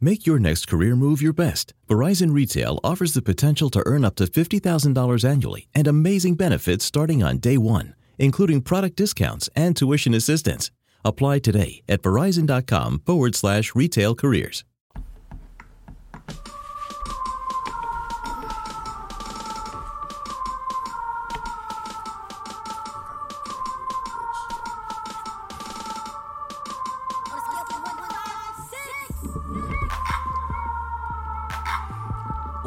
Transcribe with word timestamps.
Make 0.00 0.26
your 0.26 0.38
next 0.38 0.66
career 0.66 0.94
move 0.94 1.22
your 1.22 1.32
best. 1.32 1.72
Verizon 1.88 2.34
Retail 2.34 2.78
offers 2.84 3.14
the 3.14 3.22
potential 3.22 3.70
to 3.70 3.82
earn 3.86 4.04
up 4.04 4.14
to 4.16 4.26
$50,000 4.26 5.24
annually 5.24 5.68
and 5.74 5.86
amazing 5.86 6.34
benefits 6.34 6.84
starting 6.84 7.22
on 7.22 7.38
day 7.38 7.56
one, 7.56 7.94
including 8.18 8.60
product 8.60 8.96
discounts 8.96 9.48
and 9.56 9.74
tuition 9.74 10.12
assistance. 10.12 10.70
Apply 11.02 11.38
today 11.38 11.82
at 11.88 12.02
verizon.com 12.02 13.02
forward 13.06 13.34
slash 13.34 13.74
retail 13.74 14.14
careers. 14.14 14.64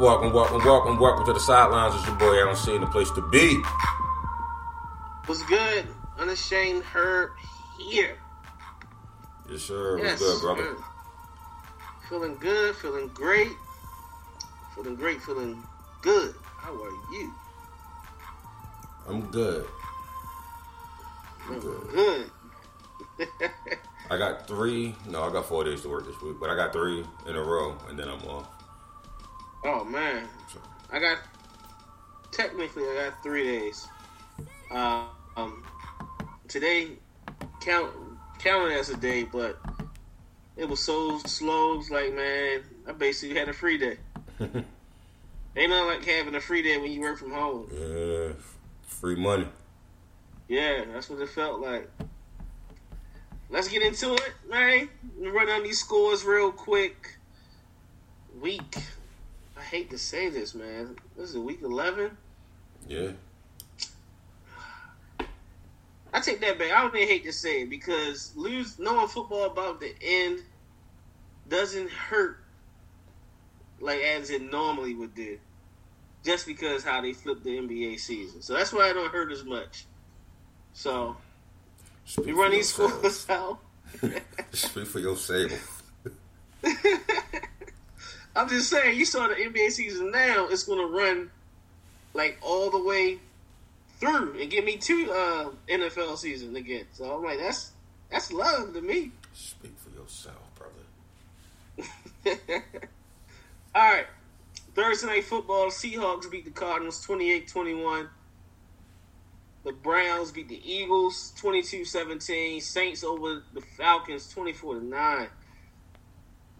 Welcome, 0.00 0.32
welcome, 0.32 0.64
welcome, 0.64 0.98
welcome 0.98 1.26
to 1.26 1.34
the 1.34 1.40
sidelines. 1.40 1.94
It's 1.94 2.06
your 2.06 2.16
boy 2.16 2.40
Alan 2.40 2.56
C. 2.56 2.78
The 2.78 2.86
place 2.86 3.10
to 3.10 3.20
be. 3.20 3.60
What's 5.26 5.42
good? 5.42 5.88
Unashamed 6.18 6.82
Herb 6.84 7.32
here. 7.78 8.16
Yes, 9.50 9.60
sir. 9.60 9.98
Yes, 9.98 10.18
What's 10.18 10.40
good, 10.40 10.40
brother? 10.40 10.76
Feeling 12.08 12.34
good, 12.36 12.76
feeling 12.76 13.08
great. 13.08 13.52
Feeling 14.74 14.96
great, 14.96 15.20
feeling 15.20 15.62
good. 16.00 16.34
How 16.42 16.72
are 16.72 16.90
you? 17.12 17.34
I'm 19.06 19.30
good. 19.30 19.66
I'm 21.46 21.60
good. 21.60 21.90
good. 23.18 23.28
I 24.10 24.16
got 24.16 24.48
three. 24.48 24.94
No, 25.10 25.24
I 25.24 25.30
got 25.30 25.44
four 25.44 25.62
days 25.62 25.82
to 25.82 25.90
work 25.90 26.06
this 26.06 26.18
week, 26.22 26.36
but 26.40 26.48
I 26.48 26.56
got 26.56 26.72
three 26.72 27.04
in 27.26 27.36
a 27.36 27.42
row, 27.42 27.76
and 27.90 27.98
then 27.98 28.08
I'm 28.08 28.22
off. 28.22 28.59
Oh 29.64 29.84
man. 29.84 30.28
I 30.92 30.98
got 30.98 31.18
technically 32.32 32.82
I 32.84 33.10
got 33.10 33.22
three 33.22 33.44
days. 33.44 33.88
Uh, 34.70 35.04
um, 35.36 35.64
today 36.48 36.88
count 37.60 37.92
counted 38.38 38.76
as 38.76 38.90
a 38.90 38.96
day, 38.96 39.24
but 39.24 39.58
it 40.56 40.68
was 40.68 40.80
so 40.80 41.18
slow. 41.20 41.78
It's 41.78 41.90
like 41.90 42.14
man, 42.14 42.62
I 42.86 42.92
basically 42.92 43.38
had 43.38 43.48
a 43.48 43.52
free 43.52 43.78
day. 43.78 43.96
Ain't 45.56 45.70
nothing 45.70 45.86
like 45.88 46.04
having 46.04 46.34
a 46.34 46.40
free 46.40 46.62
day 46.62 46.78
when 46.78 46.92
you 46.92 47.00
work 47.00 47.18
from 47.18 47.32
home. 47.32 47.68
yeah, 47.72 48.32
free 48.82 49.16
money. 49.16 49.46
Yeah, 50.48 50.84
that's 50.92 51.10
what 51.10 51.20
it 51.20 51.28
felt 51.28 51.60
like. 51.60 51.90
Let's 53.50 53.68
get 53.68 53.82
into 53.82 54.14
it, 54.14 54.32
man. 54.48 54.88
Run 55.18 55.48
down 55.48 55.64
these 55.64 55.80
scores 55.80 56.24
real 56.24 56.52
quick. 56.52 57.16
Week. 58.40 58.76
I 59.60 59.62
hate 59.62 59.90
to 59.90 59.98
say 59.98 60.30
this, 60.30 60.54
man. 60.54 60.96
This 61.18 61.30
is 61.30 61.36
week 61.36 61.60
11. 61.62 62.16
Yeah. 62.88 63.10
I 66.14 66.20
take 66.20 66.40
that 66.40 66.58
back. 66.58 66.72
I 66.72 66.80
don't 66.80 66.96
even 66.96 67.06
hate 67.06 67.24
to 67.24 67.32
say 67.32 67.62
it 67.62 67.70
because 67.70 68.32
lose 68.36 68.78
knowing 68.78 69.06
football 69.06 69.44
about 69.44 69.78
the 69.78 69.92
end 70.02 70.40
doesn't 71.50 71.90
hurt 71.90 72.38
like 73.80 74.00
as 74.00 74.30
it 74.30 74.50
normally 74.50 74.94
would 74.94 75.14
do. 75.14 75.38
Just 76.24 76.46
because 76.46 76.82
how 76.82 77.02
they 77.02 77.12
flipped 77.12 77.44
the 77.44 77.58
NBA 77.58 78.00
season. 78.00 78.40
So 78.40 78.54
that's 78.54 78.72
why 78.72 78.88
it 78.88 78.94
don't 78.94 79.12
hurt 79.12 79.30
as 79.30 79.44
much. 79.44 79.84
So 80.72 81.16
Speak 82.06 82.24
for 82.24 82.34
run 82.34 82.52
these 82.52 82.72
scores 82.72 83.28
out. 83.28 83.58
Speak 84.52 84.86
for 84.86 85.00
yourself. 85.00 85.82
I'm 88.40 88.48
just 88.48 88.70
saying, 88.70 88.98
you 88.98 89.04
saw 89.04 89.28
the 89.28 89.34
NBA 89.34 89.70
season 89.70 90.10
now, 90.12 90.48
it's 90.48 90.62
gonna 90.62 90.86
run 90.86 91.30
like 92.14 92.38
all 92.40 92.70
the 92.70 92.82
way 92.82 93.18
through 93.98 94.40
and 94.40 94.50
get 94.50 94.64
me 94.64 94.78
to 94.78 95.12
uh, 95.12 95.50
NFL 95.68 96.16
season 96.16 96.56
again. 96.56 96.86
So 96.92 97.14
I'm 97.14 97.22
like, 97.22 97.38
that's 97.38 97.72
that's 98.10 98.32
love 98.32 98.72
to 98.72 98.80
me. 98.80 99.12
Speak 99.34 99.74
for 99.76 99.90
yourself, 99.90 100.38
brother. 100.54 100.72
All 103.74 103.92
right. 103.92 104.06
Thursday 104.74 105.06
night 105.06 105.24
football, 105.24 105.66
Seahawks 105.66 106.30
beat 106.30 106.46
the 106.46 106.50
Cardinals 106.50 107.06
28-21. 107.06 108.08
The 109.64 109.72
Browns 109.72 110.32
beat 110.32 110.48
the 110.48 110.62
Eagles 110.64 111.34
22-17. 111.38 112.62
Saints 112.62 113.04
over 113.04 113.42
the 113.52 113.60
Falcons 113.60 114.32
24-9. 114.34 115.28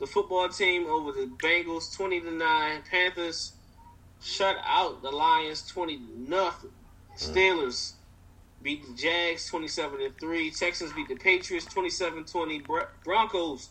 The 0.00 0.06
football 0.06 0.48
team 0.48 0.86
over 0.86 1.12
the 1.12 1.30
Bengals 1.42 1.94
20 1.94 2.22
to 2.22 2.30
9. 2.30 2.82
Panthers 2.90 3.52
shut 4.22 4.56
out 4.66 5.02
the 5.02 5.10
Lions 5.10 5.66
20 5.66 5.98
to 5.98 6.02
nothing. 6.16 6.70
Hmm. 7.18 7.32
Steelers 7.32 7.92
beat 8.62 8.86
the 8.86 8.94
Jags 8.94 9.46
27 9.50 9.98
to 9.98 10.10
3. 10.18 10.50
Texans 10.52 10.94
beat 10.94 11.08
the 11.08 11.16
Patriots 11.16 11.66
27-20. 11.66 12.66
Bro- 12.66 12.86
Broncos 13.04 13.68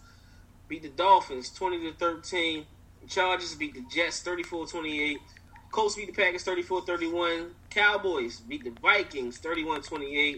beat 0.67 0.83
the 0.83 0.89
Dolphins 0.89 1.49
20 1.49 1.91
to 1.91 1.97
13. 1.97 2.65
Chargers 3.07 3.55
beat 3.55 3.73
the 3.73 3.83
Jets 3.91 4.21
34-28. 4.23 5.17
Colts 5.71 5.95
beat 5.95 6.15
the 6.15 6.21
Packers 6.21 6.43
34-31. 6.43 7.49
Cowboys 7.71 8.39
beat 8.41 8.63
the 8.63 8.73
Vikings 8.81 9.39
31-28. 9.39 10.37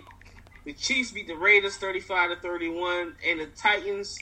The 0.64 0.74
Chiefs 0.74 1.12
beat 1.12 1.28
the 1.28 1.36
Raiders 1.36 1.76
35 1.76 2.30
to 2.30 2.36
31 2.38 3.16
and 3.28 3.42
the 3.42 3.48
Titans 3.48 4.18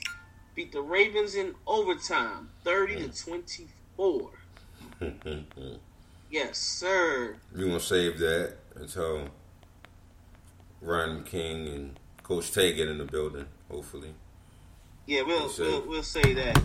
beat 0.54 0.72
the 0.72 0.82
Ravens 0.82 1.34
in 1.34 1.54
overtime 1.66 2.50
30 2.64 2.96
to 2.96 3.08
mm. 3.08 3.24
24. 3.24 4.30
Yes, 6.30 6.58
sir. 6.58 7.34
We're 7.52 7.66
gonna 7.66 7.80
save 7.80 8.20
that 8.20 8.54
until 8.76 9.30
Ryan 10.80 11.24
King 11.24 11.66
and 11.66 12.00
Coach 12.22 12.52
Tay 12.52 12.72
get 12.72 12.88
in 12.88 12.98
the 12.98 13.04
building, 13.04 13.46
hopefully. 13.68 14.14
Yeah, 15.06 15.22
we'll 15.22 15.50
we'll, 15.58 15.88
we'll 15.88 16.02
say 16.04 16.34
that 16.34 16.62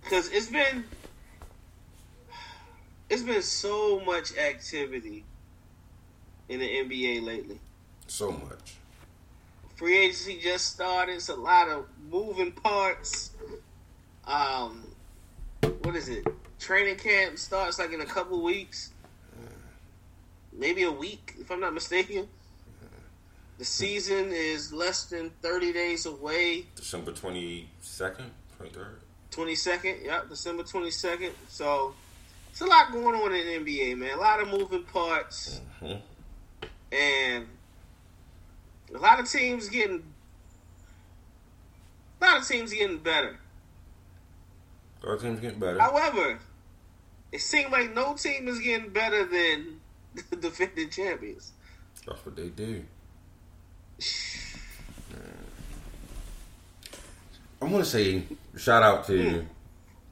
because 0.00 0.30
it's 0.30 0.46
been 0.46 0.84
it's 3.10 3.22
been 3.22 3.42
so 3.42 3.98
much 3.98 4.36
activity 4.36 5.24
in 6.48 6.60
the 6.60 6.68
NBA 6.68 7.24
lately. 7.24 7.58
So 8.06 8.30
much. 8.30 8.76
Free 9.76 9.98
agency 9.98 10.38
just 10.40 10.66
started. 10.72 11.14
It's 11.16 11.28
a 11.28 11.34
lot 11.34 11.68
of 11.68 11.86
moving 12.10 12.52
parts. 12.52 13.30
Um, 14.26 14.84
what 15.82 15.96
is 15.96 16.08
it? 16.08 16.24
Training 16.60 16.96
camp 16.96 17.38
starts 17.38 17.78
like 17.78 17.92
in 17.92 18.00
a 18.00 18.06
couple 18.06 18.40
weeks, 18.42 18.90
maybe 20.52 20.84
a 20.84 20.92
week, 20.92 21.34
if 21.40 21.50
I'm 21.50 21.60
not 21.60 21.74
mistaken. 21.74 22.28
The 23.58 23.64
season 23.64 24.30
is 24.32 24.72
less 24.72 25.04
than 25.04 25.30
30 25.42 25.72
days 25.72 26.06
away. 26.06 26.66
December 26.74 27.12
twenty 27.12 27.68
second, 27.80 28.30
twenty 28.56 28.72
third. 28.72 29.00
22nd, 29.30 30.04
yep, 30.04 30.28
December 30.28 30.62
22nd. 30.62 31.30
So 31.48 31.92
it's 32.50 32.60
a 32.60 32.66
lot 32.66 32.92
going 32.92 33.14
on 33.20 33.34
in 33.34 33.64
the 33.64 33.70
NBA, 33.70 33.96
man. 33.98 34.16
A 34.16 34.20
lot 34.20 34.40
of 34.40 34.48
moving 34.48 34.84
parts, 34.84 35.60
Mhm. 35.82 36.00
and 36.92 37.48
a 38.94 38.98
lot 38.98 39.20
of 39.20 39.30
teams 39.30 39.68
getting, 39.68 40.02
a 42.20 42.24
lot 42.24 42.38
of 42.38 42.46
teams 42.46 42.72
getting 42.72 42.98
better. 42.98 43.36
Our 45.06 45.16
team's 45.16 45.40
getting 45.40 45.58
better. 45.58 45.78
However, 45.78 46.38
it 47.32 47.40
seems 47.40 47.72
like 47.72 47.92
no 47.94 48.14
team 48.14 48.48
is 48.48 48.60
getting 48.60 48.90
better 48.90 49.26
than 49.26 49.80
the 50.30 50.36
defending 50.36 50.88
champions. 50.90 51.52
That's 52.06 52.24
what 52.24 52.36
they 52.36 52.48
do. 52.48 52.84
I 57.62 57.66
want 57.66 57.84
to 57.84 57.90
say 57.90 58.24
shout 58.58 58.82
out 58.82 59.06
to 59.06 59.30
hmm. 59.30 59.46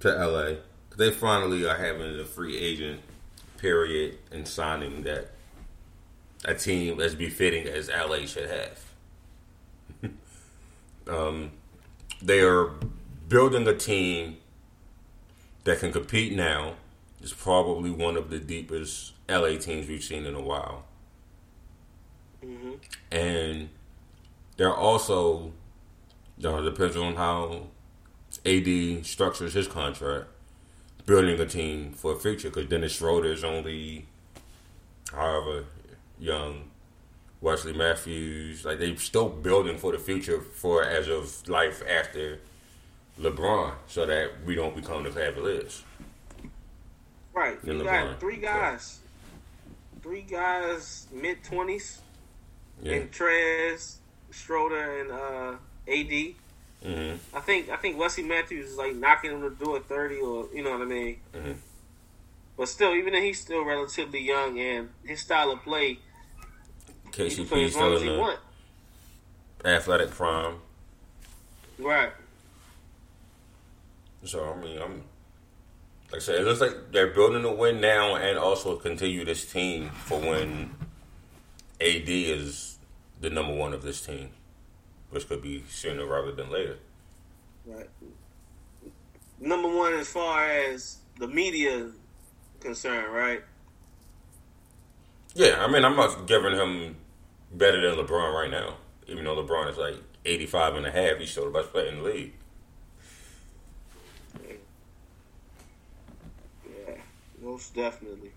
to 0.00 0.09
LA. 0.09 0.54
They 0.96 1.11
finally 1.11 1.67
are 1.67 1.76
having 1.76 2.19
a 2.19 2.25
free 2.25 2.56
agent 2.56 3.02
period 3.58 4.19
and 4.31 4.49
signing 4.49 5.02
that 5.02 5.31
a 6.44 6.55
team 6.55 7.00
as 7.00 7.15
befitting 7.15 7.67
as 7.67 7.89
LA 7.89 8.27
should 8.27 8.50
have. 8.50 10.12
um, 11.09 11.53
they 12.21 12.41
are 12.41 12.73
building 13.29 13.67
a 13.67 13.75
team 13.77 14.37
that 15.65 15.79
can 15.79 15.93
compete 15.93 16.33
now. 16.35 16.75
It's 17.21 17.33
probably 17.33 17.91
one 17.91 18.17
of 18.17 18.31
the 18.31 18.39
deepest 18.39 19.12
LA 19.29 19.56
teams 19.59 19.89
we've 19.89 20.03
seen 20.03 20.27
in 20.27 20.35
a 20.35 20.41
while 20.41 20.85
hmm 22.43 22.73
and 23.11 23.69
they're 24.56 24.75
also, 24.75 25.53
you 26.39 26.43
know, 26.43 26.62
depends 26.62 26.97
on 26.97 27.15
how 27.17 27.67
AD 28.44 29.05
structures 29.06 29.55
his 29.55 29.67
contract, 29.69 30.27
building 31.06 31.41
a 31.41 31.47
team 31.47 31.93
for 31.93 32.12
a 32.12 32.19
future. 32.19 32.49
Because 32.50 32.67
Dennis 32.69 32.93
Schroeder 32.93 33.33
is 33.33 33.44
only, 33.44 34.06
however 35.12 35.65
young, 36.22 36.70
Wesley 37.40 37.72
Matthews, 37.72 38.64
like 38.64 38.78
they're 38.78 38.96
still 38.96 39.28
building 39.28 39.76
for 39.76 39.92
the 39.92 39.98
future 39.98 40.40
for 40.40 40.84
as 40.84 41.08
of 41.08 41.48
life 41.48 41.82
after 41.88 42.38
LeBron 43.20 43.72
so 43.88 44.06
that 44.06 44.30
we 44.46 44.54
don't 44.54 44.76
become 44.76 45.02
the 45.02 45.10
Cavaliers. 45.10 45.82
Right. 47.34 47.58
You 47.64 47.72
LeBron. 47.74 47.84
got 48.10 48.20
three 48.20 48.36
guys. 48.36 49.00
Three 50.02 50.22
guys 50.22 51.06
mid 51.12 51.42
twenties. 51.44 52.00
Yeah. 52.82 52.94
And 52.94 53.12
Trez, 53.12 53.96
Schroeder, 54.30 55.00
and 55.00 55.10
uh, 55.10 55.56
AD. 55.88 56.34
hmm 56.84 57.14
I 57.36 57.40
think 57.40 57.69
I 57.70 57.76
think 57.76 57.98
Wesley 57.98 58.24
Matthews 58.24 58.70
is 58.70 58.76
like 58.76 58.94
knocking 58.96 59.32
on 59.32 59.40
the 59.40 59.50
door 59.50 59.80
thirty, 59.80 60.16
or 60.19 60.48
you 60.54 60.62
know 60.62 60.72
what 60.72 60.82
I 60.82 60.84
mean. 60.84 61.20
Mhm. 61.34 61.56
But 62.56 62.69
still, 62.69 62.94
even 62.94 63.12
though 63.14 63.20
he's 63.20 63.40
still 63.40 63.64
relatively 63.64 64.20
young 64.20 64.58
and 64.60 64.90
his 65.04 65.20
style 65.20 65.50
of 65.52 65.62
play, 65.62 65.88
he 65.88 65.96
can 65.96 65.98
play 66.02 66.12
KCP 67.12 67.50
long 67.50 67.70
still 67.70 67.94
as 67.94 68.03
in 68.03 68.09
he 68.09 68.14
the 68.14 68.20
want. 68.20 68.38
athletic 69.64 70.11
prime. 70.11 70.56
Right. 71.79 72.12
So 74.25 74.53
I 74.53 74.61
mean, 74.61 74.81
I'm 74.81 75.03
like 76.11 76.20
I 76.20 76.25
said, 76.25 76.41
it 76.41 76.44
looks 76.44 76.61
like 76.61 76.93
they're 76.93 77.09
building 77.09 77.44
a 77.44 77.53
win 77.53 77.81
now, 77.81 78.17
and 78.17 78.38
also 78.38 78.76
continue 78.76 79.25
this 79.25 79.50
team 79.50 79.91
for 79.91 80.20
when 80.20 80.75
AD 81.81 82.09
is 82.09 82.79
the 83.20 83.31
number 83.31 83.55
one 83.55 83.73
of 83.73 83.82
this 83.82 84.05
team, 84.05 84.31
which 85.11 85.26
could 85.29 85.41
be 85.41 85.65
sooner 85.69 86.05
rather 86.05 86.32
than 86.32 86.50
later. 86.50 86.79
Right. 87.67 87.88
Number 89.41 89.69
one, 89.69 89.94
as 89.94 90.08
far 90.08 90.44
as 90.44 90.99
the 91.19 91.26
media 91.26 91.91
concerned, 92.61 93.12
right? 93.12 93.43
Yeah, 95.35 95.65
I 95.65 95.70
mean, 95.70 95.85
I'm 95.85 95.97
not 95.97 96.26
giving 96.26 96.55
him 96.55 96.97
better 97.52 97.81
than 97.81 98.04
LeBron 98.04 98.32
right 98.34 98.50
now, 98.50 98.76
even 99.06 99.25
though 99.25 99.37
LeBron 99.43 99.70
is 99.70 99.76
like 99.76 99.96
85 100.25 100.76
and 100.76 100.87
a 100.87 100.90
half. 100.90 101.19
He's 101.19 101.31
still 101.31 101.44
the 101.50 101.50
best 101.58 101.72
player 101.72 101.87
in 101.87 101.99
the 101.99 102.02
league. 102.04 102.32
Yeah, 106.69 106.94
most 107.43 107.75
definitely. 107.75 108.31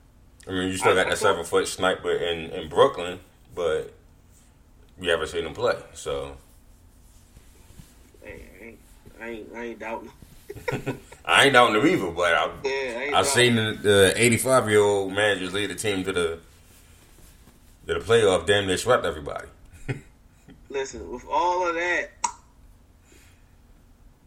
I 0.48 0.52
mean, 0.52 0.70
you 0.70 0.78
still 0.78 0.94
got 0.96 1.10
that 1.10 1.18
seven 1.18 1.44
foot 1.44 1.68
sniper 1.68 2.12
in, 2.12 2.52
in 2.52 2.70
Brooklyn, 2.70 3.20
but 3.56 3.94
we 4.98 5.08
haven't 5.08 5.28
seen 5.28 5.46
him 5.46 5.54
play. 5.54 5.76
So 5.94 6.38
Hey, 8.24 8.46
I 8.62 8.66
ain't, 8.66 8.80
I 9.22 9.28
ain't, 9.30 9.50
I 9.56 9.64
ain't 9.66 9.80
doubting. 9.80 10.12
I 11.26 11.46
ain't 11.46 11.54
down 11.54 11.74
the 11.74 11.84
either, 11.86 12.12
but 12.12 12.34
I, 12.34 12.50
Yeah, 12.64 13.12
I 13.16 13.20
I've 13.20 13.28
seen 13.28 13.56
the- 13.56 13.78
the 13.82 14.14
85 14.16 14.70
year 14.70 14.80
old 14.82 15.12
managers 15.14 15.54
lead 15.54 15.70
the 15.72 15.76
team 15.76 16.04
to 16.04 16.12
the 16.14 16.40
to 17.88 17.94
the 17.94 18.00
playoff. 18.00 18.46
Damn, 18.46 18.68
they 18.68 18.78
swept 18.78 19.06
everybody. 19.06 19.48
Listen, 20.70 21.10
with 21.10 21.26
all 21.30 21.68
of 21.68 21.76
that, 21.76 22.10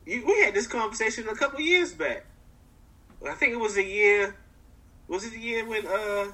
you, 0.06 0.24
we 0.26 0.40
had 0.40 0.54
this 0.54 0.66
conversation 0.66 1.28
a 1.28 1.34
couple 1.34 1.60
years 1.60 1.92
back. 1.92 2.24
I 3.26 3.34
think 3.34 3.52
it 3.52 3.60
was 3.60 3.76
a 3.76 3.84
year. 3.84 4.34
Was 5.08 5.24
it 5.24 5.32
the 5.32 5.38
year 5.38 5.66
when 5.66 5.86
uh, 5.86 6.26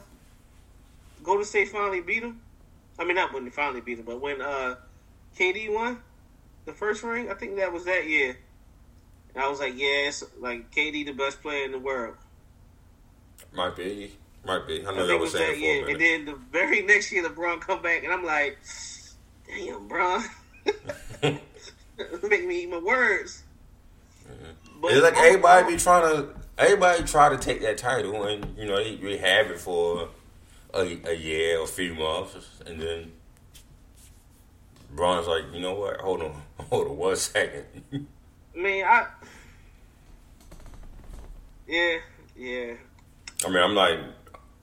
Golden 1.23 1.45
State 1.45 1.69
finally 1.69 2.01
beat 2.01 2.21
them? 2.21 2.41
I 2.99 3.05
mean, 3.05 3.17
not 3.17 3.33
when 3.33 3.45
they 3.45 3.51
finally 3.51 3.81
beat 3.81 3.97
them, 3.97 4.07
but 4.07 4.21
when 4.21 4.41
uh, 4.41 4.77
KD 5.39 5.73
won 5.73 6.01
the 6.65 6.73
first 6.73 7.03
ring. 7.03 7.31
I 7.31 7.35
think 7.35 7.57
that 7.57 7.73
was 7.73 7.85
that 7.87 8.07
year. 8.07 8.37
And 9.35 9.43
I 9.43 9.49
was 9.49 9.61
like, 9.61 9.75
yeah, 9.77 10.11
like 10.41 10.71
KD 10.71 11.07
the 11.07 11.13
best 11.13 11.43
player 11.43 11.65
in 11.65 11.73
the 11.73 11.79
world. 11.79 12.17
Might 13.53 13.77
be, 13.77 14.13
might 14.47 14.67
be. 14.67 14.87
I 14.87 14.95
know 14.95 15.07
y'all 15.07 15.19
was 15.19 15.33
saying 15.33 15.61
that 15.61 15.67
it 15.67 15.85
for 15.85 15.91
a 15.91 15.99
year. 15.99 16.17
And 16.17 16.27
then 16.27 16.35
the 16.35 16.41
very 16.53 16.83
next 16.83 17.13
year, 17.13 17.25
LeBron 17.29 17.61
come 17.61 17.83
back, 17.83 18.05
and 18.05 18.13
I'm 18.13 18.25
like, 18.25 18.59
damn, 19.47 19.89
bro. 19.89 20.21
Make 21.23 22.47
me 22.47 22.63
eat 22.63 22.71
my 22.71 22.79
words. 22.79 23.45
But 24.81 24.93
It's 24.93 25.03
like 25.03 25.17
everybody 25.17 25.73
be 25.73 25.79
trying 25.79 26.15
to, 26.15 26.29
everybody 26.59 27.05
try 27.05 27.29
to 27.29 27.39
take 27.39 27.63
that 27.63 27.79
title, 27.79 28.25
and 28.25 28.57
you 28.59 28.67
know 28.67 28.77
they, 28.77 28.97
they 28.97 29.17
have 29.19 29.51
it 29.51 29.61
for 29.61 30.09
a, 30.73 30.99
a 31.07 31.15
year 31.15 31.59
or 31.59 31.65
a 31.65 31.69
few 31.69 31.95
months, 31.95 32.61
and 32.67 32.81
then 32.81 33.13
Bron's 34.95 35.27
like, 35.27 35.45
you 35.53 35.61
know 35.61 35.75
what? 35.75 36.01
Hold 36.01 36.23
on, 36.23 36.43
hold 36.71 36.89
on 36.89 36.97
one 36.97 37.17
second. 37.17 37.65
I 37.93 38.59
mean, 38.59 38.85
I. 38.85 39.07
Yeah, 41.67 41.97
yeah. 42.37 42.75
I 43.45 43.49
mean, 43.49 43.63
I'm 43.63 43.75
like, 43.75 43.99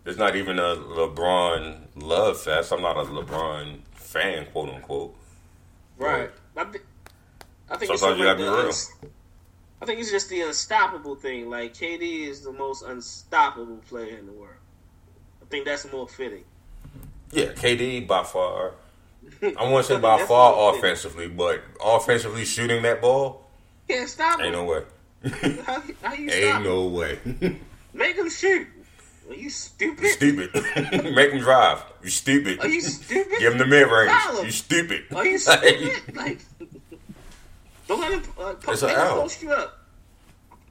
it's 0.06 0.18
not 0.18 0.36
even 0.36 0.58
a 0.60 0.76
LeBron 0.76 1.78
love 1.96 2.42
fest. 2.42 2.72
I'm 2.72 2.82
not 2.82 2.98
a 2.98 3.02
LeBron 3.04 3.80
fan, 3.94 4.46
quote 4.52 4.70
unquote. 4.70 5.16
Right. 5.98 6.30
I, 6.58 6.64
thi- 6.66 6.80
I 7.70 7.78
think 7.78 7.98
Sometimes 7.98 8.20
you 8.20 8.24
it's 8.28 8.34
gotta 8.34 8.38
be 8.38 8.44
real. 8.44 8.66
uns- 8.68 8.92
I 9.82 9.86
think 9.86 10.00
it's 10.00 10.12
just 10.12 10.30
the 10.30 10.42
unstoppable 10.42 11.16
thing. 11.16 11.50
Like 11.50 11.74
KD 11.74 12.28
is 12.28 12.42
the 12.42 12.52
most 12.52 12.84
unstoppable 12.84 13.78
player 13.90 14.18
in 14.18 14.26
the 14.26 14.32
world. 14.32 14.56
I 15.42 15.46
think 15.50 15.66
that's 15.66 15.92
more 15.92 16.08
fitting. 16.08 16.44
Yeah, 17.32 17.46
KD 17.54 18.08
by 18.08 18.24
far. 18.24 18.74
I 19.42 19.70
want 19.70 19.86
to 19.86 19.94
say 19.94 20.00
by 20.02 20.24
far 20.26 20.74
fitting. 20.74 20.80
offensively, 20.80 21.28
but 21.30 21.62
offensively 21.84 22.46
shooting 22.46 22.82
that 22.84 23.02
ball, 23.02 23.44
Can't 23.88 24.10
stop 24.10 24.40
him. 24.40 24.48
ain't 24.48 24.54
no 24.56 24.66
way. 24.66 24.84
How, 25.66 25.82
how 26.04 26.14
you 26.14 26.30
stop 26.30 26.42
ain't 26.42 26.58
him? 26.58 26.64
no 26.64 26.88
way. 26.88 27.20
Make 27.94 28.16
him 28.16 28.30
shoot. 28.30 28.68
Are 29.32 29.36
you 29.36 29.50
stupid? 29.50 30.04
You 30.04 30.10
stupid. 30.10 30.54
Make 31.16 31.32
him 31.32 31.40
drive. 31.40 31.82
You 32.04 32.10
stupid. 32.10 32.60
Are 32.60 32.68
you 32.68 32.82
stupid? 32.82 33.40
Give 33.40 33.54
him 33.54 33.60
the 33.60 33.66
mid 33.66 33.88
range. 33.90 34.12
You 34.44 34.52
stupid. 34.52 35.06
Are 35.16 35.26
you 35.26 35.38
stupid? 35.40 36.16
like, 36.18 36.40
don't 37.88 38.02
let 38.02 38.12
him 38.12 38.24
uh, 38.38 38.54
po- 38.56 38.72
It's 38.74 38.82
an 38.82 38.90
make 38.90 38.98
post 38.98 39.42
you 39.42 39.52
up. 39.54 39.80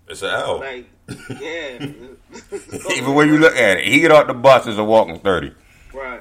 it's 0.08 0.20
an 0.20 0.28
L. 0.28 0.58
Like, 0.58 0.90
yeah. 1.40 1.86
Even 2.94 3.14
when 3.14 3.28
you 3.28 3.38
look 3.38 3.56
at 3.56 3.78
it, 3.78 3.84
he 3.86 4.00
get 4.00 4.12
out 4.12 4.26
the 4.26 4.34
bus 4.34 4.66
as 4.66 4.76
a 4.76 4.84
walking 4.84 5.20
thirty. 5.20 5.54
Right. 5.94 6.20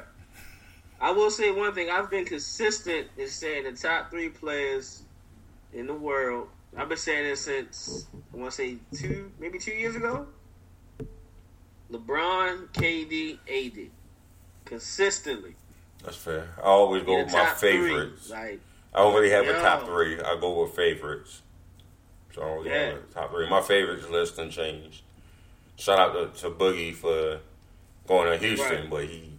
I 1.01 1.11
will 1.11 1.31
say 1.31 1.51
one 1.51 1.73
thing. 1.73 1.89
I've 1.89 2.09
been 2.09 2.23
consistent 2.23 3.07
in 3.17 3.27
saying 3.27 3.65
the 3.65 3.73
top 3.73 4.11
three 4.11 4.29
players 4.29 5.03
in 5.73 5.87
the 5.87 5.93
world. 5.93 6.47
I've 6.77 6.87
been 6.87 6.97
saying 6.97 7.25
this 7.25 7.41
since 7.41 8.07
I 8.33 8.37
want 8.37 8.51
to 8.51 8.55
say 8.55 8.77
two, 8.95 9.29
maybe 9.39 9.59
two 9.59 9.71
years 9.73 9.97
ago. 9.97 10.25
LeBron, 11.91 12.67
KD, 12.69 13.37
AD, 13.49 13.89
consistently. 14.65 15.55
That's 16.03 16.17
fair. 16.17 16.49
I 16.57 16.61
always 16.61 17.03
go 17.03 17.17
with 17.23 17.31
my 17.33 17.45
three. 17.47 17.71
favorites. 17.71 18.29
Like, 18.29 18.59
I 18.93 19.01
really 19.03 19.29
have 19.31 19.45
a 19.47 19.53
top 19.53 19.85
three. 19.85 20.19
I 20.19 20.37
go 20.39 20.61
with 20.63 20.75
favorites. 20.75 21.41
So 22.33 22.41
I 22.41 22.65
Yeah. 22.65 22.85
have 22.91 22.95
a 22.97 23.13
top 23.13 23.31
three. 23.31 23.49
My 23.49 23.61
favorites 23.61 24.07
list 24.09 24.37
done 24.37 24.49
changed. 24.49 25.01
Shout 25.77 25.99
out 25.99 26.35
to, 26.35 26.41
to 26.41 26.49
Boogie 26.55 26.93
for 26.93 27.39
going 28.07 28.27
to 28.31 28.37
Houston, 28.45 28.81
Right. 28.81 28.89
but 28.89 29.03
he 29.05 29.31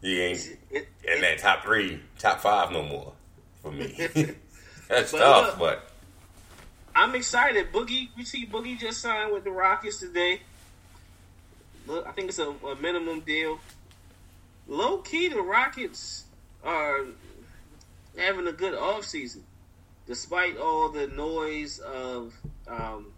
he 0.00 0.20
ain't 0.20 0.58
it, 0.70 0.88
in 1.04 1.20
that 1.20 1.38
top 1.38 1.62
three, 1.62 2.00
top 2.18 2.40
five 2.40 2.72
no 2.72 2.82
more 2.82 3.12
for 3.62 3.70
me. 3.70 3.94
That's 4.88 5.12
But 5.12 5.18
tough, 5.18 5.46
look, 5.50 5.58
but 5.58 5.90
I'm 6.94 7.14
excited. 7.14 7.72
Boogie, 7.72 8.08
we 8.16 8.24
see 8.24 8.44
Boogie 8.46 8.76
just 8.78 9.00
signed 9.00 9.32
with 9.32 9.44
the 9.44 9.52
Rockets 9.52 9.98
today. 9.98 10.40
I 11.88 12.12
think 12.12 12.28
it's 12.28 12.38
a, 12.38 12.50
a 12.50 12.76
minimum 12.76 13.20
deal. 13.20 13.58
Low 14.68 14.98
key, 14.98 15.28
the 15.28 15.42
Rockets 15.42 16.24
are 16.64 17.04
having 18.16 18.46
a 18.46 18.52
good 18.52 18.74
offseason. 18.74 19.40
Despite 20.06 20.56
all 20.56 20.88
the 20.88 21.06
noise 21.08 21.78
of 21.78 22.34
um, 22.68 23.12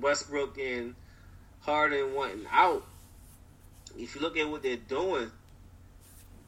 Westbrook 0.00 0.58
and 0.58 0.94
Harden 1.60 2.14
wanting 2.14 2.46
out, 2.50 2.84
if 3.98 4.14
you 4.14 4.20
look 4.20 4.36
at 4.36 4.48
what 4.48 4.62
they're 4.62 4.76
doing, 4.76 5.30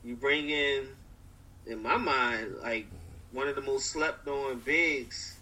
you 0.05 0.17
bring 0.17 0.51
in, 0.51 0.89
in 1.67 1.83
my 1.83 1.97
mind, 1.97 2.57
like 2.63 2.87
one 3.33 3.49
of 3.49 3.55
the 3.55 3.63
most 3.63 3.87
slept 3.87 4.27
on 4.29 4.61
bigs 4.61 5.37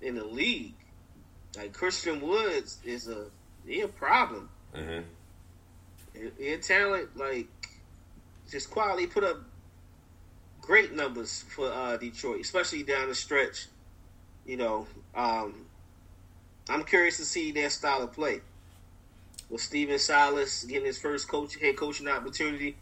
in 0.00 0.16
the 0.16 0.24
league. 0.24 0.74
Like 1.56 1.72
Christian 1.72 2.20
Woods 2.20 2.78
is 2.84 3.08
a 3.08 3.26
a 3.66 3.86
problem. 3.88 4.48
Hmm 4.74 5.00
He 6.38 6.56
talent 6.58 7.16
like 7.16 7.48
just 8.50 8.70
quality 8.70 9.06
put 9.06 9.24
up 9.24 9.38
great 10.60 10.94
numbers 10.94 11.44
for 11.54 11.70
uh, 11.70 11.96
Detroit, 11.96 12.40
especially 12.40 12.82
down 12.82 13.08
the 13.08 13.14
stretch. 13.14 13.66
You 14.46 14.56
know, 14.56 14.86
um, 15.14 15.66
I'm 16.68 16.84
curious 16.84 17.16
to 17.18 17.24
see 17.24 17.52
their 17.52 17.70
style 17.70 18.02
of 18.02 18.12
play. 18.12 18.40
With 19.50 19.60
Stephen 19.60 19.98
Silas 19.98 20.64
getting 20.64 20.86
his 20.86 20.98
first 20.98 21.28
coach 21.28 21.56
head 21.60 21.76
coaching 21.76 22.08
opportunity, 22.08 22.76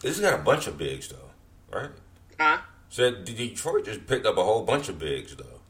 this 0.00 0.16
has 0.16 0.20
got 0.20 0.38
a 0.38 0.42
bunch 0.42 0.66
of 0.66 0.78
bigs 0.78 1.08
though, 1.08 1.76
right? 1.76 1.90
huh? 2.38 2.58
Said 2.90 3.24
Detroit 3.24 3.84
just 3.84 4.06
picked 4.06 4.26
up 4.26 4.36
a 4.36 4.44
whole 4.44 4.64
bunch 4.64 4.88
of 4.88 4.98
bigs 4.98 5.34
though. 5.34 5.60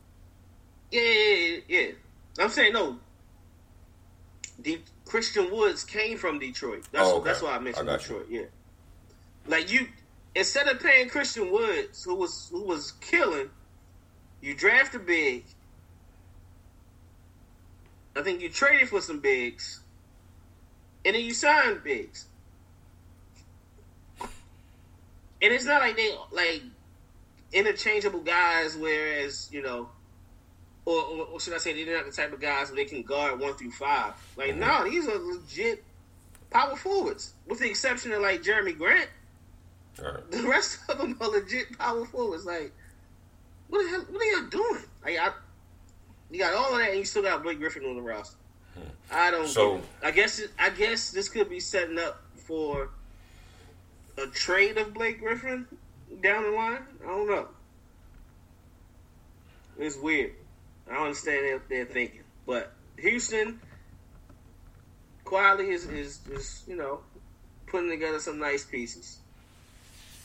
Yeah, 0.90 1.00
yeah, 1.00 1.36
yeah, 1.36 1.58
yeah. 1.68 1.90
I'm 2.38 2.50
saying 2.50 2.72
no. 2.72 2.98
De- 4.60 4.82
Christian 5.08 5.50
Woods 5.50 5.84
came 5.84 6.18
from 6.18 6.38
Detroit. 6.38 6.84
That's 6.92 7.08
Oh, 7.08 7.16
okay. 7.16 7.24
that's 7.24 7.42
why 7.42 7.56
I 7.56 7.58
mentioned 7.58 7.88
I 7.88 7.92
got 7.96 8.08
you. 8.08 8.18
Detroit. 8.18 8.26
Yeah, 8.30 8.42
like 9.46 9.72
you 9.72 9.88
instead 10.34 10.68
of 10.68 10.80
paying 10.80 11.08
Christian 11.08 11.50
Woods, 11.50 12.04
who 12.04 12.14
was 12.14 12.48
who 12.52 12.62
was 12.62 12.92
killing, 13.00 13.50
you 14.42 14.54
draft 14.54 14.94
a 14.94 14.98
big, 14.98 15.44
I 18.14 18.22
think 18.22 18.40
you 18.42 18.50
traded 18.50 18.88
for 18.90 19.00
some 19.00 19.20
bigs, 19.20 19.80
and 21.04 21.16
then 21.16 21.24
you 21.24 21.32
signed 21.32 21.82
bigs. 21.82 22.26
And 25.40 25.52
it's 25.54 25.64
not 25.64 25.80
like 25.80 25.96
they 25.96 26.14
like 26.32 26.62
interchangeable 27.52 28.20
guys, 28.20 28.76
whereas 28.76 29.48
you 29.50 29.62
know, 29.62 29.88
or, 30.88 31.02
or, 31.02 31.24
or 31.26 31.40
should 31.40 31.52
I 31.52 31.58
say 31.58 31.84
they're 31.84 31.96
not 31.96 32.06
the 32.06 32.12
type 32.12 32.32
of 32.32 32.40
guys 32.40 32.68
where 32.68 32.76
they 32.76 32.86
can 32.86 33.02
guard 33.02 33.38
one 33.38 33.52
through 33.54 33.72
five. 33.72 34.14
Like 34.36 34.52
mm-hmm. 34.52 34.60
no, 34.60 34.88
these 34.88 35.06
are 35.06 35.18
legit 35.18 35.84
power 36.50 36.76
forwards, 36.76 37.34
with 37.46 37.58
the 37.58 37.68
exception 37.68 38.10
of 38.12 38.22
like 38.22 38.42
Jerami 38.42 38.76
Grant. 38.76 39.10
Right. 40.02 40.30
The 40.30 40.44
rest 40.44 40.78
of 40.88 40.96
them 40.96 41.18
are 41.20 41.28
legit 41.28 41.76
power 41.78 42.06
forwards. 42.06 42.46
Like, 42.46 42.72
what 43.68 43.82
the 43.82 43.90
hell? 43.90 44.06
What 44.08 44.22
are 44.22 44.24
y'all 44.24 44.48
doing? 44.48 44.82
Like, 45.04 45.18
I, 45.18 45.30
you 46.30 46.38
got 46.38 46.54
all 46.54 46.72
of 46.72 46.78
that, 46.78 46.90
and 46.90 46.98
you 46.98 47.04
still 47.04 47.22
got 47.22 47.42
Blake 47.42 47.58
Griffin 47.58 47.84
on 47.84 47.96
the 47.96 48.02
roster. 48.02 48.36
Hmm. 48.74 48.80
I 49.12 49.30
don't. 49.30 49.46
So- 49.46 49.82
I 50.02 50.10
guess. 50.10 50.40
I 50.58 50.70
guess 50.70 51.10
this 51.10 51.28
could 51.28 51.50
be 51.50 51.60
setting 51.60 51.98
up 51.98 52.22
for 52.34 52.88
a 54.16 54.26
trade 54.28 54.78
of 54.78 54.94
Blake 54.94 55.20
Griffin 55.20 55.66
down 56.22 56.44
the 56.44 56.50
line. 56.50 56.82
I 57.04 57.08
don't 57.08 57.28
know. 57.28 57.48
It's 59.78 59.96
weird. 59.96 60.32
I 60.88 60.94
don't 60.94 61.04
understand 61.04 61.44
their, 61.44 61.62
their 61.68 61.84
thinking, 61.84 62.22
but 62.46 62.72
Houston 62.98 63.60
quietly 65.24 65.70
is, 65.70 65.84
is 65.86 66.20
is 66.30 66.62
you 66.66 66.76
know 66.76 67.00
putting 67.66 67.90
together 67.90 68.18
some 68.18 68.38
nice 68.38 68.64
pieces. 68.64 69.18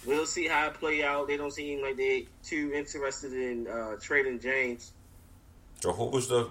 We'll 0.05 0.25
see 0.25 0.47
how 0.47 0.67
it 0.67 0.73
play 0.75 1.03
out. 1.03 1.27
They 1.27 1.37
don't 1.37 1.51
seem 1.51 1.81
like 1.81 1.97
they 1.97 2.27
too 2.43 2.71
interested 2.73 3.33
in 3.33 3.67
uh, 3.67 3.95
trading 4.01 4.39
James. 4.39 4.91
So 5.79 5.93
who 5.93 6.05
was 6.05 6.27
the 6.27 6.49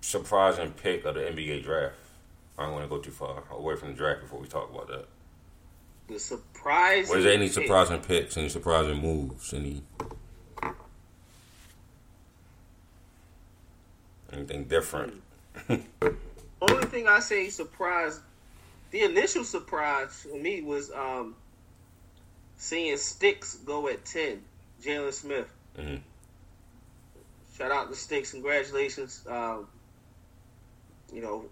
surprising 0.00 0.72
pick 0.72 1.04
of 1.04 1.14
the 1.14 1.20
NBA 1.20 1.64
draft? 1.64 1.94
I 2.58 2.64
don't 2.64 2.72
want 2.72 2.84
to 2.84 2.88
go 2.88 2.98
too 2.98 3.10
far 3.10 3.42
away 3.50 3.76
from 3.76 3.88
the 3.88 3.94
draft 3.94 4.22
before 4.22 4.40
we 4.40 4.48
talk 4.48 4.70
about 4.70 4.88
that. 4.88 5.06
The 6.08 6.18
surprise. 6.18 7.08
Was 7.10 7.24
there 7.24 7.34
any 7.34 7.48
surprising 7.48 8.00
picks, 8.00 8.36
any 8.36 8.48
surprising 8.48 9.00
moves, 9.00 9.52
any 9.52 9.82
anything 14.36 14.64
different? 14.64 15.22
Only 15.68 16.86
thing 16.86 17.08
I 17.08 17.20
say 17.20 17.48
surprise, 17.48 18.20
the 18.90 19.02
initial 19.02 19.44
surprise 19.44 20.14
for 20.22 20.36
me 20.36 20.62
was 20.62 20.90
um, 20.90 21.34
seeing 22.56 22.96
Sticks 22.96 23.54
go 23.56 23.88
at 23.88 24.04
ten. 24.04 24.42
Jalen 24.82 25.12
Smith. 25.12 25.48
Mhm. 25.78 26.00
Shout 27.56 27.70
out 27.72 27.88
to 27.88 27.96
Sticks. 27.96 28.32
Congratulations. 28.32 29.24
Um, 29.26 29.66
you 31.12 31.22
know, 31.22 31.46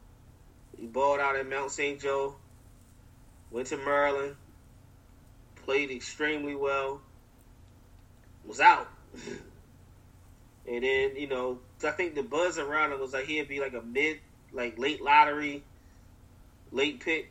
he 0.78 0.86
balled 0.86 1.20
out 1.20 1.36
at 1.36 1.48
Mount 1.48 1.70
St. 1.70 1.98
Joe. 2.00 2.34
Went 3.50 3.68
to 3.68 3.78
Maryland. 3.78 4.36
Played 5.64 5.90
extremely 5.90 6.54
well. 6.54 7.00
Was 8.44 8.60
out. 8.60 8.88
and 10.66 10.82
then, 10.82 11.16
you 11.16 11.26
know, 11.26 11.58
I 11.84 11.90
think 11.90 12.14
the 12.14 12.22
buzz 12.22 12.58
around 12.58 12.92
him 12.92 13.00
was 13.00 13.12
like 13.12 13.26
he'd 13.26 13.48
be 13.48 13.60
like 13.60 13.74
a 13.74 13.82
mid, 13.82 14.18
like 14.52 14.78
late 14.78 15.02
lottery, 15.02 15.62
late 16.72 17.00
pick. 17.00 17.30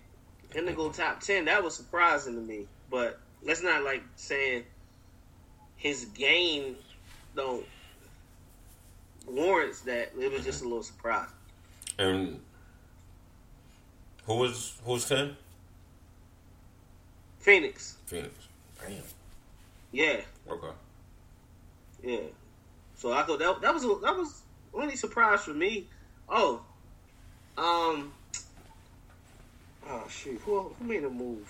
Him 0.54 0.68
to 0.68 0.74
go 0.74 0.92
top 0.92 1.20
10, 1.20 1.46
that 1.46 1.64
was 1.64 1.76
surprising 1.76 2.36
to 2.36 2.42
me. 2.42 2.68
But 2.92 3.20
that's 3.44 3.64
not 3.64 3.84
like 3.84 4.04
saying 4.16 4.64
his 5.78 6.06
game 6.06 6.76
don't 7.36 7.66
warrants 9.28 9.82
that. 9.82 10.12
It 10.20 10.32
was 10.32 10.44
just 10.44 10.62
a 10.62 10.66
little 10.66 10.84
surprise. 10.84 11.30
And 11.98 12.40
who 14.26 14.36
was 14.36 14.78
who 14.86 14.94
was 14.94 15.08
ten? 15.08 15.36
Phoenix. 17.40 17.98
Phoenix. 18.06 18.34
Damn. 18.80 18.98
Yeah. 19.92 20.22
Okay. 20.50 20.68
Yeah. 22.04 22.18
So 23.04 23.12
I 23.12 23.24
thought 23.24 23.40
that 23.40 23.60
that 23.60 23.74
was 23.74 23.84
a, 23.84 23.88
that 24.02 24.16
was 24.16 24.44
only 24.74 24.96
surprise 24.96 25.44
for 25.44 25.54
me. 25.54 25.88
Oh, 26.30 26.62
um, 27.58 28.14
oh 29.90 30.06
shoot, 30.10 30.40
who 30.46 30.74
who 30.80 30.86
made 30.86 31.04
a 31.04 31.10
move? 31.10 31.46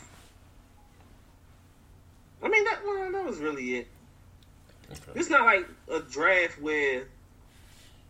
I 2.42 2.48
mean 2.48 2.64
that 2.64 2.80
well, 2.84 3.12
that 3.12 3.24
was 3.24 3.38
really 3.38 3.76
it. 3.76 3.88
Okay. 4.90 5.20
It's 5.20 5.30
not 5.30 5.46
like 5.46 5.70
a 5.92 6.00
draft 6.00 6.60
where 6.60 7.04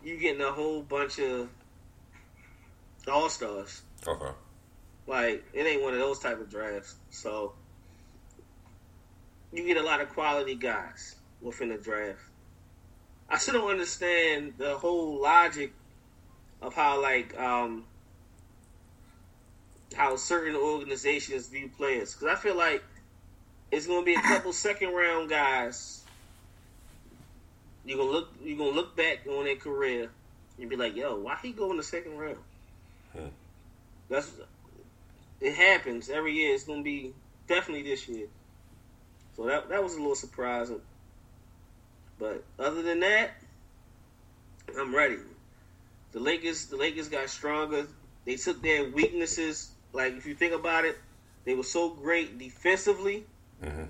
you're 0.06 0.20
getting 0.20 0.42
a 0.42 0.54
whole 0.54 0.82
bunch 0.82 1.20
of 1.20 1.50
all 3.12 3.28
stars. 3.28 3.82
Okay. 4.08 4.34
Like 5.06 5.44
it 5.52 5.68
ain't 5.68 5.84
one 5.84 5.92
of 5.92 6.00
those 6.00 6.20
type 6.20 6.40
of 6.40 6.50
drafts. 6.50 6.96
So 7.10 7.52
you 9.52 9.66
get 9.66 9.76
a 9.76 9.84
lot 9.84 10.00
of 10.00 10.08
quality 10.12 10.56
guys 10.56 11.18
within 11.42 11.68
the 11.68 11.78
draft. 11.78 12.22
I 13.30 13.38
still 13.38 13.56
don't 13.56 13.72
understand 13.72 14.54
the 14.58 14.76
whole 14.78 15.22
logic 15.22 15.74
of 16.62 16.74
how 16.74 17.02
like 17.02 17.38
um 17.40 17.86
how 19.96 20.16
certain 20.16 20.56
organizations 20.56 21.48
view 21.48 21.70
players 21.78 22.14
because 22.14 22.28
I 22.28 22.40
feel 22.40 22.56
like 22.56 22.84
it's 23.72 23.88
gonna 23.88 24.06
be 24.06 24.16
a 24.16 24.22
couple 24.22 24.54
second 24.54 24.94
round 24.94 25.30
guys. 25.30 26.04
You 27.86 27.98
gonna 27.98 28.10
look 28.10 28.30
you 28.44 28.56
gonna 28.56 28.72
look 28.72 28.96
back 28.96 29.26
on 29.28 29.46
their 29.46 29.56
career 29.56 30.10
and 30.60 30.70
be 30.70 30.76
like, 30.76 30.96
yo, 30.96 31.20
why 31.20 31.38
he 31.42 31.52
go 31.52 31.72
in 31.72 31.78
the 31.78 31.84
second 31.84 32.18
round? 32.18 32.38
Hmm. 33.14 33.28
That's 34.10 34.32
it 35.42 35.54
happens 35.54 36.10
every 36.10 36.34
year. 36.34 36.54
It's 36.54 36.64
gonna 36.64 36.84
be 36.84 37.14
definitely 37.48 37.84
this 37.84 38.08
year. 38.08 38.28
So 39.36 39.46
that 39.46 39.70
that 39.70 39.84
was 39.84 39.96
a 39.96 39.98
little 39.98 40.16
surprising. 40.16 40.82
But 42.24 42.42
other 42.58 42.82
than 42.82 43.02
that, 43.02 43.32
I'm 44.80 44.96
ready. 44.96 45.18
The 46.14 46.22
Lakers 46.22 46.68
the 46.68 46.78
Lakers 46.78 47.10
got 47.10 47.30
stronger. 47.30 47.86
They 48.24 48.38
took 48.38 48.62
their 48.62 48.86
weaknesses. 48.86 49.72
Like 49.92 50.14
if 50.14 50.26
you 50.26 50.34
think 50.34 50.54
about 50.54 50.86
it, 50.86 50.98
they 51.44 51.54
were 51.54 51.64
so 51.64 51.90
great 51.90 52.38
defensively 52.38 53.26
Mhm. 53.62 53.90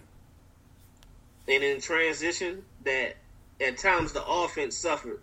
and 1.48 1.64
in 1.64 1.80
transition 1.80 2.66
that 2.86 3.18
at 3.62 3.78
times 3.78 4.14
the 4.14 4.26
offense 4.26 4.76
suffered. 4.76 5.22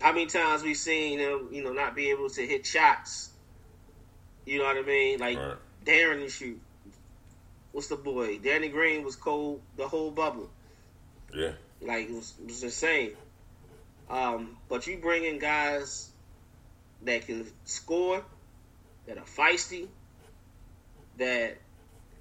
How 0.00 0.10
many 0.10 0.26
times 0.26 0.64
we 0.64 0.74
seen 0.74 1.20
them, 1.20 1.50
you 1.52 1.62
know, 1.62 1.72
not 1.72 1.94
be 1.94 2.10
able 2.10 2.30
to 2.30 2.44
hit 2.44 2.66
shots? 2.66 3.30
You 4.44 4.58
know 4.58 4.64
what 4.64 4.76
I 4.76 4.82
mean? 4.82 5.20
Like 5.20 5.38
Right. 5.38 5.56
Darren 5.84 6.20
and 6.20 6.32
shoot. 6.32 6.60
What's 7.70 7.86
the 7.86 7.96
boy? 7.96 8.38
Danny 8.38 8.70
Green 8.70 9.04
was 9.04 9.14
cold 9.14 9.62
the 9.76 9.86
whole 9.86 10.10
bubble. 10.10 10.50
Yeah. 11.34 11.52
Like 11.82 12.08
it 12.08 12.14
was, 12.14 12.34
it 12.40 12.46
was 12.46 12.62
insane. 12.62 13.12
Um, 14.08 14.56
but 14.68 14.86
you 14.86 14.98
bring 14.98 15.24
in 15.24 15.38
guys 15.38 16.10
that 17.02 17.26
can 17.26 17.46
score, 17.64 18.22
that 19.06 19.18
are 19.18 19.24
feisty, 19.24 19.88
that 21.18 21.56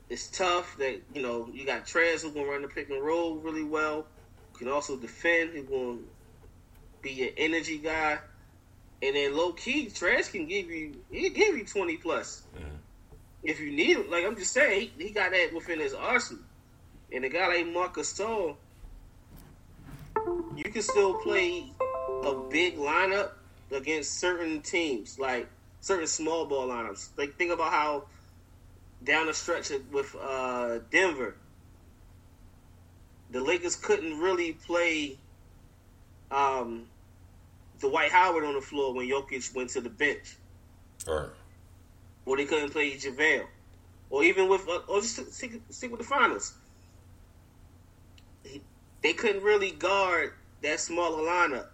is 0.10 0.28
tough. 0.28 0.78
That 0.78 1.02
you 1.14 1.22
know 1.22 1.50
you 1.54 1.66
got 1.66 1.86
Trez 1.86 2.22
who 2.22 2.32
can 2.32 2.46
run 2.46 2.62
the 2.62 2.68
pick 2.68 2.90
and 2.90 3.02
roll 3.04 3.36
really 3.36 3.64
well. 3.64 4.06
Can 4.58 4.68
also 4.68 4.98
defend. 4.98 5.52
Who 5.52 5.64
can 5.64 6.00
be 7.02 7.28
an 7.28 7.34
energy 7.38 7.78
guy. 7.78 8.20
And 9.02 9.16
then 9.16 9.36
low 9.36 9.52
key, 9.52 9.88
Trez 9.88 10.32
can 10.32 10.48
give 10.48 10.70
you 10.70 10.96
he 11.12 11.30
can 11.30 11.34
give 11.34 11.58
you 11.58 11.66
twenty 11.66 11.98
plus 11.98 12.44
if 13.44 13.60
you 13.60 13.72
need 13.72 13.98
him. 13.98 14.10
Like 14.10 14.26
I'm 14.26 14.38
just 14.38 14.54
saying, 14.54 14.92
he, 14.98 15.06
he 15.06 15.10
got 15.10 15.32
that 15.32 15.54
within 15.54 15.80
his 15.80 15.94
arsenal. 15.94 16.44
And 17.12 17.26
a 17.26 17.30
guy 17.30 17.48
like 17.48 17.68
Marcus 17.68 18.14
Gasol, 18.14 18.56
you 20.56 20.64
can 20.72 20.82
still 20.82 21.16
play 21.16 21.72
a 22.24 22.34
big 22.50 22.78
lineup 22.78 23.32
against 23.72 24.20
certain 24.20 24.62
teams, 24.62 25.20
like 25.20 25.48
certain 25.82 26.08
small 26.08 26.46
ball 26.46 26.68
lineups. 26.68 27.10
Like 27.18 27.36
think 27.38 27.52
about 27.52 27.72
how 27.72 28.04
down 29.04 29.28
the 29.28 29.34
stretch 29.34 29.72
with 29.92 30.16
uh, 30.22 30.80
Denver, 30.92 31.36
the 33.32 33.42
Lakers 33.42 33.76
couldn't 33.76 34.20
really 34.20 34.54
play 34.54 35.18
um, 36.32 36.86
Dwight 37.80 38.12
Howard 38.12 38.44
on 38.44 38.54
the 38.54 38.62
floor 38.62 38.94
when 38.94 39.08
Jokic 39.08 39.54
went 39.56 39.72
to 39.72 39.82
the 39.82 39.90
bench, 39.90 40.38
All 41.08 41.16
right. 41.16 41.30
or 42.26 42.38
they 42.38 42.46
couldn't 42.46 42.70
play 42.70 42.92
JaVale, 42.92 43.46
or 44.10 44.24
even 44.24 44.48
with, 44.48 44.68
uh, 44.70 44.80
or 44.88 45.02
just 45.02 45.34
stick, 45.34 45.60
stick 45.70 45.92
with 45.92 46.00
the 46.00 46.06
finals. 46.06 46.54
They 49.04 49.14
couldn't 49.14 49.44
really 49.44 49.72
guard 49.72 50.34
that 50.62 50.80
smaller 50.80 51.22
lineup 51.24 51.68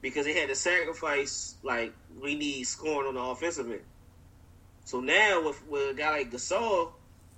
because 0.00 0.24
they 0.24 0.32
had 0.32 0.48
to 0.48 0.54
sacrifice 0.54 1.54
like 1.62 1.92
we 2.20 2.34
need 2.34 2.64
scoring 2.64 3.08
on 3.08 3.14
the 3.14 3.20
offensive 3.20 3.70
end. 3.70 3.80
So 4.84 5.00
now 5.00 5.44
with, 5.44 5.66
with 5.68 5.90
a 5.90 5.94
guy 5.94 6.10
like 6.10 6.32
Gasol, 6.32 6.92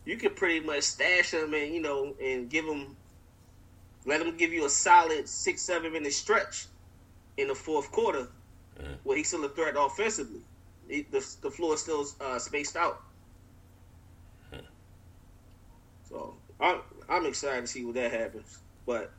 you 0.05 0.17
can 0.17 0.35
pretty 0.35 0.61
much 0.61 0.83
stash 0.83 1.35
him 1.35 1.53
and 1.55 1.75
you 1.75 1.83
know 1.83 2.15
and 2.23 2.49
give 2.49 2.65
him, 2.65 2.97
let 4.07 4.21
him 4.21 4.37
give 4.37 4.53
you 4.53 4.65
a 4.65 4.71
solid 4.71 5.29
six 5.29 5.63
seven 5.63 5.93
minute 5.93 6.13
stretch 6.13 6.67
in 7.37 7.49
the 7.49 7.55
fourth 7.55 7.91
quarter, 7.91 8.29
mm. 8.81 8.97
well, 9.05 9.17
he's 9.17 9.29
still 9.29 9.45
a 9.45 9.49
threat 9.49 9.75
offensively. 9.77 10.41
He, 10.89 11.03
the 11.11 11.27
the 11.43 11.51
floor 11.51 11.75
is 11.75 11.81
still 11.81 12.07
uh, 12.21 12.39
spaced 12.39 12.77
out. 12.77 13.03
So 16.09 16.35
I'm 16.61 16.81
I'm 17.09 17.27
excited 17.27 17.63
to 17.63 17.67
see 17.67 17.85
what 17.85 17.95
that 17.95 18.13
happens. 18.13 18.59
But 18.87 19.11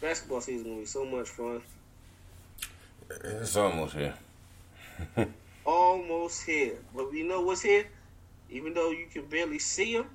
basketball 0.00 0.40
season 0.40 0.60
is 0.60 0.64
gonna 0.66 0.80
be 0.80 0.86
so 0.86 1.04
much 1.04 1.28
fun. 1.28 1.62
It's 3.10 3.56
almost 3.56 3.94
here. 3.94 4.14
almost 5.64 6.44
here. 6.44 6.76
But 6.94 7.10
we 7.10 7.22
know 7.22 7.40
what's 7.40 7.62
here? 7.62 7.86
Even 8.50 8.74
though 8.74 8.90
you 8.90 9.06
can 9.12 9.26
barely 9.26 9.58
see 9.58 9.94
him, 9.94 10.06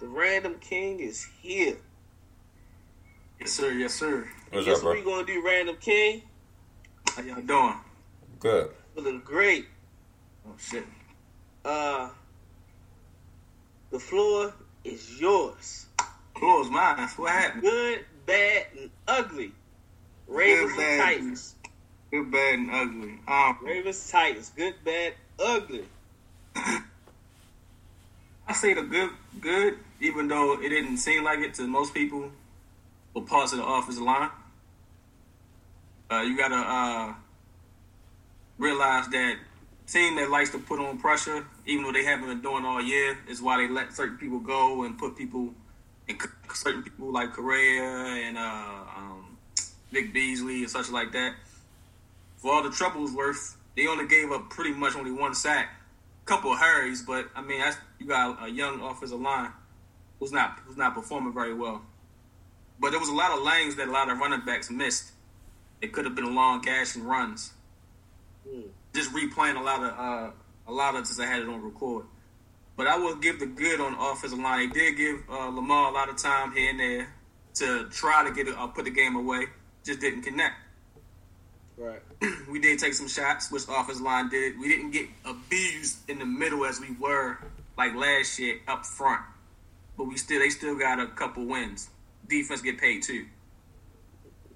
the 0.00 0.08
random 0.08 0.56
king 0.60 1.00
is 1.00 1.26
here. 1.42 1.76
Yes, 3.40 3.52
sir. 3.52 3.72
Yes, 3.72 3.94
sir. 3.94 4.28
What's 4.50 4.66
Guess 4.66 4.76
up, 4.76 4.82
bro? 4.82 4.90
what 4.90 4.98
we 4.98 5.04
gonna 5.04 5.26
do, 5.26 5.42
random 5.44 5.76
king? 5.80 6.22
How 7.14 7.22
y'all 7.22 7.40
doing? 7.42 7.74
Good. 8.38 8.70
Feeling 8.94 9.20
great. 9.24 9.66
Oh 10.46 10.54
shit. 10.58 10.84
Uh, 11.64 12.08
the 13.90 13.98
floor 13.98 14.52
is 14.84 15.20
yours. 15.20 15.86
Close 16.40 16.70
mine. 16.70 17.08
What 17.16 17.30
happened? 17.32 17.62
Good, 17.62 18.04
bad, 18.24 18.66
and 18.78 18.90
ugly. 19.06 19.52
Ravens 20.26 20.72
Good, 20.72 20.82
and 20.82 21.02
Titans. 21.02 21.54
Good, 22.10 22.30
bad, 22.32 22.58
and 22.58 22.70
ugly. 22.70 23.18
Um, 23.28 23.58
Ravens, 23.62 24.10
Titans. 24.10 24.50
Good, 24.56 24.74
bad, 24.84 25.12
ugly. 25.38 25.84
I 26.56 26.82
say 28.54 28.74
the 28.74 28.82
good, 28.82 29.10
good, 29.40 29.78
even 30.00 30.28
though 30.28 30.60
it 30.60 30.70
didn't 30.70 30.96
seem 30.96 31.22
like 31.24 31.40
it 31.40 31.54
to 31.54 31.66
most 31.66 31.92
people, 31.92 32.30
or 33.14 33.22
parts 33.22 33.52
of 33.52 33.58
the 33.58 33.64
offensive 33.64 34.02
line. 34.02 34.30
Uh, 36.10 36.22
you 36.22 36.36
gotta 36.36 36.56
uh, 36.56 37.14
realize 38.58 39.06
that 39.08 39.36
team 39.86 40.16
that 40.16 40.30
likes 40.30 40.50
to 40.50 40.58
put 40.58 40.80
on 40.80 40.98
pressure, 40.98 41.46
even 41.66 41.84
though 41.84 41.92
they 41.92 42.04
haven't 42.04 42.26
been 42.26 42.40
doing 42.40 42.64
all 42.64 42.82
year, 42.82 43.18
is 43.28 43.42
why 43.42 43.58
they 43.58 43.72
let 43.72 43.92
certain 43.92 44.16
people 44.16 44.38
go 44.38 44.84
and 44.84 44.98
put 44.98 45.16
people, 45.16 45.54
and 46.08 46.18
certain 46.54 46.82
people 46.82 47.12
like 47.12 47.32
Correa 47.32 47.82
and 47.82 48.36
uh, 48.36 48.84
um, 48.96 49.36
Vic 49.92 50.12
Beasley 50.12 50.62
and 50.62 50.70
such 50.70 50.90
like 50.90 51.12
that. 51.12 51.34
For 52.38 52.52
all 52.52 52.62
the 52.62 52.70
trouble's 52.70 53.12
worth, 53.12 53.56
they 53.76 53.86
only 53.86 54.08
gave 54.08 54.32
up 54.32 54.50
pretty 54.50 54.72
much 54.72 54.96
only 54.96 55.12
one 55.12 55.34
sack 55.34 55.74
a 56.22 56.26
couple 56.26 56.52
of 56.52 56.58
hurries, 56.58 57.02
but 57.02 57.28
I 57.34 57.42
mean, 57.42 57.60
that's, 57.60 57.76
you 57.98 58.06
got 58.06 58.44
a 58.44 58.50
young 58.50 58.80
offensive 58.82 59.20
line 59.20 59.50
who's 60.18 60.32
not 60.32 60.58
who's 60.66 60.76
not 60.76 60.94
performing 60.94 61.32
very 61.32 61.54
well. 61.54 61.82
But 62.78 62.90
there 62.90 63.00
was 63.00 63.08
a 63.08 63.14
lot 63.14 63.36
of 63.36 63.42
lanes 63.42 63.76
that 63.76 63.88
a 63.88 63.90
lot 63.90 64.10
of 64.10 64.18
running 64.18 64.44
backs 64.44 64.70
missed. 64.70 65.12
It 65.82 65.92
could 65.92 66.04
have 66.04 66.14
been 66.14 66.34
long 66.34 66.60
gash 66.60 66.94
and 66.94 67.04
runs. 67.04 67.52
Mm. 68.48 68.68
Just 68.94 69.12
replaying 69.12 69.56
a 69.56 69.62
lot 69.62 69.82
of 69.82 69.98
uh, 69.98 70.30
a 70.66 70.72
lot 70.72 70.94
of 70.94 71.06
since 71.06 71.20
I 71.20 71.26
had 71.26 71.42
it 71.42 71.48
on 71.48 71.62
record. 71.62 72.06
But 72.80 72.86
I 72.86 72.96
will 72.96 73.16
give 73.16 73.38
the 73.38 73.44
good 73.44 73.78
on 73.78 73.92
the 73.92 74.00
offensive 74.00 74.38
line. 74.38 74.70
They 74.70 74.74
did 74.74 74.96
give 74.96 75.16
uh, 75.28 75.48
Lamar 75.48 75.90
a 75.90 75.92
lot 75.92 76.08
of 76.08 76.16
time 76.16 76.52
here 76.52 76.70
and 76.70 76.80
there 76.80 77.14
to 77.56 77.86
try 77.90 78.26
to 78.26 78.32
get 78.32 78.48
it, 78.48 78.56
uh, 78.56 78.68
put 78.68 78.86
the 78.86 78.90
game 78.90 79.16
away. 79.16 79.48
Just 79.84 80.00
didn't 80.00 80.22
connect. 80.22 80.54
Right. 81.76 82.00
we 82.50 82.58
did 82.58 82.78
take 82.78 82.94
some 82.94 83.06
shots, 83.06 83.52
which 83.52 83.66
the 83.66 83.74
offensive 83.74 84.02
line 84.02 84.30
did. 84.30 84.58
We 84.58 84.70
didn't 84.70 84.92
get 84.92 85.08
abused 85.26 86.08
in 86.08 86.20
the 86.20 86.24
middle 86.24 86.64
as 86.64 86.80
we 86.80 86.92
were 86.98 87.36
like 87.76 87.94
last 87.94 88.38
year 88.38 88.60
up 88.66 88.86
front, 88.86 89.20
but 89.98 90.04
we 90.04 90.16
still 90.16 90.38
they 90.38 90.48
still 90.48 90.78
got 90.78 90.98
a 90.98 91.08
couple 91.08 91.44
wins. 91.44 91.90
Defense 92.30 92.62
get 92.62 92.78
paid 92.78 93.02
too. 93.02 93.26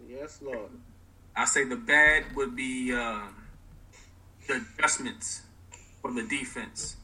Yes, 0.08 0.40
Lord. 0.40 0.70
I 1.36 1.44
say 1.44 1.64
the 1.64 1.76
bad 1.76 2.34
would 2.34 2.56
be 2.56 2.90
uh, 2.90 3.20
the 4.48 4.64
adjustments 4.78 5.42
for 6.00 6.10
the 6.10 6.22
defense 6.22 6.96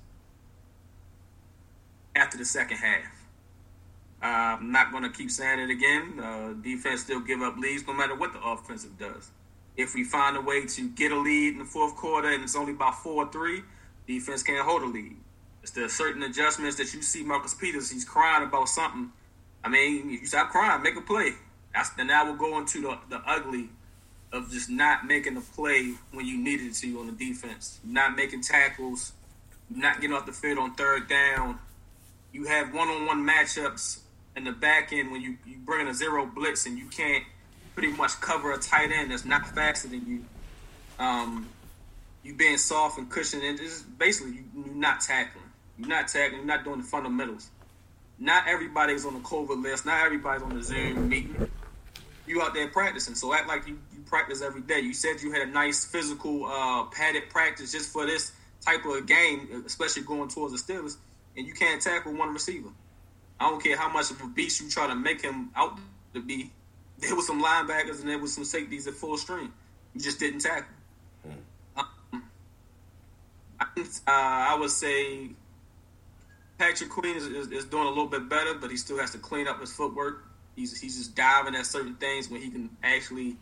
after 2.15 2.39
the 2.39 2.45
second 2.45 2.79
half. 2.79 3.21
Uh, 4.23 4.57
I'm 4.59 4.71
not 4.71 4.93
going 4.93 5.05
to 5.05 5.11
keep 5.11 5.31
saying 5.31 5.61
it 5.61 5.71
again. 5.71 6.21
Uh, 6.21 6.53
defense 6.63 7.01
still 7.01 7.21
give 7.21 7.41
up 7.41 7.57
leads 7.57 7.87
no 7.87 7.95
matter 7.95 8.15
what 8.15 8.33
the 8.33 8.41
offensive 8.41 8.99
does. 8.99 9.31
If 9.77 9.95
we 9.95 10.05
find 10.05 10.37
a 10.37 10.41
way 10.41 10.67
to 10.67 10.89
get 10.91 11.11
a 11.11 11.19
lead 11.19 11.55
in 11.55 11.59
the 11.59 11.65
fourth 11.65 11.97
quarter 11.97 12.29
and 12.29 12.43
it's 12.43 12.57
only 12.57 12.75
by 12.75 12.91
four 12.91 13.25
or 13.25 13.33
three, 13.33 13.63
defense 14.07 14.43
can't 14.43 14.67
hold 14.67 14.83
a 14.83 14.87
lead. 14.87 15.17
It's 15.63 15.73
the 15.73 15.89
certain 15.89 16.23
adjustments 16.23 16.77
that 16.77 16.93
you 16.93 17.03
see 17.03 17.23
Marcus 17.23 17.55
Peters, 17.55 17.91
he's 17.91 18.05
crying 18.05 18.47
about 18.47 18.69
something. 18.69 19.11
I 19.65 19.69
mean, 19.69 20.11
you 20.11 20.27
stop 20.27 20.51
crying, 20.51 20.83
make 20.83 20.97
a 20.97 21.01
play. 21.01 21.33
That's 21.75 21.91
then 21.91 22.09
that 22.09 22.27
will 22.27 22.37
go 22.37 22.59
into 22.59 22.83
the, 22.83 22.99
the 23.09 23.23
ugly 23.27 23.69
of 24.33 24.51
just 24.51 24.71
not 24.71 25.07
making 25.07 25.37
a 25.37 25.41
play 25.41 25.95
when 26.13 26.27
you 26.27 26.39
needed 26.39 26.73
to 26.73 27.01
on 27.01 27.07
the 27.07 27.13
defense, 27.13 27.81
not 27.85 28.17
making 28.17 28.43
tackles, 28.43 29.13
not 29.69 30.01
getting 30.01 30.15
off 30.15 30.27
the 30.27 30.33
field 30.33 30.59
on 30.59 30.75
third 30.75 31.09
down. 31.09 31.59
You 32.33 32.45
have 32.45 32.73
one 32.75 32.89
on 32.89 33.07
one 33.07 33.27
matchups 33.27 34.01
in 34.37 34.45
the 34.45 34.53
back 34.53 34.93
end 34.93 35.11
when 35.11 35.21
you, 35.21 35.37
you 35.47 35.57
bring 35.59 35.83
in 35.83 35.89
a 35.89 35.95
zero 35.95 36.27
blitz 36.27 36.67
and 36.67 36.79
you 36.79 36.87
can't– 36.87 37.25
pretty 37.75 37.97
much 37.97 38.21
cover 38.21 38.53
a 38.53 38.59
tight 38.59 38.91
end 38.93 39.11
that's 39.11 39.25
not 39.25 39.47
faster 39.49 39.89
than 39.89 40.07
you. 40.07 40.25
Um, 40.99 41.49
you 42.23 42.35
being 42.35 42.59
soft 42.59 42.99
and 42.99 43.09
cushioned, 43.09 43.43
and 43.43 43.59
just 43.59 43.99
basically 43.99 44.33
you, 44.33 44.45
you're 44.55 44.75
not 44.75 45.01
tackling. 45.01 45.45
You're 45.79 45.89
not 45.89 46.09
tackling. 46.09 46.41
You're 46.41 46.47
not 46.47 46.65
doing 46.65 46.79
the 46.79 46.87
fundamentals. 46.87 47.49
Not 48.19 48.47
everybody's 48.47 49.07
on 49.07 49.15
the 49.15 49.21
COVID 49.21 49.63
list. 49.63 49.87
Not 49.87 50.05
everybody's 50.05 50.43
on 50.43 50.55
the 50.55 50.63
Zoom 50.63 51.09
meeting. 51.09 51.49
You 52.27 52.43
out 52.43 52.53
there 52.53 52.69
practicing, 52.69 53.15
so 53.15 53.33
act 53.33 53.49
like 53.49 53.67
you, 53.67 53.79
you 53.95 54.03
practice 54.05 54.43
every 54.43 54.61
day. 54.61 54.81
You 54.81 54.93
said 54.93 55.23
you 55.23 55.33
had 55.33 55.49
a 55.49 55.51
nice 55.51 55.85
physical 55.85 56.45
uh, 56.45 56.85
padded 56.85 57.31
practice 57.31 57.73
just 57.73 57.91
for 57.91 58.05
this 58.07 58.33
type 58.61 58.85
of 58.85 59.07
game, 59.07 59.65
especially 59.67 60.03
going 60.03 60.29
towards 60.29 60.53
the 60.53 60.73
Steelers, 60.73 60.97
and 61.37 61.47
you 61.47 61.55
can't 61.55 61.81
tackle 61.81 62.13
one 62.13 62.33
receiver. 62.33 62.69
I 63.39 63.49
don't 63.49 63.63
care 63.63 63.77
how 63.77 63.91
much 63.91 64.11
of 64.11 64.21
a 64.21 64.27
beast 64.27 64.61
you 64.61 64.69
try 64.69 64.87
to 64.87 64.95
make 64.95 65.23
him 65.23 65.51
out 65.57 65.79
to 66.15 66.21
be 66.21 66.51
there 67.01 67.17
was 67.17 67.27
some 67.27 67.43
linebackers 67.43 68.01
and 68.01 68.09
there 68.09 68.19
was 68.19 68.35
some 68.35 68.45
safeties 68.45 68.87
at 68.87 68.95
full 68.95 69.17
strength. 69.17 69.55
You 69.95 70.01
just 70.01 70.19
didn't 70.19 70.41
tackle. 70.41 70.75
Hmm. 71.25 71.81
Um, 72.13 72.23
I, 73.59 73.65
uh, 73.65 73.85
I, 74.07 74.57
would 74.59 74.71
say 74.71 75.31
Patrick 76.59 76.91
Queen 76.91 77.17
is, 77.17 77.27
is, 77.27 77.49
is, 77.49 77.65
doing 77.65 77.87
a 77.87 77.89
little 77.89 78.07
bit 78.07 78.29
better, 78.29 78.55
but 78.55 78.71
he 78.71 78.77
still 78.77 78.99
has 78.99 79.11
to 79.13 79.19
clean 79.19 79.49
up 79.49 79.61
his 79.61 79.73
footwork. 79.73 80.25
He's 80.57 80.79
he's 80.79 80.99
just 80.99 81.15
diving 81.15 81.55
at 81.55 81.67
certain 81.67 81.95
things 81.97 82.29
when 82.29 82.43
he 82.43 82.51
can 82.51 82.71
actually 82.83 83.37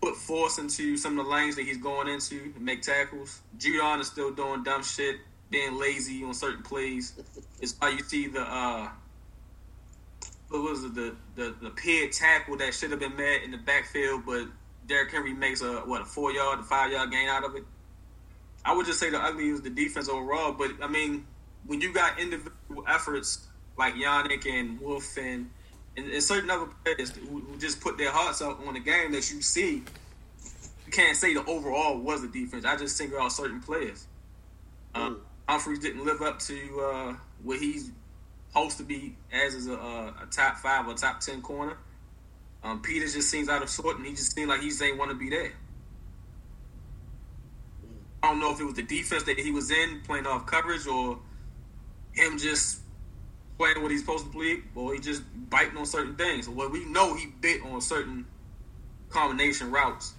put 0.00 0.16
force 0.16 0.58
into 0.58 0.96
some 0.96 1.18
of 1.18 1.26
the 1.26 1.30
lanes 1.30 1.56
that 1.56 1.64
he's 1.64 1.78
going 1.78 2.08
into 2.08 2.52
and 2.54 2.64
make 2.64 2.82
tackles. 2.82 3.40
Judon 3.58 4.00
is 4.00 4.06
still 4.06 4.32
doing 4.32 4.62
dumb 4.62 4.82
shit, 4.82 5.16
being 5.50 5.78
lazy 5.78 6.24
on 6.24 6.34
certain 6.34 6.62
plays. 6.62 7.14
It's 7.60 7.74
why 7.78 7.90
you 7.90 8.00
see 8.00 8.28
the 8.28 8.42
uh, 8.42 8.88
what 10.48 10.62
was 10.62 10.84
it, 10.84 10.94
the, 10.94 11.14
the 11.36 11.54
the 11.60 11.70
pig 11.70 12.12
tackle 12.12 12.56
that 12.58 12.74
should 12.74 12.90
have 12.90 13.00
been 13.00 13.16
met 13.16 13.42
in 13.42 13.50
the 13.50 13.58
backfield, 13.58 14.22
but 14.26 14.46
Derrick 14.86 15.12
Henry 15.12 15.32
makes 15.32 15.60
a 15.62 15.80
what 15.80 16.02
a 16.02 16.04
four 16.04 16.32
yard, 16.32 16.60
a 16.60 16.62
five 16.62 16.92
yard 16.92 17.10
gain 17.10 17.28
out 17.28 17.44
of 17.44 17.54
it. 17.54 17.64
I 18.64 18.74
would 18.74 18.86
just 18.86 19.00
say 19.00 19.10
the 19.10 19.18
ugly 19.18 19.48
is 19.48 19.62
the 19.62 19.70
defense 19.70 20.08
overall, 20.08 20.52
but 20.52 20.72
I 20.82 20.88
mean 20.88 21.26
when 21.66 21.80
you 21.80 21.92
got 21.92 22.18
individual 22.18 22.84
efforts 22.86 23.46
like 23.76 23.94
Yannick 23.94 24.46
and 24.46 24.80
Wolfe 24.80 25.16
and 25.18 25.50
and, 25.96 26.10
and 26.10 26.22
certain 26.22 26.50
other 26.50 26.66
players 26.84 27.10
who, 27.10 27.40
who, 27.40 27.58
just 27.58 27.80
put 27.80 27.98
their 27.98 28.10
hearts 28.10 28.40
out 28.40 28.60
on 28.66 28.74
the 28.74 28.80
game 28.80 29.12
that 29.12 29.30
you 29.32 29.42
see, 29.42 29.82
you 30.86 30.92
can't 30.92 31.16
say 31.16 31.34
the 31.34 31.44
overall 31.44 31.98
was 31.98 32.22
the 32.22 32.28
defense. 32.28 32.64
I 32.64 32.76
just 32.76 32.96
single 32.96 33.20
out 33.20 33.32
certain 33.32 33.60
players. 33.60 34.06
Um, 34.94 35.20
Humphries 35.48 35.78
didn't 35.78 36.04
live 36.04 36.20
up 36.20 36.38
to 36.40 36.80
uh, 36.80 37.14
what 37.42 37.58
he's 37.58 37.90
supposed 38.48 38.76
to 38.76 38.82
be 38.82 39.16
as 39.32 39.66
a, 39.66 39.72
a, 39.72 40.28
top 40.30 40.58
five 40.58 40.86
or 40.86 40.92
top 40.92 41.20
ten 41.20 41.40
corner. 41.40 41.78
Um, 42.62 42.82
Peters 42.82 43.14
just 43.14 43.30
seems 43.30 43.48
out 43.48 43.62
of 43.62 43.70
sort, 43.70 43.96
and 43.96 44.04
he 44.04 44.12
just 44.12 44.34
seems 44.34 44.48
like 44.48 44.60
he 44.60 44.68
just 44.68 44.82
ain't 44.82 44.98
want 44.98 45.10
to 45.10 45.16
be 45.16 45.30
there. 45.30 45.52
I 48.22 48.28
don't 48.28 48.40
know 48.40 48.52
if 48.52 48.60
it 48.60 48.64
was 48.64 48.74
the 48.74 48.82
defense 48.82 49.22
that 49.22 49.38
he 49.38 49.50
was 49.50 49.70
in 49.70 50.02
playing 50.04 50.26
off 50.26 50.44
coverage 50.44 50.86
or 50.86 51.18
him 52.12 52.36
just 52.36 52.80
playing 53.56 53.80
what 53.80 53.90
he's 53.90 54.00
supposed 54.00 54.26
to 54.26 54.30
play, 54.30 54.58
or 54.74 54.92
he 54.92 55.00
just 55.00 55.22
biting 55.48 55.78
on 55.78 55.86
certain 55.86 56.14
things. 56.16 56.46
Well, 56.46 56.68
we 56.68 56.84
know 56.84 57.14
he 57.14 57.26
bit 57.40 57.62
on 57.62 57.80
certain 57.80 58.26
combination 59.08 59.70
routes, 59.70 60.12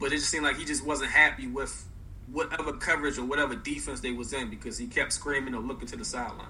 but 0.00 0.06
it 0.06 0.16
just 0.16 0.30
seemed 0.30 0.44
like 0.44 0.56
he 0.56 0.64
just 0.64 0.86
wasn't 0.86 1.10
happy 1.10 1.48
with 1.48 1.86
whatever 2.34 2.72
coverage 2.72 3.16
or 3.16 3.24
whatever 3.24 3.54
defense 3.54 4.00
they 4.00 4.10
was 4.10 4.32
in 4.32 4.50
because 4.50 4.76
he 4.76 4.88
kept 4.88 5.12
screaming 5.12 5.54
or 5.54 5.60
looking 5.60 5.86
to 5.86 5.96
the 5.96 6.04
sideline. 6.04 6.48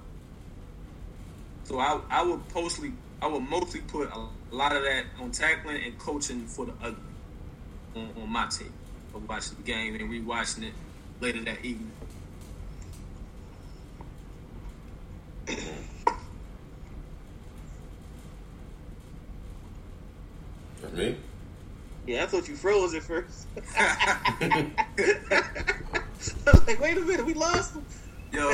So 1.65 1.79
I 1.79 2.01
I 2.11 2.25
would 2.25 2.41
mostly 2.55 2.93
I 3.21 3.27
would 3.27 3.43
mostly 3.43 3.83
put 3.83 4.11
a 4.11 4.19
lot 4.51 4.75
of 4.75 4.83
that 4.83 5.05
on 5.21 5.31
tackling 5.31 5.85
and 5.85 5.99
coaching 5.99 6.47
for 6.47 6.67
the 6.67 6.73
ugly 6.83 7.03
on, 7.95 8.11
on 8.21 8.31
my 8.31 8.47
tape 8.47 8.73
of 9.15 9.29
watching 9.29 9.57
the 9.59 9.63
game 9.63 9.95
and 9.95 10.11
rewatching 10.11 10.65
it 10.65 10.73
later 11.21 11.45
that 11.45 11.65
evening. 11.65 11.93
For 20.81 20.89
me? 20.89 21.17
Yeah. 22.07 22.25
I 22.25 22.27
thought 22.27 22.49
you 22.49 22.57
froze 22.57 22.95
at 22.95 23.03
first. 23.03 23.47
I 23.77 24.71
was 26.47 26.67
like, 26.67 26.81
wait 26.81 26.97
a 26.97 27.01
minute, 27.01 27.27
we 27.27 27.35
lost 27.35 27.75
him. 27.75 27.85
Yo, 28.33 28.51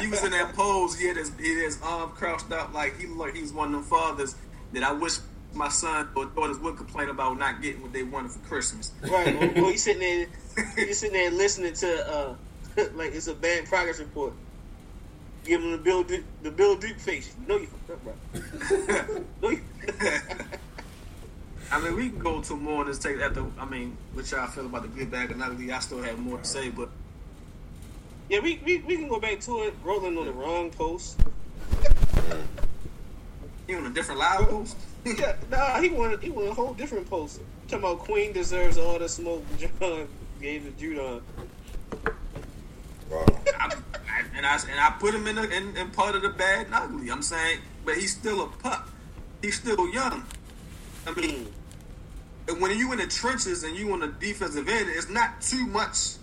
he 0.00 0.06
was 0.06 0.22
in 0.22 0.30
that 0.30 0.52
pose. 0.54 0.96
He 0.96 1.08
had 1.08 1.16
his, 1.16 1.32
he 1.38 1.54
had 1.54 1.64
his 1.64 1.80
arm 1.82 2.10
crouched 2.10 2.52
up 2.52 2.72
like 2.72 2.98
he 2.98 3.06
looked 3.06 3.18
like 3.18 3.34
he 3.34 3.42
was 3.42 3.52
one 3.52 3.68
of 3.68 3.72
them 3.72 3.82
fathers 3.82 4.36
that 4.72 4.84
I 4.84 4.92
wish 4.92 5.18
my 5.52 5.68
son 5.68 6.08
or 6.14 6.26
daughters 6.26 6.58
would 6.58 6.76
complain 6.76 7.08
about 7.08 7.38
not 7.38 7.62
getting 7.62 7.82
what 7.82 7.92
they 7.92 8.02
wanted 8.02 8.30
for 8.30 8.38
Christmas. 8.40 8.92
Right. 9.02 9.38
Well, 9.38 9.52
well, 9.56 9.70
he's 9.70 9.82
sitting 9.82 10.00
there, 10.00 10.26
he's 10.86 10.98
sitting 10.98 11.14
there 11.14 11.30
listening 11.30 11.72
to 11.74 12.08
uh, 12.08 12.34
like 12.94 13.14
it's 13.14 13.26
a 13.26 13.34
bad 13.34 13.66
progress 13.66 13.98
report. 13.98 14.32
Give 15.44 15.62
him 15.62 15.72
the 15.72 15.78
Bill 15.78 16.02
Duke, 16.02 16.24
the 16.42 16.50
Bill 16.50 16.76
Duke 16.76 16.98
face. 16.98 17.34
You 17.40 17.48
know 17.48 17.56
you 17.58 17.66
fucked 17.66 17.90
up, 17.90 18.04
bro. 18.04 19.24
no, 19.42 19.50
you, 19.50 19.60
I 21.70 21.80
mean, 21.80 21.96
we 21.96 22.10
can 22.10 22.18
go 22.18 22.40
to 22.40 22.56
more 22.56 22.82
on 22.82 22.86
this 22.86 22.98
take 22.98 23.20
after. 23.20 23.44
I 23.58 23.64
mean, 23.64 23.96
what 24.12 24.30
y'all 24.30 24.46
feel 24.46 24.66
about 24.66 24.82
the 24.82 24.88
good, 24.88 25.10
bad, 25.10 25.30
and 25.30 25.42
ugly? 25.42 25.72
I 25.72 25.80
still 25.80 26.02
have 26.02 26.18
more 26.18 26.38
to 26.38 26.44
say, 26.44 26.68
but 26.70 26.88
yeah, 28.28 28.40
we, 28.40 28.60
we 28.64 28.78
we 28.78 28.96
can 28.96 29.08
go 29.08 29.20
back 29.20 29.40
to 29.40 29.62
it. 29.64 29.74
Rolling 29.84 30.16
on 30.16 30.26
the 30.26 30.32
wrong 30.32 30.70
post. 30.70 31.18
he 33.66 33.74
on 33.74 33.86
a 33.86 33.90
different 33.90 34.20
live 34.20 34.48
post. 34.48 34.76
Yeah, 35.06 35.36
nah, 35.48 35.80
he 35.80 35.88
wanted 35.90 36.20
he 36.20 36.30
wanted 36.30 36.50
a 36.50 36.54
whole 36.54 36.74
different 36.74 37.08
post. 37.08 37.40
Talking 37.68 37.78
about 37.78 38.00
Queen 38.00 38.32
deserves 38.32 38.76
all 38.76 38.98
the 38.98 39.08
smoke 39.08 39.44
John 39.80 40.08
gave 40.40 40.64
to 40.64 40.84
Judon. 40.84 41.22
Wow. 43.08 43.24
I, 43.56 43.66
I, 43.66 44.24
and 44.36 44.44
I 44.44 44.54
and 44.68 44.80
I 44.80 44.96
put 44.98 45.14
him 45.14 45.28
in, 45.28 45.38
a, 45.38 45.44
in 45.44 45.76
in 45.76 45.90
part 45.90 46.16
of 46.16 46.22
the 46.22 46.30
bad 46.30 46.66
and 46.66 46.74
ugly. 46.74 47.08
I'm 47.08 47.22
saying, 47.22 47.60
but 47.84 47.94
he's 47.96 48.16
still 48.16 48.42
a 48.42 48.48
pup. 48.48 48.88
He's 49.42 49.60
still 49.60 49.88
young. 49.92 50.24
I 51.06 51.12
mean, 51.12 51.30
and 51.30 51.46
when 52.54 52.76
you 52.78 52.92
in 52.92 52.98
the 52.98 53.06
trenches 53.06 53.62
and 53.64 53.76
you 53.76 53.92
on 53.92 54.00
the 54.00 54.08
defensive 54.08 54.68
end, 54.68 54.88
it's 54.90 55.08
not 55.08 55.40
too 55.40 55.66
much. 55.66 56.14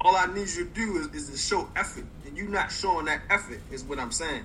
All 0.00 0.16
I 0.16 0.26
need 0.26 0.48
you 0.48 0.64
to 0.64 0.70
do 0.70 0.96
is, 0.98 1.06
is 1.14 1.30
to 1.30 1.36
show 1.36 1.68
effort, 1.76 2.04
and 2.26 2.36
you're 2.36 2.48
not 2.48 2.70
showing 2.70 3.06
that 3.06 3.22
effort 3.30 3.60
is 3.70 3.84
what 3.84 3.98
I'm 3.98 4.12
saying. 4.12 4.42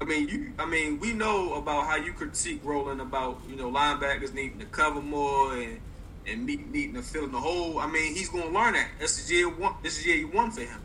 I 0.00 0.04
mean, 0.04 0.28
you. 0.28 0.52
I 0.58 0.66
mean, 0.66 0.98
we 1.00 1.12
know 1.12 1.54
about 1.54 1.86
how 1.86 1.96
you 1.96 2.12
critique 2.12 2.60
Roland 2.64 3.00
about 3.00 3.40
you 3.48 3.56
know 3.56 3.70
linebackers 3.70 4.34
needing 4.34 4.58
to 4.58 4.66
cover 4.66 5.00
more 5.00 5.54
and 5.56 5.80
and 6.26 6.44
meet, 6.44 6.70
needing 6.70 6.94
to 6.94 7.02
fill 7.02 7.24
in 7.24 7.32
the 7.32 7.38
hole. 7.40 7.78
I 7.78 7.86
mean, 7.86 8.14
he's 8.14 8.28
going 8.28 8.44
to 8.44 8.50
learn 8.50 8.74
that. 8.74 8.88
This 8.98 9.18
is 9.18 9.30
year 9.30 9.48
one. 9.48 9.74
This 9.82 9.98
is 9.98 10.06
year 10.06 10.26
one 10.26 10.50
for 10.50 10.62
him. 10.62 10.80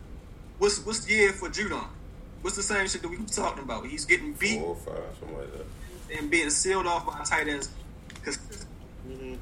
What's 0.59 0.85
what's 0.85 1.05
the 1.05 1.13
year 1.13 1.33
for 1.33 1.49
Judon? 1.49 1.87
What's 2.41 2.55
the 2.55 2.63
same 2.63 2.87
shit 2.87 3.01
that 3.01 3.09
we 3.09 3.17
were 3.17 3.25
talking 3.25 3.63
about? 3.63 3.85
He's 3.87 4.05
getting 4.05 4.31
beat 4.33 4.59
Four 4.59 4.69
or 4.69 4.75
five, 4.75 5.03
something 5.19 5.37
like 5.37 5.51
that. 5.57 6.17
and 6.17 6.29
being 6.31 6.49
sealed 6.51 6.85
off 6.87 7.05
by 7.05 7.21
tight 7.25 7.47
ends 7.49 7.69
because 8.13 8.37
Mm-hmm. 9.07 9.35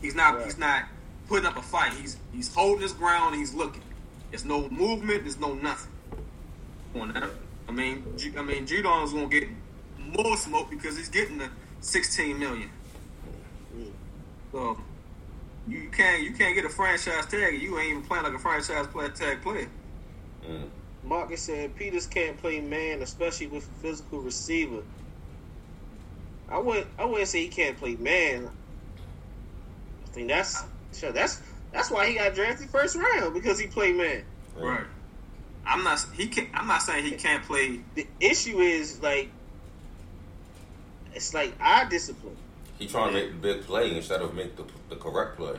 he's 0.00 0.14
not 0.14 0.36
Right. 0.36 0.44
he's 0.44 0.58
not 0.58 0.84
putting 1.28 1.46
up 1.46 1.56
a 1.56 1.62
fight. 1.62 1.92
He's 1.94 2.16
he's 2.32 2.52
holding 2.54 2.82
his 2.82 2.92
ground. 2.92 3.34
He's 3.34 3.54
looking. 3.54 3.82
There's 4.30 4.44
no 4.44 4.68
movement. 4.70 5.22
There's 5.24 5.38
no 5.38 5.54
nothing. 5.54 5.90
On 6.94 7.12
that, 7.14 7.30
I 7.68 7.72
mean, 7.72 8.04
Ju- 8.18 8.34
I 8.38 8.42
mean, 8.42 8.66
Judon's 8.66 9.12
gonna 9.14 9.26
get 9.26 9.48
more 9.98 10.36
smoke 10.36 10.68
because 10.70 10.96
he's 10.96 11.08
getting 11.08 11.38
the 11.38 11.48
16 11.80 12.38
million. 12.38 12.68
So 14.52 14.76
you 15.66 15.88
can't 15.90 16.22
you 16.22 16.32
can't 16.32 16.54
get 16.54 16.64
a 16.64 16.68
franchise 16.68 17.26
tag. 17.26 17.60
You 17.62 17.78
ain't 17.78 17.90
even 17.90 18.02
playing 18.02 18.24
like 18.24 18.34
a 18.34 18.38
franchise 18.38 18.86
play, 18.88 19.08
tag 19.08 19.42
player. 19.42 19.68
Mm. 20.46 20.68
Marcus 21.04 21.42
said 21.42 21.74
Peters 21.76 22.06
can't 22.06 22.36
play 22.38 22.60
man, 22.60 23.00
especially 23.02 23.46
with 23.46 23.66
a 23.66 23.80
physical 23.82 24.20
receiver. 24.20 24.82
I 26.48 26.58
wouldn't 26.58 26.86
I 26.98 27.04
wouldn't 27.06 27.28
say 27.28 27.42
he 27.42 27.48
can't 27.48 27.78
play 27.78 27.96
man. 27.96 28.50
I 30.12 30.14
think 30.14 30.28
that's 30.28 30.62
sure 30.92 31.10
that's 31.10 31.40
that's 31.72 31.90
why 31.90 32.06
he 32.06 32.14
got 32.16 32.34
drafted 32.34 32.68
first 32.68 32.96
round 32.96 33.32
because 33.32 33.58
he 33.58 33.66
played 33.66 33.96
man. 33.96 34.22
Right. 34.54 34.84
I'm 35.66 35.82
not 35.84 36.04
he 36.14 36.26
can 36.26 36.48
I'm 36.52 36.66
not 36.66 36.82
saying 36.82 37.06
he 37.06 37.12
can't 37.12 37.42
play. 37.42 37.80
The 37.94 38.06
issue 38.20 38.58
is 38.58 39.00
like 39.02 39.30
it's 41.14 41.32
like 41.32 41.54
eye 41.60 41.86
discipline. 41.88 42.36
He 42.78 42.88
trying 42.88 43.08
to 43.08 43.14
make 43.14 43.30
the 43.30 43.36
big 43.38 43.62
play 43.62 43.96
instead 43.96 44.20
of 44.20 44.34
make 44.34 44.54
the, 44.56 44.64
the 44.90 44.96
correct 44.96 45.36
play. 45.36 45.56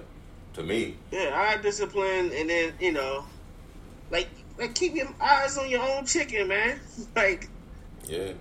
To 0.53 0.61
me, 0.61 0.97
Yeah, 1.09 1.31
eye 1.33 1.59
discipline, 1.59 2.31
and 2.31 2.47
then 2.47 2.73
you 2.79 2.91
know, 2.91 3.25
like 4.11 4.29
like 4.59 4.75
keep 4.75 4.93
your 4.93 5.07
eyes 5.19 5.57
on 5.57 5.67
your 5.67 5.81
own 5.81 6.05
chicken, 6.05 6.47
man. 6.47 6.79
Like 7.15 7.49
yeah. 8.07 8.33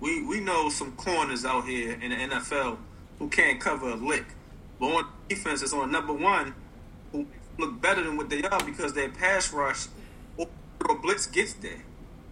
We 0.00 0.26
we 0.26 0.40
know 0.40 0.68
some 0.68 0.92
corners 0.92 1.46
out 1.46 1.64
here 1.64 1.92
in 1.92 2.10
the 2.10 2.16
NFL 2.16 2.76
who 3.18 3.28
can't 3.30 3.58
cover 3.58 3.90
a 3.90 3.94
lick. 3.94 4.26
On 4.82 5.06
defense 5.28 5.62
is 5.62 5.72
on 5.72 5.90
number 5.92 6.12
one 6.12 6.54
who 7.12 7.26
look 7.58 7.80
better 7.80 8.02
than 8.02 8.16
what 8.16 8.28
they 8.28 8.42
are 8.42 8.62
because 8.64 8.92
their 8.92 9.08
pass 9.08 9.52
rush 9.52 9.86
or 10.36 10.98
blitz 11.00 11.26
gets 11.26 11.52
there. 11.54 11.82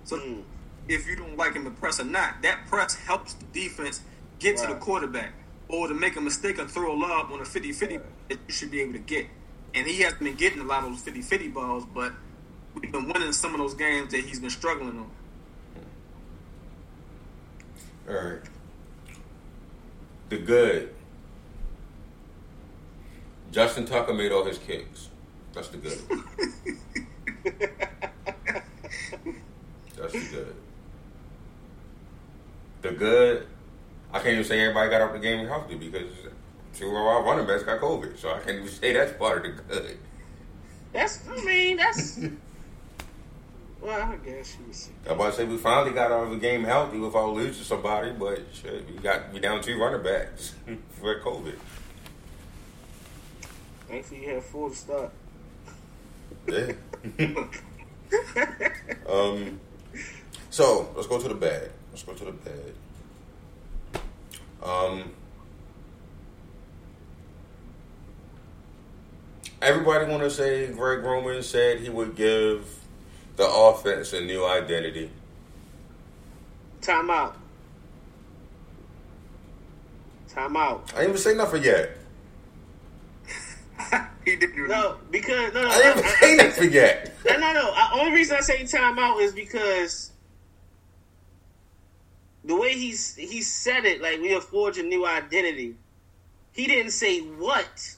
So 0.05 0.19
Mm. 0.19 0.43
if 0.89 1.07
you 1.07 1.15
don't 1.15 1.37
like 1.37 1.55
him 1.55 1.65
to 1.65 1.71
press 1.71 2.01
or 2.01 2.05
not, 2.05 2.43
that 2.43 2.67
press 2.67 2.95
helps 2.97 3.35
the 3.35 3.45
defense 3.53 4.01
get 4.41 4.57
to 4.57 4.67
the 4.67 4.75
quarterback. 4.75 5.33
Or 5.69 5.87
to 5.87 5.95
make 5.95 6.17
a 6.17 6.21
mistake 6.21 6.59
and 6.59 6.69
throw 6.69 6.93
a 6.93 6.99
lob 6.99 7.31
on 7.31 7.41
a 7.41 7.45
50-50 7.45 8.01
that 8.29 8.39
you 8.49 8.53
should 8.53 8.73
be 8.73 8.81
able 8.81 8.95
to 8.95 8.99
get. 8.99 9.27
And 9.73 9.87
he 9.87 10.01
hasn't 10.01 10.21
been 10.21 10.35
getting 10.35 10.59
a 10.59 10.65
lot 10.65 10.83
of 10.83 10.91
those 10.91 11.03
50-50 11.03 11.47
balls, 11.55 11.85
but 11.95 12.13
we've 12.75 12.91
been 12.91 13.07
winning 13.07 13.33
some 13.33 13.55
of 13.55 13.61
those 13.61 13.75
games 13.75 14.11
that 14.11 14.25
he's 14.25 14.41
been 14.41 14.51
struggling 14.51 14.99
on. 14.99 15.11
All 18.09 18.15
right. 18.15 18.41
The 20.31 20.39
good. 20.39 20.93
Justin 23.51 23.85
Tucker 23.85 24.15
made 24.15 24.33
all 24.33 24.45
his 24.45 24.59
kicks. 24.59 25.09
That's 25.53 25.69
the 25.69 25.79
good. 25.79 25.99
That's 29.97 30.13
the 30.13 30.29
good. 30.31 30.55
The 32.83 32.93
good. 32.93 33.47
I 34.13 34.19
can't 34.19 34.29
even 34.35 34.45
say 34.45 34.61
everybody 34.61 34.91
got 34.91 35.01
out 35.01 35.13
the 35.13 35.19
game 35.19 35.47
healthy 35.47 35.75
because 35.75 36.11
two 36.75 36.89
of 36.89 36.95
our 36.95 37.23
running 37.23 37.47
backs 37.47 37.63
got 37.63 37.81
COVID, 37.81 38.19
so 38.19 38.31
I 38.31 38.39
can't 38.39 38.59
even 38.59 38.69
say 38.69 38.93
that's 38.93 39.13
part 39.19 39.45
of 39.45 39.57
the 39.57 39.63
good. 39.63 39.99
that's 40.93 41.21
I 41.29 41.45
mean 41.45 41.77
that's 41.77 42.19
well 43.81 44.01
I 44.13 44.17
guess 44.17 44.57
you 44.67 44.73
see. 44.73 44.91
I'm 45.07 45.13
about 45.13 45.33
to 45.33 45.37
say 45.39 45.45
we 45.45 45.57
finally 45.57 45.93
got 45.93 46.11
out 46.11 46.25
of 46.25 46.31
the 46.31 46.39
game 46.39 46.65
healthy 46.65 46.99
without 46.99 47.35
losing 47.35 47.65
somebody, 47.65 48.13
but 48.13 48.41
shit, 48.53 48.89
we 48.89 48.99
got 48.99 49.33
we 49.33 49.41
down 49.41 49.61
two 49.63 49.79
running 49.79 50.03
backs 50.03 50.55
for 51.01 51.21
COVID. 51.21 51.57
Thankfully 53.91 54.23
you 54.23 54.35
have 54.35 54.45
four 54.45 54.71
to 54.71 54.77
start. 54.77 55.11
Yeah. 56.47 56.73
um. 59.09 59.59
So 60.51 60.93
let's 60.95 61.09
go 61.09 61.21
to 61.21 61.27
the 61.27 61.35
bad. 61.35 61.71
Let's 61.91 62.05
go 62.05 62.13
to 62.13 62.25
the 62.27 62.33
bad. 62.33 62.73
Um. 64.63 65.11
Everybody 69.61 70.09
want 70.09 70.23
to 70.23 70.31
say 70.31 70.69
Greg 70.69 71.03
Roman 71.03 71.43
said 71.43 71.81
he 71.81 71.89
would 71.89 72.15
give 72.15 72.65
the 73.37 73.47
offense 73.51 74.13
a 74.13 74.21
new 74.21 74.47
identity. 74.47 75.11
Time 76.81 77.11
out. 77.11 77.37
Time 80.29 80.57
out. 80.57 80.85
I 80.95 80.99
didn't 80.99 81.09
even 81.11 81.21
say 81.21 81.35
nothing 81.35 81.65
yet. 81.65 82.00
he 84.25 84.37
didn't. 84.37 84.57
do 84.57 84.67
No, 84.67 84.99
because 85.11 85.55
no, 85.55 85.63
no, 85.63 85.69
I 85.69 85.79
didn't 85.79 85.99
even 85.99 86.11
say 86.11 86.37
nothing 86.37 86.73
yet. 86.73 87.15
no, 87.27 87.39
no, 87.39 87.53
no. 87.53 87.75
The 87.75 88.01
only 88.01 88.13
reason 88.13 88.37
I 88.37 88.41
say 88.41 88.65
time 88.67 88.99
out 88.99 89.19
is 89.21 89.33
because 89.33 90.13
the 92.45 92.57
way 92.57 92.75
he's 92.75 93.15
he 93.15 93.43
said 93.43 93.85
it, 93.85 94.01
like 94.01 94.21
we 94.21 94.35
are 94.35 94.41
forging 94.41 94.87
a 94.87 94.89
new 94.89 95.07
identity. 95.07 95.77
He 96.53 96.67
didn't 96.67 96.93
say 96.93 97.21
what 97.21 97.97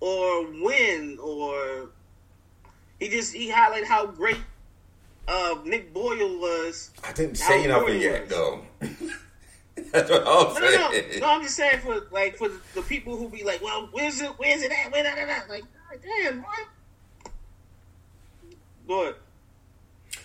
or 0.00 0.44
when 0.44 1.18
or 1.20 1.90
he 3.00 3.08
just 3.08 3.34
he 3.34 3.50
highlighted 3.50 3.84
how 3.84 4.06
great 4.06 4.38
uh, 5.26 5.56
Nick 5.64 5.92
Boyle 5.92 6.38
was. 6.38 6.90
I 7.02 7.12
didn't 7.12 7.36
say 7.36 7.62
How 7.62 7.80
nothing 7.80 8.00
yet, 8.00 8.28
though. 8.28 8.62
That's 9.92 10.10
what 10.10 10.20
I'm 10.20 10.54
No, 10.54 10.60
no, 10.60 10.90
no, 10.90 11.18
no. 11.18 11.26
I'm 11.26 11.42
just 11.42 11.56
saying 11.56 11.80
for 11.80 12.06
like 12.10 12.36
for 12.36 12.48
the 12.74 12.82
people 12.82 13.16
who 13.16 13.28
be 13.28 13.42
like, 13.42 13.62
well, 13.62 13.88
where's 13.92 14.20
it? 14.20 14.30
Where's 14.36 14.62
it 14.62 14.70
at? 14.70 14.92
Where 14.92 15.02
that? 15.02 15.16
that? 15.16 15.48
Like, 15.48 15.62
God 15.62 16.00
damn, 16.02 16.44
what? 18.86 19.18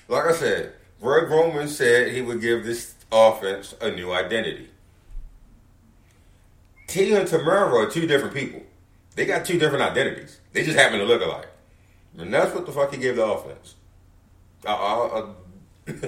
Like 0.07 0.25
I 0.25 0.33
said, 0.33 0.73
Greg 1.01 1.29
Roman 1.29 1.67
said 1.67 2.11
he 2.11 2.21
would 2.21 2.41
give 2.41 2.65
this 2.65 2.95
offense 3.11 3.73
a 3.81 3.91
new 3.91 4.11
identity. 4.11 4.69
T 6.87 7.13
and 7.13 7.27
Tamera 7.27 7.71
are 7.71 7.89
two 7.89 8.07
different 8.07 8.33
people. 8.33 8.61
They 9.15 9.25
got 9.25 9.45
two 9.45 9.59
different 9.59 9.83
identities. 9.83 10.39
They 10.53 10.63
just 10.63 10.77
happen 10.77 10.99
to 10.99 11.05
look 11.05 11.21
alike. 11.21 11.49
And 12.17 12.33
that's 12.33 12.53
what 12.53 12.65
the 12.65 12.71
fuck 12.71 12.93
he 12.93 12.99
gave 12.99 13.15
the 13.15 13.25
offense. 13.25 13.75
Uh, 14.65 14.69
uh, 14.69 15.23
uh, 15.87 15.93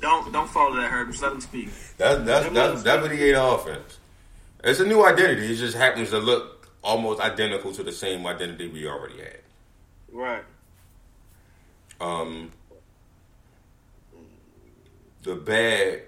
Don't 0.00 0.32
don't 0.32 0.48
follow 0.48 0.76
that, 0.76 0.90
Herb. 0.90 1.10
Just 1.10 1.22
let 1.22 1.32
him 1.32 1.40
speak. 1.40 1.68
that's, 1.96 2.24
that's, 2.24 2.48
that's, 2.50 2.82
that's 2.82 3.02
what 3.02 3.10
he 3.12 3.18
the 3.18 3.44
offense. 3.44 3.98
It's 4.64 4.80
a 4.80 4.86
new 4.86 5.04
identity. 5.04 5.52
It 5.52 5.56
just 5.56 5.76
happens 5.76 6.10
to 6.10 6.18
look 6.18 6.70
almost 6.82 7.20
identical 7.20 7.72
to 7.72 7.82
the 7.82 7.92
same 7.92 8.26
identity 8.26 8.68
we 8.68 8.86
already 8.86 9.18
had. 9.18 9.40
Right. 10.12 10.44
Um, 12.00 12.50
the 15.22 15.34
bad 15.34 16.02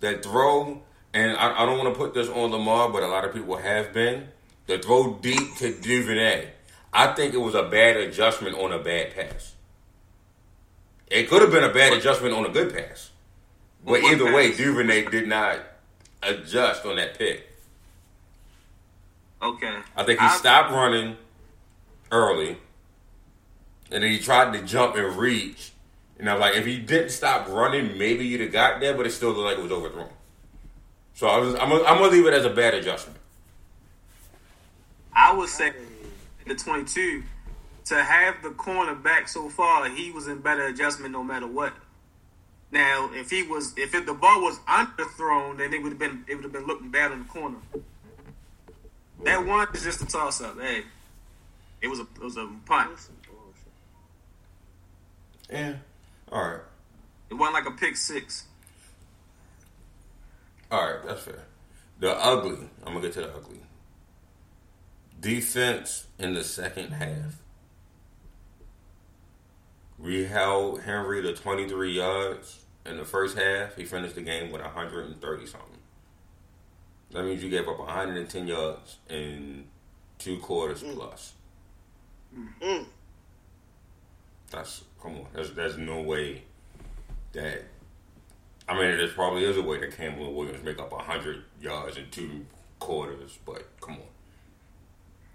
that 0.00 0.22
throw, 0.22 0.82
and 1.12 1.36
I, 1.36 1.62
I 1.62 1.66
don't 1.66 1.78
want 1.78 1.92
to 1.92 1.98
put 1.98 2.14
this 2.14 2.28
on 2.28 2.50
Lamar, 2.50 2.90
but 2.90 3.02
a 3.02 3.08
lot 3.08 3.24
of 3.24 3.32
people 3.32 3.56
have 3.56 3.92
been 3.92 4.28
the 4.66 4.78
throw 4.78 5.14
deep 5.14 5.56
to 5.58 5.74
Duvernay. 5.74 6.48
I 6.92 7.14
think 7.14 7.34
it 7.34 7.38
was 7.38 7.54
a 7.54 7.64
bad 7.64 7.96
adjustment 7.96 8.56
on 8.56 8.72
a 8.72 8.78
bad 8.78 9.14
pass. 9.14 9.54
It 11.10 11.28
could 11.28 11.42
have 11.42 11.50
been 11.50 11.64
a 11.64 11.72
bad 11.72 11.92
adjustment 11.94 12.34
on 12.34 12.44
a 12.44 12.50
good 12.50 12.74
pass, 12.74 13.10
but 13.84 14.02
either 14.02 14.32
way. 14.32 14.54
Duvernay 14.54 15.06
did 15.06 15.26
not 15.28 15.60
adjust 16.22 16.84
on 16.84 16.96
that 16.96 17.16
pick. 17.18 17.48
Okay. 19.40 19.78
I 19.96 20.04
think 20.04 20.20
he 20.20 20.26
I- 20.26 20.36
stopped 20.36 20.70
running 20.72 21.16
early, 22.10 22.58
and 23.90 24.02
then 24.02 24.10
he 24.10 24.18
tried 24.18 24.52
to 24.54 24.62
jump 24.62 24.96
and 24.96 25.16
reach. 25.16 25.72
And 26.18 26.28
I'm 26.28 26.40
like, 26.40 26.56
if 26.56 26.66
he 26.66 26.78
didn't 26.80 27.10
stop 27.10 27.48
running, 27.48 27.96
maybe 27.96 28.26
you'd 28.26 28.40
have 28.40 28.52
got 28.52 28.80
there, 28.80 28.92
but 28.94 29.06
it 29.06 29.12
still 29.12 29.30
looked 29.30 29.40
like 29.40 29.58
it 29.58 29.62
was 29.62 29.70
overthrown. 29.70 30.08
So 31.14 31.28
I 31.28 31.38
was, 31.38 31.54
I'm, 31.54 31.72
I'm 31.72 31.98
gonna 31.98 32.08
leave 32.08 32.26
it 32.26 32.34
as 32.34 32.44
a 32.44 32.50
bad 32.50 32.74
adjustment. 32.74 33.18
I 35.14 35.32
would 35.32 35.48
say 35.48 35.72
the 36.46 36.54
22 36.54 37.22
to 37.88 38.02
have 38.02 38.42
the 38.42 38.50
cornerback 38.50 39.28
so 39.28 39.48
far, 39.48 39.88
he 39.88 40.10
was 40.10 40.28
in 40.28 40.38
better 40.38 40.66
adjustment 40.66 41.12
no 41.12 41.22
matter 41.22 41.46
what. 41.46 41.72
Now, 42.70 43.10
if 43.14 43.30
he 43.30 43.42
was, 43.42 43.72
if 43.76 43.94
it, 43.94 44.04
the 44.04 44.14
ball 44.14 44.42
was 44.42 44.58
underthrown, 44.68 45.56
then 45.58 45.72
it 45.72 45.82
would 45.82 45.92
have 45.92 45.98
been, 45.98 46.24
it 46.28 46.34
would 46.34 46.44
have 46.44 46.52
been 46.52 46.66
looking 46.66 46.90
bad 46.90 47.12
in 47.12 47.20
the 47.20 47.24
corner. 47.24 47.56
That 49.24 49.44
one 49.44 49.66
is 49.74 49.82
just 49.82 50.02
a 50.02 50.06
toss 50.06 50.40
up. 50.42 50.60
Hey, 50.60 50.84
it 51.80 51.88
was 51.88 51.98
a, 51.98 52.02
it 52.02 52.22
was 52.22 52.36
a 52.36 52.48
punt. 52.66 52.90
Yeah. 55.50 55.76
All 56.30 56.42
right. 56.42 56.60
It 57.30 57.34
wasn't 57.34 57.54
like 57.54 57.66
a 57.66 57.76
pick 57.76 57.96
six. 57.96 58.44
All 60.70 60.84
right. 60.84 61.06
That's 61.06 61.22
fair. 61.22 61.44
The 62.00 62.12
ugly. 62.14 62.68
I'm 62.86 62.92
gonna 62.92 63.00
get 63.00 63.14
to 63.14 63.20
the 63.20 63.34
ugly. 63.34 63.60
Defense 65.20 66.06
in 66.18 66.34
the 66.34 66.44
second 66.44 66.92
half. 66.92 67.38
We 69.98 70.24
held 70.24 70.82
Henry 70.82 71.22
to 71.22 71.34
23 71.34 71.92
yards 71.92 72.64
in 72.86 72.96
the 72.96 73.04
first 73.04 73.36
half. 73.36 73.74
He 73.76 73.84
finished 73.84 74.14
the 74.14 74.22
game 74.22 74.52
with 74.52 74.62
130 74.62 75.46
something. 75.46 75.68
That 77.10 77.24
means 77.24 77.42
you 77.42 77.50
gave 77.50 77.66
up 77.68 77.78
110 77.78 78.46
yards 78.46 78.98
in 79.08 79.64
two 80.18 80.38
quarters 80.38 80.82
plus. 80.82 81.32
Mm. 82.62 82.86
That's 84.50 84.84
come 85.02 85.16
on. 85.16 85.26
There's 85.32 85.52
there's 85.52 85.78
no 85.78 86.02
way 86.02 86.42
that. 87.32 87.64
I 88.68 88.74
mean, 88.74 88.98
there 88.98 89.08
probably 89.08 89.44
is 89.44 89.56
a 89.56 89.62
way 89.62 89.78
that 89.78 89.96
Campbell 89.96 90.26
and 90.26 90.36
Williams 90.36 90.62
make 90.62 90.78
up 90.78 90.92
100 90.92 91.42
yards 91.60 91.96
in 91.96 92.10
two 92.10 92.44
quarters, 92.78 93.38
but 93.46 93.66
come 93.80 93.94
on. 93.94 94.00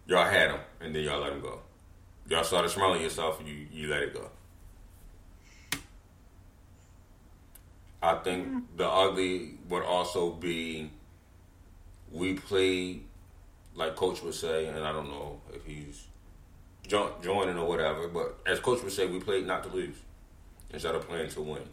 Y'all 0.05 0.25
had 0.29 0.51
him, 0.51 0.59
and 0.79 0.95
then 0.95 1.03
y'all 1.03 1.19
let 1.21 1.33
him 1.33 1.41
go. 1.41 1.59
Y'all 2.29 2.43
started 2.43 2.69
smelling 2.69 3.01
yourself, 3.01 3.39
and 3.39 3.49
you, 3.49 3.65
you 3.71 3.87
let 3.87 4.03
it 4.03 4.13
go. 4.13 4.29
I 8.03 8.15
think 8.15 8.75
the 8.75 8.85
ugly 8.85 9.51
would 9.69 9.83
also 9.83 10.31
be 10.31 10.91
we 12.11 12.33
played, 12.33 13.05
like 13.75 13.95
Coach 13.95 14.21
would 14.21 14.33
say, 14.33 14.67
and 14.67 14.79
I 14.79 14.91
don't 14.91 15.07
know 15.07 15.39
if 15.53 15.63
he's 15.65 16.03
jo- 16.85 17.13
joining 17.23 17.57
or 17.57 17.65
whatever, 17.65 18.09
but 18.09 18.37
as 18.45 18.59
Coach 18.59 18.83
would 18.83 18.91
say, 18.91 19.07
we 19.07 19.21
played 19.21 19.47
not 19.47 19.63
to 19.63 19.69
lose 19.69 19.95
instead 20.69 20.93
of 20.95 21.07
playing 21.07 21.29
to 21.29 21.41
win. 21.41 21.63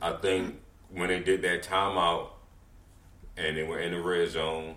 I 0.00 0.12
think 0.12 0.58
when 0.90 1.08
they 1.08 1.20
did 1.20 1.42
that 1.42 1.62
timeout 1.62 2.28
and 3.36 3.58
they 3.58 3.62
were 3.62 3.78
in 3.78 3.92
the 3.92 4.00
red 4.00 4.30
zone 4.30 4.76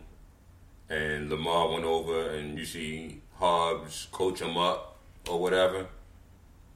and 0.90 1.30
Lamar 1.30 1.72
went 1.72 1.86
over 1.86 2.32
and 2.32 2.60
you 2.60 2.66
see 2.66 3.22
Hobbs 3.36 4.10
coach 4.12 4.42
him 4.42 4.58
up 4.58 4.98
or 5.30 5.40
whatever, 5.40 5.88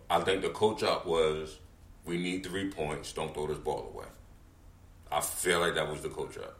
I 0.09 0.21
think 0.21 0.41
the 0.41 0.49
coach 0.49 0.83
up 0.83 1.05
was 1.05 1.57
we 2.05 2.17
need 2.17 2.45
three 2.45 2.69
points, 2.69 3.13
don't 3.13 3.33
throw 3.33 3.47
this 3.47 3.57
ball 3.57 3.91
away. 3.93 4.05
I 5.11 5.21
feel 5.21 5.59
like 5.59 5.75
that 5.75 5.89
was 5.89 6.01
the 6.01 6.09
coach 6.09 6.37
up. 6.37 6.57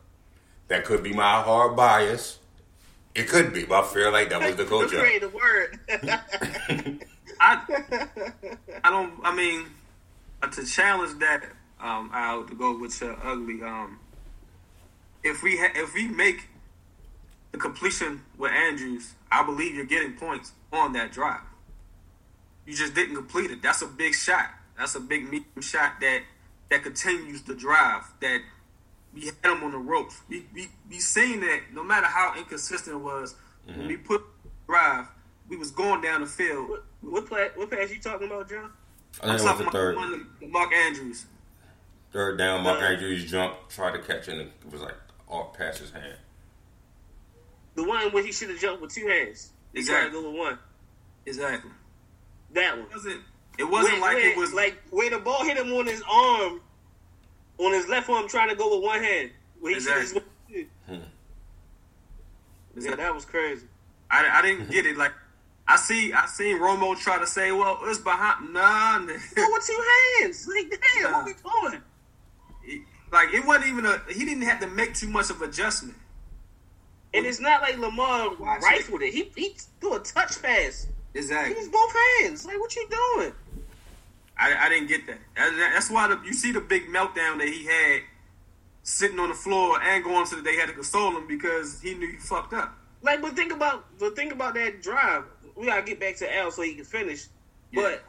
That 0.68 0.86
could 0.86 1.04
be 1.04 1.14
my 1.14 1.42
hard 1.42 1.76
bias. 1.76 2.40
It 3.16 3.28
could 3.28 3.54
be, 3.54 3.64
but 3.66 3.84
I 3.84 3.88
feel 3.88 4.12
like 4.12 4.30
that 4.30 4.42
was 4.42 4.56
the 4.56 4.66
coach 4.66 4.94
up. 4.94 5.00
Create 5.02 5.24
a 5.24 5.30
word. 5.30 5.80
I, 7.40 7.62
I 8.84 8.90
don't. 8.90 9.14
I 9.24 9.36
mean, 9.36 9.66
uh, 10.42 10.48
to 10.48 10.66
challenge 10.66 11.20
that, 11.20 11.44
um, 11.80 12.10
out 12.14 12.48
to 12.48 12.56
go 12.56 12.78
with 12.78 13.00
your 13.02 13.18
ugly. 13.26 13.62
Um, 13.62 14.00
if 15.24 15.44
we 15.44 15.58
ha- 15.58 15.74
if 15.76 15.94
we 15.94 16.08
make 16.08 16.48
the 17.52 17.58
completion 17.58 18.22
with 18.38 18.52
Andrews, 18.52 19.14
I 19.32 19.44
believe 19.44 19.76
you're 19.76 19.86
getting 19.86 20.14
points 20.14 20.54
on 20.72 20.94
that 20.94 21.12
drive. 21.12 21.42
You 22.66 22.74
just 22.76 22.94
didn't 22.94 23.16
complete 23.16 23.52
it. 23.52 23.62
That's 23.62 23.82
a 23.82 23.88
big 23.88 24.14
shot. 24.16 24.50
That's 24.78 24.96
a 24.96 25.00
big 25.00 25.24
medium 25.26 25.62
shot 25.62 25.94
that 26.02 26.22
that 26.70 26.84
continues 26.84 27.42
the 27.44 27.56
drive. 27.56 28.04
That 28.22 28.42
we 29.14 29.26
had 29.26 29.36
him 29.44 29.64
on 29.64 29.72
the 29.72 29.78
ropes. 29.78 30.22
We 30.30 30.46
we 30.54 30.68
we 30.90 31.00
seen 31.00 31.42
that 31.42 31.62
no 31.74 31.84
matter 31.84 32.08
how 32.08 32.34
inconsistent 32.38 32.96
it 32.96 33.00
was, 33.00 33.36
when 33.66 33.88
we 33.88 33.98
put 33.98 34.24
drive, 34.68 35.08
we 35.50 35.58
was 35.58 35.72
going 35.72 36.02
down 36.02 36.22
the 36.22 36.28
field. 36.28 36.70
what, 36.70 36.84
what, 37.02 37.26
play, 37.28 37.50
what 37.56 37.70
pass 37.70 37.92
you 37.92 38.00
talking 38.00 38.28
about, 38.28 38.50
John? 38.50 38.72
I 39.22 39.26
think 39.28 39.30
it 39.30 39.34
was 39.34 39.44
Talking 39.44 39.58
the 39.58 39.64
about 39.64 39.72
third. 39.74 39.96
one 39.96 40.28
Mark 40.50 40.74
Andrews. 40.74 41.26
Third 42.12 42.38
down, 42.38 42.64
Mark 42.64 42.80
Uh, 42.82 42.86
Andrews 42.86 43.30
jumped, 43.30 43.70
tried 43.72 43.92
to 43.92 44.00
catch 44.00 44.28
it, 44.28 44.32
and 44.40 44.42
it 44.42 44.72
was 44.72 44.82
like 44.82 44.96
off 45.28 45.56
past 45.58 45.80
his 45.80 45.92
hand. 45.92 46.18
The 47.76 47.84
one 47.84 48.12
where 48.12 48.24
he 48.24 48.32
should 48.32 48.50
have 48.50 48.60
jumped 48.60 48.82
with 48.82 48.94
two 48.94 49.08
hands. 49.08 49.52
He 49.74 49.84
tried 49.84 50.02
to 50.02 50.08
Exactly. 50.08 50.22
go 50.22 50.30
with 50.30 50.40
one. 50.40 50.60
Exactly. 51.26 51.72
That 52.54 52.78
one. 52.78 52.88
It 52.88 52.94
wasn't. 52.96 53.22
It 53.58 53.66
wasn't 53.66 53.94
Where- 53.94 54.02
like 54.02 54.16
where- 54.18 54.30
it 54.32 54.38
was 54.38 54.54
like 54.54 54.82
where 54.90 55.10
the 55.10 55.20
ball 55.20 55.44
hit 55.44 55.58
him 55.58 55.72
on 55.74 55.86
his 55.86 56.02
arm, 56.10 56.62
on 57.60 57.72
his 57.74 57.88
left 57.88 58.10
arm, 58.10 58.28
trying 58.28 58.50
to 58.50 58.56
go 58.56 58.76
with 58.76 58.84
one 58.84 59.02
hand. 59.04 59.32
Where 59.60 59.74
he 59.76 59.80
should 59.80 59.98
Exactly. 59.98 60.24
have- 60.88 60.98
hmm. 61.00 61.04
Yeah, 62.80 62.96
that 62.96 63.14
was 63.14 63.26
crazy. 63.26 63.68
I, 64.10 64.40
I 64.40 64.42
didn't 64.42 64.70
get 64.72 64.86
it. 64.86 64.98
Like 64.98 65.14
I 65.68 65.76
see, 65.78 66.12
I 66.14 66.26
seen 66.26 66.58
Romo 66.60 66.98
try 67.00 67.20
to 67.20 67.28
say, 67.28 67.52
"Well, 67.52 67.80
it's 67.84 68.00
behind." 68.00 68.52
Nah, 68.54 69.00
Go 69.00 69.06
with 69.52 69.66
two 69.68 69.84
hands. 70.22 70.48
Like 70.48 70.70
damn, 70.96 71.12
what 71.12 71.22
are 71.22 71.26
we 71.26 71.34
doing? 71.70 71.82
like 73.12 73.34
it 73.34 73.46
wasn't 73.46 73.68
even 73.68 73.86
a. 73.86 74.02
He 74.12 74.26
didn't 74.26 74.44
have 74.44 74.60
to 74.62 74.68
make 74.68 74.94
too 74.96 75.08
much 75.10 75.30
of 75.30 75.42
adjustment. 75.42 75.98
And 77.14 77.28
it's 77.28 77.40
not 77.40 77.62
like 77.62 77.78
Lamar 77.78 78.34
Watch 78.36 78.64
it. 78.64 78.66
rifled 78.66 79.04
it. 79.04 79.14
He 79.14 79.32
he 79.36 79.56
threw 79.80 79.94
a 79.96 80.00
touch 80.00 80.42
pass. 80.42 80.88
He 81.14 81.20
Exactly. 81.20 81.54
was 81.56 81.70
both 81.70 81.94
hands. 82.22 82.44
Like 82.46 82.60
what 82.60 82.76
you 82.76 82.88
doing? 82.90 83.34
I, 84.38 84.66
I 84.66 84.70
didn't 84.70 84.88
get 84.88 85.06
that. 85.08 85.20
That- 85.36 85.72
That's 85.74 85.90
why 85.90 86.08
the, 86.08 86.20
you 86.26 86.34
see 86.34 86.52
the 86.52 86.62
big 86.62 86.88
meltdown 86.88 87.38
that 87.40 87.48
he 87.48 87.66
had, 87.66 88.02
sitting 88.84 89.20
on 89.20 89.30
the 89.30 89.36
floor 89.36 89.82
and 89.82 90.04
going 90.04 90.26
to 90.28 90.36
the. 90.36 90.42
They 90.42 90.56
had 90.56 90.68
to 90.68 90.74
console 90.74 91.16
him 91.16 91.28
because 91.28 91.82
he 91.82 91.94
knew 91.96 92.08
he 92.12 92.18
fucked 92.18 92.54
up. 92.54 92.74
Like, 93.02 93.22
but 93.22 93.36
think 93.36 93.52
about 93.52 93.86
but 94.00 94.16
think 94.16 94.32
about 94.32 94.54
that 94.56 94.82
drive. 94.82 95.24
We 95.56 95.66
gotta 95.68 95.82
get 95.84 96.00
back 96.00 96.16
to 96.18 96.36
Al 96.38 96.52
so 96.52 96.62
he 96.64 96.74
can 96.76 96.86
finish. 96.86 97.28
Yeah. 97.72 97.82
But 97.82 98.04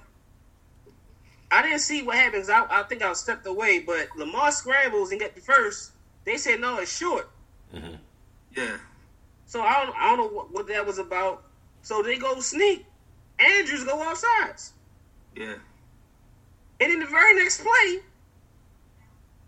I 1.50 1.62
didn't 1.62 1.80
see 1.80 2.02
what 2.02 2.16
happens. 2.16 2.48
I, 2.48 2.64
I 2.70 2.82
think 2.84 3.02
I 3.02 3.12
stepped 3.12 3.46
away. 3.46 3.80
But 3.80 4.08
Lamar 4.16 4.50
scrambles 4.52 5.10
and 5.10 5.20
get 5.20 5.34
the 5.34 5.40
first. 5.40 5.92
They 6.24 6.36
said 6.36 6.60
no, 6.60 6.78
it's 6.78 6.96
short. 6.96 7.28
Mm-hmm. 7.74 7.94
Yeah. 8.56 8.76
So 9.46 9.62
I 9.62 9.84
don't 9.84 9.96
I 9.96 10.08
don't 10.08 10.18
know 10.18 10.28
what, 10.36 10.52
what 10.52 10.66
that 10.68 10.86
was 10.86 10.98
about. 10.98 11.44
So 11.82 12.02
they 12.02 12.16
go 12.16 12.40
sneak. 12.40 12.86
Andrews 13.38 13.84
go 13.84 14.00
off 14.00 14.16
sides. 14.16 14.72
Yeah. 15.36 15.54
And 16.84 16.92
in 16.92 17.00
the 17.00 17.06
very 17.06 17.34
next 17.34 17.62
play, 17.62 18.00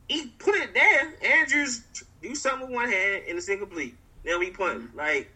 he 0.09 0.29
put 0.39 0.55
it 0.55 0.73
there. 0.73 1.13
Andrews 1.23 1.83
do 2.23 2.35
something 2.35 2.63
with 2.69 2.75
one 2.75 2.89
hand 2.91 3.25
in 3.25 3.29
and 3.29 3.39
it's 3.39 3.47
incomplete. 3.47 3.95
Now 4.25 4.39
we 4.39 4.53
punt. 4.53 4.97
Like 4.97 5.31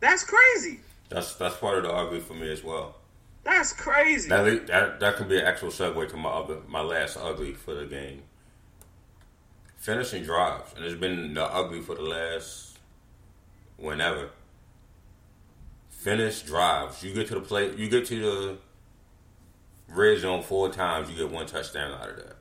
that's 0.00 0.24
crazy. 0.24 0.80
That's 1.10 1.36
that's 1.36 1.54
part 1.58 1.78
of 1.78 1.84
the 1.84 1.92
ugly 1.92 2.18
for 2.18 2.34
me 2.34 2.50
as 2.50 2.64
well. 2.64 2.96
That's 3.44 3.72
crazy. 3.72 4.28
That 4.28 4.66
that 4.66 4.98
that 4.98 5.14
could 5.14 5.28
be 5.28 5.38
an 5.38 5.46
actual 5.46 5.68
segue 5.68 6.10
to 6.10 6.16
my 6.16 6.30
other 6.30 6.56
my 6.66 6.80
last 6.80 7.16
ugly 7.16 7.52
for 7.52 7.74
the 7.74 7.86
game. 7.86 8.24
Finishing 9.76 10.24
drives, 10.24 10.74
and 10.74 10.84
it's 10.84 10.98
been 10.98 11.34
the 11.34 11.44
ugly 11.44 11.82
for 11.82 11.94
the 11.94 12.02
last 12.02 12.80
whenever. 13.76 14.30
Finish 15.88 16.42
drives. 16.42 17.04
You 17.04 17.14
get 17.14 17.28
to 17.28 17.36
the 17.36 17.42
play. 17.42 17.72
You 17.76 17.88
get 17.88 18.06
to 18.06 18.20
the 18.20 18.58
red 19.88 20.18
zone 20.20 20.42
four 20.42 20.70
times. 20.70 21.10
You 21.10 21.16
get 21.16 21.30
one 21.30 21.46
touchdown 21.46 21.92
out 21.92 22.10
of 22.10 22.16
that. 22.16 22.36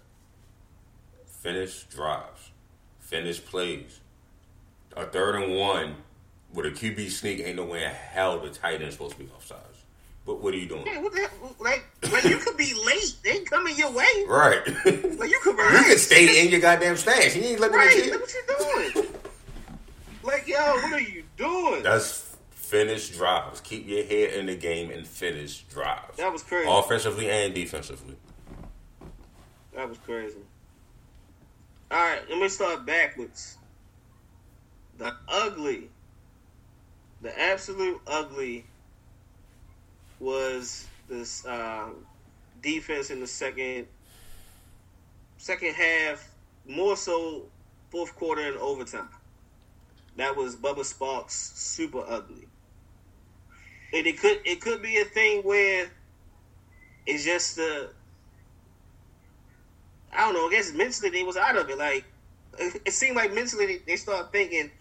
Finish 1.25 1.83
drives. 1.83 2.51
Finish 2.99 3.43
plays. 3.45 3.99
A 4.95 5.05
third 5.05 5.35
and 5.35 5.55
one. 5.55 5.95
with 6.53 6.65
a 6.65 6.71
QB 6.71 7.09
sneak, 7.11 7.39
ain't 7.39 7.57
no 7.57 7.65
way 7.65 7.83
in 7.83 7.91
hell 7.91 8.39
the 8.39 8.49
tight 8.49 8.81
end's 8.81 8.95
supposed 8.95 9.13
to 9.13 9.19
be 9.19 9.25
offsides. 9.25 9.61
But 10.25 10.41
what 10.41 10.53
are 10.53 10.57
you 10.57 10.67
doing? 10.67 10.85
Yeah, 10.85 11.01
what 11.01 11.13
the 11.13 11.19
hell? 11.21 11.55
Like, 11.59 11.85
like 12.11 12.23
you 12.25 12.37
could 12.37 12.57
be 12.57 12.73
late. 12.85 13.15
They 13.23 13.31
ain't 13.31 13.49
coming 13.49 13.77
your 13.77 13.91
way. 13.91 14.05
Right. 14.27 14.61
Like 15.17 15.29
you 15.29 15.39
could 15.41 15.57
you 15.73 15.83
can 15.85 15.97
stay 15.97 16.43
in 16.45 16.51
your 16.51 16.59
goddamn 16.59 16.97
stash. 16.97 17.31
He 17.33 17.41
ain't 17.45 17.59
looking 17.61 17.77
Right, 17.77 17.97
at 17.97 18.05
you. 18.05 18.11
look 18.11 18.21
what 18.21 18.33
you 18.33 18.93
doing. 18.93 19.07
like, 20.23 20.47
yo, 20.47 20.57
what 20.57 20.93
are 20.93 20.99
you 20.99 21.23
doing? 21.37 21.83
That's 21.83 22.26
finish 22.67 23.09
drives. 23.09 23.61
Keep 23.61 23.87
your 23.87 24.03
head 24.03 24.33
in 24.33 24.45
the 24.47 24.55
game 24.55 24.91
and 24.91 25.07
finish 25.07 25.61
drives. 25.63 26.17
That 26.17 26.31
was 26.31 26.43
crazy. 26.43 26.69
Offensively 26.69 27.29
and 27.29 27.53
defensively. 27.53 28.15
That 29.73 29.87
was 29.87 29.97
crazy. 29.99 30.37
All 31.89 31.97
right, 31.97 32.21
let 32.29 32.39
me 32.39 32.49
start 32.49 32.85
backwards. 32.85 33.57
The 34.97 35.15
ugly, 35.29 35.89
the 37.21 37.39
absolute 37.39 38.01
ugly, 38.07 38.65
was 40.19 40.87
this 41.07 41.45
uh, 41.45 41.89
defense 42.61 43.11
in 43.11 43.21
the 43.21 43.27
second 43.27 43.87
second 45.37 45.75
half, 45.75 46.29
more 46.67 46.97
so 46.97 47.43
fourth 47.91 48.15
quarter 48.15 48.41
and 48.41 48.57
overtime. 48.57 49.09
That 50.17 50.35
was 50.35 50.55
Bubba 50.55 50.83
Sparks 50.83 51.53
super 51.55 52.03
ugly. 52.05 52.47
And 53.93 54.05
it 54.05 54.19
could 54.19 54.39
it 54.45 54.61
could 54.61 54.81
be 54.81 54.99
a 54.99 55.05
thing 55.05 55.41
where 55.43 55.89
it's 57.05 57.23
just 57.23 57.55
the 57.55 57.89
I 60.13 60.25
don't 60.25 60.33
know. 60.33 60.47
I 60.47 60.51
guess 60.51 60.73
mentally 60.73 61.09
they 61.09 61.23
was 61.23 61.37
out 61.37 61.57
of 61.57 61.69
it. 61.69 61.77
Like 61.77 62.05
it, 62.57 62.81
it 62.85 62.91
seemed 62.91 63.15
like 63.15 63.33
mentally 63.33 63.81
they, 63.85 63.95
started 63.95 64.31
thinking, 64.31 64.71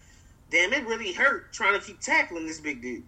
"Damn, 0.49 0.73
it 0.73 0.85
really 0.85 1.13
hurt 1.13 1.53
trying 1.53 1.79
to 1.79 1.85
keep 1.85 1.99
tackling 1.99 2.45
this 2.47 2.59
big 2.59 2.81
dude." 2.81 3.03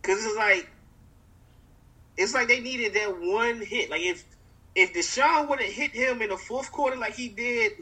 Because 0.00 0.24
it's 0.24 0.36
like 0.36 0.68
it's 2.16 2.34
like 2.34 2.48
they 2.48 2.60
needed 2.60 2.94
that 2.94 3.20
one 3.20 3.60
hit. 3.60 3.90
Like 3.90 4.02
if 4.02 4.24
if 4.74 4.92
DeShon 4.94 5.48
would 5.48 5.60
have 5.60 5.72
hit 5.72 5.92
him 5.92 6.22
in 6.22 6.30
the 6.30 6.36
fourth 6.36 6.70
quarter 6.70 6.96
like 6.96 7.14
he 7.14 7.28
did 7.28 7.72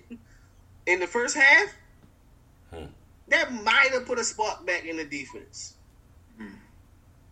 in 0.87 1.01
the 1.01 1.07
first 1.07 1.37
half. 1.37 1.75
That 3.31 3.53
might 3.53 3.91
have 3.93 4.07
put 4.07 4.19
a 4.19 4.25
spark 4.25 4.67
back 4.67 4.85
in 4.85 4.97
the 4.97 5.05
defense. 5.05 5.75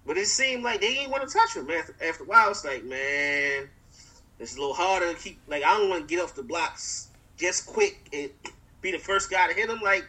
But 0.06 0.16
it 0.16 0.26
seemed 0.26 0.62
like 0.64 0.80
they 0.80 0.94
didn't 0.94 1.10
want 1.10 1.28
to 1.28 1.38
touch 1.38 1.54
him. 1.54 1.70
After, 1.70 1.94
after 2.02 2.24
a 2.24 2.26
while, 2.26 2.50
it's 2.50 2.64
like, 2.64 2.82
man, 2.82 3.68
it's 4.38 4.56
a 4.56 4.58
little 4.58 4.72
harder 4.72 5.12
to 5.12 5.18
keep. 5.18 5.38
Like, 5.46 5.62
I 5.62 5.76
don't 5.76 5.90
want 5.90 6.08
to 6.08 6.14
get 6.14 6.24
off 6.24 6.34
the 6.34 6.42
blocks 6.42 7.08
just 7.36 7.66
quick 7.66 8.08
and 8.10 8.30
be 8.80 8.90
the 8.90 8.98
first 8.98 9.30
guy 9.30 9.48
to 9.48 9.52
hit 9.52 9.68
him. 9.68 9.80
Like, 9.82 10.08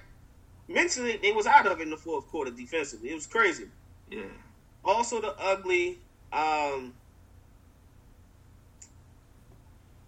mentally, 0.69 1.19
they 1.21 1.33
was 1.33 1.45
out 1.45 1.67
of 1.67 1.81
it 1.81 1.83
in 1.83 1.89
the 1.89 1.97
fourth 1.97 2.29
quarter 2.29 2.49
defensively. 2.49 3.09
It 3.09 3.15
was 3.15 3.27
crazy. 3.27 3.65
Yeah. 4.09 4.21
Also, 4.85 5.19
the 5.19 5.35
ugly. 5.37 5.99
Um, 6.31 6.93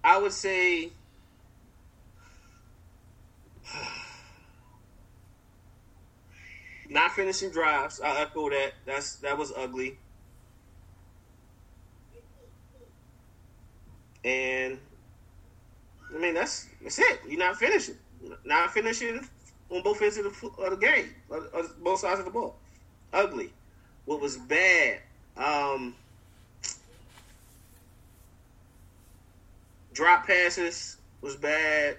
I 0.05 0.17
would 0.19 0.31
say. 0.31 0.93
Not 6.91 7.13
finishing 7.13 7.51
drives. 7.51 8.01
I 8.01 8.19
echo 8.19 8.49
that. 8.49 8.73
That's 8.85 9.15
that 9.17 9.37
was 9.37 9.53
ugly. 9.55 9.97
And 14.25 14.77
I 16.13 16.19
mean 16.19 16.33
that's 16.33 16.67
that's 16.83 16.99
it. 16.99 17.21
You're 17.29 17.39
not 17.39 17.55
finishing. 17.55 17.95
Not 18.43 18.73
finishing 18.73 19.25
on 19.69 19.81
both 19.83 20.01
ends 20.01 20.17
of 20.17 20.25
the, 20.25 20.47
of 20.61 20.71
the 20.71 20.85
game, 20.85 21.15
on 21.31 21.47
on 21.55 21.69
both 21.81 22.01
sides 22.01 22.19
of 22.19 22.25
the 22.25 22.31
ball. 22.31 22.57
Ugly. 23.13 23.53
What 24.03 24.19
was 24.19 24.35
bad? 24.35 24.99
Um, 25.37 25.95
drop 29.93 30.27
passes 30.27 30.97
was 31.21 31.37
bad. 31.37 31.95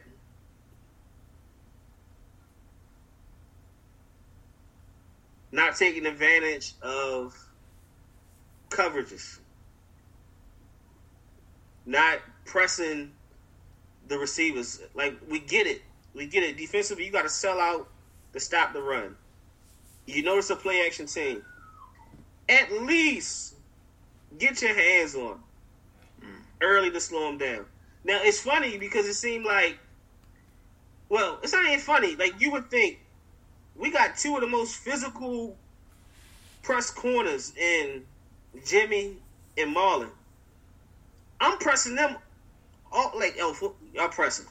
Not 5.52 5.76
taking 5.76 6.06
advantage 6.06 6.72
of 6.80 7.36
coverages. 8.70 9.38
Not 11.84 12.20
pressing 12.46 13.12
the 14.08 14.18
receivers. 14.18 14.80
Like 14.94 15.14
we 15.28 15.38
get 15.38 15.66
it. 15.66 15.82
We 16.14 16.26
get 16.26 16.42
it. 16.42 16.56
Defensively, 16.56 17.04
you 17.04 17.12
got 17.12 17.22
to 17.22 17.28
sell 17.28 17.60
out 17.60 17.88
to 18.32 18.40
stop 18.40 18.72
the 18.72 18.82
run. 18.82 19.16
You 20.06 20.22
notice 20.22 20.50
a 20.50 20.56
play 20.56 20.86
action 20.86 21.06
team. 21.06 21.44
At 22.48 22.72
least 22.72 23.54
get 24.38 24.60
your 24.62 24.74
hands 24.74 25.14
on 25.14 25.32
'em 25.32 25.44
early 26.62 26.90
to 26.90 27.00
slow 27.00 27.26
them 27.26 27.38
down. 27.38 27.66
Now 28.04 28.20
it's 28.22 28.40
funny 28.40 28.78
because 28.78 29.06
it 29.06 29.14
seemed 29.14 29.44
like, 29.44 29.78
well, 31.08 31.38
it's 31.42 31.52
not 31.52 31.66
even 31.66 31.78
funny. 31.78 32.16
Like 32.16 32.40
you 32.40 32.50
would 32.52 32.70
think, 32.70 32.98
we 33.76 33.90
got 33.90 34.16
two 34.16 34.34
of 34.34 34.40
the 34.40 34.46
most 34.46 34.76
physical 34.76 35.56
press 36.62 36.90
corners 36.90 37.52
in 37.56 38.04
Jimmy 38.64 39.16
and 39.58 39.74
Marlon. 39.74 40.10
I'm 41.40 41.58
pressing 41.58 41.96
them, 41.96 42.16
all 42.92 43.12
like 43.16 43.36
yo, 43.36 43.54
y'all 43.94 44.08
pressing, 44.08 44.46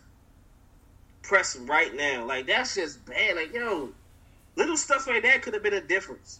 pressing 1.21 1.65
right 1.65 1.95
now. 1.95 2.25
Like 2.25 2.47
that's 2.47 2.75
just 2.75 3.05
bad. 3.05 3.35
Like 3.35 3.53
yo, 3.53 3.89
little 4.55 4.77
stuff 4.77 5.07
like 5.07 5.23
that 5.23 5.41
could 5.41 5.53
have 5.53 5.63
been 5.63 5.73
a 5.73 5.81
difference. 5.81 6.39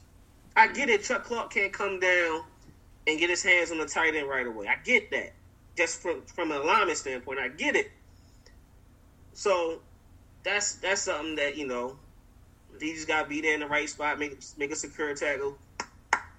I 0.56 0.68
get 0.68 0.90
it. 0.90 1.04
Chuck 1.04 1.24
Clark 1.24 1.54
can't 1.54 1.72
come 1.72 2.00
down 2.00 2.44
and 3.08 3.20
get 3.20 3.30
his 3.30 3.44
hands 3.44 3.72
on 3.72 3.78
the 3.78 3.86
tight 3.86 4.16
end 4.16 4.28
right 4.28 4.46
away. 4.46 4.68
I 4.68 4.76
get 4.84 5.10
that. 5.12 5.32
Just 5.78 6.02
from 6.02 6.22
from 6.24 6.52
an 6.52 6.58
alignment 6.58 6.98
standpoint, 6.98 7.40
I 7.40 7.48
get 7.48 7.76
it. 7.76 7.92
So 9.34 9.80
that's 10.44 10.76
that's 10.76 11.02
something 11.02 11.36
that 11.36 11.58
you 11.58 11.68
know 11.68 11.98
he 12.82 12.94
just 12.94 13.08
got 13.08 13.24
to 13.24 13.30
be 13.30 13.42
there 13.42 13.54
in 13.54 13.60
the 13.60 13.68
right 13.68 13.90
spot, 13.90 14.20
make 14.20 14.38
make 14.58 14.72
a 14.72 14.76
secure 14.76 15.14
tackle. 15.16 15.58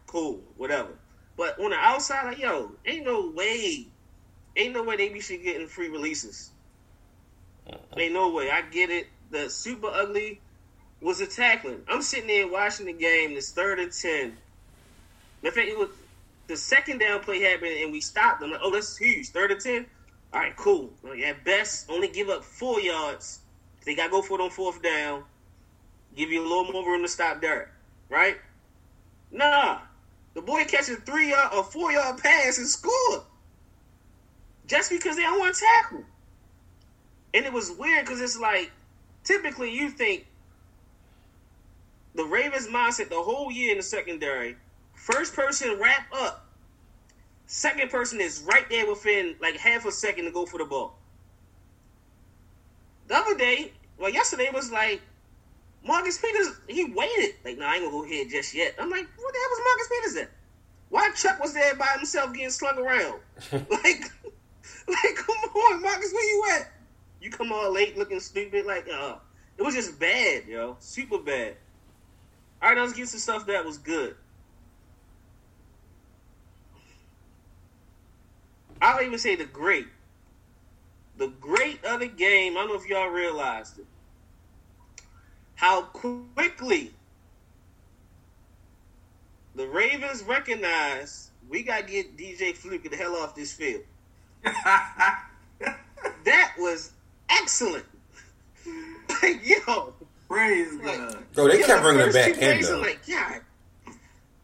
Cool, 0.06 0.40
whatever. 0.56 0.90
But 1.36 1.58
on 1.58 1.70
the 1.70 1.76
outside, 1.76 2.26
like 2.26 2.38
yo, 2.38 2.72
ain't 2.84 3.06
no 3.06 3.30
way, 3.30 3.86
ain't 4.56 4.74
no 4.74 4.82
way 4.82 4.96
they 4.96 5.08
be 5.08 5.20
should 5.20 5.42
getting 5.42 5.66
free 5.68 5.88
releases. 5.88 6.50
Uh-uh. 7.68 7.78
Ain't 7.98 8.12
no 8.12 8.30
way. 8.32 8.50
I 8.50 8.62
get 8.62 8.90
it. 8.90 9.06
The 9.30 9.48
super 9.48 9.86
ugly 9.86 10.40
was 11.00 11.20
a 11.20 11.26
tackling. 11.26 11.82
I'm 11.88 12.02
sitting 12.02 12.28
there 12.28 12.48
watching 12.48 12.86
the 12.86 12.92
game. 12.92 13.32
It's 13.32 13.50
third 13.50 13.80
and 13.80 13.92
ten. 13.92 14.36
In 15.42 15.50
fact, 15.50 15.68
it 15.68 15.78
was 15.78 15.88
the 16.46 16.56
second 16.56 16.98
down 16.98 17.20
play 17.20 17.40
happened 17.40 17.72
and 17.72 17.92
we 17.92 18.00
stopped. 18.00 18.42
I'm 18.42 18.50
like, 18.50 18.60
oh, 18.62 18.70
that's 18.70 18.96
huge. 18.96 19.30
Third 19.30 19.52
and 19.52 19.60
ten. 19.60 19.86
All 20.32 20.40
right, 20.40 20.56
cool. 20.56 20.90
Like, 21.02 21.20
at 21.20 21.44
best, 21.44 21.90
only 21.90 22.08
give 22.08 22.28
up 22.28 22.44
four 22.44 22.80
yards. 22.80 23.40
They 23.84 23.94
got 23.94 24.06
to 24.06 24.10
go 24.10 24.22
for 24.22 24.38
it 24.38 24.42
on 24.42 24.50
fourth 24.50 24.82
down. 24.82 25.24
Give 26.16 26.30
you 26.30 26.42
a 26.42 26.48
little 26.48 26.72
more 26.72 26.84
room 26.84 27.02
to 27.02 27.08
stop 27.08 27.40
Derrick, 27.40 27.68
right? 28.08 28.36
Nah, 29.30 29.78
the 30.34 30.42
boy 30.42 30.64
catches 30.64 30.98
three 30.98 31.30
yard 31.30 31.52
or 31.54 31.64
four 31.64 31.92
yard 31.92 32.18
pass 32.18 32.58
and 32.58 32.66
scored 32.66 33.22
just 34.66 34.90
because 34.90 35.16
they 35.16 35.22
don't 35.22 35.38
want 35.38 35.54
to 35.54 35.60
tackle. 35.60 36.04
And 37.34 37.46
it 37.46 37.52
was 37.52 37.70
weird 37.70 38.04
because 38.04 38.20
it's 38.20 38.38
like 38.38 38.70
typically 39.24 39.74
you 39.74 39.88
think 39.88 40.26
the 42.14 42.24
Ravens 42.24 42.68
mindset 42.68 43.08
the 43.08 43.22
whole 43.22 43.50
year 43.50 43.72
in 43.72 43.78
the 43.78 43.82
secondary, 43.82 44.56
first 44.94 45.34
person 45.34 45.78
wrap 45.80 46.06
up, 46.12 46.46
second 47.46 47.90
person 47.90 48.20
is 48.20 48.44
right 48.46 48.68
there 48.68 48.86
within 48.86 49.34
like 49.40 49.56
half 49.56 49.86
a 49.86 49.92
second 49.92 50.26
to 50.26 50.30
go 50.30 50.44
for 50.44 50.58
the 50.58 50.64
ball. 50.64 50.98
The 53.08 53.16
other 53.16 53.36
day, 53.36 53.72
well, 53.98 54.10
yesterday 54.10 54.50
was 54.52 54.70
like 54.70 55.00
Marcus 55.84 56.18
Peters. 56.18 56.48
He 56.68 56.84
waited. 56.84 57.34
Like, 57.44 57.58
no, 57.58 57.66
I 57.66 57.74
ain't 57.74 57.84
gonna 57.84 57.96
go 57.96 58.04
here 58.04 58.24
just 58.28 58.54
yet. 58.54 58.74
I'm 58.78 58.90
like, 58.90 59.06
what 59.16 59.32
the 59.32 59.38
hell 59.38 59.50
was 59.50 59.60
Marcus 59.64 59.88
Peters 59.88 60.16
at? 60.22 60.30
Why 60.90 61.10
Chuck 61.12 61.40
was 61.40 61.54
there 61.54 61.74
by 61.74 61.88
himself 61.96 62.32
getting 62.34 62.50
slung 62.50 62.78
around? 62.78 63.20
like, 63.52 64.02
like, 64.88 65.16
come 65.16 65.36
on, 65.36 65.82
Marcus, 65.82 66.12
where 66.12 66.24
you 66.24 66.44
at? 66.52 66.70
You 67.20 67.30
come 67.30 67.52
all 67.52 67.72
late 67.72 67.96
looking 67.96 68.20
stupid. 68.20 68.66
Like, 68.66 68.88
uh, 68.88 69.16
it 69.56 69.62
was 69.62 69.74
just 69.74 69.98
bad, 69.98 70.46
yo, 70.46 70.76
super 70.80 71.18
bad. 71.18 71.56
All 72.60 72.68
right, 72.68 72.78
let's 72.78 72.92
get 72.92 73.08
some 73.08 73.20
stuff 73.20 73.46
that 73.46 73.64
was 73.64 73.78
good. 73.78 74.16
I'll 78.80 79.02
even 79.02 79.18
say 79.18 79.36
the 79.36 79.44
great. 79.44 79.86
The 81.16 81.28
great 81.28 81.84
of 81.84 82.00
the 82.00 82.08
game, 82.08 82.56
I 82.56 82.60
don't 82.60 82.68
know 82.68 82.74
if 82.74 82.88
y'all 82.88 83.08
realized 83.08 83.78
it. 83.78 83.86
How 85.62 85.82
quickly 85.82 86.90
the 89.54 89.68
Ravens 89.68 90.24
recognize 90.24 91.30
we 91.48 91.62
got 91.62 91.86
to 91.86 91.92
get 91.92 92.16
DJ 92.16 92.52
Fluker 92.52 92.88
the 92.88 92.96
hell 92.96 93.14
off 93.14 93.36
this 93.36 93.52
field. 93.52 93.82
That 96.24 96.52
was 96.58 96.90
excellent. 97.30 97.84
like, 99.22 99.40
yo, 99.44 99.92
Praise 100.28 100.72
Like, 100.74 100.98
God. 100.98 101.24
Bro, 101.34 101.48
they 101.48 101.60
Yeah, 101.60 101.66
kept 101.66 101.78
the 101.78 101.82
bringing 101.82 102.08
it 102.08 102.12
back 102.12 102.34
two 102.34 102.40
in 102.40 102.62
though. 102.62 102.80
like, 102.80 103.06
God, 103.06 103.40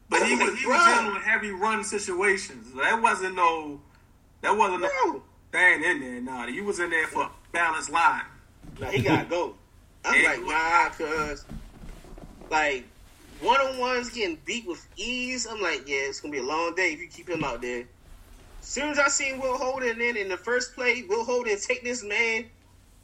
But 0.08 0.22
he 0.26 0.32
I'm 0.34 0.38
was 0.38 0.48
like, 0.50 0.58
he 0.58 0.66
was 0.66 0.84
dealing 0.86 1.14
with 1.14 1.22
heavy 1.24 1.50
run 1.50 1.82
situations. 1.82 2.74
That 2.76 3.02
wasn't 3.02 3.34
no 3.34 3.80
that 4.42 4.56
wasn't 4.56 4.82
no 4.82 4.88
no. 5.06 5.22
thing 5.50 5.82
in 5.82 6.00
there. 6.00 6.20
Nah, 6.20 6.46
you 6.46 6.64
was 6.64 6.78
in 6.78 6.90
there 6.90 7.08
for 7.08 7.24
a 7.24 7.30
balanced 7.52 7.90
line. 7.90 8.22
Nah, 8.80 8.90
he 8.90 9.02
gotta 9.02 9.28
go. 9.28 9.54
I'm 10.04 10.24
like, 10.24 10.42
nah, 10.42 10.88
cause 10.90 11.44
like 12.50 12.84
one 13.40 13.60
on 13.60 13.78
ones 13.78 14.10
getting 14.10 14.38
beat 14.44 14.66
with 14.66 14.86
ease. 14.96 15.46
I'm 15.46 15.60
like, 15.60 15.88
yeah, 15.88 16.08
it's 16.08 16.20
gonna 16.20 16.32
be 16.32 16.38
a 16.38 16.42
long 16.42 16.74
day 16.74 16.92
if 16.92 17.00
you 17.00 17.08
keep 17.08 17.28
him 17.28 17.44
out 17.44 17.62
there. 17.62 17.84
As 18.60 18.66
soon 18.66 18.90
as 18.90 18.98
I 18.98 19.08
seen 19.08 19.40
Will 19.40 19.56
Holden 19.56 20.00
in 20.00 20.16
in 20.16 20.28
the 20.28 20.36
first 20.36 20.74
play, 20.74 21.04
Will 21.08 21.24
Holden 21.24 21.58
take 21.60 21.84
this 21.84 22.02
man 22.02 22.46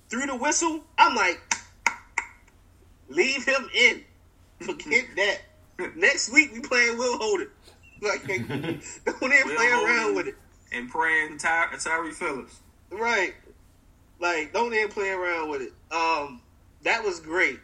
through 0.08 0.26
the 0.26 0.36
whistle. 0.36 0.80
I'm 0.98 1.14
like, 1.14 1.40
leave 3.08 3.44
him 3.44 3.68
in. 3.74 4.02
Forget 4.60 5.04
that. 5.16 5.40
Next 5.96 6.32
week 6.32 6.52
we 6.52 6.60
playing 6.60 6.98
Will 6.98 7.18
Holden. 7.18 7.48
Like, 8.00 8.26
don't 8.26 8.42
even 8.42 9.56
play 9.56 9.68
around 9.68 10.14
with 10.14 10.28
it. 10.28 10.34
And 10.72 10.90
praying 10.90 11.38
Ty- 11.38 11.68
Tyre 11.78 12.12
Phillips. 12.12 12.60
Right. 12.90 13.34
Like, 14.20 14.52
don't 14.52 14.72
even 14.74 14.88
play 14.88 15.10
around 15.10 15.50
with 15.50 15.62
it. 15.62 15.72
Um, 15.90 16.40
that 16.84 17.02
was 17.02 17.20
great. 17.20 17.58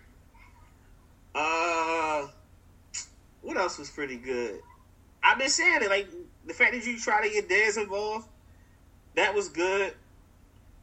Uh, 1.35 2.27
what 3.43 3.57
else 3.57 3.79
was 3.79 3.91
pretty 3.91 4.17
good? 4.17 4.61
I've 5.23 5.39
been 5.39 5.49
saying 5.49 5.83
it. 5.83 5.89
Like 5.89 6.09
the 6.47 6.55
fact 6.55 6.73
that 6.73 6.87
you 6.87 6.99
try 6.99 7.27
to 7.27 7.33
get 7.33 7.49
Dez 7.49 7.79
involved, 7.79 8.27
that 9.15 9.35
was 9.35 9.49
good. 9.49 9.95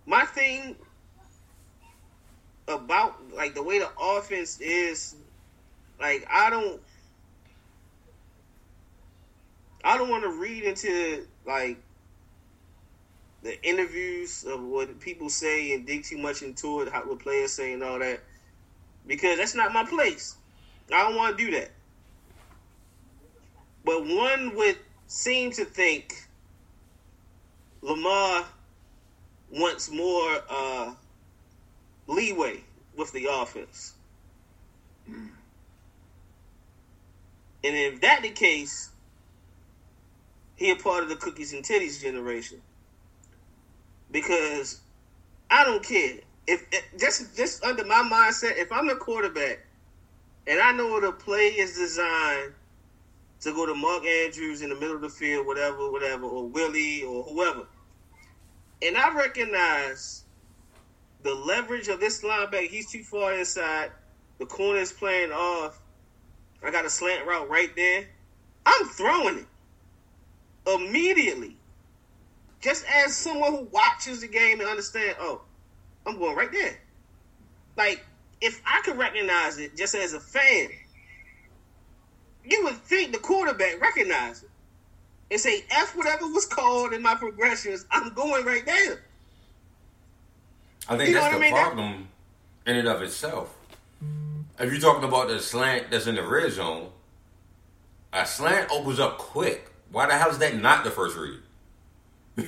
My 0.05 0.23
thing 0.23 0.75
about 2.67 3.15
like 3.33 3.55
the 3.55 3.63
way 3.63 3.79
the 3.79 3.89
offense 3.99 4.59
is, 4.61 5.15
like 5.99 6.27
I 6.31 6.49
don't, 6.49 6.81
I 9.83 9.97
don't 9.97 10.09
want 10.09 10.23
to 10.23 10.29
read 10.29 10.63
into 10.63 11.25
like 11.45 11.77
the 13.47 13.63
interviews 13.65 14.43
of 14.43 14.61
what 14.61 14.99
people 14.99 15.29
say 15.29 15.73
and 15.73 15.87
dig 15.87 16.03
too 16.03 16.17
much 16.17 16.41
into 16.41 16.81
it, 16.81 16.91
how 16.91 17.01
what 17.03 17.19
players 17.19 17.53
say 17.53 17.71
and 17.71 17.81
all 17.81 17.97
that, 17.97 18.19
because 19.07 19.37
that's 19.37 19.55
not 19.55 19.71
my 19.71 19.85
place. 19.85 20.35
I 20.93 21.07
don't 21.07 21.15
want 21.15 21.37
to 21.37 21.45
do 21.45 21.51
that. 21.51 21.71
But 23.85 24.05
one 24.05 24.53
would 24.57 24.75
seem 25.07 25.51
to 25.51 25.63
think 25.63 26.13
Lamar 27.81 28.43
wants 29.49 29.89
more 29.89 30.41
uh, 30.49 30.93
leeway 32.07 32.65
with 32.97 33.13
the 33.13 33.29
offense. 33.31 33.93
And 35.07 35.23
if 37.63 38.01
that 38.01 38.23
the 38.23 38.29
case, 38.31 38.89
he 40.57 40.69
a 40.71 40.75
part 40.75 41.03
of 41.03 41.07
the 41.07 41.15
cookies 41.15 41.53
and 41.53 41.63
titties 41.63 42.01
generation 42.01 42.61
because 44.11 44.81
I 45.49 45.63
don't 45.63 45.83
care 45.83 46.17
if, 46.47 46.65
if 46.71 46.99
just 46.99 47.35
just 47.35 47.63
under 47.63 47.85
my 47.85 48.07
mindset. 48.09 48.57
If 48.57 48.71
I'm 48.71 48.87
the 48.87 48.95
quarterback 48.95 49.65
and 50.45 50.59
I 50.59 50.71
know 50.71 50.99
the 50.99 51.11
play 51.11 51.47
is 51.47 51.77
designed 51.77 52.53
to 53.41 53.53
go 53.53 53.65
to 53.65 53.75
Mark 53.75 54.05
Andrews 54.05 54.61
in 54.61 54.69
the 54.69 54.75
middle 54.75 54.95
of 54.95 55.01
the 55.01 55.09
field, 55.09 55.45
whatever, 55.45 55.91
whatever, 55.91 56.25
or 56.25 56.47
Willie 56.47 57.03
or 57.03 57.23
whoever, 57.23 57.67
and 58.81 58.97
I 58.97 59.13
recognize 59.15 60.23
the 61.23 61.33
leverage 61.33 61.87
of 61.87 61.99
this 61.99 62.23
linebacker. 62.23 62.67
He's 62.67 62.91
too 62.91 63.03
far 63.03 63.33
inside. 63.33 63.91
The 64.39 64.45
corner 64.45 64.79
is 64.79 64.93
playing 64.93 65.31
off. 65.31 65.79
I 66.63 66.71
got 66.71 66.85
a 66.85 66.89
slant 66.89 67.27
route 67.27 67.49
right 67.49 67.75
there. 67.75 68.05
I'm 68.65 68.85
throwing 68.87 69.39
it 69.39 69.45
immediately 70.67 71.56
just 72.61 72.85
as 72.93 73.15
someone 73.15 73.51
who 73.51 73.67
watches 73.71 74.21
the 74.21 74.27
game 74.27 74.59
and 74.59 74.69
understand, 74.69 75.15
oh, 75.19 75.41
I'm 76.05 76.17
going 76.17 76.35
right 76.35 76.51
there. 76.51 76.79
Like, 77.75 78.05
if 78.41 78.61
I 78.65 78.81
could 78.83 78.97
recognize 78.97 79.57
it 79.57 79.75
just 79.75 79.95
as 79.95 80.13
a 80.13 80.19
fan, 80.19 80.69
you 82.43 82.63
would 82.63 82.75
think 82.75 83.11
the 83.11 83.19
quarterback 83.19 83.79
recognized 83.81 84.43
it 84.43 84.49
and 85.29 85.39
say, 85.39 85.63
F 85.69 85.95
whatever 85.95 86.25
was 86.27 86.45
called 86.45 86.93
in 86.93 87.01
my 87.01 87.15
progressions, 87.15 87.85
I'm 87.91 88.13
going 88.13 88.45
right 88.45 88.65
there. 88.65 89.03
I 90.89 90.97
think 90.97 91.09
You 91.09 91.15
that's 91.15 91.31
the 91.31 91.37
I 91.37 91.39
mean? 91.39 91.53
That- 91.53 91.63
problem 91.63 92.07
in 92.65 92.75
and 92.77 92.87
of 92.87 93.01
itself. 93.01 93.53
If 94.59 94.71
you're 94.71 94.81
talking 94.81 95.07
about 95.07 95.27
the 95.27 95.39
slant 95.39 95.91
that's 95.91 96.07
in 96.07 96.15
the 96.15 96.23
red 96.23 96.51
zone, 96.51 96.89
a 98.13 98.25
slant 98.25 98.71
opens 98.71 98.99
up 98.99 99.17
quick. 99.17 99.69
Why 99.91 100.07
the 100.07 100.17
hell 100.17 100.29
is 100.31 100.39
that 100.39 100.55
not 100.55 100.83
the 100.83 100.91
first 100.91 101.15
read? 101.15 101.39
Either 102.37 102.47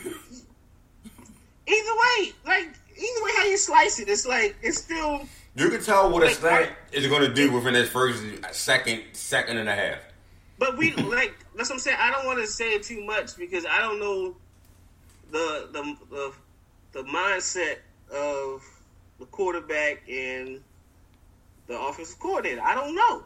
way, 1.68 2.34
like, 2.46 2.68
either 2.98 3.24
way 3.24 3.32
how 3.38 3.46
you 3.46 3.58
slice 3.58 4.00
it, 4.00 4.10
it's 4.10 4.26
like, 4.26 4.56
it's 4.62 4.80
still, 4.80 5.22
You 5.56 5.70
can 5.70 5.82
tell 5.84 6.10
what 6.10 6.24
a 6.24 6.28
Like, 6.28 6.36
slant 6.36 6.72
I- 6.72 6.96
is 6.96 7.08
going 7.08 7.22
to 7.22 7.34
do 7.34 7.52
within 7.52 7.76
its 7.76 7.90
first 7.90 8.24
second, 8.54 9.04
second 9.14 9.58
and 9.58 9.70
a 9.70 9.76
half. 9.76 10.00
But 10.58 10.78
we 10.78 10.92
like 10.96 11.34
that's 11.56 11.70
what 11.70 11.76
I'm 11.76 11.80
saying. 11.80 11.98
I 12.00 12.12
don't 12.12 12.26
want 12.26 12.40
to 12.40 12.48
say 12.48 12.72
it 12.74 12.84
too 12.84 13.02
much 13.06 13.38
because 13.38 13.66
I 13.66 13.80
don't 13.80 14.00
know 14.00 14.36
the 15.32 15.70
the 15.72 15.96
the, 16.10 16.34
the 16.92 17.04
mindset 17.04 17.78
of 18.14 18.62
the 19.20 19.26
quarterback 19.28 20.02
and 20.10 20.60
the 21.68 21.80
offensive 21.80 22.20
coordinator. 22.20 22.62
I 22.62 22.76
don't 22.76 22.94
know. 22.94 23.24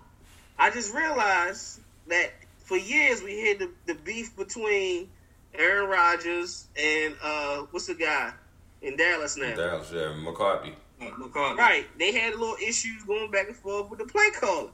I 0.59 0.70
just 0.70 0.93
realized 0.93 1.80
that 2.07 2.32
for 2.59 2.78
years 2.78 3.24
we 3.24 3.39
had 3.47 3.57
the, 3.59 3.70
the 3.88 3.95
beef 3.95 4.36
between 4.36 5.09
Aaron 5.56 5.89
Rodgers 5.89 6.68
and 6.76 7.16
uh 7.22 7.58
what's 7.72 7.88
the 7.88 7.93
guy 7.93 8.34
in 8.82 8.97
Dallas 8.97 9.38
now? 9.38 9.56
Dallas, 9.56 9.91
yeah, 9.93 10.14
McCarthy. 10.22 10.74
McCarthy. 11.18 11.60
Right. 11.60 11.86
They 11.97 12.12
had 12.12 12.34
a 12.34 12.38
little 12.38 12.56
issues 12.56 13.04
going 13.04 13.32
back 13.32 13.47
and 13.47 13.56
forth 13.56 13.89
with 13.89 13.99
the 13.99 14.06
play 14.06 14.30
calling. 14.39 14.72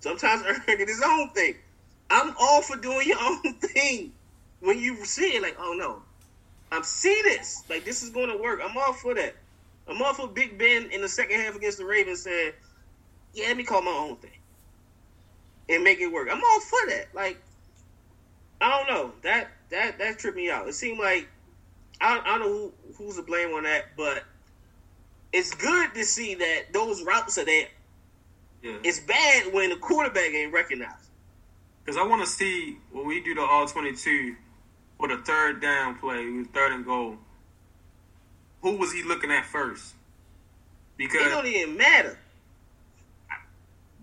Sometimes 0.00 0.42
Aaron 0.46 0.60
did 0.66 0.88
his 0.88 1.02
own 1.04 1.30
thing. 1.30 1.54
I'm 2.10 2.34
all 2.38 2.62
for 2.62 2.76
doing 2.76 3.06
your 3.06 3.18
own 3.22 3.54
thing. 3.54 4.12
When 4.60 4.78
you 4.78 5.04
see 5.04 5.36
it, 5.36 5.42
like, 5.42 5.56
oh 5.58 5.74
no, 5.76 6.02
I'm 6.70 6.84
see 6.84 7.20
this. 7.24 7.64
Like 7.68 7.84
this 7.84 8.02
is 8.02 8.10
going 8.10 8.30
to 8.30 8.36
work. 8.36 8.60
I'm 8.62 8.76
all 8.76 8.92
for 8.92 9.14
that. 9.14 9.34
I'm 9.88 10.00
all 10.00 10.14
for 10.14 10.28
Big 10.28 10.58
Ben 10.58 10.90
in 10.90 11.00
the 11.00 11.08
second 11.08 11.40
half 11.40 11.56
against 11.56 11.78
the 11.78 11.84
Ravens 11.84 12.22
saying, 12.22 12.52
"Yeah, 13.34 13.48
let 13.48 13.56
me 13.56 13.64
call 13.64 13.82
my 13.82 13.90
own 13.90 14.16
thing 14.16 14.30
and 15.68 15.82
make 15.82 16.00
it 16.00 16.06
work." 16.06 16.28
I'm 16.30 16.42
all 16.42 16.60
for 16.60 16.78
that. 16.88 17.08
Like, 17.14 17.42
I 18.60 18.70
don't 18.70 18.88
know 18.88 19.12
that 19.22 19.48
that 19.72 19.98
that 19.98 20.18
tripped 20.18 20.36
me 20.36 20.50
out. 20.50 20.68
It 20.68 20.74
seemed 20.74 20.98
like 20.98 21.28
I, 22.00 22.20
I 22.24 22.38
don't 22.38 22.40
know 22.40 22.48
who, 22.48 23.04
who's 23.04 23.16
to 23.16 23.22
blame 23.22 23.50
on 23.54 23.64
that, 23.64 23.96
but 23.96 24.24
it's 25.32 25.54
good 25.54 25.94
to 25.94 26.04
see 26.04 26.34
that 26.36 26.72
those 26.72 27.02
routes 27.02 27.38
are 27.38 27.44
there. 27.44 27.68
Yeah. 28.62 28.78
It's 28.84 29.00
bad 29.00 29.52
when 29.52 29.70
the 29.70 29.76
quarterback 29.76 30.30
ain't 30.32 30.52
recognized. 30.52 31.08
Because 31.84 31.96
I 31.98 32.06
want 32.06 32.22
to 32.22 32.28
see 32.30 32.78
when 32.92 33.06
we 33.06 33.20
do 33.22 33.34
the 33.34 33.42
all 33.42 33.66
22 33.66 34.36
for 34.98 35.08
the 35.08 35.16
third 35.18 35.60
down 35.60 35.98
play, 35.98 36.44
third 36.54 36.72
and 36.72 36.84
goal, 36.84 37.16
who 38.60 38.76
was 38.76 38.92
he 38.92 39.02
looking 39.02 39.32
at 39.32 39.44
first? 39.46 39.94
Because 40.96 41.26
It 41.26 41.30
don't 41.30 41.46
even 41.46 41.76
matter. 41.76 42.18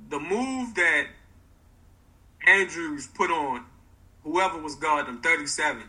the 0.10 0.20
move 0.20 0.76
that 0.76 1.06
Andrews 2.46 3.08
put 3.08 3.30
on 3.32 3.64
whoever 4.30 4.62
was 4.62 4.76
guarding 4.76 5.16
him, 5.16 5.22
37, 5.22 5.82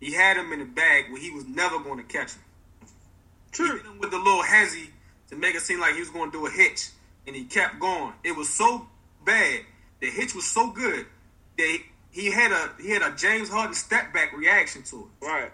he 0.00 0.12
had 0.12 0.36
him 0.36 0.52
in 0.52 0.58
the 0.58 0.64
bag 0.66 1.10
where 1.10 1.20
he 1.20 1.30
was 1.30 1.46
never 1.46 1.78
going 1.78 1.96
to 1.98 2.04
catch 2.04 2.34
him. 2.34 2.42
He 2.82 3.52
True. 3.52 3.76
hit 3.76 3.86
him 3.86 3.98
with 3.98 4.10
the 4.10 4.18
little 4.18 4.42
hezzy 4.42 4.90
to 5.30 5.36
make 5.36 5.54
it 5.54 5.62
seem 5.62 5.80
like 5.80 5.94
he 5.94 6.00
was 6.00 6.10
going 6.10 6.30
to 6.30 6.38
do 6.38 6.46
a 6.46 6.50
hitch, 6.50 6.90
and 7.26 7.34
he 7.34 7.44
kept 7.44 7.80
going. 7.80 8.12
It 8.22 8.36
was 8.36 8.48
so 8.50 8.86
bad. 9.24 9.60
The 10.00 10.10
hitch 10.10 10.34
was 10.34 10.44
so 10.46 10.70
good 10.70 11.06
that 11.56 11.78
he 12.10 12.30
had 12.30 12.52
a 12.52 12.70
he 12.82 12.90
had 12.90 13.02
a 13.02 13.14
James 13.16 13.48
Harden 13.48 13.74
step 13.74 14.12
back 14.12 14.36
reaction 14.36 14.82
to 14.84 15.08
it. 15.20 15.26
Right. 15.26 15.50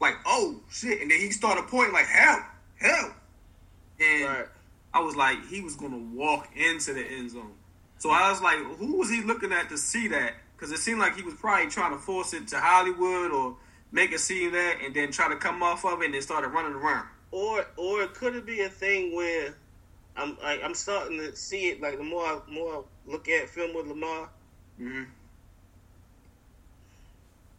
Like, 0.00 0.14
oh 0.24 0.60
shit, 0.70 1.02
and 1.02 1.10
then 1.10 1.18
he 1.18 1.32
started 1.32 1.66
pointing 1.66 1.92
like 1.92 2.06
help, 2.06 2.42
help, 2.76 3.12
and 3.98 4.24
Right. 4.24 4.46
I 4.94 5.00
was 5.00 5.16
like, 5.16 5.44
he 5.48 5.60
was 5.60 5.74
gonna 5.74 5.98
walk 5.98 6.48
into 6.54 6.94
the 6.94 7.04
end 7.04 7.32
zone. 7.32 7.52
So 7.98 8.10
I 8.10 8.30
was 8.30 8.40
like, 8.40 8.58
who 8.58 8.96
was 8.96 9.10
he 9.10 9.22
looking 9.22 9.52
at 9.52 9.68
to 9.70 9.78
see 9.78 10.06
that? 10.08 10.34
Because 10.56 10.72
it 10.72 10.78
seemed 10.78 11.00
like 11.00 11.16
he 11.16 11.22
was 11.22 11.34
probably 11.34 11.70
trying 11.70 11.92
to 11.92 11.98
force 11.98 12.32
it 12.32 12.48
to 12.48 12.58
Hollywood 12.58 13.30
or 13.30 13.56
make 13.92 14.12
it 14.12 14.20
seem 14.20 14.52
that, 14.52 14.78
and 14.82 14.94
then 14.94 15.12
try 15.12 15.28
to 15.28 15.36
come 15.36 15.62
off 15.62 15.84
of 15.84 16.00
it, 16.00 16.06
and 16.06 16.14
then 16.14 16.22
started 16.22 16.48
running 16.48 16.72
around. 16.72 17.06
Or 17.30 17.66
or 17.76 18.02
it 18.02 18.14
could 18.14 18.36
it 18.36 18.46
be 18.46 18.60
a 18.62 18.68
thing 18.68 19.14
where 19.14 19.54
I'm 20.16 20.38
like 20.42 20.62
I'm 20.64 20.74
starting 20.74 21.18
to 21.18 21.36
see 21.36 21.68
it 21.68 21.82
like 21.82 21.98
the 21.98 22.04
more 22.04 22.24
I, 22.24 22.40
more 22.50 22.74
I 22.74 23.10
look 23.10 23.28
at 23.28 23.48
film 23.48 23.74
with 23.74 23.86
Lamar 23.86 24.30
hmm 24.78 25.02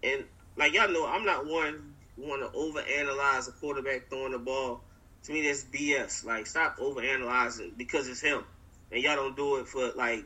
and 0.04 0.24
like 0.56 0.74
y'all 0.74 0.92
know 0.92 1.06
I'm 1.06 1.26
not 1.26 1.46
one 1.46 1.94
want 2.18 2.42
to 2.42 2.58
overanalyze 2.58 3.48
a 3.48 3.52
quarterback 3.52 4.10
throwing 4.10 4.32
the 4.32 4.40
ball, 4.40 4.82
to 5.24 5.32
me 5.32 5.44
that's 5.44 5.64
BS. 5.64 6.26
Like 6.26 6.48
stop 6.48 6.78
over 6.80 7.02
analyzing 7.02 7.74
because 7.78 8.08
it's 8.08 8.22
him, 8.22 8.44
and 8.92 9.02
y'all 9.02 9.16
don't 9.16 9.36
do 9.36 9.58
it 9.58 9.68
for 9.68 9.92
like 9.96 10.26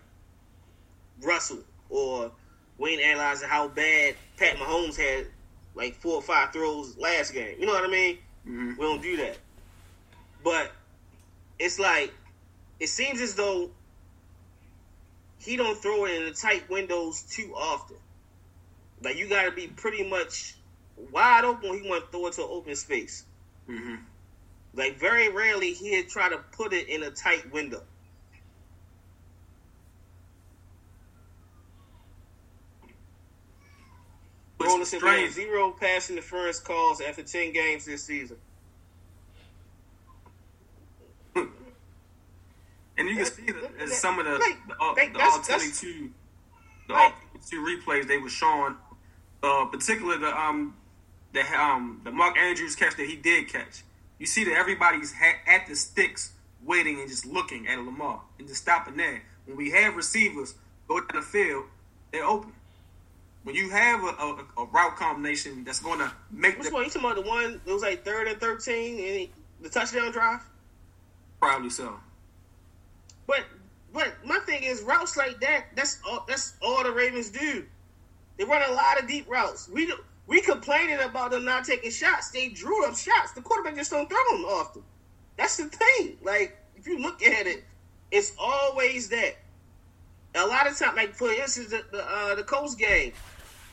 Russell 1.22 1.64
or 1.90 2.32
Wayne 2.82 3.00
analyzing 3.00 3.48
how 3.48 3.68
bad 3.68 4.16
Pat 4.38 4.58
Mahomes 4.58 4.98
had 4.98 5.28
like 5.76 5.94
four 5.96 6.16
or 6.16 6.22
five 6.22 6.52
throws 6.52 6.98
last 6.98 7.32
game. 7.32 7.56
You 7.60 7.68
know 7.68 7.74
what 7.74 7.84
I 7.84 7.88
mean? 7.88 8.18
Mm-hmm. 8.48 8.70
We 8.72 8.86
don't 8.86 9.02
do 9.02 9.18
that. 9.18 9.38
But 10.44 10.72
it's 11.60 11.78
like 11.78 12.12
it 12.80 12.88
seems 12.88 13.22
as 13.22 13.36
though 13.36 13.70
he 15.38 15.58
don't 15.58 15.78
throw 15.78 16.06
it 16.06 16.16
in 16.16 16.26
the 16.26 16.32
tight 16.32 16.68
windows 16.72 17.22
too 17.22 17.54
often. 17.56 17.98
Like 19.04 19.16
you 19.16 19.30
got 19.30 19.44
to 19.44 19.52
be 19.52 19.68
pretty 19.68 20.10
much 20.10 20.56
wide 21.12 21.46
open 21.46 21.70
when 21.70 21.84
he 21.84 21.90
want 21.90 22.06
to 22.06 22.12
throw 22.12 22.28
it 22.28 22.34
to 22.34 22.44
open 22.44 22.76
space. 22.76 23.26
Mm-hmm. 23.70 23.96
Like 24.74 25.00
very 25.00 25.30
rarely 25.30 25.74
he'd 25.74 26.10
try 26.10 26.30
to 26.30 26.38
put 26.38 26.74
it 26.74 26.90
in 26.90 27.04
a 27.04 27.12
tight 27.12 27.54
window. 27.54 27.84
We 34.66 35.08
had 35.24 35.32
zero 35.34 35.72
pass 35.72 36.10
interference 36.10 36.60
calls 36.60 37.02
after 37.02 37.24
ten 37.24 37.52
games 37.54 37.86
this 37.86 38.04
season. 38.04 38.38
And 42.98 43.10
you 43.10 43.16
can 43.16 43.26
see 43.26 43.46
that 43.46 43.82
in 43.82 43.88
some 43.88 44.20
of 44.20 44.26
the 44.26 44.34
Like, 44.38 44.58
the, 44.68 44.76
all- 44.80 44.94
like, 44.96 45.14
the 45.14 45.18
that's- 45.20 45.38
all 45.38 45.44
twenty 45.58 45.72
two 45.72 46.12
the 46.88 46.94
Like- 46.94 47.14
all 47.14 47.42
two 47.50 47.62
replays 47.64 48.08
they 48.08 48.18
were 48.18 48.30
showing, 48.30 48.76
uh, 49.42 49.66
particularly 49.66 50.20
the 50.20 50.38
um 50.40 50.76
the 51.34 51.42
um 51.60 52.02
the 52.04 52.12
Mark 52.12 52.38
Andrews 52.38 52.76
catch 52.76 52.96
that 52.98 53.08
he 53.08 53.16
did 53.16 53.48
catch. 53.48 53.84
You 54.20 54.26
see 54.28 54.44
that 54.44 54.54
everybody's 54.56 55.14
ha- 55.14 55.40
at 55.48 55.66
the 55.68 55.76
sticks 55.76 56.34
waiting 56.64 57.00
and 57.00 57.10
just 57.10 57.26
looking 57.26 57.68
at 57.68 57.80
Lamar 57.80 58.22
and 58.38 58.48
just 58.48 58.62
stopping 58.62 58.98
there. 58.98 59.24
When 59.46 59.58
we 59.58 59.72
have 59.72 59.96
receivers 59.96 60.54
go 60.88 61.00
down 61.00 61.08
the 61.14 61.22
field, 61.24 61.64
they're 62.12 62.26
open. 62.26 62.54
When 63.44 63.56
you 63.56 63.70
have 63.72 64.04
a, 64.04 64.08
a, 64.08 64.46
a 64.60 64.66
route 64.66 64.96
combination 64.98 65.64
that's 65.64 65.80
going 65.80 66.00
to 66.00 66.12
make 66.32 66.58
Which 66.60 66.68
the 66.68 66.74
one? 66.74 66.84
You 66.84 66.90
talking 66.90 67.10
about 67.10 67.24
the 67.24 67.30
one 67.30 67.62
that 67.66 67.74
was 67.74 67.82
like 67.82 68.06
third 68.06 68.28
and 68.28 68.40
thirteen 68.40 68.96
and 68.98 69.20
he- 69.20 69.32
the 69.62 69.70
touchdown 69.70 70.12
drive? 70.12 70.42
probably 71.40 71.72
so. 71.72 72.00
But 73.26 73.44
but 73.94 74.14
my 74.24 74.38
thing 74.46 74.64
is 74.64 74.82
routes 74.84 75.18
like 75.18 75.40
that. 75.42 75.66
That's 75.76 76.00
all. 76.08 76.24
That's 76.28 76.54
all 76.62 76.84
the 76.84 76.92
Ravens 76.92 77.30
do. 77.30 77.66
They 78.38 78.44
run 78.44 78.62
a 78.70 78.74
lot 78.74 79.02
of 79.02 79.08
deep 79.08 79.30
routes. 79.30 79.68
We 79.68 79.88
do, 79.88 79.96
we 80.28 80.42
complaining 80.42 81.00
about 81.00 81.32
them 81.32 81.44
not 81.44 81.66
taking 81.66 81.92
shots. 81.92 82.30
They 82.32 82.50
drew 82.50 82.86
up 82.86 82.96
shots. 82.96 83.32
The 83.34 83.42
quarterback 83.42 83.76
just 83.76 83.92
don't 83.92 84.08
throw 84.08 84.38
them 84.38 84.46
often. 84.46 84.84
That's 85.38 85.58
the 85.58 85.66
thing. 85.66 86.18
Like 86.24 86.58
if 86.76 86.86
you 86.88 87.00
look 87.00 87.24
at 87.24 87.48
it, 87.48 87.64
it's 88.12 88.34
always 88.40 89.10
that. 89.10 89.36
A 90.36 90.46
lot 90.48 90.66
of 90.66 90.78
time, 90.78 90.96
like 90.96 91.14
for 91.14 91.32
instance, 91.32 91.70
the 91.72 91.84
the, 91.92 92.06
uh, 92.08 92.36
the 92.36 92.44
Colts 92.44 92.76
game 92.76 93.14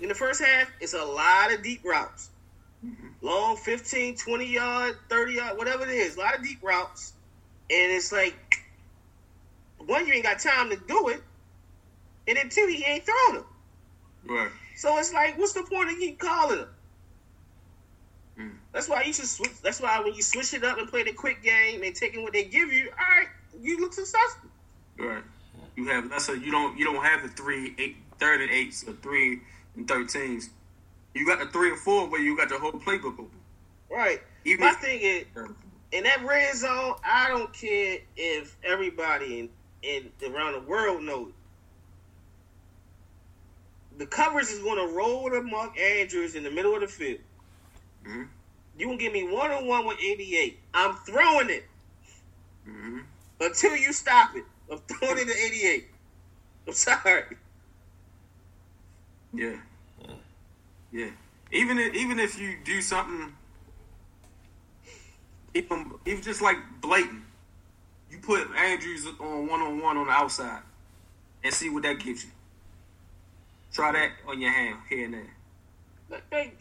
in 0.01 0.09
the 0.09 0.15
first 0.15 0.43
half, 0.43 0.71
it's 0.81 0.95
a 0.95 1.05
lot 1.05 1.53
of 1.53 1.63
deep 1.63 1.85
routes. 1.85 2.31
Long 3.21 3.57
15, 3.57 4.17
20 4.17 4.47
yard, 4.47 4.97
30 5.09 5.33
yard, 5.33 5.59
whatever 5.59 5.83
it 5.83 5.91
is. 5.91 6.17
A 6.17 6.21
lot 6.21 6.37
of 6.37 6.45
deep 6.45 6.63
routes. 6.63 7.13
And 7.71 7.93
it's 7.93 8.13
like, 8.13 8.63
one, 9.79 10.07
you 10.07 10.15
ain't 10.15 10.23
got 10.23 10.39
time 10.39 10.71
to 10.71 10.77
do 10.77 11.09
it. 11.09 11.21
And 12.29 12.37
then 12.37 12.49
two, 12.49 12.67
he 12.67 12.85
ain't 12.85 13.05
throwing 13.05 13.43
them. 13.43 13.45
Right. 14.27 14.51
So 14.77 14.97
it's 14.99 15.13
like, 15.13 15.37
what's 15.39 15.55
the 15.55 15.65
point 15.65 15.91
of 15.91 15.99
keep 15.99 16.19
calling 16.19 16.59
them? 16.59 16.69
Mm. 18.39 18.53
That's 18.73 18.89
why 18.89 19.03
you 19.03 19.13
should 19.13 19.27
switch. 19.27 19.61
That's 19.63 19.81
why 19.81 20.01
when 20.01 20.15
you 20.15 20.23
switch 20.23 20.55
it 20.55 20.63
up 20.63 20.79
and 20.79 20.89
play 20.89 21.03
the 21.03 21.13
quick 21.13 21.43
game 21.43 21.83
and 21.83 21.95
taking 21.95 22.23
what 22.23 22.33
they 22.33 22.45
give 22.45 22.73
you, 22.73 22.91
all 22.91 23.19
right, 23.19 23.29
you 23.61 23.81
look 23.81 23.93
successful. 23.93 24.49
Right. 24.99 25.25
You 25.75 25.89
have 25.89 26.11
that's 26.11 26.29
a 26.29 26.39
You 26.39 26.51
don't. 26.51 26.77
You 26.77 26.85
don't 26.85 27.05
have 27.05 27.23
the 27.23 27.29
three, 27.29 27.75
eight, 27.79 27.97
third 28.19 28.41
and 28.41 28.51
eights 28.51 28.85
or 28.87 28.93
three 28.93 29.41
and 29.77 29.87
thirteens. 29.87 30.49
You 31.15 31.27
got 31.27 31.39
the 31.41 31.47
three 31.47 31.71
and 31.71 31.79
four 31.79 32.09
where 32.09 32.21
you 32.21 32.37
got 32.37 32.49
the 32.49 32.59
whole 32.59 32.73
playbook 32.73 33.15
open. 33.15 33.31
Right. 33.91 34.21
Even 34.45 34.61
My 34.67 34.71
if- 34.71 34.77
thing 34.79 35.01
is, 35.01 35.25
in 35.93 36.05
that 36.05 36.25
red 36.25 36.55
zone, 36.55 36.95
I 37.05 37.29
don't 37.29 37.53
care 37.53 37.99
if 38.17 38.57
everybody 38.63 39.41
in, 39.41 39.51
in 40.23 40.33
around 40.35 40.53
the 40.53 40.61
world 40.61 41.03
knows. 41.03 41.33
The 43.97 44.07
coverage 44.07 44.47
is 44.49 44.61
going 44.61 44.79
to 44.87 44.95
roll 44.95 45.29
to 45.31 45.43
Mark 45.43 45.79
Andrews 45.79 46.35
in 46.37 46.45
the 46.45 46.51
middle 46.51 46.75
of 46.75 46.83
the 46.83 46.87
field. 46.87 47.19
Mhm. 48.07 48.29
You 48.79 48.87
can 48.87 48.97
give 48.97 49.13
me 49.13 49.25
one 49.25 49.51
on 49.51 49.67
one 49.67 49.87
with 49.87 49.99
88. 49.99 50.59
I'm 50.73 50.95
throwing 50.99 51.51
it 51.51 51.65
Mhm. 52.69 53.03
until 53.41 53.75
you 53.77 53.93
stop 53.93 54.37
it. 54.37 54.45
I'm 54.71 54.79
throwing 54.79 55.19
it 55.19 55.25
to 55.27 55.37
88. 55.37 55.89
I'm 56.67 56.73
sorry. 56.75 57.37
Yeah. 59.33 59.57
Yeah. 60.93 61.11
Even 61.53 61.79
if, 61.79 61.95
even 61.95 62.19
if 62.19 62.39
you 62.39 62.57
do 62.65 62.81
something, 62.81 63.33
even 65.55 65.93
even 66.07 66.23
just 66.23 66.43
like 66.43 66.57
blatant, 66.81 67.23
you 68.11 68.19
put 68.19 68.49
Andrews 68.57 69.07
on 69.21 69.47
one 69.47 69.61
on 69.61 69.81
one 69.81 69.97
on 69.97 70.07
the 70.07 70.13
outside 70.13 70.63
and 71.43 71.53
see 71.53 71.71
what 71.71 71.83
that 71.85 71.99
gives 72.01 72.25
you. 72.25 72.31
Try 73.73 73.93
that 73.93 74.11
on 74.27 74.41
your 74.41 74.51
hand 74.51 74.79
here 74.89 75.05
and 75.05 75.15
there. 75.15 75.35
Like, 76.11 76.23
like, 76.33 76.57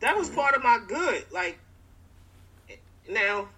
that 0.00 0.16
was 0.16 0.28
part 0.30 0.54
of 0.54 0.62
my 0.62 0.80
good. 0.86 1.24
Like 1.30 1.58
now, 3.08 3.48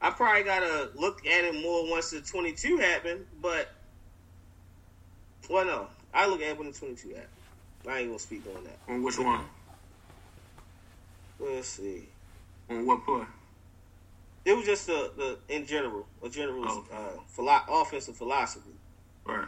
I 0.00 0.10
probably 0.10 0.42
gotta 0.42 0.90
look 0.96 1.26
at 1.26 1.44
it 1.44 1.62
more 1.62 1.88
once 1.90 2.10
the 2.10 2.20
twenty 2.20 2.52
two 2.52 2.78
happened. 2.78 3.26
But 3.40 3.68
well, 5.48 5.64
no, 5.64 5.86
I 6.14 6.26
look 6.28 6.40
at 6.42 6.56
when 6.58 6.68
the 6.70 6.72
twenty 6.78 6.94
two 6.94 7.08
happened. 7.10 7.28
I 7.88 7.98
ain't 7.98 8.08
gonna 8.08 8.18
speak 8.18 8.42
on 8.56 8.64
that. 8.64 8.78
On 8.88 9.02
which 9.02 9.18
one? 9.18 9.44
Let's 11.40 11.68
see. 11.68 12.08
On 12.70 12.86
what 12.86 13.04
play? 13.04 13.24
It 14.44 14.56
was 14.56 14.64
just 14.66 14.86
the 14.86 15.10
the 15.16 15.54
in 15.54 15.66
general, 15.66 16.06
a 16.22 16.28
general 16.28 16.64
Oh. 16.66 16.84
uh, 16.92 17.20
philo- 17.28 17.64
offensive 17.68 18.16
philosophy. 18.16 18.70
Right. 19.24 19.46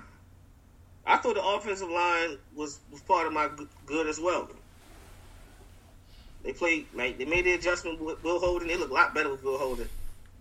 I 1.07 1.19
thought 1.19 1.35
the 1.35 1.45
offensive 1.45 1.91
line 1.91 2.39
was, 2.55 2.79
was 2.91 3.03
part 3.03 3.27
of 3.27 3.33
my 3.35 3.49
g- 3.49 3.67
good 3.85 4.07
as 4.07 4.19
well. 4.19 4.49
They 6.43 6.53
played 6.53 6.87
like 6.95 7.19
they 7.19 7.25
made 7.25 7.45
the 7.45 7.53
adjustment 7.53 8.01
with 8.01 8.23
Will 8.25 8.39
Holden. 8.41 8.69
They 8.69 8.77
look 8.77 8.91
a 8.91 8.95
lot 8.95 9.15
better 9.15 9.31
with 9.31 9.43
Will 9.45 9.59
Holden. 9.59 9.89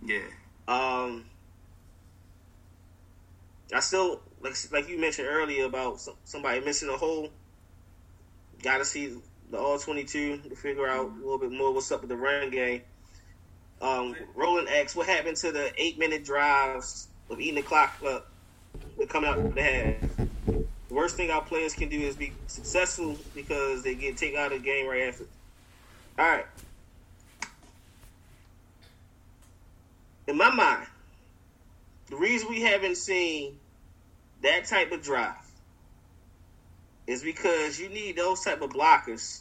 Yeah. 0.04 0.20
Um, 0.68 1.24
I 3.72 3.80
still 3.80 4.20
like 4.40 4.54
like 4.72 4.88
you 4.88 5.00
mentioned 5.00 5.28
earlier 5.28 5.64
about 5.64 6.00
somebody 6.24 6.60
missing 6.60 6.88
a 6.88 6.96
hole. 6.96 7.30
Got 8.62 8.78
to 8.78 8.84
see 8.84 9.16
the 9.50 9.58
all 9.58 9.78
twenty 9.78 10.04
two 10.04 10.38
to 10.38 10.56
figure 10.56 10.86
out 10.86 11.06
a 11.06 11.14
little 11.14 11.38
bit 11.38 11.52
more 11.52 11.72
what's 11.72 11.90
up 11.90 12.00
with 12.00 12.10
the 12.10 12.16
run 12.16 12.50
game. 12.50 12.82
Um, 13.80 14.14
Roland 14.34 14.68
X, 14.68 14.94
what 14.94 15.06
happened 15.06 15.36
to 15.38 15.52
the 15.52 15.72
eight 15.76 15.98
minute 15.98 16.24
drives 16.24 17.08
of 17.28 17.40
eating 17.40 17.56
the 17.56 17.62
clock 17.62 17.94
up 18.06 18.30
and 18.98 19.08
coming 19.08 19.30
out 19.30 19.54
the 19.54 19.62
half? 19.62 20.26
The 20.88 20.94
worst 20.94 21.16
thing 21.16 21.30
our 21.30 21.42
players 21.42 21.74
can 21.74 21.88
do 21.88 22.00
is 22.00 22.16
be 22.16 22.32
successful 22.46 23.16
because 23.34 23.82
they 23.82 23.94
get 23.94 24.16
taken 24.16 24.38
out 24.38 24.52
of 24.52 24.62
the 24.62 24.64
game 24.64 24.86
right 24.86 25.08
after. 25.08 25.24
All 26.18 26.26
right. 26.26 26.46
In 30.26 30.36
my 30.36 30.50
mind, 30.50 30.86
the 32.08 32.16
reason 32.16 32.48
we 32.48 32.62
haven't 32.62 32.96
seen 32.96 33.58
that 34.42 34.66
type 34.66 34.92
of 34.92 35.02
drive 35.02 35.34
is 37.06 37.22
because 37.22 37.78
you 37.78 37.88
need 37.88 38.16
those 38.16 38.42
type 38.42 38.62
of 38.62 38.70
blockers 38.70 39.40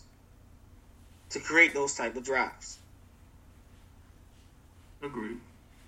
to 1.30 1.40
create 1.40 1.74
those 1.74 1.96
type 1.96 2.16
of 2.16 2.24
drives. 2.24 2.78
Agreed. 5.02 5.40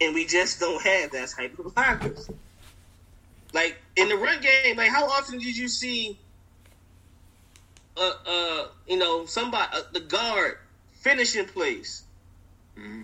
And 0.02 0.14
we 0.14 0.26
just 0.26 0.60
don't 0.60 0.82
have 0.82 1.12
that 1.12 1.30
type 1.30 1.58
of 1.60 1.74
blockers. 1.74 2.30
Like 3.54 3.78
in 3.96 4.10
the 4.10 4.16
run 4.16 4.42
game, 4.42 4.76
like 4.76 4.90
how 4.90 5.06
often 5.06 5.40
did 5.40 5.56
you 5.56 5.70
see 5.70 6.20
uh 7.98 8.12
uh 8.26 8.68
you 8.88 8.98
know 8.98 9.26
somebody 9.26 9.70
uh, 9.74 9.82
the 9.94 10.02
guard 10.02 10.58
finishing 10.92 11.46
plays? 11.46 12.04
hmm 12.78 13.04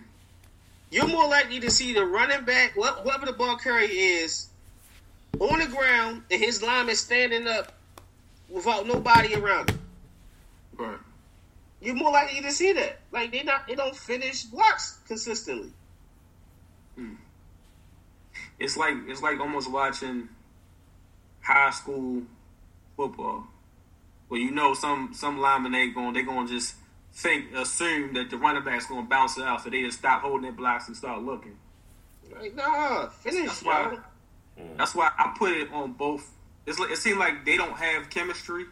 You're 0.92 1.08
more 1.08 1.28
likely 1.28 1.62
to 1.62 1.72
see 1.72 1.94
the 1.94 2.06
running 2.06 2.44
back, 2.44 2.74
wh- 2.74 3.02
whoever 3.02 3.26
the 3.26 3.32
ball 3.32 3.56
carrier 3.56 3.88
is, 3.90 4.50
on 5.40 5.60
the 5.60 5.66
ground 5.68 6.24
and 6.30 6.42
his 6.42 6.62
lineman 6.62 6.96
standing 6.96 7.48
up 7.48 7.72
without 8.50 8.86
nobody 8.86 9.34
around 9.34 9.70
him. 9.70 9.80
Right. 10.78 10.98
You're 11.80 11.96
more 11.96 12.12
likely 12.12 12.42
to 12.42 12.52
see 12.52 12.74
that. 12.74 13.00
Like 13.12 13.32
they 13.32 13.44
not 13.44 13.68
they 13.68 13.76
don't 13.76 13.96
finish 13.96 14.44
blocks 14.44 15.00
consistently. 15.08 15.72
Hmm. 16.96 17.14
It's 18.60 18.76
like 18.76 18.96
it's 19.08 19.22
like 19.22 19.40
almost 19.40 19.72
watching 19.72 20.28
high 21.42 21.72
school 21.72 22.24
football, 22.98 23.48
where 24.28 24.40
you 24.40 24.52
know 24.52 24.74
some 24.74 25.12
some 25.14 25.40
linemen 25.40 25.72
they 25.72 25.90
going 25.90 26.14
they 26.14 26.22
going 26.22 26.48
to 26.48 26.54
just 26.54 26.76
think 27.14 27.54
assume 27.56 28.14
that 28.14 28.30
the 28.30 28.38
running 28.38 28.64
back's 28.64 28.88
going 28.88 29.04
to 29.04 29.10
bounce 29.10 29.38
it 29.38 29.44
out, 29.44 29.62
so 29.62 29.70
they 29.70 29.82
just 29.82 30.00
stop 30.00 30.22
holding 30.22 30.44
their 30.44 30.52
blocks 30.52 30.88
and 30.88 30.96
start 30.96 31.22
looking. 31.22 31.58
Like, 32.34 32.56
nah, 32.56 33.10
finish, 33.10 33.48
That's 33.48 33.64
why. 33.64 33.98
That's 34.78 34.96
why 34.96 35.12
I 35.18 35.34
put 35.38 35.52
it 35.52 35.72
on 35.74 35.94
both. 35.94 36.30
It's 36.66 36.78
like, 36.80 36.92
it 36.92 36.98
seems 36.98 37.18
like 37.18 37.46
they 37.46 37.58
don't 37.58 37.76
have 37.76 38.10
chemistry, 38.10 38.66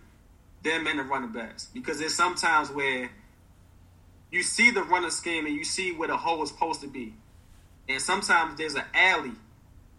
them 0.63 0.87
and 0.87 0.99
the 0.99 1.03
running 1.03 1.31
backs, 1.31 1.67
because 1.73 1.99
there's 1.99 2.15
sometimes 2.15 2.69
where 2.69 3.09
you 4.31 4.43
see 4.43 4.71
the 4.71 4.83
running 4.83 5.09
scheme 5.09 5.45
and 5.45 5.55
you 5.55 5.63
see 5.63 5.91
where 5.91 6.07
the 6.07 6.17
hole 6.17 6.43
is 6.43 6.49
supposed 6.49 6.81
to 6.81 6.87
be, 6.87 7.13
and 7.87 8.01
sometimes 8.01 8.57
there's 8.57 8.75
an 8.75 8.83
alley. 8.93 9.31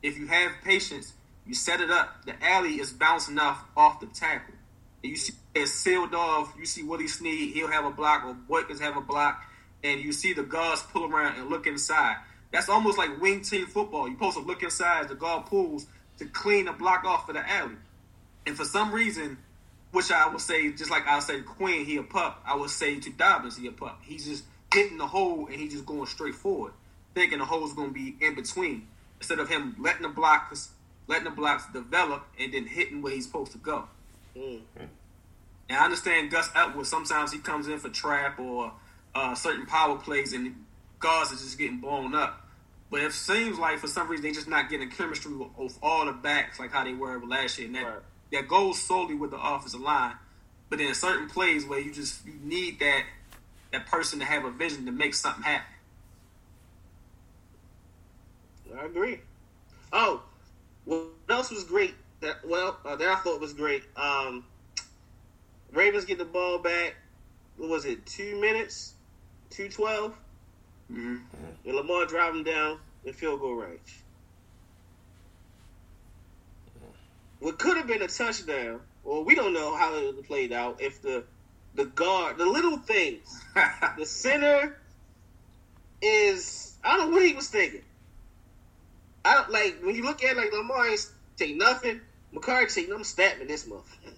If 0.03 0.17
you 0.19 0.27
have 0.29 0.53
patience, 0.63 1.13
you 1.47 1.55
set 1.55 1.81
it 1.81 1.91
up. 1.91 2.25
The 2.25 2.35
alley 2.45 2.81
is 2.81 2.93
bouncing 2.93 3.39
off 3.39 3.65
off 3.77 4.01
the 4.01 4.07
tackle, 4.07 4.55
and 5.03 5.11
you 5.11 5.17
see 5.17 5.35
it's 5.55 5.73
sealed 5.73 6.15
off. 6.15 6.55
You 6.59 6.67
see 6.67 6.83
Willie 6.83 7.09
Snead, 7.09 7.55
he'll 7.55 7.69
have 7.69 7.85
a 7.85 7.91
block, 7.91 8.25
or 8.25 8.37
Boykins 8.49 8.81
have 8.81 8.97
a 8.97 9.01
block, 9.01 9.43
and 9.83 10.01
you 10.01 10.13
see 10.13 10.33
the 10.33 10.43
guards 10.43 10.83
pull 10.83 11.11
around 11.11 11.39
and 11.39 11.49
look 11.49 11.67
inside. 11.67 12.17
That's 12.53 12.69
almost 12.69 12.99
like 12.99 13.21
wing 13.21 13.43
team 13.43 13.67
football. 13.67 14.09
You're 14.09 14.17
supposed 14.17 14.39
to 14.39 14.43
look 14.45 14.63
inside 14.63 15.09
the 15.09 15.15
guard 15.15 15.47
pulls 15.47 15.87
to 16.19 16.27
clean 16.27 16.67
the 16.67 16.73
block 16.73 17.05
off 17.05 17.27
for 17.27 17.33
the 17.33 17.49
alley. 17.49 17.77
And 18.47 18.57
for 18.57 18.65
some 18.65 18.93
reason, 18.93 19.39
which 19.93 20.11
I 20.11 20.29
would 20.29 20.41
say, 20.41 20.73
just 20.73 20.91
like 20.91 21.07
I 21.07 21.19
say 21.21 21.41
Quinn, 21.43 21.85
he 21.85 21.97
a 21.97 22.03
pup. 22.03 22.43
I 22.47 22.57
would 22.57 22.71
say 22.71 22.99
to 22.99 23.11
Dobbins, 23.11 23.57
he 23.57 23.67
a 23.67 23.73
pup. 23.73 24.01
He's 24.03 24.25
just 24.25 24.45
hitting 24.73 24.99
the 24.99 25.07
hole 25.07 25.47
and 25.47 25.57
he's 25.57 25.73
just 25.73 25.87
going 25.87 26.07
straight 26.07 26.35
forward, 26.35 26.73
thinking 27.15 27.39
the 27.39 27.45
hole's 27.45 27.73
going 27.75 27.89
to 27.89 27.95
be 27.95 28.17
in 28.21 28.35
between 28.35 28.87
instead 29.19 29.39
of 29.39 29.49
him 29.49 29.77
letting 29.79 30.03
the 30.03 30.09
blocks, 30.09 30.71
letting 31.07 31.25
the 31.25 31.31
blocks 31.31 31.65
develop 31.73 32.27
and 32.39 32.53
then 32.53 32.67
hitting 32.67 33.03
where 33.03 33.13
he's 33.13 33.27
supposed 33.27 33.53
to 33.53 33.59
go. 33.59 33.85
Mm. 34.37 34.61
And 35.71 35.79
I 35.79 35.85
understand 35.85 36.33
Gus 36.33 36.51
Edwards. 36.57 36.89
Sometimes 36.89 37.33
he 37.33 37.39
comes 37.39 37.69
in 37.69 37.79
for 37.79 37.91
trap 37.91 38.41
or 38.41 38.73
uh, 39.15 39.37
certain 39.37 39.67
power 39.67 39.97
plays, 39.97 40.33
and 40.33 40.67
guards 40.99 41.31
is 41.31 41.43
just 41.43 41.59
getting 41.59 41.79
blown 41.79 42.13
up. 42.13 42.45
But 42.91 43.03
it 43.03 43.13
seems 43.13 43.57
like 43.57 43.79
for 43.79 43.87
some 43.87 44.09
reason 44.09 44.25
they're 44.25 44.33
just 44.33 44.49
not 44.49 44.69
getting 44.69 44.91
chemistry 44.91 45.33
with, 45.33 45.57
with 45.57 45.79
all 45.81 46.07
the 46.07 46.13
backs 46.13 46.59
like 46.59 46.73
how 46.73 46.83
they 46.83 46.93
were 46.93 47.25
last 47.25 47.57
year. 47.57 47.69
And 47.69 47.77
that 47.77 47.85
Right. 47.85 48.03
that 48.33 48.49
goes 48.49 48.83
solely 48.83 49.15
with 49.15 49.31
the 49.31 49.39
offensive 49.41 49.81
line. 49.81 50.15
But 50.71 50.81
then 50.81 50.93
certain 50.93 51.29
plays 51.29 51.65
where 51.65 51.79
you 51.79 51.93
just 51.93 52.27
you 52.27 52.35
need 52.43 52.81
that 52.81 53.05
that 53.71 53.87
person 53.87 54.19
to 54.19 54.25
have 54.25 54.45
a 54.45 54.51
vision 54.51 54.87
to 54.87 54.93
make 54.93 55.15
something 55.15 55.45
happen. 55.45 55.73
I 58.77 58.87
agree. 58.87 59.21
Oh, 59.93 60.25
what 60.85 61.11
else 61.29 61.53
was 61.53 61.63
great? 61.63 61.95
That 62.23 62.45
well, 62.45 62.77
uh, 62.85 62.97
that 62.97 63.09
I 63.09 63.17
thought 63.21 63.41
was 63.41 63.53
great. 63.53 63.85
Um, 63.95 64.45
Ravens 65.73 66.05
get 66.05 66.19
the 66.19 66.25
ball 66.25 66.59
back. 66.59 66.97
What 67.57 67.71
was 67.71 67.85
it? 67.85 68.07
Two 68.07 68.41
minutes, 68.41 68.95
two 69.51 69.69
twelve. 69.69 70.15
Mm-hmm. 70.91 71.17
And 71.67 71.77
Lamar 71.77 72.07
driving 72.07 72.45
down 72.45 72.79
in 73.05 73.13
field 73.13 73.41
goal 73.41 73.55
range. 73.55 74.01
What 77.39 77.59
could 77.59 77.77
have 77.77 77.87
been 77.87 78.03
a 78.03 78.09
touchdown, 78.09 78.81
or 79.05 79.25
we 79.25 79.35
don't 79.35 79.55
know 79.55 79.75
how 79.77 79.95
it 79.95 80.27
played 80.27 80.53
out 80.53 80.81
if 80.81 81.01
the 81.01 81.25
the 81.75 81.85
guard, 81.87 82.37
the 82.37 82.47
little 82.47 82.79
things, 82.79 83.43
the 83.99 84.05
center 84.05 84.77
is 86.03 86.77
I 86.83 86.97
don't 86.97 87.11
know 87.11 87.17
what 87.17 87.27
he 87.27 87.35
was 87.35 87.49
thinking. 87.49 87.83
I 89.25 89.35
don't 89.35 89.51
like 89.51 89.79
when 89.83 89.95
you 89.95 90.03
look 90.03 90.25
at 90.25 90.33
it, 90.33 90.37
like 90.37 90.53
Lamar 90.53 90.89
ain't 90.89 91.07
take 91.37 91.57
nothing. 91.57 92.01
McCarthy 92.33 92.83
take 92.83 92.93
I'm 92.93 93.05
stabbing 93.05 93.49
this 93.49 93.67
motherfucker. 93.67 94.15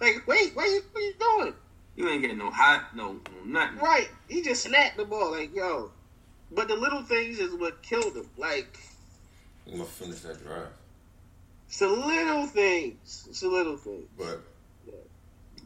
Like, 0.00 0.26
wait, 0.26 0.54
what 0.54 0.68
you, 0.68 0.82
what 0.92 1.00
you 1.02 1.14
doing? 1.18 1.54
you 1.96 2.08
ain't 2.10 2.20
getting 2.20 2.38
no 2.38 2.50
hot, 2.50 2.94
no, 2.94 3.12
no 3.12 3.44
nothing. 3.44 3.78
Right. 3.78 4.08
He 4.28 4.42
just 4.42 4.62
snapped 4.62 4.96
the 4.96 5.04
ball 5.04 5.32
like, 5.32 5.54
yo. 5.54 5.90
But 6.52 6.68
the 6.68 6.76
little 6.76 7.02
things 7.02 7.38
is 7.38 7.54
what 7.54 7.82
killed 7.82 8.14
him. 8.14 8.28
Like 8.36 8.78
I'm 9.66 9.72
gonna 9.72 9.84
finish 9.84 10.20
that 10.20 10.42
drive. 10.44 10.68
it's 11.66 11.78
the 11.78 11.88
little 11.88 12.46
things. 12.46 13.26
It's 13.28 13.40
the 13.40 13.48
little 13.48 13.76
things. 13.76 14.06
But 14.16 14.40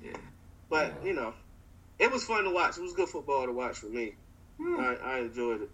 Yeah. 0.02 0.16
But, 0.70 0.94
you 1.04 1.12
know, 1.12 1.34
it 1.98 2.10
was 2.10 2.24
fun 2.24 2.44
to 2.44 2.50
watch. 2.50 2.78
It 2.78 2.82
was 2.82 2.92
good 2.92 3.08
football 3.08 3.44
to 3.44 3.52
watch 3.52 3.78
for 3.78 3.86
me. 3.86 4.14
I, 4.60 4.96
I 5.02 5.18
enjoyed 5.18 5.62
it. 5.62 5.70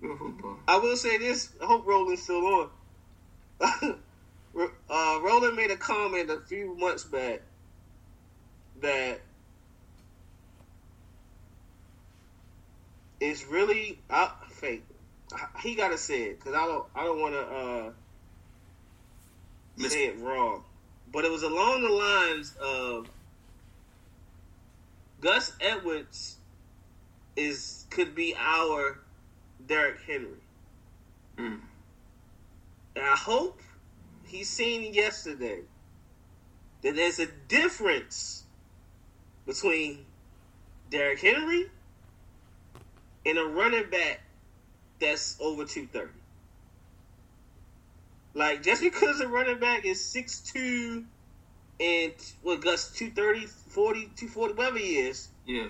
Good 0.00 0.18
football. 0.18 0.56
I 0.66 0.78
will 0.78 0.96
say 0.96 1.16
this. 1.18 1.50
I 1.62 1.66
hope 1.66 1.86
Roland's 1.86 2.22
still 2.22 2.44
on. 2.46 2.70
uh, 4.56 5.20
Roland 5.22 5.56
made 5.56 5.70
a 5.70 5.76
comment 5.76 6.30
a 6.30 6.40
few 6.40 6.76
months 6.76 7.04
back 7.04 7.42
that 8.80 9.20
it's 13.20 13.46
really 13.46 13.98
I, 14.10 14.30
fake. 14.50 14.84
He 15.60 15.74
gotta 15.74 15.98
say 15.98 16.22
it 16.24 16.38
because 16.38 16.54
I 16.54 16.66
don't. 16.66 16.86
I 16.94 17.04
don't 17.04 17.20
want 17.20 17.34
to 17.34 17.40
uh, 17.40 17.90
say 19.88 20.06
it 20.06 20.18
wrong. 20.18 20.64
But 21.12 21.24
it 21.24 21.30
was 21.30 21.42
along 21.42 21.82
the 21.82 21.90
lines 21.90 22.54
of 22.62 23.08
Gus 25.20 25.52
Edwards 25.60 26.36
is 27.36 27.86
could 27.90 28.14
be 28.14 28.34
our 28.38 28.98
Derrick 29.66 29.98
Henry. 30.06 30.40
Mm. 31.36 31.60
And 32.96 33.04
I 33.04 33.16
hope 33.16 33.60
he's 34.28 34.48
seen 34.48 34.92
yesterday 34.94 35.60
that 36.82 36.94
there's 36.94 37.18
a 37.18 37.26
difference 37.48 38.44
between 39.46 40.06
Derrick 40.90 41.20
Henry 41.20 41.66
and 43.26 43.38
a 43.38 43.44
running 43.44 43.90
back 43.90 44.20
that's 45.00 45.36
over 45.40 45.64
230. 45.64 46.10
Like, 48.34 48.62
just 48.62 48.82
because 48.82 49.20
a 49.20 49.28
running 49.28 49.58
back 49.58 49.84
is 49.84 49.98
6'2 50.00 51.04
and 51.80 52.12
what 52.42 52.60
Gus 52.60 52.92
230, 52.92 53.46
40, 53.46 54.00
240, 54.16 54.54
whatever 54.54 54.78
he 54.78 54.96
is, 54.98 55.28
Yeah. 55.46 55.68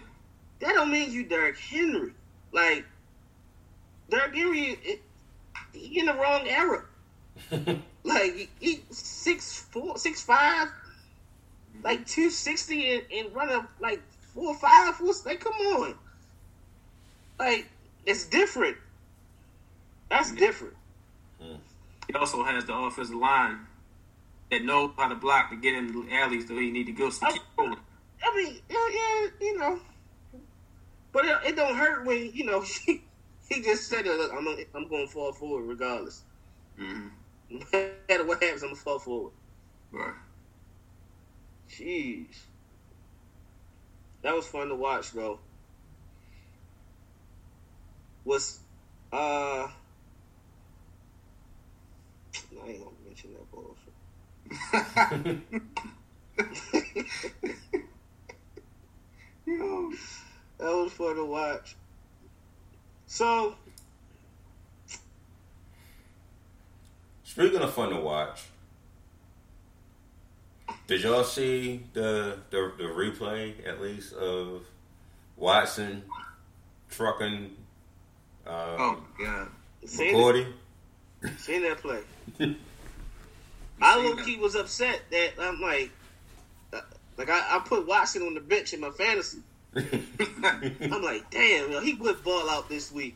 that 0.61 0.74
don't 0.74 0.90
mean 0.90 1.12
you 1.12 1.24
Derrick 1.24 1.59
Henry. 1.59 2.12
Like, 2.52 2.84
Derrick 4.11 4.34
Henry, 4.34 4.78
it, 4.84 5.02
he 5.72 6.00
in 6.00 6.06
the 6.06 6.14
wrong 6.14 6.46
era. 6.48 6.84
Like 8.05 8.49
he, 8.59 8.82
six 8.91 9.61
four, 9.70 9.99
six 9.99 10.22
five, 10.22 10.68
like 11.82 12.07
two 12.07 12.30
sixty, 12.30 12.95
and, 12.95 13.03
and 13.12 13.34
run 13.34 13.51
up 13.51 13.68
like 13.80 14.01
four 14.32 14.55
five, 14.55 14.95
four. 14.95 15.12
Like 15.26 15.41
come 15.41 15.53
on, 15.53 15.95
like 17.39 17.68
it's 18.07 18.24
different. 18.24 18.78
That's 20.09 20.32
different. 20.32 20.74
He 22.07 22.14
also 22.14 22.43
has 22.43 22.64
the 22.64 22.74
offensive 22.74 23.14
line 23.14 23.59
that 24.51 24.64
knows 24.64 24.93
how 24.97 25.09
to 25.09 25.14
block 25.14 25.51
to 25.51 25.57
get 25.57 25.74
in 25.74 25.89
the 25.93 26.14
alleys 26.14 26.47
that 26.47 26.55
he 26.55 26.70
need 26.70 26.86
to 26.86 26.93
go. 26.93 27.11
So 27.11 27.26
rolling. 27.59 27.76
I 28.24 28.36
mean, 28.36 28.59
yeah, 28.70 28.89
yeah, 28.91 29.28
you 29.41 29.59
know, 29.59 29.80
but 31.12 31.26
it, 31.26 31.39
it 31.49 31.57
don't 31.57 31.76
hurt 31.76 32.07
when 32.07 32.30
you 32.32 32.47
know 32.47 32.62
he, 32.86 33.03
he 33.51 33.61
just 33.61 33.89
said, 33.89 34.07
"Look, 34.07 34.32
"I'm 34.32 34.49
I'm 34.74 34.89
going 34.89 35.07
to 35.07 35.12
fall 35.12 35.32
forward 35.32 35.64
regardless. 35.64 36.22
Mm-hmm. 36.80 37.09
No 37.51 37.61
matter 37.72 38.24
what 38.24 38.42
happens, 38.42 38.62
I'm 38.62 38.70
gonna 38.70 38.80
fall 38.80 38.99
forward." 38.99 39.32
Right. 39.90 40.14
Jeez. 41.70 42.36
That 44.22 44.34
was 44.34 44.46
fun 44.46 44.68
to 44.68 44.74
watch, 44.74 45.12
though. 45.12 45.40
Was, 48.24 48.61
uh, 49.12 49.16
I 49.16 49.70
ain't 52.66 52.84
gonna 52.84 52.96
mention 53.07 53.30
that 53.32 53.51
bullshit. 53.51 53.94
Yo. 59.46 59.90
That 60.59 60.74
was 60.74 60.92
fun 60.92 61.16
to 61.16 61.24
watch. 61.24 61.76
So, 63.07 63.57
speaking 67.39 67.61
of 67.61 67.72
fun 67.72 67.91
to 67.91 68.01
watch, 68.01 68.47
did 70.89 71.03
y'all 71.03 71.22
see 71.22 71.84
the 71.93 72.36
the, 72.51 72.72
the 72.76 72.84
replay 72.84 73.55
at 73.66 73.80
least 73.80 74.12
of 74.14 74.62
Watson 75.36 76.03
trucking 76.91 77.55
um, 78.45 78.55
Oh 78.55 79.03
God. 79.18 79.49
seen, 79.86 80.09
it, 80.09 80.14
McCourty? 80.14 80.53
seen 81.39 81.62
that 81.62 81.78
play. 81.78 82.01
I 83.80 83.97
low 83.97 84.16
key 84.16 84.36
was 84.36 84.57
upset 84.57 85.03
that 85.12 85.34
I'm 85.41 85.61
like, 85.61 85.93
uh, 86.72 86.80
like 87.16 87.30
I, 87.30 87.57
I 87.57 87.62
put 87.64 87.86
Watson 87.86 88.22
on 88.22 88.34
the 88.34 88.41
bench 88.41 88.74
in 88.74 88.80
my 88.80 88.91
fantasy. 88.91 89.39
I'm 89.76 91.03
like, 91.03 91.30
damn, 91.30 91.70
yo, 91.70 91.80
he 91.80 91.95
would 91.95 92.24
ball 92.24 92.51
out 92.51 92.68
this 92.68 92.91
week. 92.91 93.14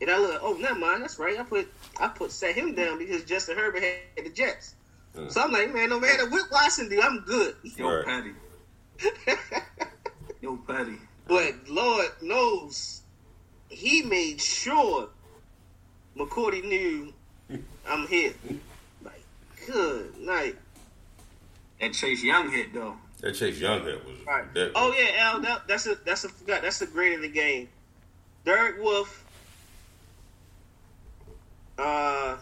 And 0.00 0.10
I 0.10 0.18
look, 0.18 0.40
oh, 0.42 0.54
never 0.54 0.78
mind, 0.78 1.02
that's 1.02 1.18
right. 1.18 1.38
I 1.38 1.42
put 1.42 1.70
I 1.98 2.08
put 2.08 2.32
set 2.32 2.54
him 2.54 2.74
down 2.74 2.98
because 2.98 3.24
Justin 3.24 3.56
Herbert 3.56 3.82
had 3.82 4.24
the 4.24 4.30
Jets. 4.30 4.74
Mm. 5.14 5.30
So 5.30 5.42
I'm 5.42 5.52
like, 5.52 5.72
man, 5.74 5.90
no 5.90 6.00
matter 6.00 6.28
what 6.30 6.50
Watson 6.50 6.88
do, 6.88 7.00
I'm 7.02 7.20
good. 7.20 7.54
Yo, 7.76 7.88
Right. 7.88 8.06
Patty. 8.06 8.32
Yo, 10.40 10.56
Petty. 10.56 10.96
But 11.26 11.68
Lord 11.68 12.10
knows, 12.22 13.02
he 13.68 14.02
made 14.02 14.40
sure 14.40 15.08
McCourty 16.16 16.64
knew 16.64 17.12
I'm 17.88 18.06
here. 18.06 18.32
Like, 19.02 19.22
good 19.66 20.16
night. 20.18 20.56
That 21.80 21.92
Chase 21.92 22.22
Young 22.22 22.50
hit 22.50 22.72
though. 22.74 22.96
That 23.20 23.34
Chase 23.34 23.58
Young 23.58 23.84
hit 23.84 24.04
was. 24.04 24.16
Right. 24.26 24.52
That, 24.54 24.72
Oh 24.74 24.92
yeah, 24.92 25.22
Al. 25.24 25.40
That, 25.40 25.68
that's 25.68 25.86
a 25.86 25.96
that's 26.04 26.24
a 26.24 26.28
forgot. 26.28 26.62
That's 26.62 26.78
the 26.78 26.86
grade 26.86 27.14
of 27.14 27.22
the 27.22 27.28
game. 27.28 27.68
Derek 28.44 28.82
Wolfe, 28.82 29.24
uh, 31.80 32.36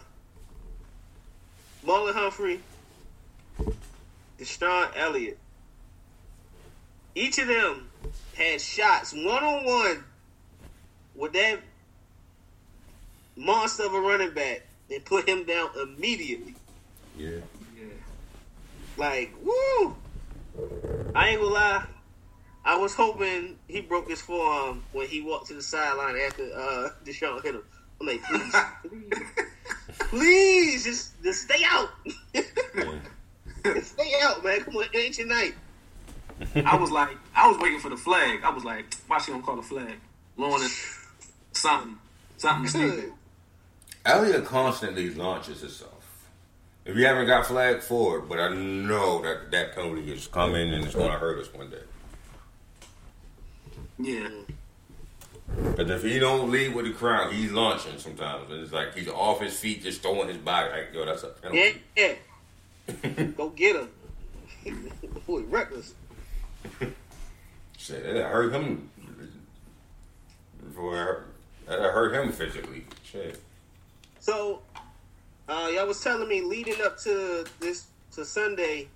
Marlon 1.85 2.13
Humphrey, 2.13 2.59
DeShon 4.37 4.91
Elliott. 4.95 5.39
Each 7.15 7.39
of 7.39 7.47
them 7.47 7.89
had 8.35 8.61
shots 8.61 9.13
one 9.13 9.43
on 9.43 9.65
one 9.65 10.03
with 11.15 11.33
that 11.33 11.59
monster 13.35 13.85
of 13.85 13.93
a 13.93 13.99
running 13.99 14.33
back 14.33 14.61
and 14.91 15.03
put 15.05 15.27
him 15.27 15.45
down 15.45 15.69
immediately. 15.81 16.55
Yeah. 17.17 17.39
Yeah. 17.77 17.85
Like, 18.97 19.33
woo! 19.43 19.95
I 21.15 21.29
ain't 21.29 21.41
gonna 21.41 21.53
lie. 21.53 21.83
I 22.63 22.75
was 22.75 22.93
hoping 22.93 23.57
he 23.67 23.81
broke 23.81 24.09
his 24.09 24.21
forearm 24.21 24.83
when 24.91 25.07
he 25.07 25.21
walked 25.21 25.47
to 25.47 25.53
the 25.53 25.61
sideline 25.61 26.17
after 26.17 26.43
uh, 26.53 26.89
DeShon 27.05 27.41
hit 27.41 27.55
him. 27.55 27.63
I'm 27.99 28.07
like, 28.07 28.23
please, 28.23 28.55
please, 28.87 29.33
please, 30.09 30.83
just, 30.83 31.23
just 31.23 31.43
stay 31.43 31.63
out. 31.65 31.89
stay 33.81 34.13
out, 34.23 34.43
man. 34.43 34.61
Come 34.61 34.77
on, 34.77 34.85
it 34.93 34.97
ain't 34.97 35.17
your 35.17 35.27
night. 35.27 35.55
I 36.55 36.77
was 36.77 36.91
like, 36.91 37.17
I 37.35 37.47
was 37.47 37.57
waiting 37.57 37.79
for 37.79 37.89
the 37.89 37.97
flag. 37.97 38.39
I 38.43 38.49
was 38.49 38.63
like, 38.63 38.93
why 39.07 39.19
she 39.19 39.31
don't 39.31 39.43
call 39.43 39.57
the 39.57 39.61
flag? 39.61 39.95
Lauren 40.37 40.63
is 40.63 40.97
something, 41.51 41.97
something 42.37 42.81
Good. 42.81 42.93
stupid. 42.93 43.13
Elliott 44.05 44.45
constantly 44.45 45.13
launches 45.13 45.61
himself. 45.61 45.93
If 46.85 46.95
you 46.95 47.05
haven't 47.05 47.27
got 47.27 47.45
flag 47.45 47.81
for 47.81 48.19
it, 48.19 48.29
but 48.29 48.39
I 48.39 48.53
know 48.55 49.21
that 49.21 49.51
that 49.51 49.75
penalty 49.75 50.11
is 50.11 50.27
coming 50.27 50.73
and 50.73 50.85
it's 50.85 50.95
going 50.95 51.11
to 51.11 51.17
hurt 51.17 51.39
us 51.39 51.53
one 51.53 51.69
day. 51.69 51.77
Yeah. 53.99 54.21
Mm. 54.21 54.48
Because 55.55 55.89
if 55.89 56.03
he 56.03 56.19
don't 56.19 56.51
lead 56.51 56.73
with 56.73 56.85
the 56.85 56.91
crowd, 56.91 57.33
he's 57.33 57.51
launching 57.51 57.97
sometimes. 57.97 58.49
And 58.51 58.61
it's 58.61 58.71
like 58.71 58.93
he's 58.95 59.07
off 59.07 59.41
his 59.41 59.59
feet, 59.59 59.83
just 59.83 60.01
throwing 60.01 60.27
his 60.27 60.37
body. 60.37 60.69
Like, 60.69 60.93
yo, 60.93 61.05
that's 61.05 61.23
a 61.23 61.33
Yeah, 61.51 61.71
yeah. 61.95 63.23
Go 63.37 63.49
get 63.49 63.75
him. 63.75 63.89
Boy, 65.27 65.41
reckless. 65.41 65.93
Shit, 67.77 68.03
that 68.03 68.29
hurt 68.29 68.53
him. 68.53 68.89
For 70.75 71.25
that 71.67 71.79
hurt 71.79 72.13
him 72.13 72.31
physically. 72.31 72.85
Shit. 73.03 73.41
So, 74.19 74.61
uh, 75.47 75.69
y'all 75.73 75.87
was 75.87 76.01
telling 76.01 76.27
me 76.27 76.41
leading 76.41 76.81
up 76.81 76.97
to 76.99 77.45
this 77.59 77.87
to 78.13 78.25
Sunday, 78.25 78.87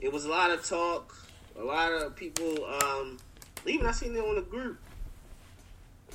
it 0.00 0.12
was 0.12 0.24
a 0.24 0.28
lot 0.28 0.50
of 0.50 0.64
talk, 0.64 1.16
a 1.58 1.62
lot 1.62 1.92
of 1.92 2.16
people. 2.16 2.64
Um, 2.64 3.18
even 3.66 3.86
I 3.86 3.92
seen 3.92 4.14
it 4.14 4.20
on 4.20 4.36
the 4.36 4.42
group. 4.42 4.78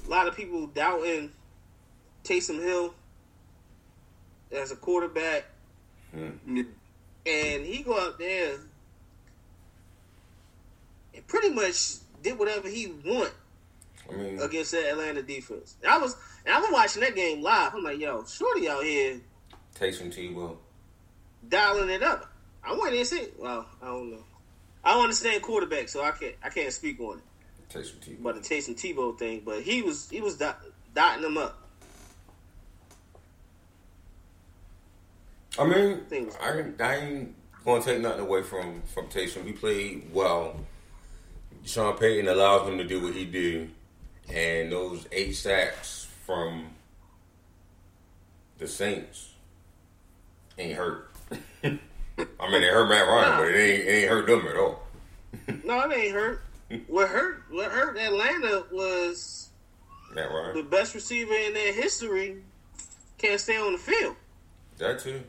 A 0.06 0.10
lot 0.10 0.28
of 0.28 0.36
people 0.36 0.68
doubting 0.68 1.32
Taysom 2.24 2.62
Hill 2.62 2.94
as 4.52 4.72
a 4.72 4.76
quarterback, 4.76 5.46
hmm. 6.14 6.30
Yeah. 6.46 6.64
and 7.26 7.66
he 7.66 7.84
go 7.84 7.98
out 8.00 8.20
there 8.20 8.58
and 11.16 11.28
pretty 11.28 11.50
much 11.50 11.96
did 12.22 12.38
whatever 12.38 12.68
he 12.68 12.88
want 13.06 13.34
I 14.12 14.16
mean, 14.16 14.40
against 14.42 14.72
that 14.72 14.90
Atlanta 14.92 15.22
defense. 15.22 15.76
And 15.82 15.92
I 15.92 15.98
was 15.98 16.16
and 16.46 16.54
I 16.54 16.60
was 16.60 16.70
watching 16.72 17.02
that 17.02 17.16
game 17.16 17.42
live. 17.42 17.74
I'm 17.74 17.84
like, 17.84 18.00
yo, 18.00 18.24
Shorty 18.26 18.68
out 18.68 18.84
here 18.84 19.22
Taysom 19.80 20.14
Tebow. 20.14 20.58
dialing 21.48 21.90
it 21.90 22.04
up. 22.04 22.32
I 22.64 22.74
went 22.74 22.94
in 22.94 23.00
and 23.00 23.08
said, 23.08 23.32
well, 23.40 23.66
I 23.82 23.86
don't 23.88 24.12
know. 24.12 24.24
I 24.84 24.94
don't 24.94 25.04
understand 25.04 25.42
quarterback, 25.42 25.90
so 25.90 26.04
I 26.04 26.12
can't 26.12 26.36
I 26.44 26.50
can't 26.50 26.74
speak 26.74 27.00
on 27.00 27.18
it. 27.20 27.24
Taysom 27.72 27.98
Tebow. 28.00 28.20
About 28.20 28.36
the 28.36 28.42
Taysom 28.42 28.76
Tebow 28.76 29.18
thing, 29.18 29.42
but 29.46 29.62
he 29.62 29.82
was 29.82 30.10
he 30.10 30.22
was 30.22 30.38
dot, 30.38 30.62
dotting 30.94 31.24
them 31.24 31.38
up. 31.38 31.58
I 35.60 35.66
mean, 35.66 36.06
Things. 36.06 36.36
I 36.42 36.60
ain't, 36.60 36.82
I 36.82 36.96
ain't 36.96 37.36
going 37.66 37.82
to 37.82 37.88
take 37.88 38.02
nothing 38.02 38.22
away 38.22 38.44
from 38.44 38.82
from 38.84 39.08
Taysom. 39.08 39.46
He 39.46 39.54
played 39.54 40.10
well. 40.14 40.56
Sean 41.64 41.96
Payton 41.96 42.28
allowed 42.28 42.68
him 42.68 42.78
to 42.80 42.84
do 42.84 43.02
what 43.04 43.14
he 43.14 43.26
did, 43.26 43.70
and 44.34 44.72
those 44.72 45.08
eight 45.12 45.34
sacks 45.34 46.08
from 46.26 46.72
the 48.58 48.68
Saints 48.68 49.30
ain't 50.58 50.76
hurt. 50.76 51.12
I 51.64 51.70
mean, 52.50 52.64
it 52.64 52.74
hurt 52.74 52.90
Matt 52.90 53.08
Ryan, 53.08 53.38
but 53.38 53.48
it 53.50 53.58
ain't, 53.58 53.88
it 53.88 53.92
ain't 53.92 54.10
hurt 54.10 54.28
them 54.28 54.48
at 54.48 54.58
all. 54.58 54.84
No, 55.64 55.80
it 55.82 55.98
ain't 55.98 56.14
hurt. 56.14 56.42
What 56.88 57.10
hurt? 57.10 57.44
What 57.50 57.72
hurt 57.72 57.98
Atlanta 57.98 58.66
was 58.72 59.50
the 60.14 60.68
best 60.70 60.94
receiver 60.96 61.34
in 61.34 61.54
their 61.54 61.74
history 61.74 62.44
can't 63.18 63.40
stay 63.40 63.58
on 63.58 63.74
the 63.74 63.78
field. 63.78 64.16
that 64.78 65.00
too. 65.00 65.22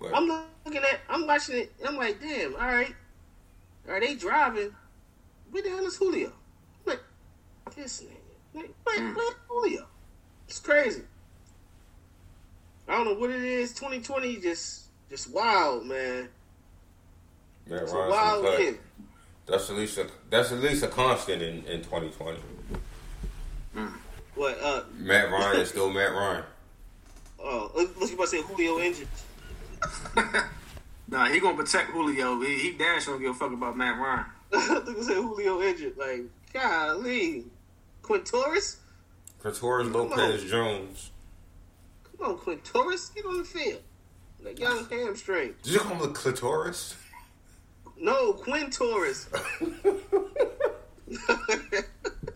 But 0.00 0.14
I'm 0.14 0.26
looking 0.26 0.82
at, 0.82 1.00
I'm 1.08 1.26
watching 1.26 1.58
it, 1.58 1.72
and 1.78 1.88
I'm 1.88 1.96
like, 1.96 2.20
damn, 2.20 2.54
all 2.54 2.60
right, 2.60 2.94
are 3.88 4.00
they 4.00 4.14
driving? 4.14 4.74
Where 5.50 5.62
the 5.62 5.70
hell 5.70 5.86
is 5.86 5.96
Julio? 5.96 6.28
I'm 6.28 6.86
like, 6.86 7.00
this 7.76 8.02
nigga, 8.02 8.62
like, 8.62 8.74
where, 8.84 9.12
where's 9.12 9.34
Julio? 9.48 9.86
It's 10.48 10.58
crazy. 10.58 11.02
I 12.88 12.96
don't 12.96 13.04
know 13.04 13.14
what 13.14 13.30
it 13.30 13.42
is. 13.42 13.72
2020 13.74 14.38
just, 14.38 14.86
just 15.08 15.32
wild, 15.32 15.86
man. 15.86 16.28
Matt 17.68 17.82
It's 17.82 17.92
wild 17.92 18.58
year. 18.58 18.78
That's 19.50 19.68
at 19.68 19.76
least 19.76 19.98
a 19.98 20.06
that's 20.30 20.52
at 20.52 20.60
least 20.60 20.84
a 20.84 20.88
constant 20.88 21.42
in, 21.42 21.64
in 21.64 21.82
2020. 21.82 22.38
What? 24.36 24.58
Uh, 24.62 24.82
Matt 24.96 25.30
Ryan 25.32 25.60
is 25.60 25.70
still 25.70 25.90
Matt 25.90 26.12
Ryan. 26.12 26.44
oh, 27.42 27.72
uh, 27.76 27.84
what 27.98 28.08
you 28.08 28.14
about 28.14 28.24
to 28.24 28.28
say? 28.28 28.42
Julio 28.42 28.78
injured? 28.78 29.08
Nah, 31.10 31.26
he 31.26 31.40
gonna 31.40 31.56
protect 31.56 31.90
Julio. 31.90 32.40
He, 32.40 32.58
he 32.60 32.70
damn 32.70 33.00
sure 33.00 33.14
don't 33.14 33.22
give 33.22 33.32
a 33.32 33.34
fuck 33.34 33.52
about 33.52 33.76
Matt 33.76 33.98
Ryan. 33.98 34.26
I 34.52 34.80
think 34.86 34.98
I 34.98 35.02
said 35.02 35.16
Julio 35.16 35.60
injured. 35.60 35.96
Like, 35.96 36.22
golly, 36.52 37.46
Quintorris, 38.00 38.76
Pretorius 39.40 39.92
Lopez 39.92 40.44
Jones. 40.44 41.10
come 42.16 42.30
on, 42.30 42.38
Quintorris, 42.38 43.12
get 43.12 43.24
on 43.26 43.38
the 43.38 43.44
field. 43.44 43.82
Like 44.40 44.60
young 44.60 44.84
hamstring. 44.90 45.54
Did 45.64 45.72
you 45.72 45.80
call 45.80 45.96
him 45.96 46.02
the 46.02 46.08
clitoris? 46.08 46.94
No, 48.00 48.32
Quintorris. 48.32 49.28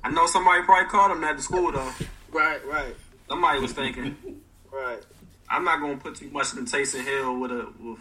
I 0.05 0.11
know 0.11 0.27
somebody 0.27 0.63
probably 0.63 0.91
called 0.91 1.13
him 1.13 1.23
that 1.23 1.37
at 1.37 1.41
school 1.41 1.73
though. 1.73 1.91
right, 2.33 2.65
right, 2.67 2.95
Somebody 3.29 3.61
was 3.61 3.73
thinking, 3.73 4.17
right. 4.71 5.01
I'm 5.49 5.65
not 5.65 5.81
gonna 5.81 5.97
put 5.97 6.17
too 6.17 6.31
much 6.31 6.55
in 6.55 6.67
Taysom 6.67 7.05
Hill 7.05 7.39
with 7.39 7.51
a 7.51 7.73
with 7.81 7.99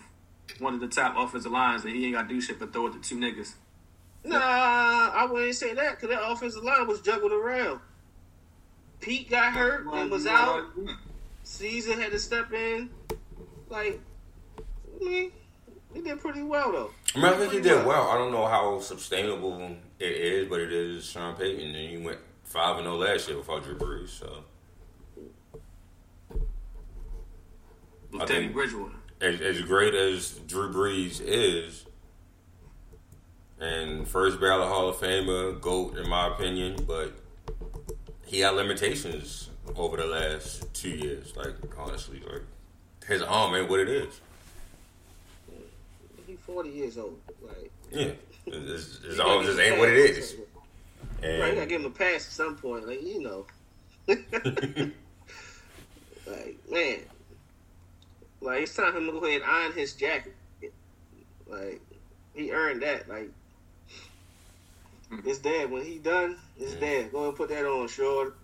one 0.59 0.73
of 0.73 0.81
the 0.81 0.87
top 0.87 1.15
offensive 1.17 1.51
lines, 1.51 1.85
and 1.85 1.95
he 1.95 2.05
ain't 2.05 2.15
got 2.15 2.23
to 2.23 2.27
do 2.27 2.41
shit 2.41 2.59
but 2.59 2.73
throw 2.73 2.87
it 2.87 2.93
to 2.93 2.99
two 2.99 3.15
niggas. 3.15 3.53
Nah, 4.25 4.39
I 4.39 5.27
wouldn't 5.29 5.55
say 5.55 5.73
that 5.73 5.95
because 5.95 6.09
that 6.09 6.29
offensive 6.29 6.63
line 6.63 6.87
was 6.87 7.01
juggled 7.01 7.31
around. 7.31 7.79
Peat 8.99 9.29
got 9.29 9.53
hurt 9.53 9.85
and 9.85 10.11
was 10.11 10.25
out. 10.25 10.65
Cesar 11.43 11.99
had 11.99 12.11
to 12.11 12.19
step 12.19 12.51
in. 12.53 12.89
Like, 13.69 13.99
I 14.57 15.03
mean, 15.03 15.31
he 15.93 16.01
did 16.01 16.19
pretty 16.19 16.43
well 16.43 16.71
though. 16.71 16.91
I 17.15 17.17
mean, 17.19 17.25
I 17.25 17.37
think 17.37 17.53
he 17.53 17.61
did 17.61 17.85
well. 17.85 18.09
I 18.09 18.17
don't 18.17 18.31
know 18.31 18.45
how 18.45 18.79
sustainable 18.79 19.77
it 19.99 20.05
is, 20.11 20.49
but 20.49 20.59
it 20.59 20.71
is 20.73 21.05
Sean 21.05 21.35
Payton, 21.35 21.75
and 21.75 21.89
he 21.89 21.97
went 21.97 22.19
five 22.43 22.77
and 22.77 22.85
zero 22.85 22.97
last 22.97 23.27
year 23.27 23.37
without 23.37 23.63
Drew 23.63 23.75
Brees. 23.75 24.09
So 24.09 24.43
With 28.11 28.27
Teddy 28.27 28.47
Bridgewater. 28.47 28.95
as, 29.21 29.41
as 29.41 29.61
great 29.61 29.93
as 29.93 30.39
Drew 30.47 30.71
Brees 30.71 31.21
is, 31.23 31.85
and 33.59 34.07
first 34.07 34.39
ballot 34.39 34.67
Hall 34.67 34.89
of 34.89 34.97
Famer, 34.97 35.59
GOAT 35.59 35.97
in 35.97 36.09
my 36.09 36.27
opinion, 36.27 36.75
but 36.87 37.13
he 38.25 38.41
had 38.41 38.51
limitations 38.55 39.49
over 39.75 39.97
the 39.97 40.05
last 40.05 40.73
two 40.73 40.89
years. 40.89 41.35
Like 41.35 41.55
honestly, 41.77 42.21
like 42.29 42.41
his 43.07 43.21
arm 43.21 43.55
ain't 43.55 43.69
what 43.69 43.79
it 43.79 43.89
is. 43.89 44.19
Forty 46.45 46.69
years 46.69 46.97
old. 46.97 47.19
Like, 47.41 47.71
Yeah, 47.91 48.11
his, 48.45 48.99
his 48.99 49.19
arm 49.19 49.45
just 49.45 49.59
ain't 49.59 49.77
what 49.77 49.89
it 49.89 49.95
is. 49.97 50.35
Right, 51.21 51.49
you 51.49 51.55
gotta 51.55 51.65
give 51.65 51.81
him 51.81 51.87
a 51.87 51.89
pass 51.89 52.25
at 52.27 52.31
some 52.33 52.55
point. 52.57 52.85
Like, 52.87 53.01
you 53.01 53.21
know. 53.21 53.45
like, 56.27 56.57
man. 56.69 56.99
Like, 58.41 58.63
it's 58.63 58.75
time 58.75 58.91
for 58.91 58.97
him 58.97 59.05
to 59.05 59.11
go 59.13 59.25
ahead 59.25 59.41
and 59.41 59.49
iron 59.49 59.71
his 59.71 59.93
jacket. 59.93 60.35
Like, 61.47 61.79
he 62.33 62.51
earned 62.51 62.81
that. 62.81 63.07
Like, 63.07 63.29
It's 65.25 65.39
dead. 65.39 65.71
When 65.71 65.85
he 65.85 65.97
done, 65.99 66.35
it's 66.59 66.73
dead. 66.73 67.13
Go 67.13 67.29
and 67.29 67.37
put 67.37 67.47
that 67.49 67.65
on, 67.65 67.87
short. 67.87 68.35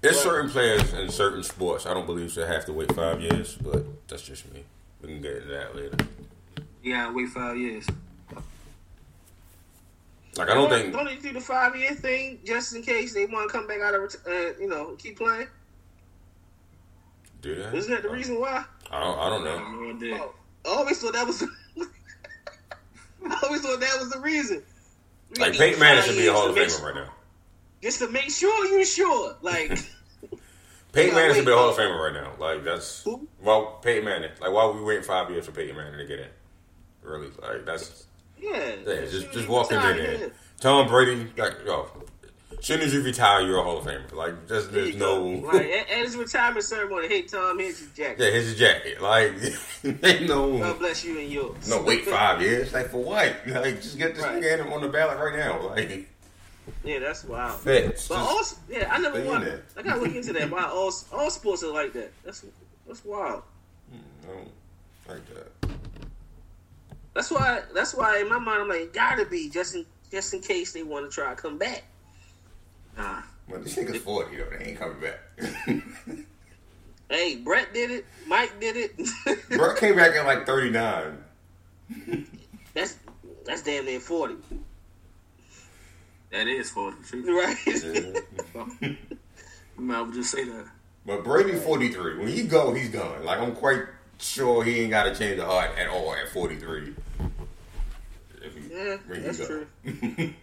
There's 0.00 0.16
But- 0.16 0.22
certain 0.22 0.50
players 0.50 0.92
in 0.94 1.10
certain 1.10 1.42
sports 1.42 1.84
I 1.84 1.92
don't 1.92 2.06
believe 2.06 2.32
should 2.32 2.48
have 2.48 2.64
to 2.66 2.72
wait 2.72 2.94
five 2.94 3.20
years, 3.20 3.56
but 3.56 3.84
that's 4.08 4.22
just 4.22 4.50
me. 4.54 4.64
We 5.02 5.08
can 5.08 5.20
get 5.22 5.36
into 5.36 5.48
that 5.48 5.76
later. 5.76 5.96
Yeah, 6.82 7.12
wait 7.12 7.28
five 7.28 7.56
years. 7.56 7.86
Like 10.36 10.50
I 10.50 10.54
don't 10.54 10.68
think 10.68 10.92
Don't 10.92 11.06
they 11.06 11.16
do 11.16 11.32
the 11.32 11.40
five 11.40 11.74
year 11.76 11.94
thing 11.94 12.40
just 12.44 12.74
in 12.74 12.82
case 12.82 13.14
they 13.14 13.24
want 13.26 13.50
to 13.50 13.56
come 13.56 13.66
back 13.66 13.80
out 13.80 13.94
of 13.94 14.02
ret- 14.02 14.16
uh, 14.26 14.60
you 14.60 14.68
know 14.68 14.94
keep 14.98 15.16
playing? 15.16 15.48
do 17.40 17.54
that. 17.56 17.74
Isn't 17.74 17.90
that 17.92 18.02
the 18.02 18.10
reason 18.10 18.38
why? 18.40 18.64
I 18.90 19.00
don't. 19.00 19.18
I 19.18 19.28
don't 19.30 19.44
know. 19.44 20.18
Oh, 20.18 20.34
I 20.66 20.68
always 20.76 21.00
thought 21.00 21.14
that 21.14 21.26
was. 21.26 21.42
I 23.28 23.40
always 23.44 23.62
thought 23.62 23.80
that 23.80 23.98
was 23.98 24.10
the 24.10 24.20
reason. 24.20 24.62
We 25.30 25.40
Like 25.40 25.52
need 25.52 25.58
Peyton 25.58 25.80
Manning 25.80 26.04
should 26.04 26.12
be 26.16 26.20
a 26.20 26.22
years 26.24 26.34
Hall 26.36 26.48
of 26.50 26.54
make- 26.54 26.68
Famer 26.68 26.82
right 26.82 26.94
now. 26.94 27.12
Just 27.82 27.98
to 28.00 28.08
make 28.08 28.30
sure 28.30 28.64
you 28.66 28.84
sure, 28.84 29.36
like 29.42 29.70
Peyton 30.96 31.14
Manning 31.14 31.34
should 31.36 31.44
be 31.44 31.52
a 31.52 31.56
Hall 31.56 31.68
of. 31.68 31.76
Famer 31.76 32.12
right 32.12 32.14
now. 32.14 32.32
Like 32.38 32.64
that's 32.64 33.02
Who? 33.04 33.28
well, 33.42 33.78
Peyton 33.82 34.04
Manning. 34.04 34.30
Like 34.40 34.50
why 34.50 34.64
would 34.64 34.76
we 34.76 34.82
wait 34.82 35.04
five 35.04 35.30
years 35.30 35.44
for 35.44 35.52
Peyton 35.52 35.76
Manning 35.76 35.98
to 35.98 36.06
get 36.06 36.20
in? 36.20 36.28
Really? 37.02 37.28
Like 37.40 37.66
that's 37.66 38.06
yeah, 38.40 38.72
yeah. 38.86 39.00
Just 39.02 39.30
just 39.32 39.48
walk 39.48 39.70
him 39.70 39.80
in 39.82 39.96
there. 39.98 40.30
Tom 40.58 40.88
Brady. 40.88 41.30
Like 41.36 41.56
yo, 41.66 41.86
as 42.58 42.64
soon 42.64 42.80
as 42.80 42.94
you 42.94 43.02
retire, 43.02 43.42
you're 43.42 43.58
a 43.58 43.62
Hall 43.62 43.78
of 43.78 43.84
Famer. 43.84 44.10
Like 44.12 44.48
just 44.48 44.72
there's 44.72 44.96
no. 44.96 45.46
at, 45.50 45.66
at 45.66 45.86
his 45.88 46.16
retirement 46.16 46.64
ceremony. 46.64 47.08
Hey 47.08 47.22
Tom, 47.22 47.58
here's 47.58 47.78
your 47.80 47.90
jacket. 47.94 48.24
Yeah, 48.24 48.30
here's 48.30 48.46
his 48.46 48.58
jacket. 48.58 49.02
Like 49.02 49.32
ain't 50.02 50.26
no. 50.28 50.58
God 50.58 50.78
bless 50.78 51.04
you 51.04 51.18
and 51.18 51.30
yours. 51.30 51.68
No, 51.68 51.82
wait 51.82 52.06
five 52.06 52.40
years. 52.40 52.72
Like 52.72 52.88
for 52.88 53.04
what? 53.04 53.36
Like 53.46 53.82
just 53.82 53.98
get 53.98 54.14
this 54.14 54.24
Right. 54.24 54.42
nigga 54.42 54.72
on 54.72 54.80
the 54.80 54.88
ballot 54.88 55.18
right 55.18 55.36
now. 55.38 55.68
Like 55.68 56.08
Yeah, 56.84 56.98
that's 57.00 57.24
wild. 57.24 57.60
fits. 57.60 58.08
But 58.08 58.18
also, 58.18 58.56
yeah, 58.68 58.88
I 58.90 58.98
never 58.98 59.22
watched. 59.24 59.48
I 59.76 59.82
gotta 59.82 60.00
look 60.00 60.14
into 60.14 60.32
that. 60.32 60.50
Why 60.50 60.64
all 60.64 60.92
all 61.12 61.30
sports 61.30 61.62
are 61.62 61.72
like 61.72 61.92
that? 61.92 62.12
That's 62.24 62.44
that's 62.86 63.04
wild. 63.04 63.42
Hmm, 63.90 64.28
no, 64.28 64.34
like 65.08 65.22
that. 65.34 65.70
That's 67.14 67.30
why. 67.30 67.62
That's 67.74 67.94
why 67.94 68.20
in 68.20 68.28
my 68.28 68.38
mind 68.38 68.62
I'm 68.62 68.68
like, 68.68 68.80
it 68.80 68.92
gotta 68.92 69.24
be 69.24 69.48
just 69.48 69.74
in 69.74 69.86
just 70.10 70.34
in 70.34 70.40
case 70.40 70.72
they 70.72 70.82
want 70.82 71.08
to 71.08 71.14
try 71.14 71.30
to 71.30 71.36
come 71.40 71.58
back. 71.58 71.84
Nah. 72.96 73.22
But 73.48 73.64
this 73.64 73.76
nigga's 73.76 74.02
forty 74.02 74.36
though. 74.36 74.50
They 74.58 74.64
ain't 74.64 74.78
coming 74.78 75.00
back. 75.00 76.26
Hey, 77.08 77.36
Brett 77.36 77.72
did 77.72 77.90
it. 77.90 78.04
Mike 78.26 78.58
did 78.60 78.76
it. 78.76 79.48
Bro 79.50 79.76
came 79.76 79.94
back 79.96 80.16
at 80.16 80.26
like 80.26 80.44
thirty 80.44 80.70
nine. 80.70 81.18
that's 82.74 82.96
that's 83.44 83.62
damn 83.62 83.84
near 83.84 84.00
forty, 84.00 84.34
That 86.36 86.48
is 86.48 86.70
for 86.70 86.92
the 86.92 87.02
truth. 87.06 87.26
right? 87.26 88.76
You 89.78 89.84
might 89.84 90.00
as 90.00 90.06
well 90.06 90.12
just 90.14 90.30
say 90.30 90.44
that. 90.44 90.66
But 91.04 91.22
Brady 91.24 91.54
forty 91.56 91.88
three. 91.90 92.16
When 92.18 92.28
he 92.28 92.44
go, 92.44 92.72
he's 92.74 92.88
gone. 92.88 93.24
Like 93.24 93.38
I'm 93.40 93.54
quite 93.54 93.82
sure 94.18 94.64
he 94.64 94.80
ain't 94.80 94.90
got 94.90 95.04
to 95.04 95.14
change 95.14 95.36
the 95.38 95.44
heart 95.44 95.70
at 95.78 95.88
all 95.88 96.14
at 96.14 96.28
forty 96.30 96.56
three. 96.56 96.94
Yeah, 98.70 98.96
that's 99.08 99.46
true. 99.46 99.66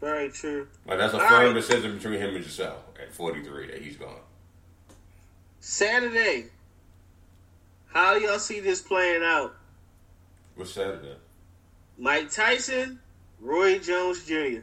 Very 0.00 0.30
true. 0.30 0.66
like 0.86 0.98
that's 0.98 1.12
a 1.14 1.20
All 1.20 1.28
firm 1.28 1.44
right. 1.46 1.54
decision 1.54 1.96
between 1.96 2.20
him 2.20 2.34
and 2.36 2.44
Gisele 2.44 2.76
at 3.00 3.12
forty 3.14 3.42
three 3.42 3.66
that 3.68 3.80
he's 3.82 3.96
gone. 3.96 4.20
Saturday. 5.60 6.46
How 7.92 8.14
y'all 8.16 8.38
see 8.38 8.60
this 8.60 8.80
playing 8.82 9.22
out? 9.24 9.54
What's 10.56 10.72
Saturday? 10.72 11.16
Mike 11.98 12.30
Tyson, 12.30 12.98
Roy 13.40 13.78
Jones 13.78 14.24
Jr. 14.24 14.60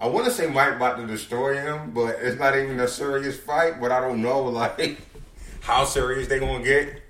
I 0.00 0.06
want 0.08 0.26
to 0.26 0.30
say 0.30 0.46
Mike 0.46 0.74
about 0.76 0.98
to 0.98 1.06
destroy 1.06 1.54
him, 1.54 1.92
but 1.92 2.16
it's 2.20 2.38
not 2.38 2.56
even 2.56 2.78
a 2.80 2.88
serious 2.88 3.38
fight. 3.38 3.80
But 3.80 3.92
I 3.92 4.00
don't 4.00 4.20
know, 4.22 4.42
like, 4.44 4.98
how 5.60 5.84
serious 5.84 6.28
they 6.28 6.38
gonna 6.38 6.62
get. 6.62 7.02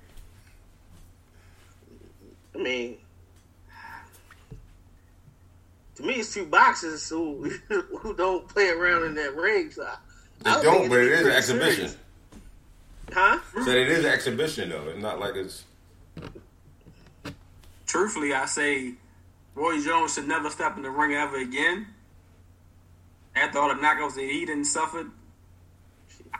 I 2.55 2.59
mean, 2.59 2.97
to 5.95 6.03
me, 6.03 6.15
it's 6.15 6.33
two 6.33 6.45
boxers 6.45 7.07
who 7.09 7.49
who 7.69 8.15
don't 8.15 8.47
play 8.47 8.69
around 8.69 9.03
in 9.05 9.15
that 9.15 9.35
ring. 9.35 9.69
So 9.71 9.83
I, 9.83 9.95
They 10.43 10.49
I 10.49 10.55
would 10.57 10.63
don't, 10.63 10.89
but 10.89 10.99
it'd 10.99 11.11
it 11.11 11.11
be 11.11 11.19
is 11.19 11.27
an 11.27 11.31
exhibition. 11.33 11.75
serious. 11.75 11.97
huh? 13.11 13.39
Said 13.65 13.77
it 13.77 13.89
is 13.89 14.05
an 14.05 14.11
exhibition 14.11 14.69
though. 14.69 14.87
It's 14.89 15.01
not 15.01 15.19
like 15.19 15.35
it's. 15.35 15.65
Truthfully, 17.85 18.33
I 18.33 18.45
say 18.45 18.93
Roy 19.55 19.79
Jones 19.81 20.13
should 20.13 20.27
never 20.27 20.49
step 20.49 20.77
in 20.77 20.83
the 20.83 20.89
ring 20.89 21.13
ever 21.13 21.37
again. 21.37 21.87
After 23.37 23.59
all 23.59 23.69
the 23.69 23.75
knockouts 23.75 24.15
that 24.15 24.21
he 24.21 24.45
didn't 24.45 24.65
suffer, 24.65 25.05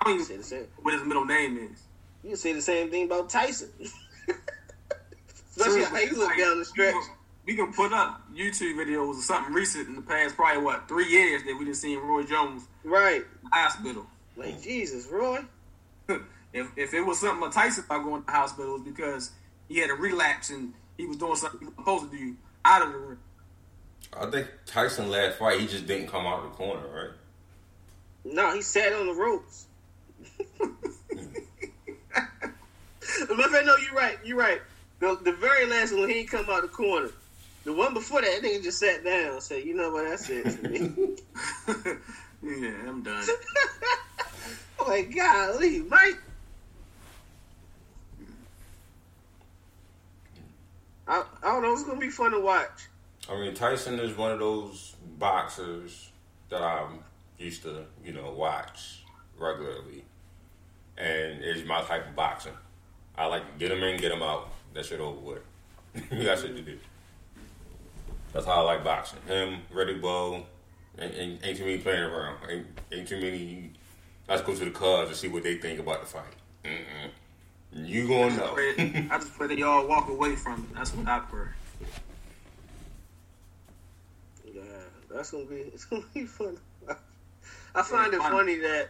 I 0.01 0.09
don't 0.09 0.19
say 0.19 0.33
even 0.33 0.37
the 0.37 0.43
same. 0.43 0.61
know 0.61 0.67
what 0.81 0.93
his 0.93 1.03
middle 1.03 1.25
name 1.25 1.57
is. 1.57 1.83
You 2.23 2.29
can 2.29 2.37
say 2.37 2.53
the 2.53 2.61
same 2.61 2.89
thing 2.89 3.05
about 3.05 3.29
Tyson. 3.29 3.69
Especially 5.55 5.83
how 5.83 5.95
he 5.95 6.09
look 6.15 6.29
Like, 6.29 6.37
down 6.37 6.59
the 6.59 6.65
stretch. 6.65 6.95
We 7.45 7.55
can, 7.55 7.71
put 7.71 7.93
up 7.93 8.21
YouTube 8.35 8.75
videos 8.75 9.17
or 9.17 9.21
something 9.21 9.53
recent 9.53 9.87
in 9.87 9.95
the 9.95 10.01
past, 10.01 10.35
probably 10.35 10.61
what 10.63 10.87
three 10.89 11.07
years 11.07 11.43
that 11.43 11.53
we 11.57 11.63
didn't 11.65 11.77
see 11.77 11.95
Roy 11.95 12.23
Jones 12.23 12.67
Right. 12.83 13.23
hospital. 13.53 14.05
Like 14.35 14.61
Jesus, 14.61 15.07
Roy. 15.07 15.39
if 16.53 16.67
if 16.75 16.93
it 16.93 17.01
was 17.01 17.19
something 17.19 17.47
of 17.47 17.53
Tyson 17.53 17.85
about 17.85 18.03
going 18.03 18.21
to 18.21 18.25
the 18.25 18.31
hospital, 18.33 18.75
it 18.75 18.79
was 18.79 18.81
because 18.81 19.31
he 19.69 19.79
had 19.79 19.89
a 19.89 19.93
relapse 19.93 20.49
and 20.49 20.73
he 20.97 21.05
was 21.05 21.17
doing 21.17 21.35
something 21.35 21.59
he 21.59 21.65
was 21.67 21.75
supposed 21.75 22.11
to 22.11 22.17
do 22.17 22.35
out 22.65 22.81
of 22.85 22.91
the 22.91 22.97
ring. 22.99 23.17
I 24.13 24.29
think 24.31 24.47
Tyson 24.65 25.09
last 25.09 25.37
fight 25.37 25.59
he 25.59 25.67
just 25.67 25.87
didn't 25.87 26.07
come 26.07 26.25
out 26.25 26.43
of 26.43 26.51
the 26.51 26.57
corner, 26.57 26.87
right? 26.87 27.11
No, 28.23 28.53
he 28.53 28.61
sat 28.61 28.93
on 28.93 29.07
the 29.07 29.13
ropes. 29.13 29.67
Matter 33.29 33.43
of 33.43 33.51
fact, 33.51 33.65
no, 33.65 33.75
you're 33.77 33.93
right. 33.93 34.17
You're 34.23 34.37
right. 34.37 34.61
The, 34.99 35.17
the 35.23 35.33
very 35.33 35.65
last 35.65 35.93
one, 35.93 36.09
he 36.09 36.19
ain't 36.19 36.29
come 36.29 36.45
out 36.49 36.61
the 36.61 36.67
corner. 36.67 37.09
The 37.63 37.73
one 37.73 37.93
before 37.93 38.21
that, 38.21 38.41
that 38.41 38.47
nigga 38.47 38.63
just 38.63 38.79
sat 38.79 39.03
down 39.03 39.33
and 39.33 39.43
said, 39.43 39.65
"You 39.65 39.75
know 39.75 39.91
what? 39.91 40.05
That's 40.07 40.29
it 40.29 40.49
for 40.49 40.69
me." 40.69 41.17
yeah, 42.61 42.71
I'm 42.87 43.03
done. 43.03 43.23
I'm 44.79 44.87
like, 44.87 45.13
golly, 45.13 45.79
Mike. 45.81 46.17
I, 51.07 51.23
I 51.43 51.51
don't 51.51 51.61
know. 51.61 51.73
It's 51.73 51.83
gonna 51.83 51.99
be 51.99 52.09
fun 52.09 52.31
to 52.31 52.39
watch. 52.39 52.87
I 53.29 53.39
mean, 53.39 53.53
Tyson 53.53 53.99
is 53.99 54.15
one 54.15 54.31
of 54.31 54.39
those 54.39 54.95
boxers 55.17 56.09
that 56.49 56.61
I'm 56.61 56.99
used 57.37 57.63
to, 57.63 57.85
you 58.03 58.13
know, 58.13 58.31
watch 58.31 59.03
regularly, 59.37 60.03
and 60.97 61.43
is 61.43 61.65
my 61.65 61.81
type 61.81 62.07
of 62.07 62.15
boxing. 62.15 62.53
I 63.17 63.25
like 63.25 63.45
to 63.51 63.59
get 63.59 63.71
him 63.71 63.83
in, 63.83 63.99
get 63.99 64.11
him 64.11 64.23
out. 64.23 64.49
That 64.73 64.85
shit 64.85 64.99
over 64.99 65.19
with. 65.19 65.41
That's 66.11 66.43
what 66.43 66.53
you 66.53 66.61
do. 66.61 66.77
That's 68.33 68.45
how 68.45 68.53
I 68.53 68.61
like 68.61 68.83
boxing. 68.83 69.19
Him, 69.27 69.61
Riddick 69.73 70.01
Bowe, 70.01 70.45
ain't, 70.99 71.15
ain't, 71.15 71.39
ain't 71.43 71.57
too 71.57 71.65
many 71.65 71.79
playing 71.79 72.03
around. 72.03 72.37
Ain't, 72.49 72.67
ain't 72.91 73.07
too 73.07 73.19
many. 73.19 73.71
Let's 74.27 74.41
go 74.41 74.53
to 74.55 74.65
the 74.65 74.71
cards 74.71 75.09
and 75.09 75.17
see 75.17 75.27
what 75.27 75.43
they 75.43 75.57
think 75.57 75.79
about 75.79 76.01
the 76.01 76.07
fight. 76.07 76.35
Mm-mm. 76.63 77.09
You 77.73 78.07
gonna 78.07 78.35
know. 78.35 78.53
Pray- 78.53 79.07
I 79.09 79.17
just 79.17 79.33
pray 79.33 79.47
that 79.47 79.57
y'all 79.57 79.87
walk 79.87 80.09
away 80.09 80.35
from 80.35 80.67
it. 80.69 80.75
That's 80.75 80.93
what 80.93 81.07
I 81.07 81.19
pray. 81.19 81.47
Yeah, 84.53 84.61
that's 85.17 85.31
gonna 85.31 85.45
be. 85.45 85.55
It's 85.73 85.85
gonna 85.85 86.03
be 86.13 86.25
fun. 86.25 86.57
I 87.75 87.81
find 87.83 88.13
it 88.13 88.21
funny 88.21 88.55
that 88.57 88.89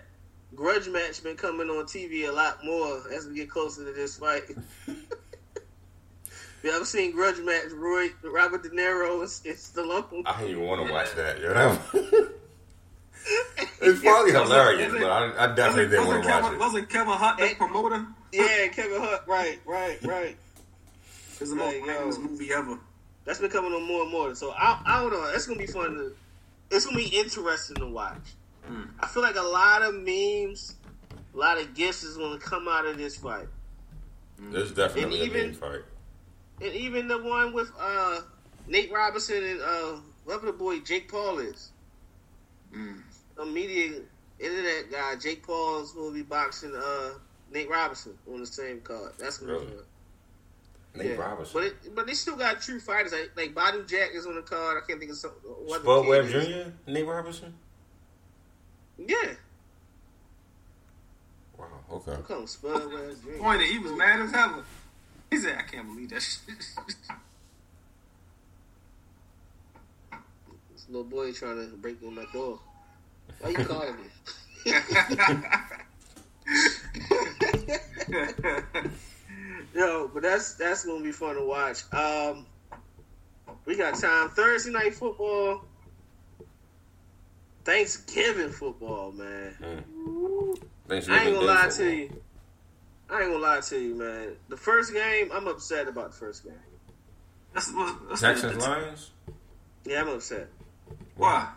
grudge 0.55 0.87
match 0.87 1.21
been 1.23 1.35
coming 1.35 1.69
on 1.69 1.85
TV 1.85 2.27
a 2.29 2.31
lot 2.31 2.63
more 2.63 3.01
as 3.11 3.27
we 3.27 3.35
get 3.35 3.49
closer 3.49 3.83
to 3.83 3.91
this 3.91 4.17
fight. 4.17 4.43
you 4.87 6.71
ever 6.71 6.85
seen 6.85 7.11
grudge 7.11 7.39
match? 7.39 7.71
Roy, 7.73 8.09
Robert 8.23 8.63
De 8.63 8.69
Niro, 8.69 9.13
and, 9.13 9.21
and 9.21 9.57
Stallone. 9.57 10.23
I 10.25 10.41
don't 10.41 10.51
even 10.51 10.63
want 10.63 10.85
to 10.87 10.93
watch 10.93 11.13
that. 11.15 11.39
You 11.39 11.49
know? 11.49 11.79
it's 13.81 14.01
probably 14.01 14.31
hilarious, 14.31 14.93
but 14.93 15.03
I, 15.03 15.51
I 15.51 15.55
definitely 15.55 15.89
didn't 15.89 16.07
want 16.07 16.19
wasn't, 16.19 16.23
to 16.25 16.41
watch 16.41 16.53
it. 16.53 16.59
wasn't 16.59 16.89
Kevin 16.89 17.13
Hart 17.13 17.37
the 17.39 17.55
promoter? 17.55 18.05
yeah, 18.31 18.67
Kevin 18.67 19.01
Hart. 19.01 19.23
Right, 19.27 19.59
right, 19.65 20.01
right. 20.03 20.37
It's 21.41 21.49
the 21.49 21.55
most 21.55 21.75
Like, 21.75 21.85
yo. 21.85 21.99
famous 21.99 22.17
movie 22.19 22.53
ever. 22.53 22.79
That's 23.27 23.39
been 23.39 23.49
coming 23.49 23.73
on 23.73 23.83
more 23.85 24.03
and 24.03 24.11
more. 24.11 24.33
So 24.35 24.51
I, 24.57 24.81
I 24.85 25.01
don't 25.01 25.11
know. 25.11 25.29
It's 25.35 25.45
gonna 25.45 25.59
be 25.59 25.67
fun 25.67 25.95
to. 25.95 26.15
It's 26.71 26.85
gonna 26.85 26.97
be 26.97 27.07
interesting 27.07 27.75
to 27.75 27.85
watch. 27.85 28.15
Mm. 28.69 28.87
I 29.01 29.07
feel 29.07 29.21
like 29.21 29.35
a 29.35 29.41
lot 29.41 29.81
of 29.81 29.95
memes, 29.95 30.75
a 31.33 31.37
lot 31.37 31.59
of 31.59 31.73
gifts 31.75 32.03
is 32.03 32.15
gonna 32.17 32.39
come 32.39 32.69
out 32.69 32.85
of 32.85 32.97
this 32.97 33.17
fight. 33.17 33.47
There's 34.39 34.71
definitely 34.71 35.03
And 35.03 35.13
a 35.13 35.25
even- 35.35 35.51
big 35.51 35.59
fight. 35.59 35.81
And 36.61 36.73
even 36.73 37.07
the 37.09 37.21
one 37.21 37.53
with 37.53 37.69
uh, 37.79 38.21
Nate 38.67 38.91
Robinson 38.91 39.43
and 39.43 39.61
uh, 39.61 39.97
whoever 40.25 40.45
the 40.47 40.53
boy 40.53 40.79
Jake 40.79 41.11
Paul 41.11 41.39
is. 41.39 41.71
Mm. 42.73 43.01
A 43.39 43.45
media 43.45 43.99
internet 44.39 44.89
guy, 44.89 45.15
Jake 45.17 45.45
Paul's 45.45 45.93
will 45.95 46.11
be 46.13 46.23
boxing 46.23 46.73
uh, 46.75 47.09
Nate 47.51 47.69
Robinson 47.69 48.13
on 48.31 48.39
the 48.39 48.45
same 48.47 48.79
card. 48.81 49.11
That's 49.19 49.37
gonna 49.39 49.59
be 49.59 49.65
fun. 49.65 49.75
Nate 50.95 51.11
Yeah. 51.11 51.15
Robinson. 51.17 51.53
But 51.53 51.63
it, 51.63 51.95
but 51.95 52.07
they 52.07 52.13
still 52.13 52.35
got 52.35 52.61
true 52.61 52.79
fighters 52.79 53.11
like 53.11 53.31
like 53.35 53.53
Badu 53.53 53.87
Jack 53.87 54.11
is 54.13 54.25
on 54.25 54.35
the 54.35 54.41
card. 54.41 54.81
I 54.83 54.87
can't 54.87 54.99
think 54.99 55.11
of 55.11 55.17
some. 55.17 55.31
Uh, 55.47 55.79
Spud 55.79 56.07
Webb. 56.07 56.27
Jr. 56.27 56.71
Nate 56.91 57.05
Robinson. 57.05 57.53
Yeah, 58.97 59.15
Wow. 61.57 61.65
Okay. 61.91 62.13
I'm 62.13 62.23
calling 62.23 62.47
Spud 62.47 62.91
Webb 62.91 63.15
Jr. 63.23 63.37
Pointed, 63.39 63.67
he 63.69 63.77
was 63.79 63.91
mad 63.91 64.21
as 64.21 64.31
hell. 64.31 64.63
He 65.29 65.37
said, 65.37 65.57
"I 65.59 65.63
can't 65.63 65.87
believe 65.87 66.09
that 66.09 66.21
shit." 66.21 66.41
This 70.73 70.87
little 70.89 71.03
boy 71.03 71.31
trying 71.31 71.57
to 71.69 71.77
break 71.77 72.01
in 72.01 72.15
my 72.15 72.25
door. 72.33 72.59
Why 73.39 73.49
you 73.49 73.65
calling 73.65 73.95
me? 73.97 74.03
Yo, 79.73 80.09
but 80.13 80.23
that's 80.23 80.55
that's 80.55 80.85
gonna 80.85 81.03
be 81.03 81.11
fun 81.11 81.35
to 81.35 81.45
watch. 81.45 81.81
Um, 81.93 82.45
we 83.65 83.75
got 83.75 83.95
time 83.95 84.29
Thursday 84.29 84.71
night 84.71 84.95
football, 84.95 85.65
Thanksgiving 87.63 88.49
football, 88.49 89.11
man. 89.11 89.83
Thanks 90.87 91.09
I 91.09 91.25
ain't 91.25 91.35
gonna 91.35 91.45
lie 91.45 91.69
to 91.69 91.95
you. 91.95 92.21
I 93.09 93.21
ain't 93.21 93.31
gonna 93.31 93.43
lie 93.43 93.59
to 93.61 93.79
you, 93.79 93.95
man. 93.95 94.35
The 94.49 94.57
first 94.57 94.93
game, 94.93 95.31
I'm 95.33 95.47
upset 95.47 95.87
about 95.87 96.11
the 96.11 96.17
first 96.17 96.43
game. 96.43 96.53
That's, 97.53 97.71
that's, 98.09 98.21
Texans 98.21 98.65
Lions. 98.65 99.11
Yeah, 99.85 100.01
I'm 100.01 100.09
upset. 100.09 100.47
Why? 101.15 101.49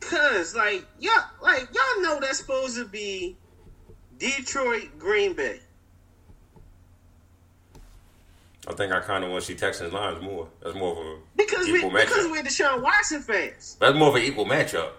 Cause 0.00 0.54
like 0.54 0.84
y'all, 1.00 1.24
like 1.42 1.68
y'all 1.74 2.02
know 2.02 2.20
that's 2.20 2.38
supposed 2.38 2.76
to 2.76 2.84
be 2.84 3.36
Detroit, 4.18 4.98
Green 4.98 5.34
Bay. 5.34 5.60
I 8.68 8.72
think 8.74 8.92
I 8.92 9.00
kind 9.00 9.22
of 9.24 9.30
want 9.30 9.44
to 9.44 9.46
see 9.46 9.54
Texans 9.58 9.92
Lions 9.92 10.20
more. 10.22 10.48
That's 10.62 10.74
more 10.74 10.92
of 10.92 10.98
a 10.98 11.16
Because 11.36 11.66
we 11.68 11.78
equal 11.78 11.90
because 11.90 12.26
matchup. 12.26 12.30
we're 12.32 12.42
Deshaun 12.42 12.82
Watson 12.82 13.22
fans. 13.22 13.76
That's 13.80 13.96
more 13.96 14.08
of 14.08 14.16
an 14.16 14.22
equal 14.22 14.44
matchup. 14.44 14.90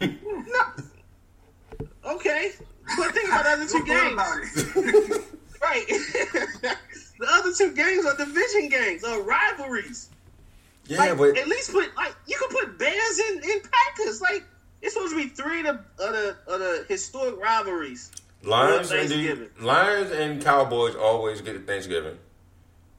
No. 0.00 2.12
Okay. 2.12 2.52
But 2.96 3.12
think 3.12 3.28
about 3.28 3.44
the 3.44 3.50
other 3.50 3.66
two 3.66 3.84
games. 3.84 5.24
Right. 5.60 5.84
the 5.88 7.26
other 7.28 7.52
two 7.52 7.72
games 7.74 8.06
are 8.06 8.16
division 8.16 8.68
games, 8.68 9.02
are 9.02 9.20
rivalries. 9.22 10.08
yeah, 10.86 10.98
Like, 11.00 11.18
but 11.18 11.36
at 11.36 11.48
least 11.48 11.72
put 11.72 11.94
like 11.96 12.14
you 12.28 12.36
could 12.38 12.50
put 12.50 12.78
Bears 12.78 13.18
and, 13.28 13.42
and 13.44 13.60
Packers. 13.64 14.20
Like 14.20 14.44
it's 14.82 14.94
supposed 14.94 15.14
to 15.14 15.20
be 15.20 15.28
three 15.28 15.66
of 15.66 15.68
the 15.96 16.04
of 16.06 16.12
the, 16.12 16.36
of 16.46 16.60
the 16.60 16.84
historic 16.88 17.36
rivalries. 17.42 18.12
Lions 18.44 18.92
and 18.92 19.08
the, 19.08 19.50
Lions 19.60 20.12
and 20.12 20.40
Cowboys 20.40 20.94
always 20.94 21.40
get 21.40 21.66
Thanksgiving. 21.66 22.16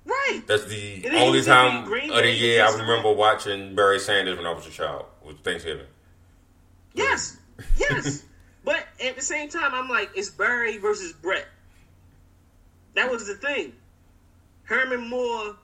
Right. 0.09 0.41
That's 0.47 0.65
the 0.65 1.05
It 1.05 1.13
only 1.13 1.37
used 1.37 1.47
to 1.47 1.53
be 1.53 1.97
time 1.97 2.11
of 2.11 2.23
the 2.23 2.31
year 2.31 2.65
I 2.65 2.71
remember 2.71 3.13
watching 3.13 3.75
Barry 3.75 3.99
Sanders 3.99 4.37
when 4.37 4.47
I 4.47 4.53
was 4.53 4.65
a 4.65 4.71
child. 4.71 5.05
Was 5.23 5.35
Thanksgiving. 5.43 5.85
Yes. 6.93 7.37
Yes. 7.77 8.23
but 8.65 8.83
at 9.03 9.15
the 9.15 9.21
same 9.21 9.49
time, 9.49 9.73
I'm 9.73 9.87
like, 9.87 10.09
it's 10.15 10.29
Barry 10.29 10.77
versus 10.77 11.13
Brett. 11.13 11.45
That 12.95 13.11
was 13.11 13.27
the 13.27 13.35
thing. 13.35 13.73
Herman 14.63 15.09
Moore 15.09 15.55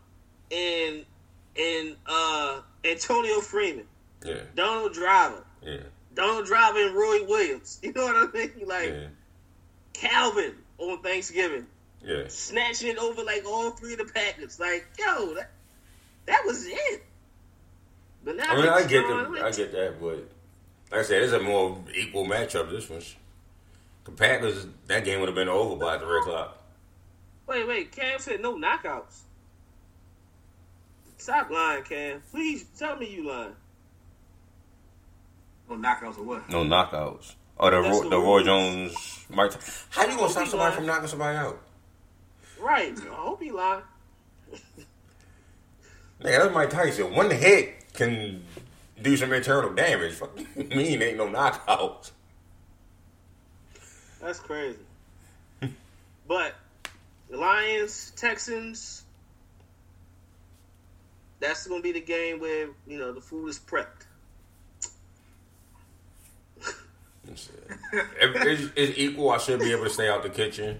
and 0.51 1.05
and 1.57 1.95
uh 2.07 2.61
Antonio 2.83 3.39
Freeman, 3.39 3.85
Yeah, 4.25 4.41
Donald 4.55 4.93
Driver, 4.93 5.43
yeah, 5.61 5.77
Donald 6.13 6.45
Driver 6.45 6.85
and 6.85 6.95
Roy 6.95 7.23
Williams. 7.25 7.79
You 7.83 7.93
know 7.93 8.05
what 8.05 8.29
I 8.29 8.37
mean? 8.37 8.67
Like 8.67 8.89
yeah, 8.89 9.07
Calvin 9.93 10.55
on 10.79 11.01
Thanksgiving, 11.01 11.67
yeah. 12.05 12.23
snatching 12.27 12.89
it 12.89 12.97
over 12.97 13.23
like 13.23 13.45
all 13.45 13.71
three 13.71 13.93
of 13.93 13.99
the 13.99 14.05
Packers. 14.05 14.59
Like, 14.59 14.85
yo, 14.97 15.33
that 15.35 15.51
that 16.25 16.43
was 16.45 16.65
it. 16.65 17.03
But 18.23 18.37
now 18.37 18.45
I 18.47 18.55
mean, 18.55 18.67
I 18.67 18.81
get 18.85 19.07
the, 19.07 19.43
I 19.43 19.51
get 19.51 19.71
that, 19.73 20.01
but 20.01 20.27
like 20.91 21.01
I 21.01 21.03
said, 21.03 21.23
it's 21.23 21.33
a 21.33 21.39
more 21.39 21.77
equal 21.93 22.25
matchup. 22.25 22.71
This 22.71 22.89
one, 22.89 23.01
the 24.05 24.11
Packers, 24.11 24.65
that 24.87 25.05
game 25.05 25.19
would 25.19 25.29
have 25.29 25.35
been 25.35 25.49
over 25.49 25.75
by 25.75 25.97
three 25.97 26.19
o'clock. 26.19 26.61
Wait, 27.47 27.67
wait. 27.67 27.91
Cam 27.91 28.19
said 28.19 28.41
no 28.41 28.55
knockouts. 28.55 29.21
Stop 31.17 31.49
lying, 31.49 31.83
Cam. 31.83 32.21
Please 32.31 32.65
tell 32.77 32.97
me 32.97 33.09
you 33.09 33.27
lying. 33.27 33.55
No 35.69 35.75
knockouts 35.75 36.17
or 36.19 36.23
what? 36.23 36.49
No 36.49 36.63
knockouts. 36.63 37.33
Or 37.57 37.71
the 37.71 37.81
That's 37.81 37.97
Roy, 37.97 38.03
the 38.03 38.09
the 38.09 38.19
Roy. 38.19 38.43
Jones. 38.43 39.25
Mike. 39.29 39.51
How 39.89 40.05
you 40.05 40.17
gonna 40.17 40.29
stop 40.29 40.47
somebody 40.47 40.57
lying. 40.57 40.75
from 40.75 40.85
knocking 40.85 41.07
somebody 41.07 41.37
out? 41.37 41.59
Right. 42.59 42.97
I 42.97 43.13
hope 43.15 43.41
he 43.41 43.51
lying. 43.51 43.83
Nigga, 46.21 46.39
that's 46.39 46.53
Mike 46.53 46.69
Tyson. 46.69 47.13
One 47.13 47.29
hit 47.29 47.93
can 47.93 48.43
do 49.01 49.17
some 49.17 49.33
internal 49.33 49.73
damage. 49.73 50.13
Fuck 50.13 50.35
mean 50.55 51.01
ain't 51.01 51.17
no 51.17 51.27
knockouts. 51.27 52.11
That's 54.21 54.39
crazy. 54.39 54.79
but 56.27 56.55
the 57.29 57.37
Lions, 57.37 58.11
Texans. 58.15 59.03
That's 61.39 61.67
gonna 61.67 61.81
be 61.81 61.91
the 61.91 62.01
game 62.01 62.39
where 62.39 62.69
you 62.87 62.97
know 62.97 63.11
the 63.11 63.21
food 63.21 63.49
is 63.49 63.59
prepped. 63.59 64.05
It's, 67.27 67.49
it's 68.75 68.97
equal, 68.97 69.31
I 69.31 69.37
should 69.37 69.59
be 69.59 69.71
able 69.71 69.85
to 69.85 69.89
stay 69.89 70.07
out 70.09 70.23
the 70.23 70.29
kitchen. 70.29 70.79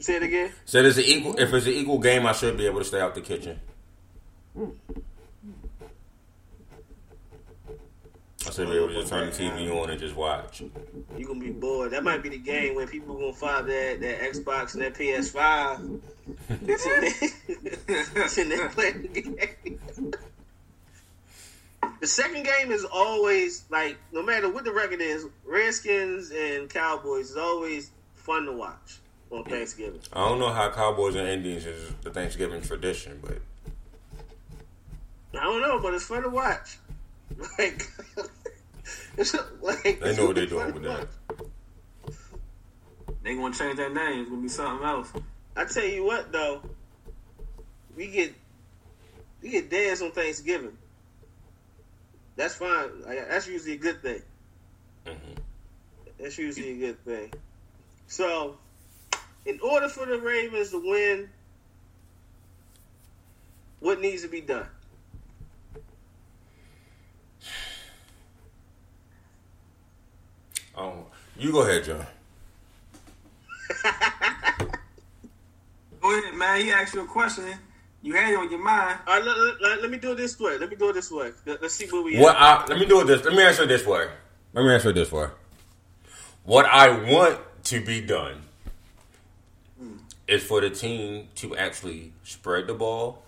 Say 0.00 0.16
it 0.16 0.22
again. 0.22 0.50
Said 0.64 0.86
it's 0.86 0.96
an 0.96 1.04
equal. 1.04 1.38
If 1.38 1.52
it's 1.52 1.66
an 1.66 1.72
equal 1.72 1.98
game, 1.98 2.24
I 2.24 2.32
should 2.32 2.56
be 2.56 2.64
able 2.64 2.78
to 2.78 2.84
stay 2.86 3.00
out 3.00 3.14
the 3.14 3.20
kitchen. 3.20 3.60
I 8.46 8.50
should 8.50 8.68
be 8.68 8.76
able 8.76 8.88
to 8.88 8.94
just 8.94 9.08
turn 9.08 9.26
the 9.26 9.32
TV 9.36 9.70
on 9.70 9.90
and 9.90 10.00
just 10.00 10.16
watch. 10.16 10.62
You're 11.18 11.28
gonna 11.28 11.40
be 11.40 11.50
bored. 11.50 11.90
That 11.90 12.02
might 12.02 12.22
be 12.22 12.30
the 12.30 12.38
game 12.38 12.76
when 12.76 12.88
people 12.88 13.14
gonna 13.14 13.34
find 13.34 13.68
that 13.68 14.00
that 14.00 14.20
Xbox 14.20 14.72
and 14.72 14.82
that 14.82 14.94
PS5. 14.94 16.00
Sitting 18.30 18.48
there 18.56 18.70
playing 18.70 19.02
the 19.02 19.20
game. 19.20 19.78
The 22.00 22.06
second 22.06 22.44
game 22.44 22.72
is 22.72 22.86
always 22.86 23.64
like, 23.68 23.98
no 24.12 24.22
matter 24.22 24.48
what 24.48 24.64
the 24.64 24.72
record 24.72 25.02
is, 25.02 25.26
Redskins 25.44 26.30
and 26.30 26.70
Cowboys 26.70 27.32
is 27.32 27.36
always 27.36 27.90
fun 28.14 28.46
to 28.46 28.52
watch 28.52 28.99
on 29.30 29.44
Thanksgiving. 29.44 30.00
I 30.12 30.28
don't 30.28 30.38
know 30.38 30.52
how 30.52 30.70
Cowboys 30.70 31.14
and 31.14 31.28
Indians 31.28 31.66
is 31.66 31.92
the 32.02 32.10
Thanksgiving 32.10 32.62
tradition, 32.62 33.20
but 33.22 33.38
I 35.38 35.44
don't 35.44 35.60
know, 35.62 35.78
but 35.80 35.94
it's 35.94 36.04
fun 36.04 36.22
to 36.22 36.28
watch. 36.28 36.78
Like, 37.58 37.86
it's 39.16 39.34
like 39.62 40.00
they 40.00 40.16
know 40.16 40.26
what 40.26 40.34
they're 40.34 40.46
doing 40.46 40.74
with 40.74 40.82
that. 40.82 41.06
watch. 41.28 41.46
They 43.22 43.36
gonna 43.36 43.54
change 43.54 43.76
that 43.76 43.94
name. 43.94 44.20
It's 44.22 44.30
gonna 44.30 44.42
be 44.42 44.48
something 44.48 44.84
else. 44.86 45.12
I 45.56 45.64
tell 45.64 45.84
you 45.84 46.04
what, 46.04 46.32
though, 46.32 46.60
we 47.96 48.08
get 48.08 48.34
we 49.42 49.50
get 49.50 49.70
dads 49.70 50.02
on 50.02 50.10
Thanksgiving. 50.10 50.76
That's 52.34 52.56
fine. 52.56 53.02
Like, 53.06 53.28
that's 53.28 53.46
usually 53.46 53.74
a 53.74 53.78
good 53.78 54.02
thing. 54.02 54.22
Mhm. 55.06 55.36
That's 56.18 56.36
usually 56.36 56.72
a 56.72 56.76
good 56.88 57.04
thing. 57.04 57.32
So, 58.08 58.56
in 59.46 59.58
order 59.60 59.88
for 59.88 60.06
the 60.06 60.18
Ravens 60.18 60.70
to 60.70 60.80
win, 60.82 61.28
what 63.80 64.00
needs 64.00 64.22
to 64.22 64.28
be 64.28 64.40
done? 64.40 64.66
Oh, 70.76 71.06
you 71.36 71.52
go 71.52 71.62
ahead, 71.62 71.84
John. 71.84 72.06
Go 76.00 76.18
ahead, 76.18 76.34
man. 76.34 76.60
He 76.62 76.70
asked 76.72 76.94
you 76.94 77.02
a 77.02 77.06
question. 77.06 77.44
You 78.02 78.14
had 78.14 78.32
it 78.32 78.36
on 78.36 78.50
your 78.50 78.62
mind. 78.62 78.98
All 79.06 79.16
right, 79.16 79.24
let, 79.24 79.36
let- 79.36 79.60
let- 79.60 79.82
let 79.82 79.90
me 79.90 79.98
do 79.98 80.12
it 80.12 80.16
this 80.16 80.38
way. 80.40 80.56
Let 80.58 80.70
me 80.70 80.76
do 80.76 80.88
it 80.88 80.94
this 80.94 81.10
way. 81.10 81.32
Let, 81.44 81.62
us 81.62 81.74
see 81.74 81.86
where 81.86 82.02
we 82.02 82.18
What 82.18 82.34
at. 82.36 82.42
I, 82.42 82.66
let 82.66 82.78
me 82.78 82.86
do 82.86 83.00
it 83.02 83.04
this. 83.06 83.22
Let 83.24 83.34
me 83.34 83.42
answer 83.42 83.64
it 83.64 83.68
this 83.68 83.84
way. 83.86 84.08
Let 84.54 84.64
me 84.64 84.72
answer 84.72 84.88
it 84.90 84.94
this 84.94 85.12
way. 85.12 85.26
What 86.44 86.64
I 86.66 86.88
want 87.12 87.38
to 87.64 87.84
be 87.84 88.00
done 88.00 88.42
is 90.30 90.44
for 90.44 90.60
the 90.60 90.70
team 90.70 91.26
to 91.34 91.56
actually 91.56 92.12
spread 92.22 92.68
the 92.68 92.74
ball 92.74 93.24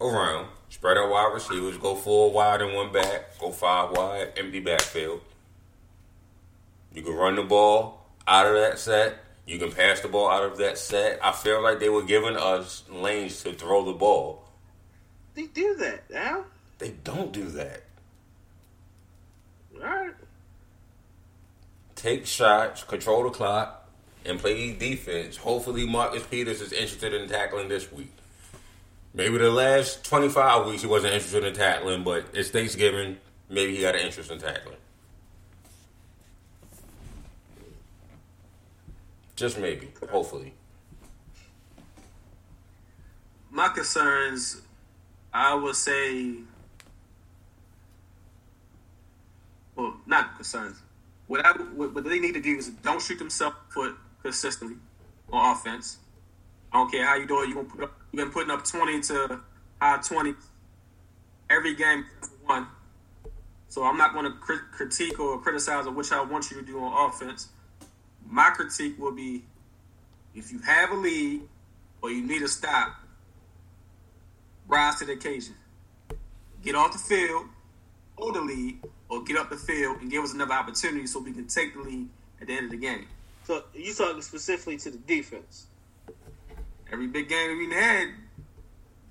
around, 0.00 0.46
spread 0.70 0.96
out 0.96 1.10
wide 1.10 1.32
receivers, 1.34 1.76
go 1.76 1.96
four 1.96 2.30
wide 2.30 2.62
and 2.62 2.72
one 2.72 2.92
back, 2.92 3.36
go 3.40 3.50
five 3.50 3.90
wide, 3.90 4.32
empty 4.36 4.60
backfield. 4.60 5.20
You 6.94 7.02
can 7.02 7.14
run 7.14 7.34
the 7.34 7.42
ball 7.42 8.06
out 8.28 8.46
of 8.46 8.54
that 8.54 8.78
set. 8.78 9.18
You 9.44 9.58
can 9.58 9.72
pass 9.72 10.00
the 10.00 10.08
ball 10.08 10.30
out 10.30 10.44
of 10.44 10.58
that 10.58 10.78
set. 10.78 11.18
I 11.22 11.32
feel 11.32 11.60
like 11.60 11.80
they 11.80 11.88
were 11.88 12.04
giving 12.04 12.36
us 12.36 12.84
lanes 12.88 13.42
to 13.42 13.52
throw 13.52 13.84
the 13.84 13.92
ball. 13.92 14.44
They 15.34 15.46
do 15.46 15.74
that 15.76 16.08
now. 16.10 16.44
They 16.78 16.90
don't 17.02 17.32
do 17.32 17.46
that. 17.50 17.82
All 19.74 19.80
right. 19.80 20.14
Take 21.96 22.24
shots, 22.24 22.84
control 22.84 23.24
the 23.24 23.30
clock, 23.30 23.77
and 24.28 24.38
play 24.38 24.72
defense. 24.72 25.36
Hopefully, 25.36 25.86
Marcus 25.86 26.24
Peters 26.26 26.60
is 26.60 26.72
interested 26.72 27.14
in 27.14 27.28
tackling 27.28 27.68
this 27.68 27.90
week. 27.90 28.12
Maybe 29.14 29.38
the 29.38 29.50
last 29.50 30.04
25 30.04 30.66
weeks 30.66 30.82
he 30.82 30.86
wasn't 30.86 31.14
interested 31.14 31.44
in 31.44 31.54
tackling, 31.54 32.04
but 32.04 32.26
it's 32.34 32.50
Thanksgiving. 32.50 33.16
Maybe 33.48 33.74
he 33.74 33.82
got 33.82 33.94
an 33.94 34.02
interest 34.02 34.30
in 34.30 34.38
tackling. 34.38 34.76
Just 39.34 39.58
maybe. 39.58 39.88
Hopefully. 40.10 40.52
My 43.50 43.68
concerns, 43.68 44.60
I 45.32 45.54
would 45.54 45.74
say, 45.74 46.34
well, 49.74 49.96
not 50.06 50.36
concerns. 50.36 50.76
What 51.28 51.44
I 51.44 51.52
what, 51.52 51.94
what 51.94 52.04
they 52.04 52.18
need 52.18 52.34
to 52.34 52.40
do 52.40 52.56
is 52.56 52.68
don't 52.68 53.00
shoot 53.00 53.18
themselves 53.18 53.56
foot 53.70 53.96
consistently 54.22 54.76
on 55.32 55.52
offense. 55.52 55.98
I 56.72 56.78
don't 56.78 56.90
care 56.90 57.06
how 57.06 57.16
you 57.16 57.26
do 57.26 57.42
it. 57.42 57.48
You 57.48 57.54
gonna 57.54 57.68
put 57.68 57.84
up, 57.84 58.00
you've 58.12 58.24
been 58.24 58.32
putting 58.32 58.50
up 58.50 58.64
twenty 58.64 59.00
to 59.00 59.40
high 59.80 59.98
twenty 59.98 60.34
every 61.50 61.74
game 61.74 62.04
one. 62.44 62.66
So 63.68 63.84
I'm 63.84 63.98
not 63.98 64.14
going 64.14 64.24
to 64.24 64.32
crit- 64.38 64.72
critique 64.72 65.20
or 65.20 65.38
criticize 65.40 65.86
of 65.86 65.94
which 65.94 66.10
I 66.10 66.22
want 66.22 66.50
you 66.50 66.58
to 66.58 66.64
do 66.64 66.80
on 66.80 67.10
offense. 67.10 67.48
My 68.26 68.50
critique 68.50 68.98
will 68.98 69.12
be 69.12 69.44
if 70.34 70.52
you 70.52 70.58
have 70.60 70.90
a 70.90 70.94
lead 70.94 71.42
or 72.00 72.10
you 72.10 72.26
need 72.26 72.42
a 72.42 72.48
stop, 72.48 72.94
rise 74.66 74.96
to 75.00 75.04
the 75.04 75.12
occasion. 75.12 75.54
Get 76.62 76.74
off 76.74 76.92
the 76.92 76.98
field, 76.98 77.46
hold 78.16 78.36
the 78.36 78.40
lead, 78.40 78.78
or 79.08 79.22
get 79.22 79.36
up 79.36 79.50
the 79.50 79.56
field 79.56 80.00
and 80.00 80.10
give 80.10 80.24
us 80.24 80.32
another 80.32 80.54
opportunity 80.54 81.06
so 81.06 81.20
we 81.20 81.32
can 81.32 81.46
take 81.46 81.74
the 81.74 81.80
lead 81.80 82.08
at 82.40 82.46
the 82.46 82.54
end 82.54 82.66
of 82.66 82.70
the 82.70 82.78
game. 82.78 83.06
So 83.48 83.64
you 83.72 83.94
talking 83.94 84.20
specifically 84.20 84.76
to 84.76 84.90
the 84.90 84.98
defense? 84.98 85.68
Every 86.92 87.06
big 87.06 87.30
game 87.30 87.56
we 87.56 87.74
had, 87.74 88.08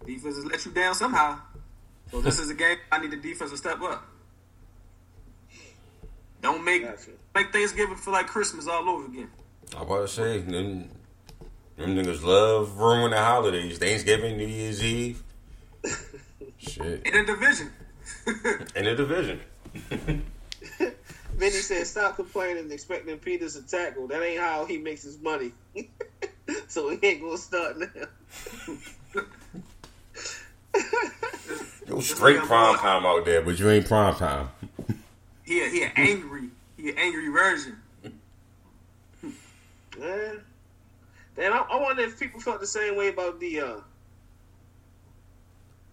defenses 0.05 0.45
let 0.45 0.63
you 0.63 0.71
down 0.73 0.93
somehow. 0.93 1.39
So 2.11 2.21
this 2.21 2.39
is 2.39 2.51
a 2.51 2.53
game 2.53 2.77
I 2.91 2.99
need 2.99 3.09
the 3.09 3.17
defense 3.17 3.49
to 3.49 3.57
step 3.57 3.81
up. 3.81 4.07
Don't 6.43 6.63
make 6.63 6.83
Gotcha. 6.83 7.09
make 7.33 7.51
Thanksgiving 7.51 7.95
feel 7.95 8.13
like 8.13 8.27
Christmas 8.27 8.67
all 8.67 8.87
over 8.87 9.07
again. 9.07 9.31
I 9.75 9.81
about 9.81 10.01
to 10.01 10.07
say, 10.07 10.37
them, 10.37 10.87
them 11.75 11.95
niggas 11.95 12.23
love 12.23 12.77
ruining 12.77 13.09
the 13.09 13.17
holidays. 13.17 13.79
Thanksgiving, 13.79 14.37
New 14.37 14.45
Year's 14.45 14.83
Eve. 14.83 15.23
Shit. 16.59 17.07
In 17.07 17.25
the 17.25 17.33
division. 17.33 17.71
In 18.75 18.85
the 18.85 18.93
division. 18.95 19.41
Vinny 21.37 21.51
said, 21.51 21.85
"Stop 21.85 22.15
complaining 22.15 22.63
and 22.63 22.71
expecting 22.71 23.17
Peters 23.19 23.55
to 23.55 23.61
tackle. 23.61 24.07
That 24.07 24.23
ain't 24.23 24.41
how 24.41 24.65
he 24.65 24.77
makes 24.79 25.03
his 25.03 25.19
money. 25.21 25.51
so 26.67 26.89
he 26.89 26.99
ain't 27.05 27.21
gonna 27.21 27.37
start 27.37 27.77
now." 27.77 27.87
Yo, 31.87 31.99
straight 32.01 32.39
prime 32.39 32.75
time 32.77 33.05
out 33.05 33.23
there, 33.23 33.41
but 33.41 33.57
you 33.57 33.69
ain't 33.69 33.87
prime 33.87 34.15
time. 34.15 34.49
he 35.45 35.63
a, 35.63 35.69
he 35.69 35.83
an 35.83 35.91
angry 35.95 36.49
he 36.75 36.89
an 36.89 36.97
angry 36.97 37.29
version. 37.29 37.77
Man. 39.97 40.41
Damn, 41.35 41.53
I, 41.53 41.57
I 41.57 41.79
wonder 41.79 42.01
if 42.01 42.19
people 42.19 42.39
felt 42.39 42.59
the 42.59 42.67
same 42.67 42.97
way 42.97 43.09
about 43.09 43.39
Deion. 43.39 43.83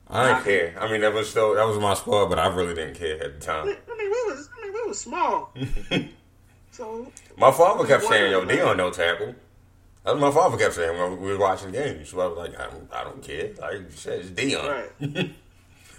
I 0.09 0.29
didn't 0.29 0.45
care. 0.45 0.77
I 0.79 0.91
mean, 0.91 1.01
that 1.01 1.13
was 1.13 1.31
still 1.31 1.55
that 1.55 1.67
was 1.67 1.79
my 1.79 1.95
squad, 1.95 2.27
but 2.27 2.39
I 2.39 2.47
really 2.49 2.75
didn't 2.75 2.95
care 2.95 3.23
at 3.23 3.41
the 3.41 3.45
time. 3.45 3.65
I 3.65 3.71
mean, 3.71 3.77
we 3.89 4.09
was, 4.09 4.49
I 4.57 4.63
mean, 4.63 4.73
we 4.73 4.83
was 4.87 5.01
small. 5.01 5.53
so 6.71 7.11
My 7.37 7.51
father 7.51 7.87
kept 7.87 8.05
saying, 8.05 8.31
"Yo, 8.33 8.45
Deion 8.45 8.77
no 8.77 8.91
tackle." 8.91 9.35
That's 10.05 10.21
what 10.21 10.21
my 10.21 10.31
father 10.31 10.59
kept 10.59 10.75
saying 10.75 10.99
when 10.99 11.19
we 11.21 11.29
were 11.33 11.39
watching 11.39 11.73
games. 11.73 12.11
So 12.11 12.21
I 12.21 12.27
was 12.27 12.37
like, 12.37 12.61
"I 12.61 12.71
don't, 12.71 12.93
I 12.93 13.05
don't 13.05 13.23
care." 13.23 13.51
Like 13.59 13.73
you 13.79 13.87
said, 13.91 14.21
it's 14.21 14.31
Deion. 14.31 14.91
right. 15.01 15.31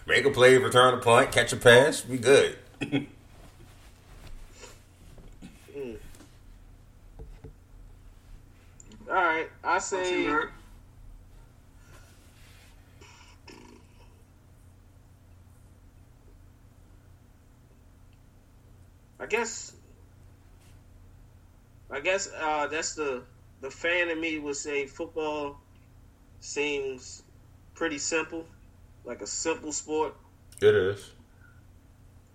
Make 0.07 0.23
a 0.25 0.29
play, 0.29 0.55
return 0.57 0.93
a 0.93 0.97
punt, 0.97 1.31
catch 1.31 1.51
a 1.53 1.57
pass, 1.57 2.05
we 2.05 2.17
good. 2.17 2.57
Hmm. 5.75 5.95
All 9.09 9.13
right. 9.15 9.49
I 9.61 9.73
What 9.73 9.83
say 9.83 10.25
I 19.19 19.25
guess 19.27 19.73
I 21.89 21.99
guess 21.99 22.29
uh, 22.37 22.67
that's 22.67 22.95
the 22.95 23.23
the 23.61 23.69
fan 23.71 24.09
in 24.09 24.19
me 24.19 24.39
would 24.39 24.55
say 24.55 24.85
football 24.85 25.57
seems 26.39 27.23
pretty 27.73 27.97
simple, 27.97 28.45
like 29.05 29.21
a 29.21 29.27
simple 29.27 29.71
sport, 29.71 30.15
It 30.61 30.75
is. 30.75 31.11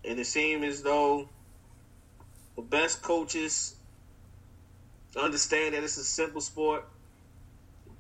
and 0.05 0.19
it 0.19 0.25
seems 0.27 0.65
as 0.65 0.83
though 0.83 1.29
the 2.57 2.63
best 2.63 3.03
coaches 3.03 3.77
understand 5.17 5.75
that 5.75 5.83
it's 5.85 5.97
a 5.99 6.05
simple 6.05 6.41
sport, 6.41 6.89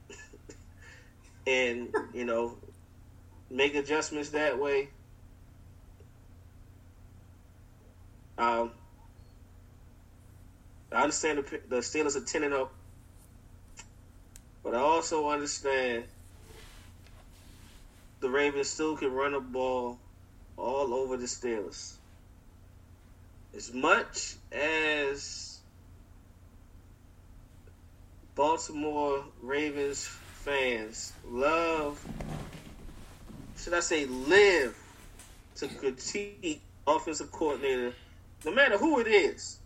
and 1.46 1.94
you 2.14 2.24
know 2.24 2.56
make 3.50 3.74
adjustments 3.74 4.30
that 4.30 4.58
way. 4.58 4.88
Um, 8.40 8.70
I 10.90 11.02
understand 11.02 11.40
the, 11.40 11.60
the 11.68 11.76
Steelers 11.76 12.16
are 12.16 12.24
10 12.24 12.42
and 12.42 12.54
0, 12.54 12.70
but 14.64 14.74
I 14.74 14.78
also 14.78 15.28
understand 15.28 16.04
the 18.20 18.30
Ravens 18.30 18.70
still 18.70 18.96
can 18.96 19.12
run 19.12 19.32
the 19.32 19.40
ball 19.40 19.98
all 20.56 20.94
over 20.94 21.18
the 21.18 21.26
Steelers. 21.26 21.96
As 23.54 23.74
much 23.74 24.36
as 24.52 25.58
Baltimore 28.34 29.22
Ravens 29.42 30.06
fans 30.06 31.12
love, 31.28 32.02
should 33.58 33.74
I 33.74 33.80
say, 33.80 34.06
live 34.06 34.78
to 35.56 35.68
critique 35.68 36.62
offensive 36.86 37.30
coordinator, 37.30 37.92
no 38.44 38.52
matter 38.52 38.78
who 38.78 39.00
it 39.00 39.06
is. 39.06 39.58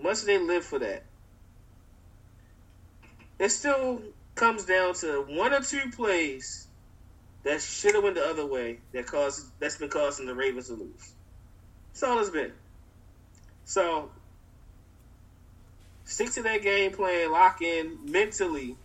Much 0.00 0.22
they 0.22 0.38
live 0.38 0.64
for 0.64 0.78
that. 0.78 1.04
It 3.38 3.50
still 3.50 4.02
comes 4.34 4.64
down 4.64 4.94
to 4.94 5.24
one 5.28 5.52
or 5.52 5.60
two 5.60 5.90
plays 5.90 6.66
that 7.44 7.62
should 7.62 7.94
have 7.94 8.04
went 8.04 8.16
the 8.16 8.24
other 8.24 8.46
way 8.46 8.78
that 8.92 9.06
caused 9.06 9.46
that's 9.58 9.78
been 9.78 9.88
causing 9.88 10.26
the 10.26 10.34
Ravens 10.34 10.68
to 10.68 10.74
lose. 10.74 11.12
That's 11.92 12.02
all 12.02 12.18
it's 12.18 12.30
been. 12.30 12.52
So 13.64 14.10
stick 16.04 16.30
to 16.32 16.42
that 16.42 16.62
game 16.62 16.92
plan, 16.92 17.30
lock 17.30 17.62
in 17.62 17.98
mentally 18.10 18.76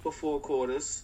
for 0.00 0.12
four 0.12 0.40
quarters, 0.40 1.02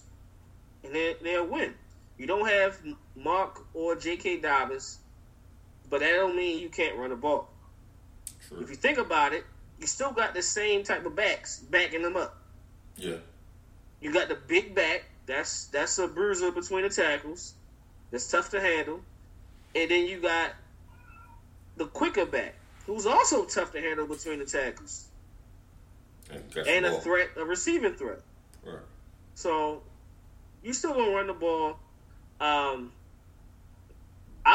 and 0.83 0.93
they, 0.93 1.15
they'll 1.21 1.45
win. 1.45 1.73
You 2.17 2.27
don't 2.27 2.47
have 2.47 2.79
Mark 3.15 3.63
or 3.73 3.95
J.K. 3.95 4.37
Dobbins, 4.37 4.99
but 5.89 5.99
that 6.01 6.11
don't 6.11 6.35
mean 6.35 6.59
you 6.59 6.69
can't 6.69 6.97
run 6.97 7.09
the 7.09 7.15
ball. 7.15 7.49
If 8.59 8.69
you 8.69 8.75
think 8.75 8.97
about 8.97 9.33
it, 9.33 9.43
you 9.79 9.87
still 9.87 10.11
got 10.11 10.33
the 10.33 10.41
same 10.41 10.83
type 10.83 11.05
of 11.05 11.15
backs 11.15 11.59
backing 11.59 12.01
them 12.01 12.15
up. 12.15 12.37
Yeah. 12.95 13.17
You 14.01 14.13
got 14.13 14.29
the 14.29 14.35
big 14.35 14.73
back. 14.75 15.05
That's 15.25 15.65
that's 15.65 15.97
a 15.97 16.07
bruiser 16.07 16.51
between 16.51 16.83
the 16.83 16.89
tackles. 16.89 17.53
That's 18.11 18.29
tough 18.31 18.49
to 18.51 18.61
handle. 18.61 19.01
And 19.75 19.91
then 19.91 20.05
you 20.05 20.21
got 20.21 20.51
the 21.75 21.85
quicker 21.85 22.25
back, 22.25 22.55
who's 22.85 23.05
also 23.05 23.45
tough 23.45 23.71
to 23.73 23.81
handle 23.81 24.07
between 24.07 24.39
the 24.39 24.45
tackles, 24.45 25.07
And, 26.31 26.41
and 26.67 26.85
a 26.85 26.91
ball. 26.91 26.99
threat, 27.01 27.29
a 27.35 27.43
receiving 27.43 27.93
threat. 27.95 28.19
Right. 28.65 28.77
So 29.35 29.83
you 30.63 30.73
still 30.73 30.93
gonna 30.93 31.11
run 31.11 31.27
the 31.27 31.33
ball. 31.33 31.77
Um, 32.39 32.91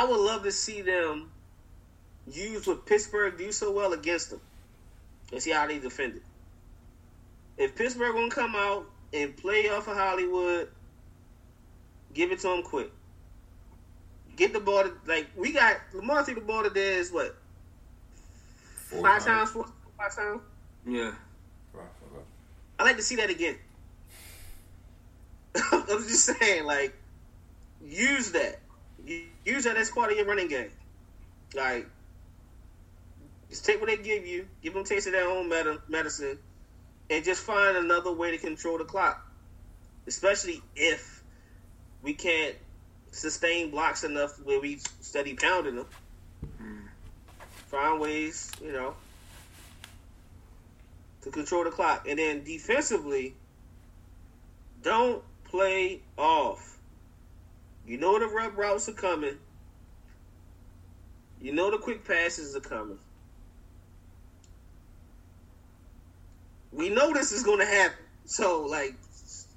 I 0.03 0.05
would 0.05 0.19
love 0.19 0.43
to 0.43 0.51
see 0.51 0.83
them 0.83 1.31
use 2.27 2.67
what 2.67 2.87
Pittsburgh 2.87 3.39
do 3.39 3.53
so 3.53 3.71
well 3.71 3.93
against 3.93 4.31
them, 4.31 4.41
and 5.31 5.41
see 5.41 5.53
how 5.53 5.69
they 5.69 5.79
defend 5.79 6.17
it. 6.17 6.23
If 7.57 7.77
Pittsburgh 7.77 8.13
gonna 8.13 8.29
come 8.29 8.57
out 8.57 8.87
and 9.13 9.37
play 9.37 9.69
off 9.69 9.87
of 9.87 9.97
Hollywood, 9.97 10.71
give 12.13 12.33
it 12.33 12.41
to 12.41 12.49
them 12.49 12.65
quick. 12.65 12.91
Get 14.35 14.53
the 14.53 14.59
ball. 14.59 14.83
To, 14.83 14.93
like 15.07 15.29
we 15.37 15.53
got 15.53 15.77
Lamar 15.95 16.25
threw 16.25 16.35
the 16.35 16.41
ball 16.41 16.65
today 16.65 16.95
is 16.95 17.13
what 17.13 17.37
Four 18.75 19.03
five 19.03 19.25
times, 19.25 19.51
four, 19.51 19.67
five 19.97 20.17
times. 20.17 20.41
Yeah. 20.85 21.13
I 22.77 22.83
like 22.83 22.97
to 22.97 23.03
see 23.03 23.15
that 23.17 23.31
again. 23.31 23.57
I'm 25.73 25.87
just 25.87 26.25
saying, 26.25 26.65
like, 26.65 26.93
use 27.85 28.33
that. 28.33 28.62
Use 29.05 29.65
that 29.65 29.77
as 29.77 29.91
part 29.91 30.11
of 30.11 30.17
your 30.17 30.27
running 30.27 30.49
game. 30.49 30.71
Like, 31.55 31.87
just 33.51 33.65
take 33.65 33.81
what 33.81 33.89
they 33.89 33.97
give 33.97 34.27
you, 34.27 34.47
give 34.63 34.75
them 34.75 34.83
a 34.83 34.85
taste 34.87 35.07
of 35.07 35.13
their 35.13 35.29
own 35.29 35.49
med- 35.49 35.79
medicine, 35.89 36.39
and 37.11 37.25
just 37.25 37.43
find 37.43 37.77
another 37.77 38.13
way 38.13 38.31
to 38.31 38.39
control 38.39 38.79
the 38.79 38.85
clock. 38.85 39.27
Especially 40.07 40.63
if 40.75 41.23
we 42.03 42.15
can't 42.15 42.55
sustain 43.11 43.71
blocks 43.71 44.05
enough 44.05 44.41
where 44.43 44.61
we 44.61 44.79
steady 45.01 45.35
pounding 45.35 45.77
them. 45.77 45.87
Find 47.67 48.01
ways, 48.01 48.51
you 48.63 48.73
know, 48.73 48.95
to 51.23 51.31
control 51.31 51.65
the 51.65 51.71
clock. 51.71 52.07
And 52.09 52.19
then 52.19 52.45
defensively, 52.45 53.35
don't 54.83 55.23
play 55.45 56.01
off. 56.17 56.72
You 57.93 57.99
know 57.99 58.19
the 58.19 58.27
rub 58.27 58.57
routes 58.57 58.89
are 58.89 58.93
coming. 58.93 59.37
You 61.43 61.53
know 61.53 61.71
the 61.71 61.77
quick 61.77 62.07
passes 62.07 62.57
are 62.57 62.61
coming. 62.61 62.99
We 66.73 66.89
know 66.89 67.13
this 67.13 67.33
is 67.33 67.43
going 67.43 67.59
to 67.59 67.67
happen. 67.67 67.99
So, 68.25 68.63
like, 68.63 68.95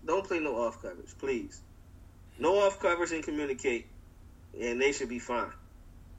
don't 0.06 0.28
play 0.28 0.40
no 0.40 0.58
off 0.58 0.82
coverage, 0.82 1.18
please. 1.18 1.62
No 2.38 2.60
off 2.60 2.78
coverage 2.82 3.14
and 3.14 3.24
communicate, 3.24 3.86
and 4.60 4.82
they 4.82 4.92
should 4.92 5.08
be 5.08 5.20
fine, 5.20 5.54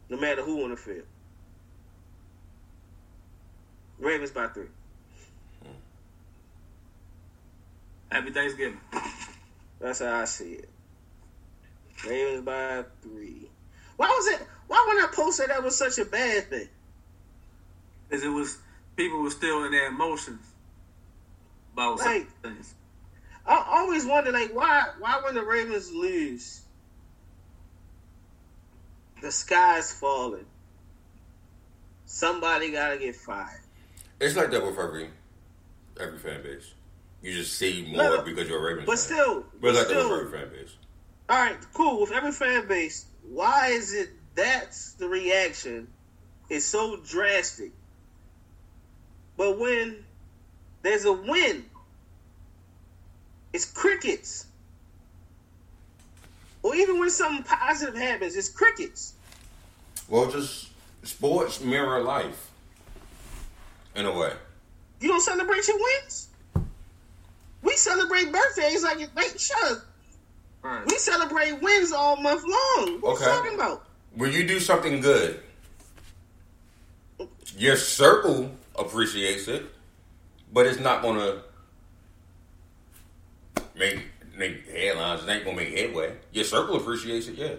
no 0.09 0.17
matter 0.17 0.41
who 0.41 0.65
on 0.65 0.71
the 0.71 0.77
field. 0.79 1.05
Ravens 3.99 4.31
by 4.31 4.47
three. 4.47 4.69
Happy 8.11 8.31
Thanksgiving. 8.31 8.81
That's 9.81 9.99
how 9.99 10.15
I 10.15 10.25
see 10.25 10.53
it. 10.53 10.71
Ravens 12.05 12.45
by 12.45 12.85
three. 13.03 13.49
Why 13.97 14.09
was 14.09 14.27
it? 14.29 14.47
Why 14.67 14.85
when 14.89 14.99
I 15.05 15.07
posted 15.13 15.51
that 15.51 15.63
was 15.63 15.77
such 15.79 15.99
a 15.99 16.05
bad 16.05 16.51
thing? 16.51 16.69
Because 18.09 18.25
it 18.25 18.29
was 18.29 18.59
people 18.97 19.21
were 19.23 19.31
still 19.31 19.65
in 19.65 19.73
their 19.73 19.89
emotions 19.89 20.45
about 21.73 21.99
Like- 21.99 22.05
certain 22.07 22.27
things. 22.43 22.75
I 23.49 23.65
always 23.69 24.05
wonder, 24.05 24.33
like, 24.33 24.53
why? 24.53 24.87
Why 24.99 25.21
when 25.25 25.37
the 25.37 25.45
Ravens 25.45 25.93
lose, 25.93 26.63
the 29.23 29.31
sky's 29.31 29.93
falling. 29.93 30.47
Somebody 32.07 32.73
gotta 32.73 32.99
get 32.99 33.17
fired. 33.17 33.61
It's 34.21 34.37
like 34.37 34.51
that 34.51 34.65
with 34.65 34.79
every 34.79 35.11
every 35.99 36.19
fan 36.19 36.43
base. 36.43 36.73
You 37.23 37.33
just 37.33 37.57
see 37.57 37.87
more 37.89 38.03
No, 38.03 38.17
no, 38.17 38.23
because 38.23 38.49
you're 38.49 38.59
a 38.59 38.63
Ravens 38.63 38.87
But 38.87 38.99
fan. 38.99 39.05
still, 39.19 39.41
but 39.43 39.61
but 39.61 39.69
it's 39.71 39.79
like 39.79 39.89
that 39.89 40.09
with 40.11 40.21
every 40.27 40.39
fan 40.41 40.49
base. 40.51 40.77
All 41.29 41.37
right, 41.37 41.57
cool. 41.75 42.01
With 42.01 42.13
every 42.13 42.33
fan 42.33 42.69
base, 42.69 43.07
why 43.29 43.69
is 43.69 43.93
it 43.93 44.11
that's 44.35 44.93
the 44.95 45.09
reaction? 45.09 45.89
Is 46.49 46.65
so 46.65 46.97
drastic. 46.99 47.73
But 49.37 49.59
when 49.59 50.05
there's 50.83 51.05
a 51.05 51.13
win, 51.13 51.65
it's 53.53 53.65
crickets. 53.65 54.47
Or 56.63 56.75
even 56.75 57.01
when 57.01 57.11
something 57.11 57.43
positive 57.43 57.97
happens, 57.97 58.37
it's 58.37 58.49
crickets. 58.49 59.15
Well, 60.09 60.31
just 60.31 60.69
sports 61.03 61.61
mirror 61.61 62.03
life 62.03 62.51
in 63.97 64.07
a 64.07 64.17
way. 64.17 64.33
You 65.01 65.09
don't 65.09 65.21
celebrate 65.21 65.67
your 65.67 65.79
wins. 65.79 66.29
We 67.63 67.75
celebrate 67.75 68.31
birthdays 68.31 68.85
like 68.85 69.01
it. 69.01 69.11
Like, 69.17 69.39
shut 69.39 69.73
up. 69.73 69.79
Right. 70.67 70.83
We 70.87 70.99
celebrate 70.99 71.53
wins 71.63 71.93
all 71.93 72.17
month 72.17 72.43
long. 72.43 73.01
What 73.01 73.15
Okay. 73.17 73.25
you 73.25 73.31
talking 73.31 73.55
about? 73.55 73.85
When 74.15 74.33
you 74.33 74.47
do 74.49 74.59
something 74.59 75.01
good, 75.01 75.41
your 77.57 77.77
circle 77.77 78.51
appreciates 78.75 79.47
it, 79.47 79.65
but 80.53 80.67
it's 80.67 80.81
not 80.81 81.03
gonna 81.03 81.43
make 83.77 84.01
make 84.37 84.69
headlines. 84.69 85.23
It 85.23 85.31
ain't 85.31 85.45
gonna 85.45 85.57
make 85.57 85.77
headway. 85.77 86.17
Your 86.33 86.45
circle 86.45 86.77
appreciates 86.77 87.29
it, 87.29 87.37
yeah. 87.37 87.55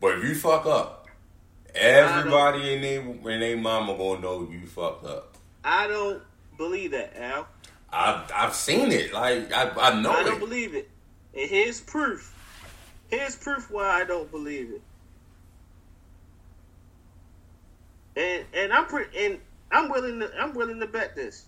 But 0.00 0.18
if 0.18 0.24
you 0.24 0.34
fuck 0.34 0.64
up, 0.66 1.06
everybody 1.74 2.74
in 2.74 2.80
their 2.80 3.00
in 3.34 3.40
their 3.40 3.56
mama 3.58 3.94
gonna 3.96 4.20
know 4.20 4.48
you 4.50 4.66
fucked 4.66 5.04
up. 5.04 5.36
I 5.64 5.86
don't 5.86 6.22
believe 6.56 6.92
that, 6.92 7.14
Al. 7.16 7.46
I've 7.92 8.30
I've 8.34 8.54
seen 8.54 8.90
it. 8.90 9.12
Like 9.12 9.52
I 9.52 9.68
I 9.78 10.00
know 10.00 10.12
I 10.12 10.22
don't 10.22 10.38
believe 10.38 10.74
it. 10.74 10.88
And 11.34 11.48
here's 11.48 11.80
proof. 11.80 12.34
Here's 13.08 13.36
proof 13.36 13.70
why 13.70 13.88
I 13.88 14.04
don't 14.04 14.30
believe 14.30 14.70
it. 14.70 14.82
And 18.14 18.44
and 18.54 18.72
I'm 18.72 18.86
pretty 18.86 19.26
and 19.26 19.38
I'm 19.70 19.88
willing 19.88 20.20
to 20.20 20.30
I'm 20.38 20.54
willing 20.54 20.80
to 20.80 20.86
bet 20.86 21.16
this. 21.16 21.46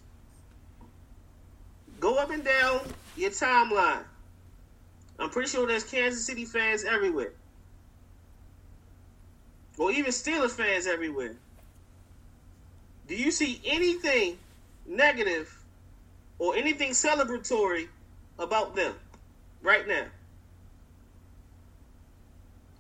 Go 2.01 2.17
up 2.17 2.31
and 2.31 2.45
down 2.45 2.81
your 3.17 3.31
timeline. 3.31 4.05
I'm 5.19 5.31
pretty 5.31 5.49
sure 5.49 5.67
there's 5.67 5.85
Kansas 5.85 6.25
City 6.27 6.45
fans 6.45 6.85
everywhere. 6.85 7.33
Or 9.79 9.91
even 9.93 10.11
Steelers 10.11 10.53
fans 10.53 10.87
everywhere. 10.87 11.35
Do 13.07 13.15
you 13.15 13.31
see 13.31 13.61
anything 13.65 14.39
negative 14.87 15.55
or 16.39 16.57
anything 16.57 16.91
celebratory 16.91 17.89
about 18.39 18.75
them 18.75 18.95
right 19.65 19.89
now? 19.89 20.05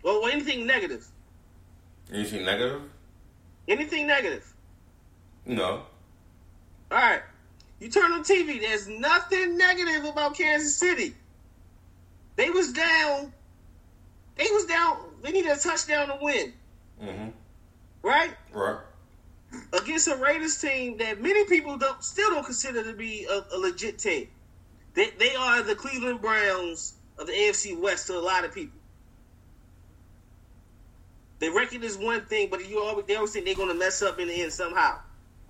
Or, 0.04 0.12
or 0.12 0.30
anything 0.30 0.66
negative? 0.66 1.04
Anything 2.12 2.44
negative? 2.44 2.82
Anything 3.66 4.06
negative? 4.06 4.52
No. 5.46 5.82
All 6.90 6.98
right. 6.98 7.22
You 7.80 7.88
turn 7.88 8.12
on 8.12 8.22
TV. 8.22 8.60
There's 8.60 8.86
nothing 8.88 9.56
negative 9.56 10.04
about 10.04 10.36
Kansas 10.36 10.76
City. 10.76 11.14
They 12.36 12.50
was 12.50 12.72
down. 12.72 13.32
They 14.36 14.46
was 14.52 14.66
down. 14.66 14.98
They 15.22 15.32
needed 15.32 15.52
a 15.52 15.56
touchdown 15.56 16.08
to 16.08 16.18
win, 16.20 16.52
Mm-hmm. 17.02 17.28
right? 18.02 18.30
Right. 18.52 18.78
Against 19.72 20.08
a 20.08 20.16
Raiders 20.16 20.60
team 20.60 20.98
that 20.98 21.20
many 21.22 21.44
people 21.46 21.76
don't 21.78 22.02
still 22.02 22.30
don't 22.30 22.44
consider 22.44 22.82
to 22.84 22.92
be 22.92 23.26
a, 23.30 23.44
a 23.54 23.58
legit 23.58 23.98
team. 23.98 24.28
They 24.94 25.10
they 25.10 25.34
are 25.34 25.62
the 25.62 25.74
Cleveland 25.74 26.20
Browns 26.20 26.94
of 27.18 27.26
the 27.26 27.32
AFC 27.32 27.78
West 27.78 28.06
to 28.06 28.16
a 28.16 28.20
lot 28.20 28.44
of 28.44 28.54
people. 28.54 28.78
They 31.40 31.50
record 31.50 31.82
is 31.82 31.98
one 31.98 32.22
thing, 32.22 32.48
but 32.50 32.68
you 32.68 32.80
always 32.80 33.04
they 33.06 33.16
always 33.16 33.32
think 33.32 33.44
they're 33.44 33.54
gonna 33.54 33.74
mess 33.74 34.02
up 34.02 34.18
in 34.18 34.28
the 34.28 34.42
end 34.42 34.52
somehow, 34.52 35.00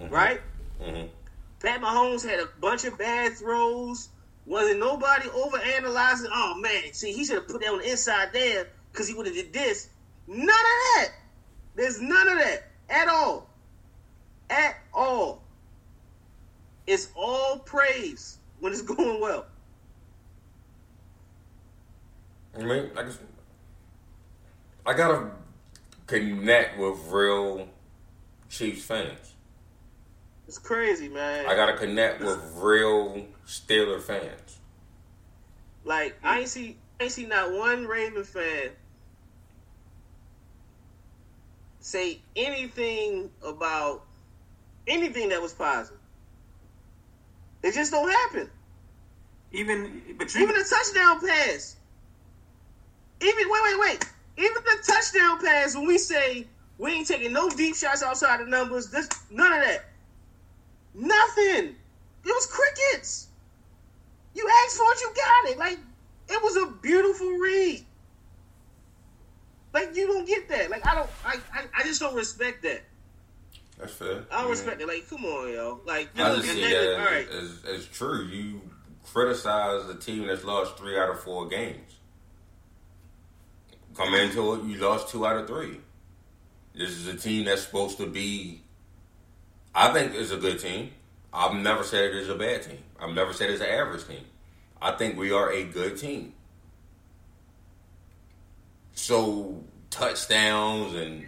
right? 0.08 0.40
Mm-hmm. 0.82 1.06
Pat 1.60 1.80
Mahomes 1.80 2.28
had 2.28 2.40
a 2.40 2.48
bunch 2.60 2.84
of 2.84 2.98
bad 2.98 3.34
throws. 3.34 4.08
Wasn't 4.46 4.78
nobody 4.78 5.28
over 5.30 5.58
analyzing? 5.58 6.30
Oh 6.32 6.58
man, 6.58 6.92
see, 6.92 7.12
he 7.12 7.24
should 7.24 7.36
have 7.36 7.48
put 7.48 7.60
that 7.60 7.70
on 7.70 7.78
the 7.78 7.90
inside 7.90 8.30
there 8.32 8.68
because 8.92 9.08
he 9.08 9.14
would 9.14 9.26
have 9.26 9.34
did 9.34 9.52
this. 9.52 9.88
None 10.26 10.48
of 10.48 10.48
that. 10.48 11.08
There's 11.74 12.00
none 12.00 12.28
of 12.28 12.38
that 12.38 12.70
at 12.88 13.08
all. 13.08 13.48
At 14.48 14.76
all. 14.92 15.42
It's 16.86 17.08
all 17.16 17.58
praise 17.58 18.38
when 18.64 18.72
it's 18.72 18.80
going 18.96 19.20
well. 19.20 19.44
I 22.56 22.62
mean, 22.62 22.90
I 22.96 23.02
just 23.02 23.20
I 24.86 24.94
gotta 24.94 25.30
connect 26.06 26.78
with 26.78 26.98
real 27.08 27.68
Chiefs 28.48 28.86
fans. 28.86 29.34
It's 30.48 30.56
crazy, 30.56 31.10
man. 31.10 31.44
I 31.46 31.54
gotta 31.54 31.76
connect 31.76 32.22
with 32.22 32.38
real 32.54 33.26
Steeler 33.46 34.00
fans. 34.00 34.60
Like 35.84 36.16
I 36.22 36.40
ain't 36.40 36.48
see, 36.48 36.78
I 36.98 37.04
ain't 37.04 37.12
see 37.12 37.26
not 37.26 37.52
one 37.52 37.86
Raven 37.86 38.24
fan 38.24 38.70
say 41.80 42.18
anything 42.34 43.30
about 43.46 44.04
anything 44.86 45.28
that 45.28 45.42
was 45.42 45.52
positive. 45.52 45.98
It 47.64 47.74
just 47.74 47.92
don't 47.92 48.10
happen. 48.10 48.50
Even 49.54 50.02
but 50.18 50.34
you 50.34 50.42
Even 50.42 50.56
the 50.56 50.64
touchdown 50.68 51.20
pass. 51.20 51.76
Even 53.22 53.44
wait, 53.48 53.62
wait, 53.62 53.78
wait. 53.80 54.04
Even 54.36 54.54
the 54.64 54.84
touchdown 54.84 55.40
pass 55.40 55.76
when 55.76 55.86
we 55.86 55.96
say 55.96 56.46
we 56.76 56.90
ain't 56.92 57.06
taking 57.06 57.32
no 57.32 57.48
deep 57.48 57.76
shots 57.76 58.02
outside 58.02 58.40
the 58.40 58.46
numbers, 58.46 58.90
this 58.90 59.08
none 59.30 59.52
of 59.52 59.60
that. 59.60 59.84
Nothing. 60.94 61.76
It 62.24 62.26
was 62.26 62.46
crickets. 62.46 63.28
You 64.34 64.48
asked 64.64 64.76
for 64.76 64.84
it, 64.92 65.00
you 65.00 65.12
got 65.14 65.52
it. 65.52 65.58
Like 65.58 65.78
it 66.28 66.42
was 66.42 66.56
a 66.56 66.66
beautiful 66.82 67.28
read. 67.30 67.84
Like 69.72 69.94
you 69.94 70.08
don't 70.08 70.26
get 70.26 70.48
that. 70.48 70.68
Like 70.70 70.84
I 70.84 70.96
don't. 70.96 71.10
I 71.24 71.36
I, 71.52 71.64
I 71.78 71.82
just 71.84 72.00
don't 72.00 72.16
respect 72.16 72.62
that. 72.64 72.82
That's 73.78 73.92
fair. 73.92 74.24
I 74.32 74.38
don't 74.38 74.44
Yeah. 74.46 74.50
respect 74.50 74.80
it. 74.80 74.88
Like 74.88 75.08
come 75.08 75.24
on, 75.24 75.52
yo. 75.52 75.80
Like 75.86 76.10
you 76.16 76.24
I 76.24 76.28
know, 76.28 76.36
just 76.36 76.48
and 76.48 76.58
see 76.58 76.70
that 76.72 76.98
all 76.98 77.06
right. 77.06 77.28
as, 77.28 77.64
as, 77.64 77.80
as 77.80 77.86
true. 77.86 78.24
You 78.24 78.60
criticize 79.12 79.86
the 79.86 79.94
team 79.94 80.26
that's 80.26 80.44
lost 80.44 80.78
three 80.78 80.98
out 80.98 81.10
of 81.10 81.20
four 81.20 81.48
games. 81.48 81.96
Come 83.94 84.14
into 84.14 84.54
it, 84.54 84.64
you 84.64 84.78
lost 84.78 85.08
two 85.08 85.24
out 85.26 85.36
of 85.36 85.46
three. 85.46 85.80
This 86.74 86.90
is 86.90 87.06
a 87.06 87.16
team 87.16 87.44
that's 87.44 87.62
supposed 87.62 87.98
to 87.98 88.06
be. 88.06 88.62
I 89.74 89.92
think 89.92 90.14
it's 90.14 90.32
a 90.32 90.36
good 90.36 90.58
team. 90.58 90.90
I've 91.32 91.54
never 91.54 91.84
said 91.84 92.04
it 92.04 92.16
is 92.16 92.28
a 92.28 92.34
bad 92.34 92.62
team. 92.62 92.78
I've 93.00 93.14
never 93.14 93.32
said 93.32 93.50
it's 93.50 93.60
an 93.60 93.68
average 93.68 94.06
team. 94.06 94.24
I 94.80 94.92
think 94.92 95.16
we 95.16 95.32
are 95.32 95.50
a 95.50 95.64
good 95.64 95.96
team. 95.96 96.34
So 98.94 99.62
touchdowns 99.90 100.94
and 100.94 101.24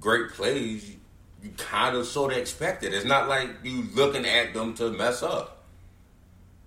great 0.00 0.30
plays, 0.30 0.96
you 1.42 1.50
kind 1.56 1.96
of 1.96 2.06
sort 2.06 2.32
of 2.32 2.38
expect 2.38 2.82
it. 2.82 2.92
It's 2.92 3.04
not 3.04 3.28
like 3.28 3.48
you 3.62 3.86
looking 3.94 4.26
at 4.26 4.52
them 4.54 4.74
to 4.74 4.90
mess 4.90 5.22
up. 5.22 5.59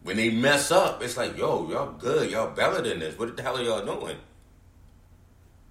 When 0.04 0.18
they 0.18 0.30
mess 0.30 0.70
up, 0.72 1.02
it's 1.02 1.16
like, 1.18 1.38
yo, 1.38 1.70
y'all 1.70 1.94
good, 1.94 2.30
y'all 2.30 2.52
better 2.54 2.82
than 2.82 3.00
this. 3.00 3.18
What 3.18 3.36
the 3.38 3.42
hell 3.44 3.58
are 3.58 3.62
y'all 3.64 3.86
doing? 3.86 4.18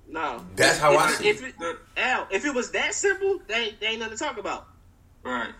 No, 0.08 0.44
That's 0.56 0.78
how 0.78 0.92
if, 0.92 1.00
I 1.00 1.10
see 1.12 1.28
if 1.28 1.42
it. 1.42 1.54
Al, 1.96 2.26
if 2.30 2.44
it 2.44 2.54
was 2.54 2.70
that 2.72 2.92
simple, 2.94 3.40
they, 3.46 3.54
ain't- 3.54 3.80
they 3.80 3.86
ain't 3.88 4.00
nothing 4.00 4.16
to 4.18 4.24
talk 4.24 4.38
about. 4.38 4.66
Right. 5.22 5.50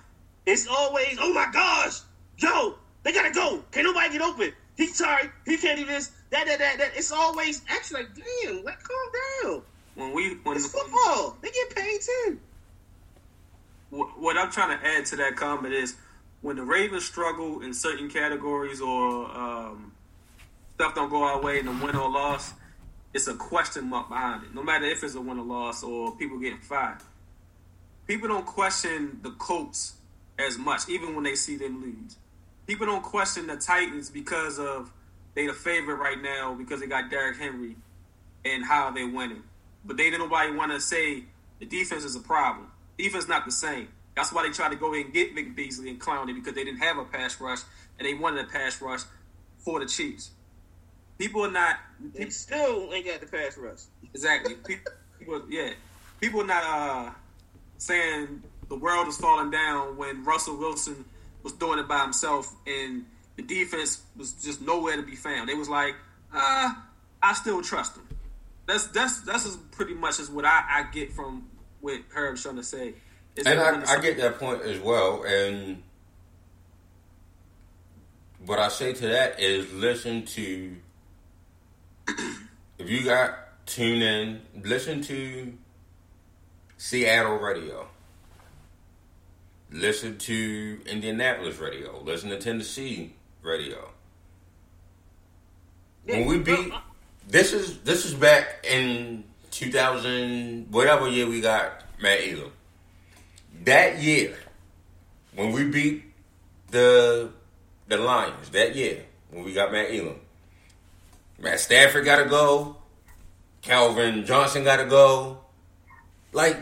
It's 0.47 0.66
always, 0.66 1.16
oh 1.20 1.32
my 1.32 1.49
gosh, 1.53 2.01
yo, 2.39 2.74
they 3.03 3.12
gotta 3.12 3.31
go. 3.31 3.62
Can't 3.70 3.86
nobody 3.86 4.11
get 4.12 4.20
open. 4.23 4.53
He's 4.77 4.97
sorry, 4.97 5.31
he 5.47 5.57
can't 5.57 5.78
do 5.78 5.86
this. 5.86 6.11
That, 6.31 6.47
that, 6.47 6.59
that, 6.59 6.78
that. 6.78 6.90
It's 6.97 7.12
always 7.12 7.62
actually 7.69 8.03
like, 8.03 8.11
damn, 8.15 8.65
like 8.65 8.78
calm 8.82 9.12
down. 9.53 9.62
When 9.94 10.12
we 10.12 10.35
when 10.43 10.57
It's 10.57 10.66
football. 10.66 11.36
They 11.43 11.51
get 11.51 11.74
paid 11.77 12.01
too. 12.01 12.39
Wh- 13.90 14.19
what 14.20 14.36
I'm 14.36 14.51
trying 14.51 14.78
to 14.78 14.86
add 14.86 15.05
to 15.07 15.16
that 15.16 15.36
comment 15.36 15.73
is 15.74 15.97
when 16.43 16.56
the 16.56 16.64
Ravens 16.64 17.05
struggle 17.05 17.62
in 17.62 17.73
certain 17.73 18.10
categories 18.10 18.81
or 18.81 19.31
um, 19.31 19.93
stuff 20.74 20.94
don't 20.94 21.09
go 21.09 21.23
our 21.23 21.40
way 21.40 21.60
in 21.60 21.69
a 21.69 21.73
win 21.73 21.97
or 21.97 22.10
loss, 22.10 22.52
it's 23.14 23.28
a 23.28 23.35
question 23.35 23.89
mark 23.89 24.09
behind 24.09 24.44
it. 24.44 24.55
No 24.55 24.62
matter 24.62 24.85
if 24.85 25.02
it's 25.05 25.14
a 25.14 25.20
win 25.20 25.39
or 25.39 25.44
loss 25.44 25.82
or 25.82 26.14
people 26.16 26.39
getting 26.39 26.59
fired, 26.59 26.98
people 28.06 28.28
don't 28.28 28.47
question 28.47 29.20
the 29.23 29.31
Colts 29.31 29.94
as 30.39 30.59
much, 30.59 30.89
even 30.89 31.14
when 31.14 31.24
they 31.24 31.36
see 31.36 31.56
them 31.56 31.81
lose. 31.81 32.16
People 32.66 32.86
don't 32.86 33.02
question 33.02 33.47
the 33.47 33.56
Titans 33.56 34.10
because 34.10 34.59
of 34.59 34.93
they 35.35 35.47
the 35.47 35.52
favorite 35.52 35.97
right 35.97 36.20
now 36.20 36.55
because 36.55 36.81
they 36.81 36.86
got 36.86 37.10
Derrick 37.10 37.39
Henry 37.39 37.77
and 38.44 38.64
how 38.64 38.90
they 38.90 39.05
winning. 39.05 39.43
But 39.85 39.97
they 39.97 40.05
didn't 40.05 40.20
nobody 40.20 40.52
want 40.52 40.73
to 40.73 40.81
say 40.81 41.24
the 41.60 41.66
defense 41.66 42.05
is 42.05 42.16
a 42.16 42.20
problem. 42.20 42.70
Defense 42.98 43.28
not 43.28 43.44
the 43.44 43.52
same. 43.52 43.89
That's 44.14 44.32
why 44.32 44.47
they 44.47 44.52
tried 44.52 44.70
to 44.70 44.76
go 44.76 44.93
in 44.93 45.06
and 45.06 45.12
get 45.14 45.34
Vic 45.34 45.56
Beasley 45.56 45.89
and 45.90 46.01
Clowney 46.01 46.34
because 46.34 46.55
they 46.55 46.64
didn't 46.64 46.80
have 46.80 46.98
a 46.98 47.05
pass 47.05 47.40
rush 47.40 47.60
and 47.98 48.06
they 48.06 48.14
wanted 48.14 48.44
a 48.44 48.48
pass 48.48 48.80
rush 48.82 49.01
for 49.59 49.80
the 49.80 49.86
Chiefs. 49.86 50.30
People 51.18 51.44
are 51.47 51.51
not 51.51 51.76
They 52.14 52.28
still 52.30 52.90
ain't 52.93 53.06
got 53.06 53.20
the 53.20 53.26
pass 53.26 53.56
rush. 53.56 53.80
exactly. 54.12 54.56
People, 55.18 55.43
yeah, 55.48 55.70
people 56.20 56.40
are 56.40 56.47
not 56.47 56.64
uh, 56.64 57.10
saying 57.78 58.43
the 58.68 58.74
world 58.74 59.06
is 59.06 59.16
falling 59.16 59.52
down 59.52 59.97
when 59.97 60.24
Russell 60.24 60.56
Wilson 60.56 61.05
was 61.44 61.52
doing 61.52 61.78
it 61.78 61.86
by 61.86 62.01
himself 62.01 62.52
and 62.66 63.05
the 63.36 63.43
defense 63.43 64.02
was 64.16 64.32
just 64.32 64.60
nowhere 64.60 64.97
to 64.97 65.02
be 65.02 65.14
found. 65.14 65.48
They 65.48 65.55
was 65.55 65.68
like, 65.68 65.94
uh, 66.34 66.74
I 67.22 67.34
still 67.34 67.62
trust 67.62 67.97
him. 67.97 68.09
That's 68.66 68.89
that's 68.89 69.20
that's 69.22 69.56
pretty 69.70 69.94
much 69.94 70.18
as 70.18 70.28
what 70.28 70.44
I, 70.44 70.62
I 70.68 70.84
get 70.93 71.12
from 71.12 71.48
what 71.80 72.01
Herb's 72.12 72.43
trying 72.43 72.56
to 72.56 72.62
say. 72.64 72.94
Is 73.36 73.46
And 73.46 73.60
I, 73.60 73.92
I 73.92 74.00
get 74.00 74.18
that 74.18 74.38
point 74.38 74.62
as 74.62 74.78
well. 74.78 75.24
And 75.24 75.82
what 78.44 78.59
I 78.59 78.68
say 78.68 78.92
to 78.92 79.06
that 79.09 79.40
is 79.40 79.72
listen 79.72 80.24
to, 80.26 80.76
if 82.78 82.90
you 82.90 83.04
got 83.04 83.66
tune 83.66 84.02
in, 84.02 84.40
listen 84.62 85.02
to 85.02 85.52
Seattle 86.76 87.38
radio. 87.38 87.86
Listen 89.70 90.18
to 90.18 90.80
Indianapolis 90.86 91.59
radio. 91.59 92.02
Listen 92.02 92.28
to 92.30 92.38
Tennessee 92.38 93.14
radio. 93.42 93.88
When 96.04 96.26
we 96.26 96.38
beat, 96.38 96.72
this 97.28 97.52
is 97.52 97.78
this 97.78 98.04
is 98.04 98.12
back 98.12 98.66
in 98.68 99.24
2000, 99.52 100.66
whatever 100.70 101.09
year 101.09 101.26
we 101.26 101.40
got 101.40 101.84
Matt 102.00 102.18
Elam. 102.20 102.52
That 103.64 104.02
year, 104.02 104.36
when 105.34 105.52
we 105.52 105.64
beat 105.64 106.05
the 106.70 107.30
the 107.89 107.97
Lions, 107.97 108.51
that 108.51 108.74
year 108.74 109.05
when 109.30 109.44
we 109.44 109.52
got 109.52 109.72
Matt 109.72 109.90
Elam, 109.90 110.20
Matt 111.39 111.60
Stafford 111.60 112.05
got 112.05 112.22
to 112.22 112.28
go, 112.28 112.76
Calvin 113.60 114.24
Johnson 114.24 114.64
got 114.64 114.76
to 114.76 114.86
go. 114.86 115.39
Like 116.32 116.59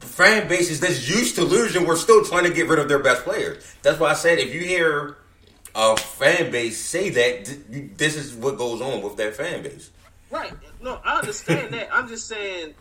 fan 0.00 0.48
bases 0.48 0.80
that's 0.80 1.08
used 1.08 1.36
to 1.36 1.44
losing, 1.44 1.86
we're 1.86 1.96
still 1.96 2.24
trying 2.24 2.44
to 2.44 2.52
get 2.52 2.68
rid 2.68 2.78
of 2.78 2.88
their 2.88 2.98
best 2.98 3.22
players. 3.24 3.74
That's 3.82 3.98
why 4.00 4.10
I 4.10 4.14
said 4.14 4.38
if 4.38 4.54
you 4.54 4.60
hear 4.60 5.18
a 5.74 5.96
fan 5.96 6.50
base 6.50 6.80
say 6.80 7.10
that, 7.10 7.98
this 7.98 8.16
is 8.16 8.34
what 8.34 8.56
goes 8.56 8.80
on 8.80 9.02
with 9.02 9.16
that 9.18 9.36
fan 9.36 9.62
base. 9.62 9.90
Right. 10.30 10.52
No, 10.80 11.00
I 11.04 11.18
understand 11.18 11.74
that. 11.74 11.88
I'm 11.92 12.08
just 12.08 12.26
saying 12.26 12.74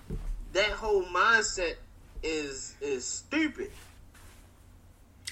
that 0.53 0.69
whole 0.69 1.03
mindset 1.03 1.75
is 2.23 2.75
is 2.81 3.05
stupid. 3.05 3.71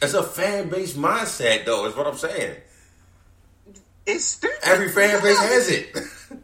It's 0.02 0.14
a 0.14 0.24
fan 0.24 0.70
base 0.70 0.94
mindset, 0.96 1.66
though. 1.66 1.86
Is 1.86 1.96
what 1.96 2.08
I'm 2.08 2.18
saying. 2.18 2.58
It's 4.06 4.26
stupid. 4.26 4.58
Every 4.64 4.90
fan 4.90 5.22
base 5.22 5.40
has 5.40 5.70
it. 5.70 5.96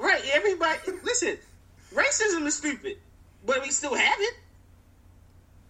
Right. 0.00 0.22
Everybody 0.32 0.78
listen, 1.02 1.38
racism 1.92 2.46
is 2.46 2.56
stupid. 2.56 2.98
But 3.44 3.62
we 3.62 3.70
still 3.70 3.94
have 3.96 4.18
it. 4.20 4.34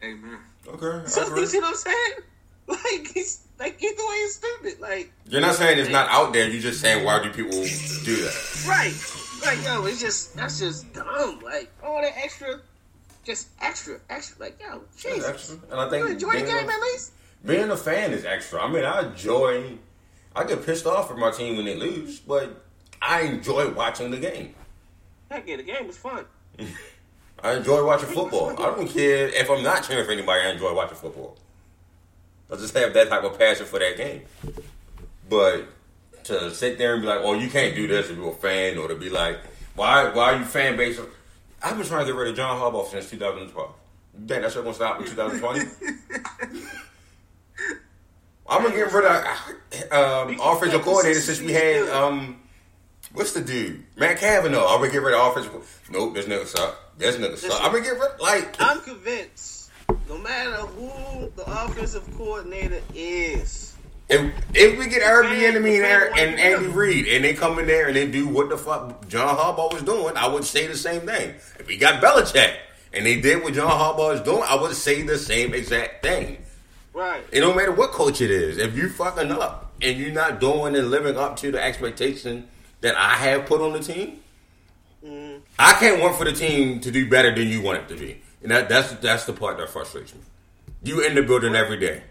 Amen. 0.05 0.39
okay, 0.69 1.09
So 1.09 1.23
I 1.35 1.39
you 1.39 1.47
see 1.47 1.59
what 1.61 1.69
I'm 1.71 1.75
saying? 1.75 2.13
Like 2.69 3.17
it's 3.17 3.45
like 3.59 3.83
either 3.83 3.95
way 3.97 4.17
it's 4.27 4.35
stupid. 4.35 4.79
Like 4.81 5.11
You're 5.27 5.41
not 5.41 5.55
saying 5.55 5.79
it's 5.79 5.89
not 5.89 6.09
out 6.11 6.35
there. 6.35 6.47
You're 6.51 6.61
just 6.61 6.83
saying 6.83 7.03
why 7.03 7.23
do 7.23 7.31
people 7.31 7.53
do 7.53 8.17
that? 8.17 8.65
right. 8.69 8.93
Like 9.47 9.65
yo, 9.65 9.87
it's 9.87 10.03
just 10.03 10.37
that's 10.37 10.59
just 10.59 10.93
dumb. 10.93 11.41
Like 11.43 11.73
all 11.83 12.03
that 12.03 12.13
extra 12.23 12.61
just 13.29 13.49
extra, 13.61 14.01
extra 14.09 14.41
like 14.41 14.59
yo, 14.61 14.83
Jesus. 14.97 15.51
And 15.71 15.79
I 15.81 15.89
think 15.91 16.07
You 16.07 16.13
enjoy 16.15 16.33
the 16.33 16.47
game 16.47 16.69
a- 16.69 16.73
at 16.73 16.81
least? 16.81 17.13
being 17.45 17.71
a 17.71 17.77
fan 17.77 18.13
is 18.13 18.25
extra. 18.25 18.61
I 18.61 18.69
mean, 18.73 18.85
I 18.85 19.03
enjoy. 19.11 19.75
I 20.35 20.45
get 20.45 20.65
pissed 20.65 20.87
off 20.87 21.11
at 21.11 21.19
my 21.19 21.31
team 21.31 21.57
when 21.57 21.67
they 21.67 21.75
lose, 21.77 22.19
but 22.21 22.65
I 23.03 23.23
enjoy 23.23 23.71
watching 23.71 24.11
the 24.11 24.17
game. 24.17 24.55
Heck 25.31 25.47
yeah, 25.47 25.57
the 25.57 25.63
game 25.63 25.87
was 25.87 25.99
fun. 25.99 26.25
I 27.43 27.53
enjoy 27.55 27.85
watching 27.85 28.09
football. 28.09 28.51
I 28.51 28.55
don't 28.75 28.89
care 28.89 29.29
if 29.29 29.49
I'm 29.51 29.63
not 29.63 29.85
cheering 29.85 30.05
for 30.07 30.13
anybody. 30.13 30.41
I 30.47 30.51
enjoy 30.51 30.75
watching 30.75 30.97
football. 30.97 31.37
I 32.51 32.57
just 32.57 32.75
have 32.77 32.95
that 32.95 33.09
type 33.11 33.23
of 33.25 33.39
passion 33.39 33.67
for 33.67 33.79
that 33.79 33.97
game. 33.97 34.23
But 35.29 35.67
to 36.25 36.51
sit 36.53 36.79
there 36.79 36.95
and 36.95 37.03
be 37.03 37.09
like, 37.09 37.21
"Oh, 37.23 37.35
you 37.35 37.49
can't 37.51 37.75
do 37.77 37.87
this 37.87 38.09
if 38.11 38.17
you're 38.17 38.33
a 38.33 38.35
fan," 38.35 38.79
or 38.79 38.89
to 38.89 38.95
be 38.97 39.11
like, 39.11 39.39
"Why? 39.77 40.09
Why 40.09 40.33
are 40.33 40.39
you 40.39 40.45
fan 40.45 40.77
base?" 40.77 40.99
I've 41.63 41.77
been 41.77 41.87
trying 41.87 42.07
to 42.07 42.13
get 42.13 42.19
rid 42.19 42.29
of 42.29 42.37
John 42.37 42.59
Harbaugh 42.61 42.89
since 42.89 43.11
2012. 43.11 43.75
You 44.21 44.27
think 44.27 44.43
that 44.43 44.53
shit 44.53 44.63
gonna 44.63 44.75
stop 44.75 45.01
in 45.01 45.07
2020? 45.07 45.61
I'm 48.49 48.63
gonna 48.63 48.75
get 48.75 48.93
rid 48.93 49.05
of 49.05 49.93
um, 49.93 50.41
offensive 50.41 50.83
coordinator 50.83 51.21
since 51.21 51.41
we 51.41 51.53
had 51.53 51.89
um, 51.91 52.41
what's 53.13 53.33
the 53.33 53.43
dude 53.43 53.85
Matt 53.97 54.19
Cavanaugh. 54.19 54.67
I'm 54.75 54.81
gonna 54.81 54.91
get 54.93 55.03
rid 55.03 55.15
of 55.15 55.37
offensive. 55.37 55.89
Nope, 55.91 56.15
this 56.15 56.27
nigga 56.27 56.47
suck. 56.47 56.97
This 56.97 57.17
nigga 57.17 57.37
suck. 57.37 57.61
I'm 57.63 57.73
gonna 57.73 57.85
get 57.85 57.99
rid 57.99 58.21
like 58.21 58.57
I'm 58.59 58.81
convinced, 58.81 59.71
no 60.09 60.17
matter 60.19 60.57
who 60.67 61.31
the 61.37 61.45
offensive 61.47 62.09
coordinator 62.17 62.81
is, 62.95 63.68
If, 64.11 64.33
if 64.55 64.79
we 64.79 64.87
get 64.89 65.03
Bieniemy 65.03 65.77
and, 65.77 65.85
Eric- 65.85 66.17
and 66.17 66.41
Andy 66.41 66.67
Reid 66.69 67.07
and 67.09 67.23
they 67.25 67.35
come 67.35 67.59
in 67.59 67.67
there 67.67 67.89
and 67.89 67.97
they 67.97 68.11
do 68.11 68.27
what 68.27 68.49
the 68.49 68.57
fuck 68.57 69.07
John 69.09 69.37
Harbaugh 69.37 69.71
was 69.73 69.83
doing, 69.83 70.17
I 70.17 70.27
would 70.27 70.45
say 70.45 70.67
the 70.67 70.77
same 70.77 71.03
thing. 71.03 71.35
If 71.59 71.67
we 71.67 71.77
got 71.77 72.03
Belichick 72.03 72.55
and 72.95 73.05
they 73.05 73.21
did 73.21 73.43
what 73.43 73.53
John 73.53 73.71
Harbaugh 73.71 74.15
is 74.15 74.23
doing, 74.23 74.43
I 74.47 74.55
would 74.55 74.75
say 74.75 75.03
the 75.03 75.19
same 75.19 75.53
exact 75.53 76.03
thing. 76.03 76.39
right? 76.95 77.23
It 77.31 77.41
don't 77.41 77.55
matter 77.55 77.73
what 77.73 77.91
coach 77.93 78.23
it 78.23 78.31
is. 78.31 78.57
If 78.57 78.75
you 78.77 78.89
fucking 78.89 79.31
up 79.31 79.73
and 79.83 79.99
you're 79.99 80.11
not 80.11 80.41
doing 80.41 80.75
and 80.75 80.91
living 80.91 81.19
up 81.19 81.37
to 81.39 81.53
the 81.53 81.63
expectation 81.63 82.49
that 82.81 82.97
I 82.97 83.15
have 83.17 83.45
put 83.45 83.61
on 83.61 83.75
the 83.75 83.81
team, 83.81 84.21
I 85.59 85.75
can't 85.75 86.01
want 86.01 86.17
for 86.17 86.25
the 86.25 86.33
team 86.33 86.81
to 86.81 86.91
do 86.91 87.09
better 87.09 87.35
than 87.35 87.49
you 87.49 87.61
want 87.61 87.79
it 87.79 87.89
to 87.89 87.97
be. 87.97 88.23
And 88.43 88.51
that, 88.51 88.69
that's 88.69 88.93
that's 88.95 89.25
the 89.27 89.33
part 89.33 89.59
that 89.59 89.69
frustrates 89.69 90.15
me. 90.15 90.21
You 90.83 91.05
in 91.05 91.15
the 91.15 91.23
building 91.23 91.55
every 91.55 91.77
day. 91.79 92.03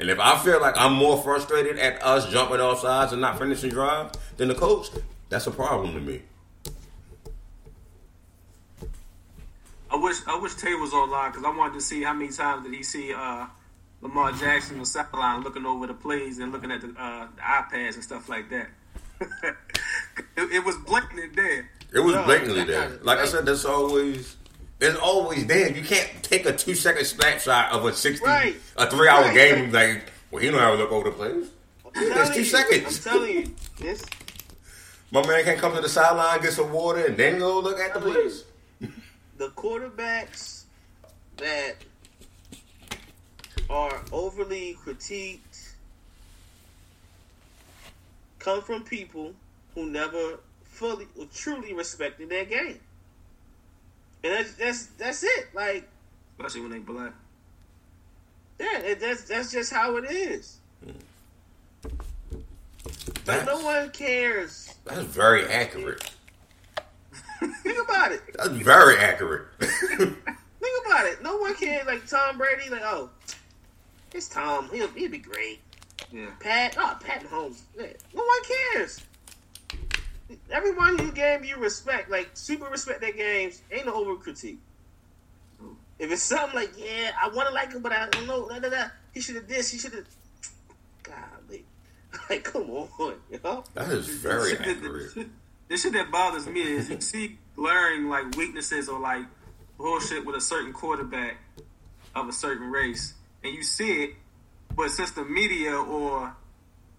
And 0.00 0.08
if 0.08 0.18
I 0.18 0.38
feel 0.38 0.62
like 0.62 0.78
I'm 0.78 0.94
more 0.94 1.18
frustrated 1.18 1.78
at 1.78 2.02
us 2.02 2.26
jumping 2.30 2.58
off 2.58 2.80
sides 2.80 3.12
and 3.12 3.20
not 3.20 3.38
finishing 3.38 3.68
drives 3.68 4.18
than 4.38 4.48
the 4.48 4.54
coach, 4.54 4.88
that's 5.28 5.46
a 5.46 5.50
problem 5.50 5.92
to 5.92 6.00
me. 6.00 6.22
I 9.90 9.96
wish 9.96 10.16
I 10.26 10.38
wish 10.38 10.54
Tay 10.54 10.72
was 10.74 10.94
online 10.94 11.32
because 11.32 11.44
I 11.44 11.54
wanted 11.54 11.74
to 11.74 11.80
see 11.82 12.02
how 12.02 12.14
many 12.14 12.32
times 12.32 12.64
did 12.64 12.72
he 12.72 12.82
see 12.82 13.12
uh, 13.12 13.44
Lamar 14.00 14.32
Jackson 14.32 14.76
on 14.76 14.80
the 14.80 14.86
sideline 14.86 15.42
looking 15.42 15.66
over 15.66 15.86
the 15.86 15.92
plays 15.92 16.38
and 16.38 16.50
looking 16.50 16.70
at 16.70 16.80
the, 16.80 16.94
uh, 16.98 17.26
the 17.36 17.42
iPads 17.42 17.94
and 17.94 18.02
stuff 18.02 18.28
like 18.30 18.48
that. 18.48 18.70
it, 19.42 20.52
it 20.52 20.64
was 20.64 20.76
blatantly 20.86 21.28
there. 21.34 21.68
It 21.92 22.00
was 22.00 22.14
blatantly 22.24 22.64
there. 22.64 22.98
Like 23.02 23.18
I 23.18 23.26
said, 23.26 23.44
that's 23.44 23.66
always 23.66 24.36
it's 24.80 24.98
always 24.98 25.46
there. 25.46 25.70
You 25.70 25.82
can't 25.82 26.08
take 26.22 26.46
a 26.46 26.52
two 26.56 26.74
second 26.74 27.04
snapshot 27.04 27.72
of 27.72 27.84
a 27.84 27.92
sixty 27.92 28.24
Right. 28.26 28.56
a 28.76 28.88
three 28.90 29.08
hour 29.08 29.22
Right. 29.24 29.34
game 29.34 29.72
like 29.72 30.10
well 30.30 30.42
he 30.42 30.50
don't 30.50 30.58
have 30.60 30.74
to 30.74 30.78
look 30.78 30.92
over 30.92 31.10
the. 31.10 31.48
I'm 31.94 32.08
That's 32.10 32.30
two 32.30 32.40
you, 32.40 32.44
seconds. 32.44 33.04
I'm 33.06 33.12
telling 33.12 33.30
you, 33.32 33.54
this 33.78 34.02
My 35.10 35.26
man 35.26 35.42
can't 35.44 35.58
come 35.58 35.74
to 35.74 35.80
the 35.80 35.88
sideline, 35.88 36.40
get 36.40 36.52
some 36.52 36.72
water, 36.72 37.04
and 37.06 37.16
then 37.16 37.38
go 37.40 37.58
look 37.58 37.80
at 37.80 37.94
the 37.94 38.00
plays. 38.00 38.44
the 39.38 39.48
quarterbacks 39.50 40.64
that 41.38 41.74
are 43.68 44.00
overly 44.12 44.76
critiqued 44.84 45.72
come 48.38 48.62
from 48.62 48.82
people 48.84 49.32
who 49.74 49.86
never 49.86 50.38
fully 50.64 51.06
or 51.18 51.26
truly 51.34 51.72
respected 51.74 52.28
their 52.28 52.44
game. 52.44 52.78
And 54.22 54.32
that's 54.34 54.54
that's 54.54 54.86
that's 54.98 55.22
it. 55.24 55.48
Like, 55.54 55.88
especially 56.38 56.60
when 56.62 56.70
they 56.70 56.78
black. 56.78 57.12
yeah, 58.58 58.78
it- 58.80 59.00
that's 59.00 59.22
that's 59.24 59.50
just 59.52 59.72
how 59.72 59.96
it 59.96 60.10
is. 60.10 60.58
Like, 60.84 60.94
That's, 63.24 63.46
no 63.46 63.60
one 63.60 63.90
cares. 63.90 64.74
that's 64.84 65.00
very 65.02 65.44
accurate. 65.46 66.10
Think 67.62 67.78
about 67.82 68.12
it. 68.12 68.22
That's 68.34 68.48
very 68.50 68.96
accurate. 68.98 69.46
Think 69.60 70.16
about 70.86 71.06
it. 71.06 71.22
No 71.22 71.36
one 71.36 71.54
cares. 71.54 71.86
Like 71.86 72.06
Tom 72.06 72.36
Brady. 72.38 72.68
Like, 72.70 72.82
oh, 72.84 73.10
it's 74.12 74.28
Tom. 74.28 74.68
He'll 74.72 74.88
he'll 74.88 75.10
be 75.10 75.18
great. 75.18 75.60
Yeah. 76.12 76.26
Pat, 76.40 76.74
oh, 76.78 76.98
Pat 77.02 77.22
Mahomes. 77.24 77.60
Yeah, 77.78 77.86
No 78.14 78.22
one 78.24 78.38
cares. 78.74 79.00
Everyone 80.50 80.98
who 80.98 81.12
gave 81.12 81.44
you 81.44 81.56
respect, 81.56 82.10
like 82.10 82.30
super 82.34 82.66
respect 82.66 83.00
their 83.00 83.12
games, 83.12 83.62
ain't 83.72 83.86
no 83.86 83.94
over 83.94 84.16
critique. 84.16 84.58
If 85.98 86.10
it's 86.10 86.22
something 86.22 86.54
like, 86.58 86.72
yeah, 86.78 87.10
I 87.22 87.28
want 87.28 87.48
to 87.48 87.54
like 87.54 87.72
him, 87.72 87.82
but 87.82 87.92
I 87.92 88.08
don't 88.08 88.26
know, 88.26 88.48
da, 88.48 88.58
da, 88.58 88.70
da. 88.70 88.84
he 89.12 89.20
should 89.20 89.34
have 89.36 89.46
this, 89.48 89.70
he 89.70 89.78
should 89.78 89.92
have. 89.92 90.06
Golly, 91.02 91.64
like, 92.30 92.44
come 92.44 92.70
on, 92.70 93.14
yo. 93.30 93.64
that 93.74 93.88
is 93.90 94.08
very 94.08 94.50
shit 94.50 94.58
that- 94.60 94.68
accurate. 94.68 95.28
The 95.68 95.76
shit 95.76 95.92
that 95.92 96.10
bothers 96.10 96.48
me 96.48 96.62
is 96.62 96.90
you 96.90 97.00
see 97.00 97.38
glaring 97.54 98.08
like 98.08 98.34
weaknesses 98.34 98.88
or 98.88 98.98
like 98.98 99.22
bullshit 99.78 100.26
with 100.26 100.34
a 100.34 100.40
certain 100.40 100.72
quarterback 100.72 101.36
of 102.12 102.28
a 102.28 102.32
certain 102.32 102.72
race, 102.72 103.14
and 103.44 103.54
you 103.54 103.62
see 103.62 104.02
it, 104.02 104.14
but 104.74 104.90
since 104.90 105.12
the 105.12 105.24
media 105.24 105.76
or 105.76 106.34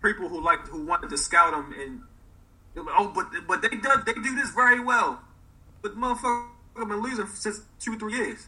people 0.02 0.30
who 0.30 0.42
like 0.42 0.60
who 0.70 0.86
wanted 0.86 1.10
to 1.10 1.18
scout 1.18 1.54
him 1.54 1.74
and 1.78 2.02
oh, 2.78 3.12
but 3.14 3.28
but 3.48 3.62
they 3.62 3.70
do 3.70 3.90
they 4.06 4.14
do 4.14 4.36
this 4.36 4.52
very 4.52 4.80
well, 4.80 5.20
but 5.82 5.96
motherfucker 5.98 6.48
been 6.76 7.02
losing 7.02 7.28
since 7.28 7.62
two 7.80 7.94
or 7.94 8.00
three 8.00 8.14
years. 8.16 8.48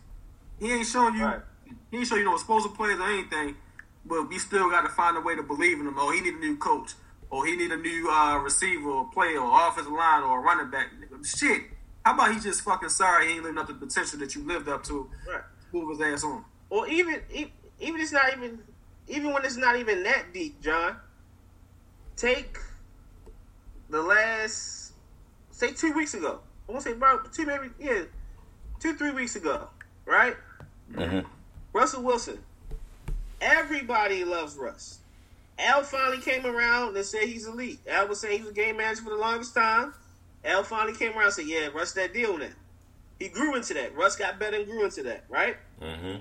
He 0.59 0.71
ain't 0.71 0.87
showing 0.87 1.15
you 1.15 1.25
Right. 1.25 1.41
he 1.91 1.97
ain't 1.97 2.07
showing 2.07 2.21
you 2.21 2.25
no 2.27 2.33
explosive 2.35 2.73
plays 2.73 2.97
or 2.99 3.07
anything, 3.07 3.55
but 4.05 4.29
we 4.29 4.39
still 4.39 4.69
got 4.69 4.81
to 4.81 4.89
find 4.89 5.17
a 5.17 5.21
way 5.21 5.35
to 5.35 5.43
believe 5.43 5.79
in 5.79 5.87
him. 5.87 5.95
Oh, 5.97 6.11
he 6.11 6.21
need 6.21 6.35
a 6.35 6.39
new 6.39 6.57
coach. 6.57 6.93
Or 7.29 7.43
he 7.47 7.55
need 7.55 7.71
a 7.71 7.77
new 7.77 8.11
uh, 8.11 8.37
receiver 8.37 8.87
or 8.91 9.09
player 9.09 9.39
or 9.39 9.67
offensive 9.67 9.91
line 9.91 10.21
or 10.21 10.37
a 10.37 10.41
running 10.43 10.69
back. 10.69 10.89
Shit. 11.23 11.63
How 12.05 12.13
about 12.13 12.31
he 12.31 12.39
just 12.39 12.61
fucking 12.61 12.89
sorry 12.89 13.27
he 13.27 13.33
ain't 13.33 13.43
living 13.43 13.57
up 13.57 13.65
to 13.67 13.73
the 13.73 13.79
potential 13.87 14.19
that 14.19 14.35
you 14.35 14.43
lived 14.45 14.69
up 14.69 14.83
to? 14.83 15.09
Right. 15.27 15.41
Move 15.71 15.97
his 15.97 16.01
ass 16.01 16.23
on. 16.23 16.45
Or 16.69 16.87
even, 16.87 17.21
even 17.31 18.01
it's 18.01 18.11
not 18.11 18.31
even, 18.37 18.59
even 19.07 19.33
when 19.33 19.43
it's 19.45 19.57
not 19.57 19.77
even 19.77 20.03
that 20.03 20.31
deep, 20.31 20.61
John. 20.61 20.97
Take 22.15 22.59
the 23.93 24.01
last, 24.01 24.93
say 25.51 25.71
two 25.71 25.93
weeks 25.93 26.15
ago. 26.15 26.39
I 26.67 26.71
want 26.71 26.83
to 26.83 26.89
say 26.89 26.95
about 26.95 27.31
two, 27.31 27.45
maybe 27.45 27.69
yeah, 27.79 28.03
two 28.79 28.95
three 28.95 29.11
weeks 29.11 29.35
ago, 29.35 29.69
right? 30.05 30.35
Mhm. 30.91 31.25
Russell 31.71 32.01
Wilson. 32.03 32.43
Everybody 33.39 34.23
loves 34.23 34.55
Russ. 34.55 34.99
Al 35.59 35.83
finally 35.83 36.19
came 36.19 36.45
around 36.45 36.97
and 36.97 37.05
said 37.05 37.23
he's 37.27 37.45
elite. 37.45 37.79
Al 37.87 38.07
was 38.07 38.19
saying 38.19 38.39
he 38.39 38.43
was 38.43 38.51
a 38.51 38.55
game 38.55 38.77
manager 38.77 39.03
for 39.03 39.11
the 39.11 39.15
longest 39.17 39.53
time. 39.53 39.93
Al 40.43 40.63
finally 40.63 40.97
came 40.97 41.11
around 41.13 41.25
and 41.25 41.33
said, 41.33 41.45
"Yeah, 41.45 41.67
Russ 41.67 41.93
that 41.93 42.13
deal 42.13 42.37
now." 42.37 42.49
He 43.19 43.29
grew 43.29 43.55
into 43.55 43.75
that. 43.75 43.95
Russ 43.95 44.15
got 44.15 44.39
better 44.39 44.57
and 44.57 44.65
grew 44.65 44.83
into 44.85 45.03
that, 45.03 45.25
right? 45.29 45.57
hmm 45.79 46.15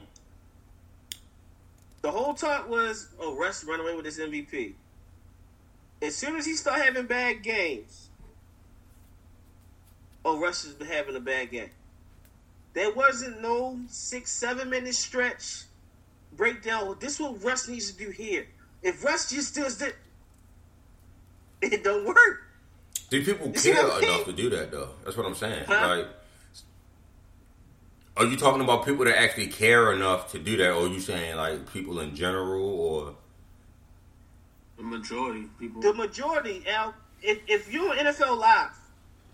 The 2.02 2.10
whole 2.10 2.34
talk 2.34 2.68
was, 2.68 3.08
"Oh, 3.18 3.34
Russ 3.34 3.64
run 3.64 3.80
away 3.80 3.94
with 3.94 4.04
this 4.04 4.18
MVP." 4.18 4.74
As 6.02 6.16
soon 6.16 6.36
as 6.36 6.44
he 6.44 6.54
start 6.54 6.82
having 6.82 7.06
bad 7.06 7.44
games, 7.44 8.08
oh, 10.24 10.40
Russ 10.40 10.64
is 10.64 10.74
having 10.88 11.14
a 11.14 11.20
bad 11.20 11.52
game. 11.52 11.70
There 12.74 12.92
wasn't 12.92 13.40
no 13.40 13.78
six, 13.86 14.32
seven 14.32 14.68
minute 14.68 14.94
stretch 14.94 15.64
breakdown. 16.36 16.96
This 16.98 17.14
is 17.14 17.20
what 17.20 17.44
Russ 17.44 17.68
needs 17.68 17.92
to 17.92 17.96
do 17.96 18.10
here. 18.10 18.48
If 18.82 19.04
Russ 19.04 19.30
just 19.30 19.54
does 19.54 19.78
that, 19.78 19.94
it 21.62 21.84
don't 21.84 22.04
work. 22.04 22.42
Do 23.08 23.24
people 23.24 23.46
You 23.48 23.52
care 23.52 23.84
what 23.84 23.98
I 23.98 24.00
mean? 24.00 24.10
enough 24.10 24.24
to 24.24 24.32
do 24.32 24.50
that 24.50 24.72
though? 24.72 24.88
That's 25.04 25.16
what 25.16 25.26
I'm 25.26 25.34
saying. 25.36 25.66
Huh? 25.68 25.96
Like, 25.96 26.08
are 28.16 28.24
you 28.26 28.36
talking 28.36 28.62
about 28.62 28.84
people 28.84 29.04
that 29.04 29.20
actually 29.20 29.46
care 29.46 29.92
enough 29.92 30.32
to 30.32 30.38
do 30.38 30.56
that, 30.56 30.72
or 30.72 30.86
are 30.86 30.88
you 30.88 31.00
saying 31.00 31.36
like 31.36 31.72
people 31.72 32.00
in 32.00 32.16
general, 32.16 32.64
or 32.64 33.14
The 34.82 34.88
majority 34.88 35.44
of 35.44 35.58
people. 35.60 35.80
The 35.80 35.94
majority, 35.94 36.64
Al, 36.68 36.92
if, 37.22 37.38
if 37.46 37.72
you're 37.72 37.88
on 37.90 37.98
NFL 37.98 38.36
Live, 38.36 38.70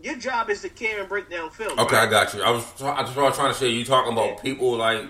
your 0.02 0.16
job 0.16 0.50
is 0.50 0.60
to 0.60 0.68
care 0.68 1.00
and 1.00 1.08
break 1.08 1.30
down 1.30 1.48
film. 1.48 1.78
Okay, 1.78 1.96
right? 1.96 2.06
I 2.06 2.10
got 2.10 2.34
you. 2.34 2.42
I 2.42 2.50
was 2.50 2.64
I 2.82 3.02
just 3.02 3.16
was 3.16 3.34
trying 3.34 3.52
to 3.54 3.58
say 3.58 3.70
you 3.70 3.82
talking 3.82 4.12
about 4.12 4.26
Yeah. 4.28 4.42
people 4.42 4.76
like 4.76 5.04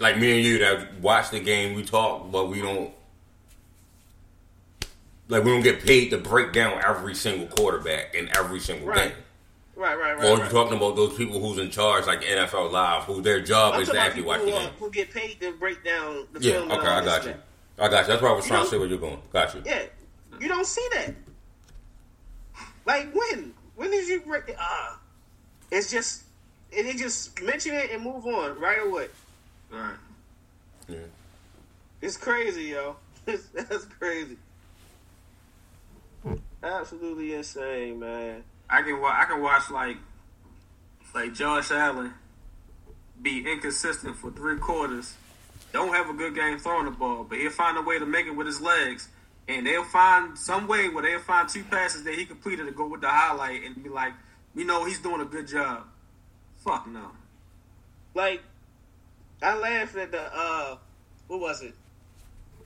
like 0.00 0.18
me 0.18 0.32
and 0.38 0.44
you 0.44 0.58
that 0.58 0.98
watch 1.00 1.30
the 1.30 1.38
game. 1.38 1.76
We 1.76 1.84
talk, 1.84 2.32
but 2.32 2.48
we 2.48 2.60
don't 2.60 2.90
like 5.28 5.44
we 5.44 5.50
don't 5.52 5.62
get 5.62 5.80
paid 5.86 6.10
to 6.10 6.18
break 6.18 6.52
down 6.52 6.80
every 6.84 7.14
single 7.14 7.46
quarterback 7.46 8.16
in 8.16 8.28
every 8.36 8.58
single 8.58 8.88
Right. 8.88 9.10
game. 9.10 9.12
Right, 9.76 9.94
right, 9.96 10.16
right. 10.16 10.24
Or 10.24 10.30
are 10.32 10.36
you 10.36 10.42
right. 10.42 10.50
talking 10.50 10.76
about 10.76 10.96
those 10.96 11.14
people 11.16 11.38
who's 11.38 11.58
in 11.58 11.70
charge, 11.70 12.06
like 12.06 12.22
NFL 12.22 12.72
Live, 12.72 13.04
who 13.04 13.20
their 13.22 13.40
job 13.40 13.74
I'm 13.74 13.82
is 13.82 13.90
to 13.90 13.98
actually 14.00 14.22
watch 14.22 14.40
the 14.40 14.46
game? 14.50 14.70
who 14.80 14.90
get 14.90 15.10
paid 15.12 15.38
to 15.40 15.52
break 15.52 15.84
down 15.84 16.26
the 16.32 16.40
Yeah, 16.40 16.52
film. 16.54 16.70
and 16.72 16.80
okay, 16.80 16.88
I 16.88 17.04
got 17.04 17.24
you. 17.24 17.30
stuff. 17.30 17.40
I 17.78 17.88
got 17.88 18.02
you. 18.02 18.06
That's 18.08 18.22
why 18.22 18.28
I 18.30 18.32
was 18.32 18.44
You 18.46 18.50
trying 18.50 18.64
to 18.64 18.70
say 18.70 18.78
where 18.78 18.88
you're 18.88 18.98
going. 18.98 19.18
Got 19.32 19.54
you. 19.54 19.62
Yeah, 19.64 19.82
you 20.40 20.48
don't 20.48 20.66
see 20.66 20.86
that. 20.94 21.14
Like 22.86 23.14
when? 23.14 23.52
When 23.74 23.90
did 23.90 24.08
you 24.08 24.20
break 24.20 24.48
it? 24.48 24.56
Ah, 24.58 24.98
it's 25.70 25.90
just, 25.90 26.22
and 26.76 26.86
they 26.86 26.94
just 26.94 27.40
mention 27.42 27.74
it 27.74 27.90
and 27.90 28.02
move 28.02 28.26
on 28.26 28.58
right 28.58 28.78
away. 28.86 29.08
Right. 29.70 29.96
Yeah. 30.88 30.98
It's 32.00 32.16
crazy, 32.16 32.64
yo. 32.64 32.96
That's 33.26 33.84
crazy. 33.98 34.36
Absolutely 36.62 37.34
insane, 37.34 37.98
man. 38.00 38.42
I 38.70 38.82
can 38.82 39.00
wa- 39.00 39.14
I 39.16 39.24
can 39.26 39.42
watch 39.42 39.70
like 39.70 39.96
like 41.14 41.34
Josh 41.34 41.70
Allen 41.70 42.12
be 43.20 43.50
inconsistent 43.50 44.16
for 44.16 44.30
three 44.30 44.58
quarters. 44.58 45.14
Don't 45.76 45.92
have 45.92 46.08
a 46.08 46.14
good 46.14 46.34
game 46.34 46.58
throwing 46.58 46.86
the 46.86 46.90
ball, 46.90 47.24
but 47.28 47.36
he'll 47.36 47.50
find 47.50 47.76
a 47.76 47.82
way 47.82 47.98
to 47.98 48.06
make 48.06 48.24
it 48.24 48.30
with 48.30 48.46
his 48.46 48.62
legs. 48.62 49.10
And 49.46 49.66
they'll 49.66 49.84
find 49.84 50.36
some 50.38 50.66
way 50.66 50.88
where 50.88 51.02
they'll 51.02 51.20
find 51.20 51.46
two 51.50 51.64
passes 51.64 52.02
that 52.04 52.14
he 52.14 52.24
completed 52.24 52.64
to 52.64 52.72
go 52.72 52.86
with 52.86 53.02
the 53.02 53.10
highlight 53.10 53.62
and 53.62 53.84
be 53.84 53.90
like, 53.90 54.14
we 54.54 54.64
know 54.64 54.86
he's 54.86 55.00
doing 55.00 55.20
a 55.20 55.26
good 55.26 55.46
job. 55.46 55.84
Fuck 56.64 56.86
no. 56.86 57.10
Like, 58.14 58.40
I 59.42 59.54
laughed 59.58 59.96
at 59.96 60.12
the 60.12 60.22
uh, 60.34 60.78
what 61.26 61.40
was 61.40 61.60
it? 61.60 61.74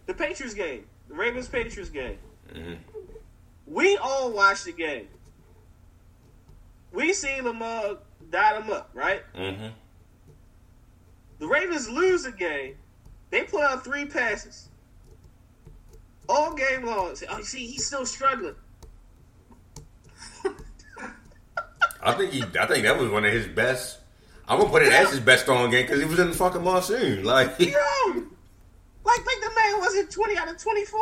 The 0.07 0.15
Patriots 0.15 0.55
game, 0.55 0.85
the 1.09 1.15
Ravens 1.17 1.49
Patriots 1.49 1.91
game. 1.91 2.17
Mhm. 2.55 2.79
We 3.67 3.97
all 3.97 4.31
watched 4.31 4.67
the 4.67 4.73
game. 4.73 5.09
We 6.93 7.13
seen 7.13 7.43
Lamar 7.43 7.97
dot 8.31 8.63
him 8.63 8.71
up, 8.71 8.91
right? 8.95 9.23
Mm-hmm. 9.35 9.67
The 11.41 11.49
Ravens 11.49 11.91
lose 11.91 12.23
the 12.23 12.31
game. 12.31 12.77
They 13.31 13.45
put 13.45 13.63
out 13.63 13.85
three 13.85 14.05
passes 14.07 14.69
all 16.31 16.55
game 16.55 16.85
long. 16.87 17.15
Oh, 17.29 17.43
see, 17.43 17.67
he's 17.67 17.87
still 17.87 18.07
struggling. 18.07 18.55
I 22.03 22.13
think 22.13 22.33
he. 22.33 22.43
I 22.59 22.67
think 22.67 22.85
that 22.85 22.99
was 22.99 23.11
one 23.11 23.25
of 23.25 23.33
his 23.33 23.47
best. 23.47 23.99
I'm 24.49 24.59
gonna 24.59 24.71
put 24.71 24.83
it 24.83 24.93
as 24.93 25.11
his 25.11 25.21
best 25.21 25.45
throwing 25.45 25.71
game 25.71 25.87
because 25.87 26.01
he 26.01 26.07
was 26.07 26.19
in 26.19 26.31
the 26.31 26.35
fucking 26.35 26.63
monsoon. 26.63 27.25
Like, 27.31 27.59
Yo, 27.59 27.69
like 29.05 29.27
like 29.27 29.41
the 29.41 29.51
man 29.55 29.81
wasn't 29.81 30.11
twenty 30.11 30.37
out 30.37 30.49
of 30.49 30.59
twenty 30.59 30.85
four. 30.85 31.01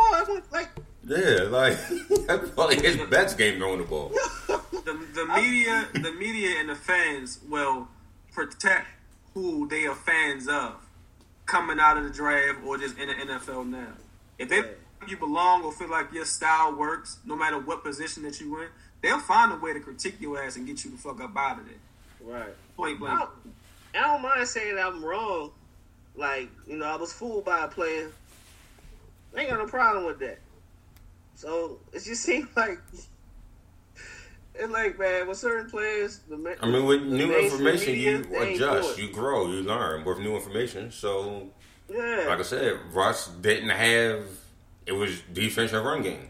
Like 0.50 0.68
yeah, 1.05 1.46
like 1.48 1.78
that's 2.26 2.50
probably 2.50 2.76
his 2.76 2.96
best 3.09 3.38
game 3.38 3.59
throwing 3.59 3.78
the 3.78 3.84
ball. 3.84 4.12
The, 4.48 5.06
the 5.14 5.26
media, 5.36 5.88
the 5.94 6.12
media, 6.12 6.60
and 6.60 6.68
the 6.68 6.74
fans 6.74 7.40
will 7.48 7.88
protect 8.32 8.86
who 9.34 9.68
they 9.68 9.86
are 9.86 9.94
fans 9.94 10.48
of 10.48 10.76
coming 11.48 11.80
out 11.80 11.96
of 11.96 12.04
the 12.04 12.10
draft 12.10 12.60
or 12.64 12.78
just 12.78 12.96
in 12.98 13.08
the 13.08 13.14
NFL 13.14 13.68
now. 13.68 13.88
If 14.38 14.48
they 14.48 14.62
you 15.08 15.16
belong 15.16 15.64
or 15.64 15.72
feel 15.72 15.88
like 15.88 16.12
your 16.12 16.24
style 16.24 16.76
works, 16.76 17.18
no 17.24 17.34
matter 17.34 17.58
what 17.58 17.82
position 17.82 18.22
that 18.24 18.40
you 18.40 18.60
in, 18.60 18.68
they'll 19.00 19.18
find 19.18 19.52
a 19.52 19.56
way 19.56 19.72
to 19.72 19.80
critique 19.80 20.20
your 20.20 20.40
ass 20.42 20.56
and 20.56 20.66
get 20.66 20.84
you 20.84 20.90
the 20.90 20.96
fuck 20.98 21.20
up 21.20 21.36
out 21.36 21.58
of 21.60 21.66
there. 21.66 21.74
Right. 22.20 22.54
Point 22.76 22.96
I 22.96 22.98
blank. 22.98 23.18
don't, 23.20 23.30
I 23.94 24.06
don't 24.06 24.22
mind 24.22 24.46
saying 24.46 24.78
I'm 24.78 25.04
wrong. 25.04 25.50
Like, 26.14 26.50
you 26.66 26.76
know, 26.76 26.84
I 26.84 26.96
was 26.96 27.12
fooled 27.12 27.44
by 27.44 27.64
a 27.64 27.68
player. 27.68 28.10
I 29.34 29.40
ain't 29.40 29.50
got 29.50 29.58
no 29.58 29.66
problem 29.66 30.04
with 30.04 30.18
that. 30.20 30.38
So 31.36 31.78
it 31.92 32.02
just 32.04 32.22
seems 32.24 32.48
like 32.56 32.80
it's 34.59 34.72
like 34.72 34.98
man, 34.98 35.28
with 35.28 35.39
certain 35.39 35.70
players, 35.70 36.20
the 36.28 36.56
I 36.60 36.66
mean, 36.66 36.85
with 36.85 37.02
new 37.02 37.35
information, 37.36 37.93
media, 37.93 38.18
you 38.18 38.55
adjust, 38.55 38.98
you 38.98 39.10
grow, 39.10 39.47
you 39.47 39.62
learn 39.62 40.05
with 40.05 40.18
new 40.18 40.35
information. 40.35 40.90
So, 40.90 41.48
yeah, 41.89 42.24
like 42.28 42.40
I 42.40 42.43
said, 42.43 42.78
Russ 42.93 43.28
didn't 43.28 43.70
have 43.70 44.24
it 44.89 44.93
was 44.93 45.20
defense 45.32 45.72
and 45.74 45.85
run 45.85 46.02
game. 46.02 46.28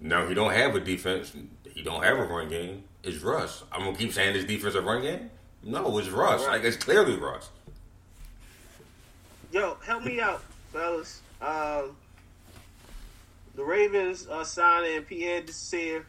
Now 0.00 0.26
he 0.26 0.34
don't 0.34 0.52
have 0.52 0.74
a 0.74 0.80
defense. 0.80 1.32
He 1.72 1.82
don't 1.82 2.02
have 2.02 2.18
a 2.18 2.24
run 2.24 2.48
game. 2.48 2.82
It's 3.04 3.18
Russ. 3.18 3.62
I'm 3.70 3.84
gonna 3.84 3.96
keep 3.96 4.12
saying 4.12 4.34
this 4.34 4.44
defense 4.44 4.74
and 4.74 4.84
run 4.84 5.02
game. 5.02 5.30
No, 5.62 5.96
it's 5.98 6.08
Russ. 6.08 6.42
Right. 6.42 6.56
Like 6.56 6.64
it's 6.64 6.76
clearly 6.76 7.16
Russ. 7.16 7.48
Yo, 9.52 9.76
help 9.86 10.04
me 10.04 10.20
out, 10.20 10.42
fellas. 10.72 11.22
Um, 11.40 11.96
the 13.54 13.62
Ravens 13.62 14.26
are 14.26 14.44
signing 14.44 15.02
Pierre 15.02 15.42
Desir. 15.42 16.04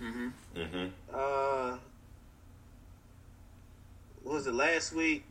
Mm-hmm. 0.00 0.28
hmm 0.54 0.86
Uh, 1.12 1.76
what 4.22 4.34
was 4.34 4.46
it 4.46 4.54
last 4.54 4.92
week? 4.92 5.24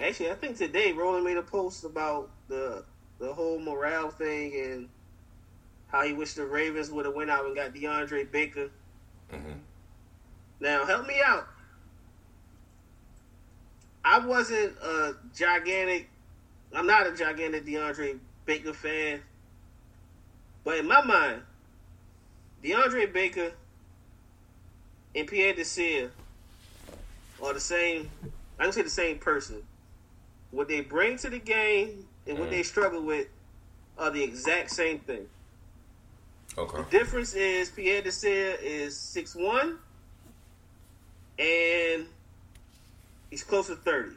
Actually, 0.00 0.30
I 0.30 0.34
think 0.34 0.56
today 0.56 0.92
Roland 0.92 1.24
made 1.24 1.36
a 1.36 1.42
post 1.42 1.84
about 1.84 2.30
the 2.48 2.84
the 3.18 3.32
whole 3.32 3.58
morale 3.58 4.10
thing 4.10 4.54
and 4.54 4.88
how 5.88 6.02
he 6.02 6.12
wished 6.12 6.36
the 6.36 6.46
Ravens 6.46 6.90
would 6.90 7.04
have 7.04 7.14
went 7.14 7.30
out 7.30 7.46
and 7.46 7.54
got 7.54 7.74
DeAndre 7.74 8.30
Baker. 8.30 8.70
hmm 9.30 9.52
Now, 10.60 10.84
help 10.84 11.06
me 11.06 11.20
out. 11.24 11.48
I 14.04 14.18
wasn't 14.20 14.76
a 14.78 15.14
gigantic. 15.34 16.08
I'm 16.72 16.86
not 16.86 17.06
a 17.06 17.12
gigantic 17.12 17.64
DeAndre 17.64 18.18
Baker 18.44 18.72
fan, 18.72 19.20
but 20.64 20.78
in 20.78 20.86
my 20.86 21.02
mind, 21.02 21.42
DeAndre 22.62 23.12
Baker 23.12 23.52
and 25.14 25.26
Pierre 25.28 25.54
Desir 25.54 26.10
are 27.42 27.54
the 27.54 27.60
same. 27.60 28.10
I 28.58 28.64
can 28.64 28.72
say 28.72 28.82
the 28.82 28.90
same 28.90 29.18
person. 29.18 29.62
What 30.50 30.68
they 30.68 30.80
bring 30.80 31.18
to 31.18 31.30
the 31.30 31.38
game 31.38 32.08
and 32.26 32.38
what 32.38 32.48
Mhm. 32.48 32.52
they 32.52 32.62
struggle 32.62 33.02
with 33.02 33.28
are 33.96 34.10
the 34.10 34.22
exact 34.22 34.70
same 34.70 34.98
thing. 35.00 35.28
Okay. 36.56 36.78
The 36.78 36.90
difference 36.90 37.34
is 37.34 37.70
Pierre 37.70 38.02
Desir 38.02 38.56
is 38.60 38.96
six 38.98 39.34
one, 39.34 39.78
and 41.38 42.08
he's 43.30 43.44
close 43.44 43.68
to 43.68 43.76
thirty. 43.76 44.16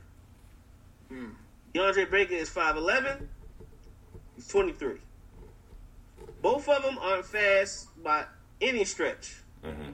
Mm. 1.11 1.35
DeAndre 1.73 2.09
Baker 2.09 2.33
is 2.33 2.49
five 2.49 2.77
eleven. 2.77 3.29
He's 4.35 4.47
twenty 4.47 4.71
three. 4.71 4.99
Both 6.41 6.67
of 6.67 6.81
them 6.83 6.97
aren't 6.99 7.25
fast 7.25 7.87
by 8.03 8.25
any 8.59 8.83
stretch. 8.83 9.35
hmm 9.63 9.91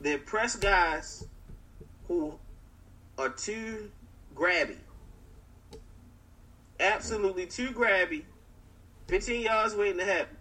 They're 0.00 0.18
press 0.18 0.56
guys 0.56 1.26
who 2.08 2.38
are 3.18 3.28
too 3.28 3.90
grabby. 4.34 4.78
Absolutely 6.80 7.46
too 7.46 7.70
grabby. 7.72 8.24
15 9.08 9.42
yards 9.42 9.74
waiting 9.74 9.98
to 9.98 10.04
happen. 10.04 10.36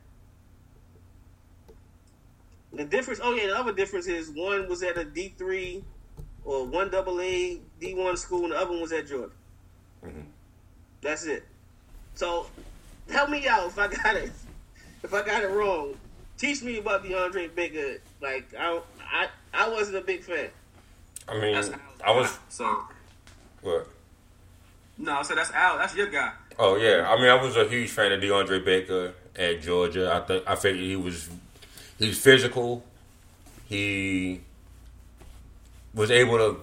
The 2.72 2.86
difference, 2.86 3.20
oh 3.22 3.34
yeah, 3.36 3.48
the 3.48 3.58
other 3.58 3.72
difference 3.74 4.08
is 4.08 4.32
one 4.32 4.68
was 4.68 4.82
at 4.82 4.98
a 4.98 5.06
D3 5.06 5.84
or 6.44 6.66
one 6.66 6.90
double 6.90 7.22
A 7.22 7.60
D1 7.80 8.18
school 8.18 8.44
and 8.44 8.52
the 8.54 8.58
other 8.58 8.72
one 8.72 8.82
was 8.82 8.92
at 8.92 9.08
Georgia. 9.08 9.32
hmm 10.02 10.22
That's 11.02 11.26
it. 11.26 11.44
So 12.16 12.48
help 13.10 13.30
me 13.30 13.48
out 13.48 13.68
if 13.68 13.78
I 13.78 13.88
got 13.88 14.16
it 14.16 14.32
if 15.04 15.14
I 15.14 15.22
got 15.24 15.44
it 15.44 15.48
wrong. 15.48 15.96
Teach 16.38 16.64
me 16.64 16.78
about 16.80 17.04
DeAndre 17.04 17.54
Baker. 17.54 18.00
Like 18.22 18.54
I 18.58 18.80
I 19.12 19.28
I 19.54 19.70
wasn't 19.70 19.98
a 19.98 20.02
big 20.02 20.24
fan. 20.24 20.50
I 21.28 21.40
mean, 21.40 21.54
That's 21.54 21.72
I 22.06 22.12
was 22.12 22.38
so. 22.50 22.84
what? 23.62 23.88
No, 24.98 25.24
so 25.24 25.36
that's 25.36 25.52
Al. 25.52 25.78
That's 25.78 25.96
your 25.96 26.08
guy. 26.08 26.32
Oh 26.60 26.76
yeah, 26.76 27.08
I 27.10 27.16
mean, 27.20 27.30
I 27.30 27.42
was 27.42 27.56
a 27.56 27.68
huge 27.68 27.90
fan 27.90 28.12
of 28.12 28.22
DeAndre 28.22 28.64
Baker 28.64 29.14
at 29.36 29.62
Georgia. 29.62 30.14
I 30.14 30.20
think 30.26 30.44
I 30.48 30.56
figured 30.56 30.84
he 30.84 30.96
was 30.96 31.30
he's 31.98 32.20
physical. 32.20 32.84
He 33.66 34.42
was 35.94 36.12
able 36.12 36.38
to 36.38 36.60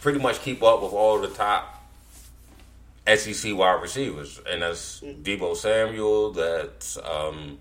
pretty 0.00 0.18
much 0.18 0.40
keep 0.40 0.62
up 0.62 0.82
with 0.82 0.92
all 0.92 1.20
the 1.20 1.28
top 1.28 1.73
SEC 3.06 3.54
wide 3.54 3.82
receivers, 3.82 4.40
and 4.50 4.62
that's 4.62 5.00
Deebo 5.00 5.56
Samuel, 5.56 6.32
that's 6.32 6.96
um, 6.98 7.58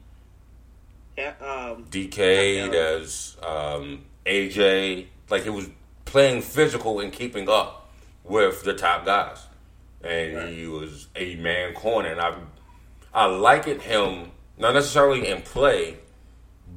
Yeah, 1.18 1.34
Um, 1.42 1.86
DK, 1.90 2.72
that's 2.72 3.38
um, 3.44 4.06
AJ. 4.26 5.08
Like 5.30 5.44
he 5.44 5.50
was 5.50 5.70
playing 6.06 6.42
physical 6.42 7.00
and 7.00 7.12
keeping 7.12 7.50
up 7.50 7.90
with 8.24 8.64
the 8.64 8.74
top 8.74 9.06
guys, 9.06 9.40
and 10.04 10.36
Right. 10.38 10.54
he 10.54 10.66
was 10.68 11.08
a 11.16 11.36
man 11.36 11.74
corner. 11.74 12.10
And 12.10 12.22
I, 12.22 12.36
I 13.14 13.26
likened 13.26 13.82
him 13.82 14.32
not 14.58 14.74
necessarily 14.74 15.28
in 15.28 15.42
play, 15.42 15.98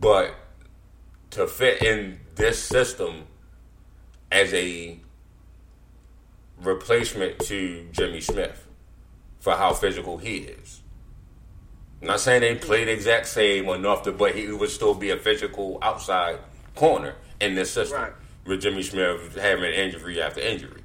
but 0.01 0.35
to 1.31 1.47
fit 1.47 1.83
in 1.83 2.19
this 2.35 2.63
system 2.63 3.25
as 4.33 4.53
a 4.55 4.99
replacement 6.63 7.39
to 7.41 7.87
Jimmy 7.93 8.21
Smith 8.21 8.67
for 9.41 9.55
how 9.55 9.73
physical 9.73 10.19
he 10.19 10.39
is. 10.39 10.81
I'm 12.01 12.09
not 12.09 12.21
saying 12.21 12.43
they 12.43 12.55
played 12.57 12.89
the 12.89 12.93
exact 12.93 13.27
same 13.27 13.69
enough 13.69 14.03
to, 14.03 14.13
but 14.13 14.35
he 14.35 14.51
would 14.51 14.71
still 14.71 14.95
be 14.95 15.11
a 15.11 15.17
physical 15.17 15.79
outside 15.83 16.39
corner 16.75 17.15
in 17.41 17.55
this 17.55 17.71
system 17.71 18.01
Right. 18.01 18.13
with 18.45 18.61
Jimmy 18.63 18.83
Smith 18.83 19.37
having 19.37 19.73
injury 19.73 20.21
after 20.21 20.41
injury. 20.41 20.83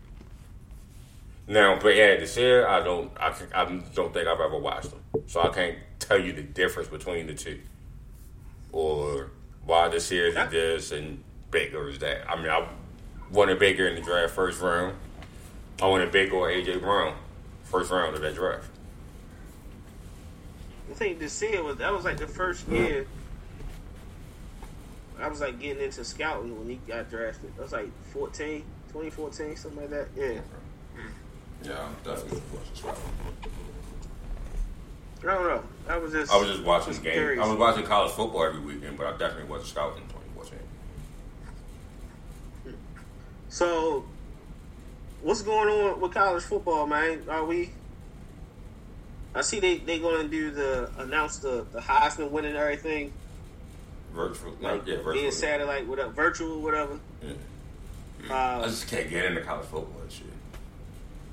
Now, 1.47 1.77
but 1.81 1.95
yeah, 1.95 2.15
this 2.15 2.37
year 2.37 2.65
I 2.65 2.81
don't, 2.81 3.11
I, 3.19 3.33
I 3.53 3.65
don't 3.93 4.13
think 4.13 4.27
I've 4.27 4.39
ever 4.39 4.57
watched 4.57 4.91
them, 4.91 5.01
so 5.27 5.41
I 5.41 5.49
can't 5.49 5.77
tell 5.99 6.19
you 6.19 6.31
the 6.31 6.43
difference 6.43 6.87
between 6.87 7.27
the 7.27 7.33
two, 7.33 7.59
or 8.71 9.31
why 9.65 9.89
this 9.89 10.09
year 10.11 10.27
is 10.27 10.35
this 10.49 10.91
and 10.91 11.21
Baker 11.49 11.89
is 11.89 11.99
that. 11.99 12.29
I 12.29 12.37
mean, 12.37 12.49
I 12.49 12.65
wanted 13.31 13.59
Baker 13.59 13.85
in 13.85 13.95
the 13.95 14.01
draft 14.01 14.33
first 14.33 14.61
round. 14.61 14.95
I 15.81 15.87
wanted 15.87 16.11
Baker 16.11 16.35
or 16.35 16.49
AJ 16.49 16.81
Brown 16.81 17.15
first 17.63 17.89
round 17.91 18.15
of 18.15 18.21
that 18.21 18.35
draft. 18.35 18.69
I 20.89 20.93
think 20.93 21.19
this 21.19 21.41
year 21.41 21.63
was 21.63 21.77
that 21.77 21.91
was 21.93 22.05
like 22.05 22.17
the 22.17 22.27
first 22.27 22.67
year. 22.67 23.07
I 25.19 25.27
was 25.27 25.39
like 25.39 25.59
getting 25.59 25.83
into 25.83 26.03
scouting 26.03 26.57
when 26.57 26.69
he 26.69 26.75
got 26.87 27.09
drafted. 27.09 27.55
That 27.55 27.63
was 27.63 27.71
like 27.71 27.89
14, 28.11 28.63
2014, 28.89 29.55
something 29.55 29.81
like 29.81 29.89
that. 29.91 30.07
Yeah. 30.15 30.39
Yeah, 31.63 31.87
definitely 32.03 32.41
was. 32.51 32.95
I 35.23 35.25
don't 35.25 35.43
know. 35.43 35.63
I 35.87 35.97
was 35.97 36.11
just 36.11 36.31
I 36.31 36.37
was 36.37 36.47
just 36.47 36.63
watching 36.63 36.93
just 36.93 37.03
games. 37.03 37.15
curious. 37.15 37.43
I 37.43 37.47
was 37.47 37.57
watching 37.57 37.85
college 37.85 38.11
football 38.11 38.43
every 38.43 38.59
weekend, 38.59 38.97
but 38.97 39.05
I 39.07 39.11
definitely 39.11 39.49
wasn't 39.49 39.69
scouting 39.69 40.01
in 40.01 40.09
2014. 40.09 40.59
So, 43.49 44.05
what's 45.21 45.41
going 45.41 45.69
on 45.69 45.99
with 46.01 46.13
college 46.13 46.43
football, 46.43 46.87
man? 46.87 47.23
Are 47.29 47.45
we? 47.45 47.71
I 49.33 49.41
see 49.41 49.59
they 49.59 49.77
they 49.77 49.99
going 49.99 50.23
to 50.23 50.27
do 50.27 50.51
the 50.51 50.89
announce 50.97 51.37
the 51.37 51.65
the 51.71 51.79
Heisman 51.79 52.31
winning 52.31 52.51
and 52.51 52.59
everything 52.59 53.13
Virtual, 54.13 54.53
like 54.59 54.85
yeah, 54.85 54.97
virtual. 54.97 55.13
being 55.13 55.31
satellite 55.31 55.87
whatever 55.87 56.11
virtual 56.11 56.59
whatever. 56.61 56.99
Yeah. 57.23 57.33
I 58.29 58.33
Uh, 58.33 58.67
just 58.67 58.87
can't 58.89 59.09
get 59.09 59.25
into 59.25 59.41
college 59.41 59.65
football 59.67 60.01
and 60.01 60.11
shit. 60.11 60.27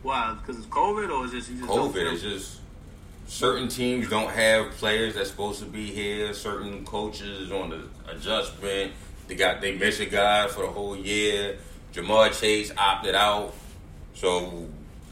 Why? 0.02 0.36
Because 0.40 0.59
it's 0.59 0.66
COVID, 0.69 1.10
or 1.10 1.24
is 1.24 1.32
just 1.32 1.48
just 1.48 1.62
COVID 1.62 2.12
It's 2.12 2.23
just 2.23 2.60
certain 3.27 3.66
teams 3.69 4.09
don't 4.09 4.31
have 4.31 4.70
players 4.73 5.16
that's 5.16 5.28
supposed 5.31 5.59
to 5.59 5.66
be 5.66 5.86
here. 5.86 6.32
Certain 6.35 6.85
coaches 6.85 7.51
on 7.51 7.70
the 7.70 7.82
adjustment. 8.12 8.93
They 9.27 9.35
got 9.35 9.60
they 9.60 9.77
miss 9.77 9.98
a 9.98 10.06
guy 10.06 10.47
for 10.47 10.60
the 10.62 10.69
whole 10.70 10.97
year. 10.97 11.59
Ja'Marr 11.93 12.39
Chase 12.39 12.70
opted 12.78 13.16
out, 13.16 13.55
so 14.19 14.66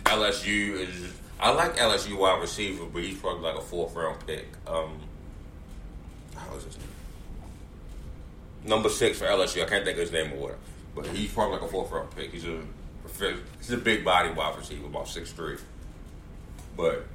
LSU 0.04 0.80
is. 0.80 1.12
I 1.38 1.50
like 1.52 1.76
LSU 1.76 2.18
wide 2.18 2.40
receiver, 2.40 2.86
but 2.86 3.02
he's 3.02 3.18
probably 3.18 3.42
like 3.42 3.56
a 3.56 3.60
fourth 3.60 3.94
round 3.94 4.26
pick. 4.26 4.46
Um, 4.66 4.98
how 6.34 6.56
is 6.56 6.64
his 6.64 6.76
name? 6.78 6.88
Number 8.64 8.88
six 8.88 9.18
for 9.18 9.26
LSU. 9.26 9.62
I 9.62 9.68
can't 9.68 9.84
think 9.84 9.96
of 9.96 10.02
his 10.02 10.12
name 10.12 10.32
or 10.32 10.36
whatever, 10.36 10.58
but 10.96 11.06
he's 11.06 11.32
probably 11.32 11.58
like 11.58 11.62
a 11.62 11.68
fourth 11.68 11.92
round 11.92 12.10
pick. 12.16 12.32
He's 12.32 12.46
a 12.46 12.60
he's 13.58 13.70
a 13.70 13.76
big 13.76 14.04
body 14.04 14.30
wide 14.30 14.56
receiver, 14.56 14.86
about 14.86 15.06
six 15.06 15.30
three. 15.30 15.58
But 16.76 17.06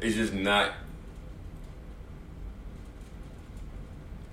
It's 0.00 0.14
just 0.14 0.32
not. 0.32 0.72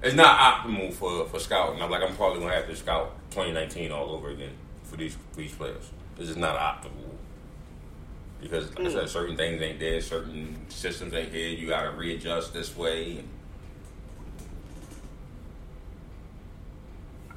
It's 0.03 0.16
not 0.16 0.38
optimal 0.38 0.94
for 0.94 1.26
for 1.26 1.40
scouting. 1.40 1.82
I'm 1.82 1.90
like 1.90 2.03
I'm 2.03 2.16
probably 2.16 2.41
gonna 2.41 2.53
have 2.53 2.68
to 2.68 2.76
scout 2.76 3.16
2019 3.32 3.91
all 3.91 4.12
over 4.12 4.30
again 4.30 4.53
for 4.84 4.98
these 4.98 5.18
for 5.32 5.38
these 5.38 5.53
players. 5.53 5.90
It's 6.17 6.27
just 6.27 6.39
not 6.39 6.57
optimal 6.57 6.91
because 8.41 8.69
like 8.77 8.87
I 8.87 8.91
said, 8.91 9.09
certain 9.09 9.35
things 9.35 9.61
ain't 9.61 9.79
there, 9.79 9.99
certain 10.01 10.55
systems 10.69 11.13
ain't 11.13 11.31
here. 11.33 11.49
You 11.49 11.67
got 11.67 11.83
to 11.83 11.91
readjust 11.91 12.53
this 12.53 12.75
way. 12.75 13.23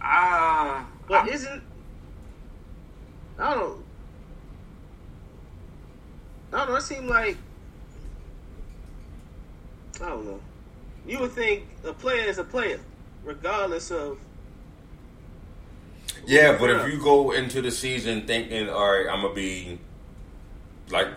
Ah, 0.00 0.86
But 1.06 1.24
I- 1.24 1.32
isn't 1.32 1.62
I 3.38 3.55
don't 3.55 3.60
know. 3.60 3.82
I 6.52 6.56
don't 6.59 6.68
know. 6.70 6.76
It 6.76 6.82
seemed 6.82 7.09
like 7.09 7.36
I 10.02 10.09
don't 10.09 10.24
know. 10.24 10.40
You 11.06 11.20
would 11.20 11.32
think 11.32 11.64
a 11.84 11.92
player 11.92 12.24
is 12.28 12.38
a 12.38 12.44
player, 12.44 12.80
regardless 13.24 13.90
of 13.90 14.18
Yeah, 16.28 16.59
but 16.59 16.68
if 16.68 16.92
you 16.92 17.00
go 17.00 17.30
into 17.30 17.62
the 17.62 17.70
season 17.70 18.26
thinking, 18.26 18.68
all 18.68 18.92
right, 18.92 19.06
I'm 19.10 19.22
gonna 19.22 19.32
be 19.32 19.78
like, 20.90 21.09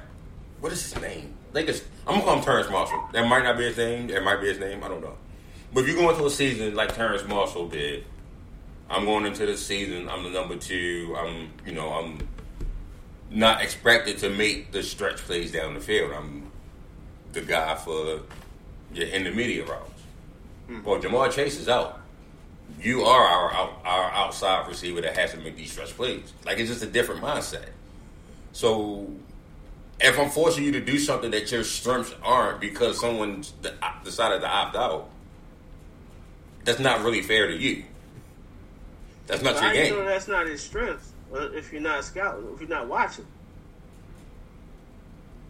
what 0.61 0.71
is 0.71 0.89
his 0.89 1.01
name? 1.01 1.33
Like, 1.51 1.67
it's, 1.67 1.83
I'm 2.07 2.13
gonna 2.13 2.23
call 2.23 2.37
him 2.37 2.43
Terrence 2.45 2.69
Marshall. 2.69 3.09
That 3.11 3.27
might 3.27 3.43
not 3.43 3.57
be 3.57 3.65
his 3.65 3.75
name. 3.75 4.07
That 4.07 4.23
might 4.23 4.39
be 4.39 4.47
his 4.47 4.57
name. 4.57 4.81
I 4.81 4.87
don't 4.87 5.01
know. 5.01 5.17
But 5.73 5.81
if 5.81 5.89
you 5.89 5.95
go 5.95 6.09
into 6.11 6.25
a 6.25 6.29
season 6.29 6.75
like 6.75 6.95
Terrence 6.95 7.27
Marshall 7.27 7.67
did, 7.67 8.05
I'm 8.89 9.03
going 9.03 9.25
into 9.25 9.45
the 9.45 9.57
season. 9.57 10.07
I'm 10.07 10.23
the 10.23 10.29
number 10.29 10.55
two. 10.55 11.13
I'm, 11.19 11.49
you 11.65 11.73
know, 11.73 11.89
I'm 11.89 12.25
not 13.29 13.61
expected 13.61 14.17
to 14.19 14.29
make 14.29 14.71
the 14.71 14.81
stretch 14.81 15.17
plays 15.17 15.51
down 15.51 15.73
the 15.73 15.81
field. 15.81 16.13
I'm 16.13 16.49
the 17.33 17.41
guy 17.41 17.75
for 17.75 18.21
your 18.93 19.07
intermediate 19.09 19.67
routes. 19.67 20.01
Hmm. 20.67 20.83
Well, 20.85 21.01
Ja'Marr 21.01 21.33
Chase 21.33 21.59
is 21.59 21.67
out 21.67 22.00
you 22.79 23.03
are 23.03 23.25
our 23.25 23.51
our 23.85 24.11
outside 24.11 24.67
receiver 24.67 25.01
that 25.01 25.17
has 25.17 25.31
to 25.31 25.37
make 25.37 25.55
these 25.57 25.71
stretch 25.71 25.89
plays. 25.95 26.31
Like 26.45 26.57
it's 26.59 26.69
just 26.69 26.83
a 26.83 26.87
different 26.87 27.21
mindset. 27.21 27.65
So 28.53 29.07
if 29.99 30.17
I'm 30.19 30.29
forcing 30.29 30.63
you 30.63 30.71
to 30.73 30.81
do 30.81 30.97
something 30.99 31.31
that 31.31 31.51
your 31.51 31.63
strengths 31.63 32.13
aren't 32.23 32.59
because 32.59 32.99
someone 32.99 33.43
decided 34.03 34.41
to 34.41 34.47
opt 34.47 34.75
out, 34.75 35.09
that's 36.63 36.79
not 36.79 37.03
really 37.03 37.21
fair 37.21 37.47
to 37.47 37.55
you. 37.55 37.83
That's 39.27 39.41
not 39.43 39.55
how 39.57 39.71
your 39.71 39.83
game. 39.83 40.05
that's 40.05 40.27
not 40.27 40.47
his 40.47 40.61
strength. 40.61 41.13
uh, 41.33 41.49
If 41.53 41.71
you're 41.71 41.81
not 41.81 42.03
scouting, 42.03 42.47
if 42.53 42.59
you're 42.59 42.69
not 42.69 42.87
watching, 42.87 43.25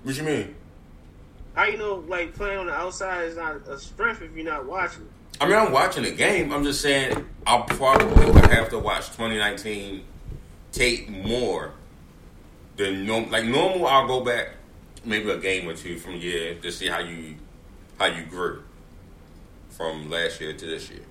What 0.04 0.16
you 0.18 0.24
mean? 0.24 0.56
how 1.56 1.66
you 1.66 1.78
know 1.78 1.96
like 2.08 2.34
playing 2.34 2.60
on 2.60 2.66
the 2.68 2.74
outside 2.74 3.24
is 3.26 3.36
not 3.36 3.68
a 3.68 3.78
strength 3.80 4.22
if 4.22 4.34
you're 4.36 4.46
not 4.46 4.66
watching? 4.66 5.08
I 5.42 5.46
mean, 5.46 5.56
I'm 5.56 5.72
watching 5.72 6.04
the 6.04 6.12
game. 6.12 6.54
I'm 6.54 6.64
just 6.64 6.82
saying 6.82 7.26
I'll 7.48 7.64
probably 7.64 8.32
have 8.56 8.70
to 8.70 8.78
watch 8.78 9.08
2019 9.08 10.04
tape 10.72 11.10
more 11.10 11.74
than 12.78 13.08
normal. 13.08 13.32
Like 13.32 13.46
normal, 13.46 13.88
I'll 13.88 14.06
go 14.06 14.24
back 14.24 14.50
maybe 15.04 15.32
a 15.32 15.40
game 15.40 15.68
or 15.68 15.74
two 15.74 15.98
from 15.98 16.18
year 16.18 16.54
to 16.62 16.72
see 16.72 16.86
how 16.86 17.00
you 17.00 17.38
how 17.98 18.06
you 18.06 18.24
grew 18.26 18.62
from 19.72 20.12
last 20.12 20.40
year 20.42 20.54
to 20.54 20.66
this 20.68 20.92
year. 20.92 21.06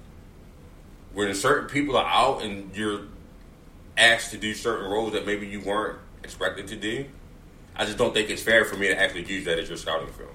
When 1.13 1.35
certain 1.35 1.69
people 1.69 1.97
are 1.97 2.07
out 2.07 2.43
and 2.43 2.71
you're 2.77 3.01
asked 3.99 4.31
to 4.31 4.39
do 4.39 4.55
certain 4.55 4.89
roles 4.89 5.13
that 5.15 5.27
maybe 5.27 5.49
you 5.49 5.61
weren't 5.61 5.99
expected 6.23 6.69
to 6.69 6.77
do, 6.77 7.05
I 7.75 7.85
just 7.85 7.99
don't 7.99 8.15
think 8.15 8.31
it's 8.31 8.43
fair 8.43 8.65
for 8.65 8.77
me 8.77 8.87
to 8.87 8.97
actually 8.97 9.25
use 9.25 9.45
that 9.47 9.59
as 9.59 9.69
your 9.69 9.77
scouting 9.77 10.13
film. 10.13 10.31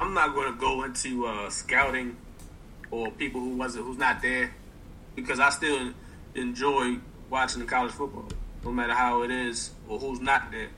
I'm 0.00 0.12
not 0.12 0.34
going 0.34 0.52
to 0.52 0.58
go 0.58 0.84
into 0.84 1.26
uh, 1.26 1.50
scouting 1.50 2.16
or 2.90 3.10
people 3.12 3.40
who 3.40 3.56
wasn't 3.56 3.84
who's 3.84 3.98
not 3.98 4.20
there 4.22 4.54
because 5.14 5.38
I 5.38 5.50
still 5.50 5.92
enjoy 6.34 6.96
watching 7.30 7.60
the 7.60 7.66
college 7.66 7.92
football, 7.92 8.28
no 8.64 8.72
matter 8.72 8.92
how 8.92 9.22
it 9.22 9.30
is 9.30 9.70
or 9.88 9.98
who's 9.98 10.20
not 10.20 10.50
there. 10.50 10.68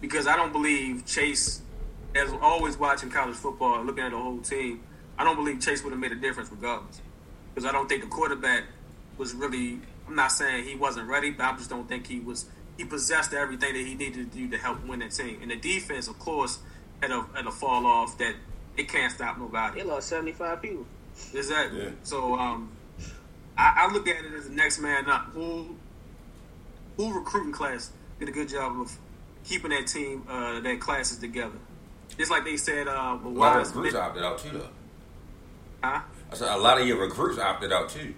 Because 0.00 0.26
I 0.26 0.36
don't 0.36 0.52
believe 0.52 1.06
Chase, 1.06 1.62
as 2.14 2.30
always 2.42 2.76
watching 2.76 3.10
college 3.10 3.36
football, 3.36 3.82
looking 3.82 4.04
at 4.04 4.10
the 4.10 4.18
whole 4.18 4.38
team, 4.38 4.82
I 5.18 5.24
don't 5.24 5.36
believe 5.36 5.60
Chase 5.60 5.82
would 5.82 5.92
have 5.92 6.00
made 6.00 6.12
a 6.12 6.16
difference 6.16 6.50
regardless. 6.50 7.00
Because 7.54 7.68
I 7.68 7.72
don't 7.72 7.88
think 7.88 8.02
the 8.02 8.08
quarterback 8.08 8.64
was 9.16 9.34
really. 9.34 9.80
I'm 10.06 10.14
not 10.14 10.30
saying 10.30 10.64
he 10.64 10.76
wasn't 10.76 11.08
ready, 11.08 11.30
but 11.30 11.46
I 11.46 11.56
just 11.56 11.70
don't 11.70 11.88
think 11.88 12.06
he 12.06 12.20
was. 12.20 12.44
He 12.76 12.84
possessed 12.84 13.32
everything 13.32 13.72
that 13.72 13.86
he 13.86 13.94
needed 13.94 14.30
to 14.30 14.38
do 14.38 14.50
to 14.50 14.58
help 14.58 14.86
win 14.86 14.98
that 14.98 15.12
team. 15.12 15.38
And 15.40 15.50
the 15.50 15.56
defense, 15.56 16.08
of 16.08 16.18
course, 16.18 16.58
had 17.00 17.10
a 17.10 17.22
had 17.34 17.46
a 17.46 17.50
fall 17.50 17.86
off 17.86 18.18
that 18.18 18.34
it 18.76 18.88
can't 18.88 19.12
stop 19.12 19.38
nobody. 19.38 19.80
They 19.80 19.86
lost 19.86 20.08
75 20.08 20.62
people. 20.62 20.86
Exactly. 21.34 21.82
Yeah. 21.84 21.90
So 22.02 22.34
um, 22.34 22.70
I, 23.56 23.86
I 23.88 23.92
look 23.92 24.06
at 24.08 24.24
it 24.24 24.32
as 24.34 24.48
the 24.48 24.54
next 24.54 24.78
man 24.80 25.08
up. 25.08 25.26
Who 25.32 25.76
who 26.96 27.12
recruiting 27.14 27.52
class 27.52 27.90
did 28.18 28.28
a 28.28 28.32
good 28.32 28.48
job 28.48 28.80
of 28.80 28.96
keeping 29.44 29.70
that 29.70 29.86
team, 29.86 30.24
uh, 30.28 30.60
that 30.60 30.80
classes 30.80 31.18
together. 31.18 31.56
Just 32.16 32.30
like 32.30 32.44
they 32.44 32.56
said, 32.56 32.88
uh, 32.88 32.90
A 32.90 32.94
lot 32.94 33.24
of 33.24 33.34
Wise, 33.34 33.68
recruits 33.74 33.94
opted 33.94 34.22
out 34.22 34.38
too, 34.38 34.50
though. 34.58 34.68
huh? 35.82 36.00
I 36.30 36.34
said 36.34 36.48
a 36.48 36.56
lot 36.56 36.80
of 36.80 36.86
your 36.86 36.98
recruits 36.98 37.38
opted 37.38 37.72
out 37.72 37.88
too. 37.90 38.14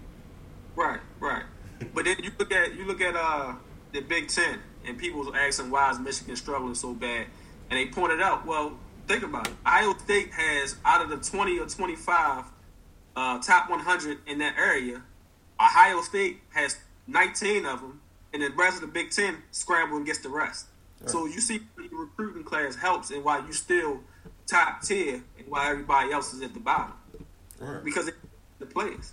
Right, 0.77 1.01
right. 1.21 1.43
but 1.95 2.05
then 2.05 2.17
you 2.23 2.31
look 2.39 2.53
at 2.53 2.75
you 2.77 2.87
look 2.87 3.01
at 3.01 3.17
uh, 3.17 3.55
the 3.93 4.01
Big 4.01 4.29
Ten, 4.29 4.59
and 4.87 4.97
people 4.97 5.21
was 5.21 5.35
asking 5.35 5.71
why 5.71 5.91
is 5.91 5.99
Michigan 5.99 6.37
struggling 6.37 6.75
so 6.75 6.95
bad, 6.95 7.27
and 7.71 7.79
they 7.79 7.87
pointed 7.87 8.21
out, 8.21 8.47
well, 8.47 8.79
think 9.09 9.23
about 9.25 9.49
it. 9.49 9.55
Iowa 9.65 9.99
State 9.99 10.33
has 10.33 10.77
out 10.85 11.03
of 11.03 11.09
the 11.11 11.17
twenty 11.17 11.59
or 11.59 11.67
twenty 11.67 11.97
five 11.97 12.45
uh, 13.17 13.39
top 13.41 13.69
one 13.71 13.81
hundred 13.81 14.19
in 14.27 14.39
that 14.39 14.57
area, 14.59 15.03
Ohio 15.61 16.01
State 16.03 16.41
has 16.51 16.77
nineteen 17.07 17.67
of 17.67 17.81
them, 17.81 18.01
and 18.33 18.43
the 18.43 18.51
rest 18.51 18.77
of 18.77 18.83
the 18.83 18.87
Big 18.87 19.11
Ten 19.11 19.39
scramble 19.51 19.97
and 19.97 20.07
gets 20.07 20.19
the 20.21 20.29
rest. 20.29 20.67
So 21.07 21.27
you 21.27 21.41
see, 21.41 21.61
the 21.77 21.89
recruiting 21.93 22.43
class 22.43 22.75
helps, 22.75 23.11
and 23.11 23.23
why 23.25 23.39
you 23.47 23.53
still 23.53 24.01
top 24.49 24.83
tier, 24.83 25.23
and 25.39 25.47
why 25.49 25.71
everybody 25.71 26.13
else 26.13 26.33
is 26.35 26.43
at 26.43 26.55
the 26.55 26.61
bottom 26.61 26.93
Right. 27.61 27.85
because 27.85 28.09
it, 28.09 28.15
the 28.59 28.67
players. 28.67 29.13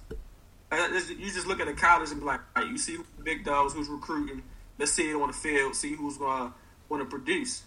Uh, 0.72 0.88
You 1.10 1.32
just 1.32 1.46
look 1.48 1.60
at 1.60 1.68
the 1.68 1.74
college 1.74 2.10
and 2.12 2.20
be 2.20 2.26
like, 2.26 2.42
right, 2.56 2.68
you 2.68 2.78
see 2.78 2.96
who 2.96 3.06
the 3.18 3.24
big 3.24 3.44
dogs, 3.46 3.74
who's 3.74 3.88
recruiting. 3.88 4.42
Let's 4.80 4.92
see 4.94 5.10
it 5.12 5.16
on 5.16 5.28
the 5.28 5.34
field, 5.34 5.76
see 5.76 5.94
who's 5.94 6.18
gonna 6.18 6.54
want 6.90 7.04
to 7.04 7.10
produce. 7.10 7.64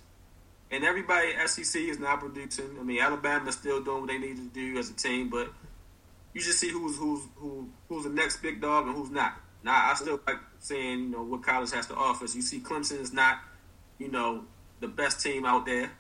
And 0.71 0.85
everybody 0.85 1.33
SEC 1.47 1.81
is 1.83 1.99
not 1.99 2.21
producing. 2.21 2.77
I 2.79 2.83
mean, 2.83 3.01
Alabama's 3.01 3.55
still 3.55 3.83
doing 3.83 4.03
what 4.03 4.09
they 4.09 4.19
need 4.19 4.37
to 4.37 4.49
do 4.49 4.79
as 4.79 4.91
a 4.91 4.95
team, 4.95 5.31
but 5.31 5.49
you 6.35 6.41
just 6.41 6.61
see 6.61 6.69
who's 6.69 6.97
who's 6.99 7.23
who 7.37 7.69
who's 7.89 8.05
the 8.05 8.11
next 8.11 8.43
big 8.43 8.61
dog 8.61 8.87
and 8.87 8.95
who's 8.95 9.11
not. 9.11 9.35
Now, 9.65 9.91
I 9.91 9.95
still 9.95 10.21
like 10.27 10.37
saying, 10.61 11.01
you 11.01 11.09
know, 11.09 11.23
what 11.23 11.43
college 11.43 11.73
has 11.73 11.87
to 11.87 11.95
offer. 11.95 12.27
So 12.27 12.37
you 12.37 12.43
see, 12.43 12.61
Clemson 12.61 13.01
is 13.01 13.13
not, 13.13 13.39
you 13.99 14.11
know, 14.11 14.45
the 14.81 14.89
best 14.89 15.21
team 15.21 15.45
out 15.45 15.67
there. 15.67 15.91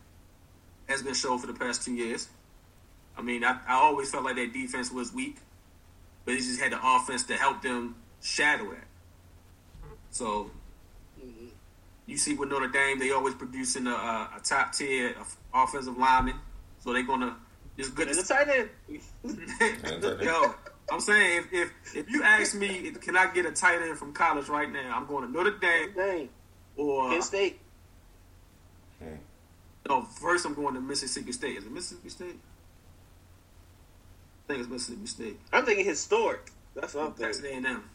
Has 0.88 1.02
been 1.02 1.12
shown 1.12 1.38
for 1.38 1.46
the 1.46 1.52
past 1.52 1.84
two 1.84 1.92
years. 1.92 2.28
I 3.14 3.20
mean, 3.20 3.44
I, 3.44 3.58
I 3.68 3.74
always 3.74 4.10
felt 4.10 4.24
like 4.24 4.36
their 4.36 4.46
defense 4.46 4.90
was 4.90 5.12
weak, 5.12 5.36
but 6.24 6.32
they 6.32 6.38
just 6.38 6.58
had 6.58 6.72
the 6.72 6.78
offense 6.82 7.24
to 7.24 7.34
help 7.34 7.60
them 7.60 7.96
shadow 8.22 8.70
it. 8.70 8.84
So, 10.10 10.50
you 12.08 12.16
see 12.16 12.34
with 12.34 12.48
Notre 12.48 12.68
Dame, 12.68 12.98
they 12.98 13.10
always 13.12 13.34
producing 13.34 13.86
a, 13.86 13.90
a, 13.90 14.30
a 14.38 14.40
top 14.42 14.72
tier 14.72 15.14
offensive 15.54 15.96
lineman. 15.98 16.34
So 16.80 16.92
they're 16.92 17.02
gonna 17.02 17.36
just 17.76 17.94
good. 17.94 18.08
And 18.08 18.16
the 18.18 18.22
tight 18.24 18.48
end. 18.48 20.22
Yo, 20.22 20.54
I'm 20.90 21.00
saying 21.00 21.44
if, 21.52 21.52
if 21.52 21.96
if 21.96 22.10
you 22.10 22.22
ask 22.22 22.54
me, 22.56 22.90
can 22.92 23.16
I 23.16 23.32
get 23.32 23.44
a 23.46 23.52
tight 23.52 23.82
end 23.82 23.98
from 23.98 24.12
college 24.12 24.48
right 24.48 24.70
now? 24.72 24.96
I'm 24.96 25.06
going 25.06 25.26
to 25.26 25.30
Notre 25.32 25.58
Dame 25.58 25.92
Dang. 25.94 26.28
or 26.76 27.10
Penn 27.10 27.22
State. 27.22 27.60
no. 29.88 30.02
First, 30.02 30.46
I'm 30.46 30.54
going 30.54 30.74
to 30.74 30.80
Mississippi 30.80 31.32
State. 31.32 31.58
Is 31.58 31.64
it 31.66 31.72
Mississippi 31.72 32.08
State? 32.08 32.38
I 34.44 34.48
think 34.48 34.60
it's 34.60 34.68
Mississippi 34.70 35.06
State. 35.06 35.40
I'm 35.52 35.66
thinking 35.66 35.84
historic. 35.84 36.50
That's 36.74 36.94
what 36.94 37.04
I'm 37.06 37.14
That's 37.18 37.40
thinking. 37.40 37.64
A 37.64 37.68
and 37.68 37.76
M. 37.78 37.90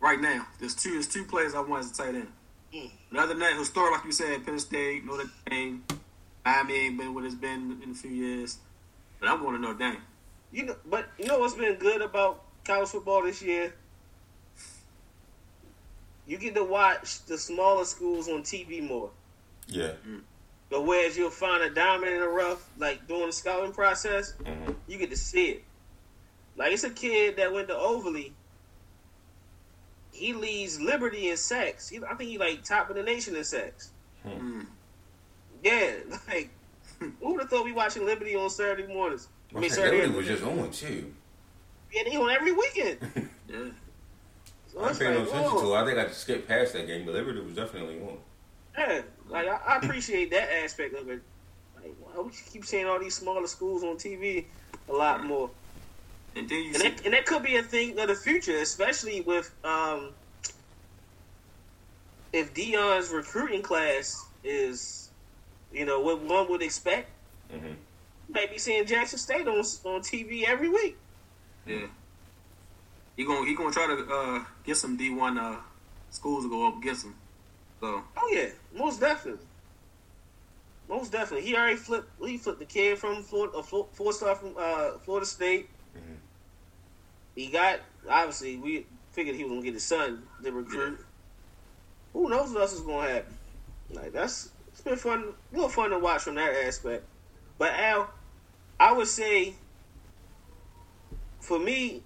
Right 0.00 0.20
now, 0.20 0.46
there's 0.60 0.74
two. 0.74 0.92
There's 0.92 1.08
two 1.08 1.24
players 1.24 1.54
I 1.54 1.60
want 1.60 1.84
as 1.84 1.90
a 1.90 1.94
tight 1.94 2.14
end. 2.14 2.28
But 2.72 3.18
other 3.18 3.28
than 3.28 3.40
that, 3.40 3.56
historic, 3.56 3.92
like 3.92 4.04
you 4.04 4.12
said, 4.12 4.44
Penn 4.44 4.58
State, 4.58 5.04
Notre 5.04 5.30
Dame. 5.48 5.84
Miami 6.44 6.74
ain't 6.74 6.98
been 6.98 7.14
what 7.14 7.24
it's 7.24 7.34
been 7.34 7.80
in 7.82 7.90
a 7.90 7.94
few 7.94 8.10
years. 8.10 8.58
But 9.20 9.28
I'm 9.28 9.40
going 9.40 9.54
to 9.54 9.60
Notre 9.60 9.78
Dame. 9.78 9.98
You 10.50 10.66
know, 10.66 10.76
but 10.86 11.06
you 11.18 11.26
know 11.26 11.38
what's 11.38 11.54
been 11.54 11.76
good 11.76 12.02
about 12.02 12.42
college 12.64 12.88
football 12.88 13.22
this 13.22 13.42
year? 13.42 13.74
You 16.26 16.38
get 16.38 16.54
to 16.54 16.64
watch 16.64 17.24
the 17.26 17.36
smaller 17.36 17.84
schools 17.84 18.28
on 18.28 18.42
TV 18.42 18.86
more. 18.86 19.10
Yeah. 19.66 19.92
But 20.70 20.86
whereas 20.86 21.16
you'll 21.16 21.30
find 21.30 21.62
a 21.62 21.70
diamond 21.70 22.12
in 22.12 22.20
the 22.20 22.28
rough, 22.28 22.68
like 22.78 23.06
during 23.06 23.26
the 23.26 23.32
scouting 23.32 23.72
process, 23.72 24.34
Mhm. 24.44 24.74
you 24.86 24.98
get 24.98 25.10
to 25.10 25.16
see 25.16 25.50
it. 25.50 25.64
Like 26.56 26.72
it's 26.72 26.84
a 26.84 26.90
kid 26.90 27.36
that 27.36 27.52
went 27.52 27.68
to 27.68 27.76
Overly. 27.76 28.34
He 30.12 30.32
leads 30.32 30.80
Liberty 30.80 31.30
in 31.30 31.36
sex. 31.36 31.88
He, 31.88 31.98
I 31.98 32.14
think 32.14 32.30
he 32.30 32.38
like 32.38 32.62
top 32.64 32.90
of 32.90 32.96
the 32.96 33.02
nation 33.02 33.34
in 33.34 33.44
sex. 33.44 33.90
Mm. 34.26 34.66
Yeah, 35.64 35.94
like 36.28 36.50
who 36.98 37.12
would 37.20 37.40
have 37.40 37.50
thought 37.50 37.64
we 37.64 37.72
watching 37.72 38.04
Liberty 38.04 38.36
on 38.36 38.50
Saturday 38.50 38.92
mornings? 38.92 39.28
I 39.54 39.58
mean, 39.58 39.70
Saturday 39.70 40.06
Liberty 40.06 40.16
was 40.16 40.26
just 40.26 40.44
on 40.44 40.70
too. 40.70 41.12
Yeah, 41.92 42.02
they 42.04 42.16
on 42.16 42.30
every 42.30 42.52
weekend. 42.52 42.98
Yeah. 43.48 43.56
So 44.72 44.82
I 44.82 44.94
paid 44.94 45.00
no 45.00 45.18
like, 45.18 45.28
attention 45.28 45.52
whoa. 45.52 45.60
to. 45.60 45.74
it. 45.74 45.76
I 45.76 45.84
think 45.84 45.98
I 45.98 46.10
skipped 46.12 46.48
past 46.48 46.72
that 46.72 46.86
game, 46.86 47.04
but 47.04 47.12
Liberty 47.12 47.40
was 47.40 47.54
definitely 47.54 48.00
on. 48.00 48.16
Yeah, 48.78 49.02
like 49.28 49.46
I, 49.46 49.60
I 49.66 49.76
appreciate 49.76 50.30
that 50.30 50.50
aspect 50.64 50.94
of 50.94 51.10
it. 51.10 51.20
Like, 51.76 51.94
why 52.00 52.22
would 52.22 52.32
you 52.32 52.40
keep 52.50 52.64
seeing 52.64 52.86
all 52.86 52.98
these 52.98 53.14
smaller 53.14 53.46
schools 53.46 53.84
on 53.84 53.96
TV 53.96 54.46
a 54.88 54.92
lot 54.92 55.24
more? 55.24 55.50
And 56.34 56.48
then 56.48 56.58
you 56.58 56.66
And 56.68 56.76
see, 56.76 56.88
that, 56.88 57.04
and 57.04 57.14
that 57.14 57.26
could 57.26 57.42
be 57.42 57.56
a 57.56 57.62
thing 57.62 57.98
of 57.98 58.08
the 58.08 58.14
future, 58.14 58.56
especially 58.58 59.20
with 59.20 59.52
um, 59.64 60.10
if 62.32 62.54
Deion's 62.54 63.10
recruiting 63.10 63.62
class 63.62 64.24
is, 64.42 65.10
you 65.72 65.84
know, 65.84 66.00
what 66.00 66.20
one 66.22 66.48
would 66.50 66.62
expect. 66.62 67.10
Mm-hmm. 67.52 67.66
You 67.66 68.34
might 68.34 68.50
be 68.50 68.58
seeing 68.58 68.86
Jackson 68.86 69.18
State 69.18 69.46
on 69.46 69.58
on 69.58 70.00
TV 70.00 70.44
every 70.44 70.68
week. 70.70 70.96
yeah, 71.66 71.86
he 73.16 73.24
gonna 73.24 73.46
he 73.46 73.54
gonna 73.54 73.70
try 73.72 73.86
to 73.86 74.06
uh, 74.10 74.44
get 74.64 74.76
some 74.78 74.96
D 74.96 75.10
one 75.10 75.36
uh, 75.36 75.56
schools 76.10 76.44
to 76.44 76.50
go 76.50 76.66
up 76.66 76.78
against 76.78 77.04
him. 77.04 77.14
So 77.80 78.02
Oh 78.16 78.30
yeah, 78.32 78.48
most 78.74 79.00
definitely. 79.00 79.44
Most 80.88 81.12
definitely, 81.12 81.46
he 81.46 81.54
already 81.56 81.76
flipped. 81.76 82.08
He 82.24 82.38
flipped 82.38 82.58
the 82.58 82.64
kid 82.64 82.98
from 82.98 83.22
Florida, 83.22 83.58
a 83.58 83.62
four, 83.62 84.12
star 84.12 84.34
from 84.34 84.54
uh, 84.58 84.98
Florida 85.04 85.26
State. 85.26 85.68
Mhm. 85.96 86.16
He 87.34 87.48
got 87.48 87.80
obviously 88.08 88.56
we 88.56 88.86
figured 89.12 89.36
he 89.36 89.44
was 89.44 89.52
gonna 89.52 89.62
get 89.62 89.74
his 89.74 89.84
son 89.84 90.22
the 90.40 90.52
recruit. 90.52 90.98
Who 92.12 92.28
knows 92.28 92.52
what 92.52 92.62
else 92.62 92.72
is 92.72 92.80
gonna 92.80 93.08
happen? 93.08 93.34
Like 93.90 94.12
that's 94.12 94.50
it's 94.68 94.80
been 94.80 94.96
fun, 94.96 95.34
a 95.52 95.54
little 95.54 95.68
fun 95.68 95.90
to 95.90 95.98
watch 95.98 96.22
from 96.22 96.34
that 96.36 96.54
aspect. 96.64 97.04
But 97.58 97.72
Al, 97.74 98.10
I 98.80 98.92
would 98.92 99.08
say 99.08 99.54
for 101.40 101.58
me, 101.58 102.02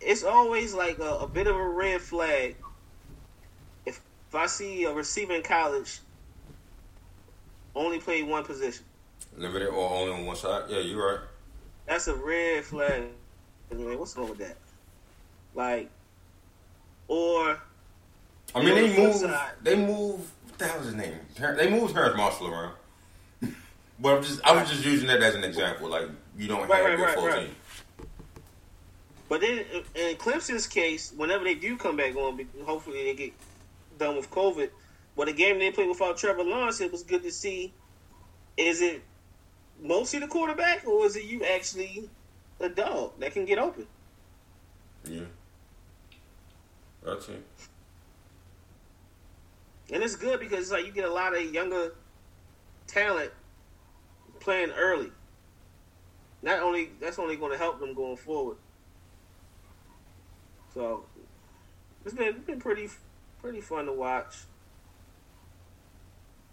it's 0.00 0.22
always 0.22 0.74
like 0.74 0.98
a, 0.98 1.18
a 1.18 1.26
bit 1.26 1.46
of 1.46 1.56
a 1.56 1.68
red 1.68 2.00
flag 2.00 2.56
if 3.86 4.00
if 4.28 4.34
I 4.34 4.46
see 4.46 4.84
a 4.84 4.92
receiver 4.92 5.34
in 5.34 5.42
college 5.42 6.00
only 7.74 7.98
play 7.98 8.22
one 8.22 8.44
position. 8.44 8.84
Limited 9.36 9.68
or 9.68 9.90
only 9.90 10.12
on 10.12 10.26
one 10.26 10.36
side? 10.36 10.64
Yeah, 10.68 10.78
you're 10.78 11.04
right. 11.04 11.20
That's 11.86 12.06
a 12.06 12.14
red 12.14 12.64
flag. 12.64 13.04
What's 13.70 14.16
wrong 14.16 14.30
with 14.30 14.38
that? 14.38 14.56
Like, 15.54 15.90
or 17.08 17.58
I 18.54 18.62
mean, 18.62 18.74
they 18.74 18.96
move. 18.96 19.14
side- 19.16 19.52
They 19.62 19.76
move. 19.76 20.30
What 20.48 20.58
the 20.58 20.66
hell 20.66 20.80
is 20.80 20.86
his 20.86 20.94
name? 20.94 21.14
They 21.56 21.68
moved 21.70 21.94
Terrence 21.94 22.16
Marshall 22.16 22.48
around. 22.48 22.74
but 23.98 24.16
I'm 24.16 24.22
just. 24.22 24.44
I 24.44 24.52
was 24.60 24.70
just 24.70 24.84
using 24.84 25.08
that 25.08 25.22
as 25.22 25.34
an 25.34 25.44
example. 25.44 25.88
Like 25.88 26.08
you 26.38 26.46
don't 26.48 26.60
have 26.60 26.68
Right, 26.70 26.84
right, 26.84 26.98
your 26.98 27.06
right, 27.06 27.14
full 27.14 27.26
right. 27.26 27.46
team. 27.46 27.54
But 29.28 29.40
then 29.40 29.64
in 29.94 30.16
Clemson's 30.16 30.66
case, 30.66 31.12
whenever 31.16 31.44
they 31.44 31.54
do 31.54 31.76
come 31.76 31.96
back 31.96 32.14
on, 32.14 32.46
hopefully 32.64 33.04
they 33.04 33.14
get 33.14 33.32
done 33.98 34.16
with 34.16 34.30
COVID. 34.30 34.70
But 35.16 35.26
the 35.26 35.32
game 35.32 35.58
they 35.58 35.70
played 35.70 35.88
without 35.88 36.16
Trevor 36.18 36.44
Lawrence, 36.44 36.80
it 36.80 36.92
was 36.92 37.02
good 37.02 37.22
to 37.22 37.30
see. 37.32 37.72
Is 38.56 38.82
it 38.82 39.02
mostly 39.82 40.20
the 40.20 40.28
quarterback, 40.28 40.86
or 40.86 41.06
is 41.06 41.16
it 41.16 41.24
you 41.24 41.44
actually 41.44 42.08
a 42.60 42.68
dog 42.68 43.12
that 43.18 43.32
can 43.32 43.44
get 43.44 43.58
open? 43.58 43.86
Yeah. 45.04 45.20
That's 47.04 47.28
it. 47.28 47.44
And 49.92 50.02
it's 50.02 50.16
good 50.16 50.40
because 50.40 50.60
it's 50.60 50.70
like 50.70 50.86
you 50.86 50.92
get 50.92 51.04
a 51.04 51.12
lot 51.12 51.36
of 51.36 51.52
younger 51.52 51.94
talent 52.86 53.30
playing 54.40 54.70
early. 54.70 55.10
Not 56.42 56.60
only 56.60 56.90
that's 57.00 57.18
only 57.18 57.36
going 57.36 57.52
to 57.52 57.58
help 57.58 57.80
them 57.80 57.94
going 57.94 58.16
forward. 58.16 58.56
So 60.72 61.04
it's 62.04 62.14
been 62.14 62.40
been 62.40 62.60
pretty 62.60 62.88
pretty 63.40 63.60
fun 63.60 63.86
to 63.86 63.92
watch. 63.92 64.34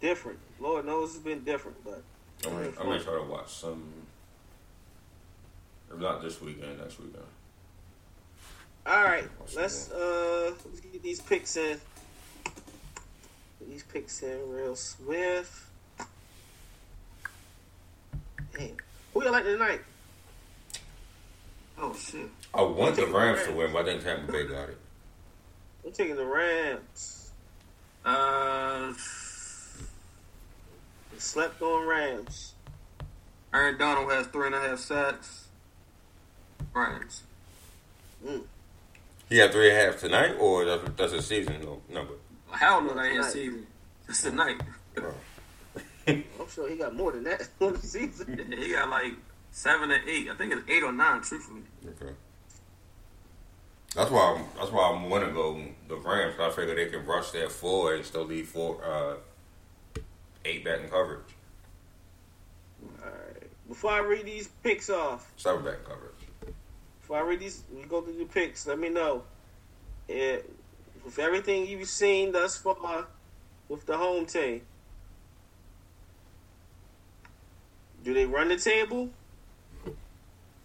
Different, 0.00 0.38
Lord 0.58 0.84
knows 0.84 1.14
it's 1.14 1.24
been 1.24 1.44
different, 1.44 1.82
but 1.84 2.02
I'm 2.46 2.56
I'm 2.56 2.72
gonna 2.74 3.00
try 3.00 3.14
to 3.14 3.24
watch 3.24 3.52
some. 3.52 3.82
If 5.92 6.00
not 6.00 6.22
this 6.22 6.40
weekend, 6.40 6.78
next 6.78 6.98
weekend. 6.98 7.24
All 8.86 9.04
right, 9.04 9.28
let's 9.54 9.90
uh 9.92 10.52
let's 10.64 10.80
get 10.80 11.02
these 11.02 11.20
picks 11.20 11.56
in. 11.56 11.78
Get 12.44 13.68
these 13.70 13.82
picks 13.84 14.22
in 14.22 14.38
real 14.50 14.74
swift. 14.74 15.66
Damn. 18.58 18.76
Who 19.14 19.22
you 19.24 19.30
like 19.30 19.44
tonight? 19.44 19.80
oh 21.78 21.94
shit, 21.94 22.28
I 22.54 22.62
want 22.62 22.94
the 22.96 23.02
taking 23.02 23.12
the 23.12 23.18
Rams 23.18 23.42
to 23.44 23.52
win, 23.52 23.72
but 23.72 23.82
I 23.82 23.84
think 23.84 24.02
Tampa 24.04 24.30
Bay 24.32 24.46
got 24.46 24.68
it. 24.68 24.78
I'm 25.84 25.92
taking 25.92 26.16
the 26.16 26.24
Rams. 26.24 27.30
uh, 28.04 28.92
Slept 31.18 31.60
on 31.62 31.86
Rams. 31.86 32.54
Aaron 33.54 33.78
Donald 33.78 34.10
has 34.10 34.26
three 34.28 34.46
and 34.46 34.54
a 34.54 34.60
half 34.60 34.78
sacks. 34.78 35.41
Rams. 36.74 37.22
He 39.28 39.38
had 39.38 39.52
three 39.52 39.70
and 39.70 39.78
a 39.78 39.84
half 39.84 40.00
tonight, 40.00 40.36
or 40.38 40.64
that's, 40.64 40.82
that's 40.96 41.12
a 41.12 41.22
season 41.22 41.60
no, 41.62 41.80
number. 41.92 42.14
Hell 42.50 42.82
no, 42.82 42.94
that 42.94 43.04
ain't 43.04 43.14
Tonight. 43.16 43.30
season. 43.30 43.66
It's 44.08 44.22
tonight. 44.22 44.60
Bro. 44.94 45.14
I'm 46.06 46.24
sure 46.50 46.68
he 46.68 46.76
got 46.76 46.94
more 46.94 47.12
than 47.12 47.24
that 47.24 47.48
on 47.60 47.72
the 47.72 47.78
season. 47.80 48.52
he 48.58 48.72
got 48.72 48.88
like 48.90 49.12
seven 49.50 49.90
or 49.90 49.98
eight. 50.06 50.28
I 50.28 50.34
think 50.34 50.52
it's 50.52 50.62
eight 50.68 50.82
or 50.82 50.92
nine. 50.92 51.22
Truthfully, 51.22 51.62
Okay. 51.86 52.12
That's 53.94 54.10
why 54.10 54.34
I'm, 54.36 54.44
that's 54.58 54.70
why 54.72 54.90
I'm 54.90 55.08
want 55.10 55.24
to 55.26 55.32
go 55.32 55.62
the 55.88 55.96
Rams. 55.96 56.34
I 56.40 56.50
figure 56.50 56.74
they 56.74 56.86
can 56.86 57.04
rush 57.04 57.30
that 57.32 57.52
four 57.52 57.94
and 57.94 58.04
still 58.04 58.24
leave 58.24 58.48
four, 58.48 58.82
uh, 58.84 59.16
eight 60.46 60.64
back 60.64 60.80
in 60.80 60.88
coverage, 60.88 61.20
All 63.02 63.04
right. 63.10 63.42
Before 63.68 63.90
I 63.92 63.98
read 63.98 64.24
these 64.24 64.48
picks 64.62 64.88
off, 64.88 65.30
seven 65.36 65.62
back 65.64 65.78
in 65.80 65.84
coverage. 65.84 66.11
Before 67.12 67.26
I 67.26 67.28
read 67.28 67.40
these, 67.40 67.62
we 67.76 67.82
go 67.82 68.00
through 68.00 68.16
the 68.16 68.24
picks. 68.24 68.66
Let 68.66 68.78
me 68.78 68.88
know. 68.88 69.24
Yeah, 70.08 70.38
with 71.04 71.18
everything 71.18 71.66
you've 71.66 71.86
seen 71.86 72.32
thus 72.32 72.56
far 72.56 73.06
with 73.68 73.84
the 73.84 73.98
home 73.98 74.24
team, 74.24 74.62
do 78.02 78.14
they 78.14 78.24
run 78.24 78.48
the 78.48 78.56
table? 78.56 79.10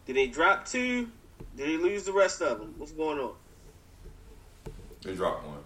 Do 0.06 0.14
they 0.14 0.28
drop 0.28 0.66
two? 0.66 1.10
Do 1.58 1.66
they 1.66 1.76
lose 1.76 2.06
the 2.06 2.14
rest 2.14 2.42
of 2.42 2.60
them? 2.60 2.76
What's 2.78 2.94
going 2.94 3.20
on? 3.20 3.34
They 5.04 5.16
dropped 5.16 5.46
one. 5.46 5.58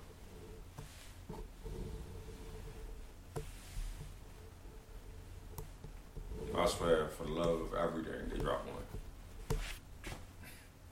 I 6.57 6.65
swear, 6.65 7.07
for 7.09 7.25
the 7.25 7.29
love 7.29 7.61
of 7.61 7.75
everything. 7.75 8.20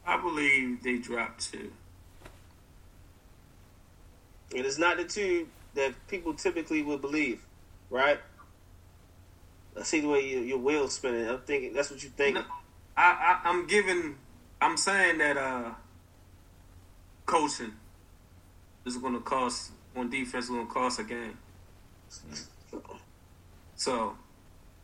I 0.09 0.17
believe 0.17 0.81
they 0.81 0.97
dropped 0.97 1.51
two. 1.51 1.71
And 4.55 4.65
it's 4.65 4.79
not 4.79 4.97
the 4.97 5.03
two 5.03 5.47
that 5.75 5.93
people 6.07 6.33
typically 6.33 6.81
would 6.81 6.99
believe, 6.99 7.45
right? 7.91 8.19
I 9.79 9.83
see 9.83 9.99
the 9.99 10.07
way 10.07 10.27
your, 10.27 10.43
your 10.43 10.57
wheels 10.57 10.95
spinning. 10.95 11.29
I'm 11.29 11.41
thinking 11.41 11.73
that's 11.73 11.91
what 11.91 12.03
you 12.03 12.09
think. 12.09 12.35
No, 12.35 12.43
I, 12.97 13.39
I 13.43 13.49
I'm 13.49 13.67
giving. 13.67 14.15
I'm 14.59 14.77
saying 14.77 15.19
that 15.19 15.37
uh, 15.37 15.73
coaching 17.27 17.73
is 18.87 18.97
going 18.97 19.13
to 19.13 19.19
cost 19.19 19.73
on 19.95 20.09
defense. 20.09 20.49
Going 20.49 20.65
to 20.65 20.73
cost 20.73 20.99
a 20.99 21.03
game. 21.03 21.37
So 23.75 24.15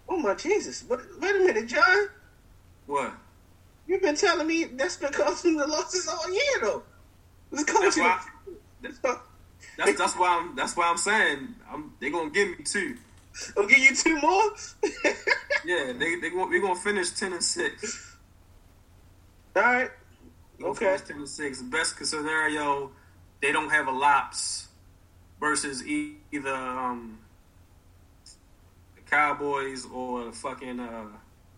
Oh 0.07 0.18
my 0.18 0.35
Jesus! 0.35 0.84
But 0.84 1.02
wait 1.19 1.35
a 1.35 1.39
minute, 1.39 1.65
John. 1.65 2.10
what? 2.85 3.11
You've 3.88 4.02
been 4.02 4.16
telling 4.16 4.48
me 4.48 4.64
that's 4.66 4.98
been 4.98 5.12
the 5.12 5.68
losses 5.68 6.07
all 6.07 6.32
year, 6.32 6.41
though. 6.62 6.84
The 7.52 7.57
That's 7.57 7.72
coaching. 7.72 8.03
why. 8.03 8.22
That's 9.78 9.98
that's 9.98 10.14
why 10.16 10.38
I'm 10.40 10.56
that's 10.56 10.78
why 10.78 10.88
I'm 10.90 10.98
saying 10.98 11.56
I'm. 11.70 11.94
They're 11.99 12.12
gonna 12.12 12.30
give 12.30 12.49
me 12.49 12.64
two. 12.64 12.95
I'll 13.57 13.66
give 13.68 13.80
you 13.80 13.95
two 13.95 14.20
more. 14.22 14.52
Yeah, 15.66 15.94
they 15.98 16.16
they 16.20 16.30
going 16.30 16.49
we 16.52 16.62
gonna 16.62 16.76
finish 16.76 17.10
ten 17.12 17.34
and 17.34 17.44
six. 17.44 18.16
all 19.56 19.64
right. 19.64 19.90
Gonna 20.60 20.72
Okay. 20.72 20.98
ten 21.07 21.18
and 21.18 21.28
six. 21.28 21.62
Best 21.64 22.06
scenario, 22.06 22.91
they 23.41 23.52
don't 23.52 23.70
have 23.72 23.88
a 23.88 23.91
lapse 23.91 24.68
versus 25.40 25.84
either 25.86 26.53
um 26.53 27.18
the 28.95 29.02
Cowboys 29.10 29.86
or 29.91 30.32
fucking 30.32 30.80
uh 30.80 31.07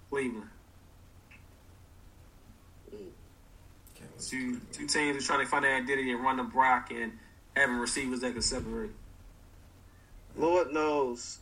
Cleveland. 0.10 0.50
Two 4.20 4.60
two 4.72 4.88
teams 4.88 5.24
are 5.24 5.28
trying 5.28 5.40
to 5.42 5.46
find 5.46 5.64
their 5.64 5.76
identity 5.76 6.12
and 6.12 6.24
run 6.24 6.38
the 6.38 6.44
block 6.44 6.92
and 6.92 7.14
having 7.56 7.78
receivers 7.78 8.22
that 8.22 8.34
can 8.34 8.42
separate. 8.42 8.92
Lord 10.36 10.72
knows. 10.74 11.40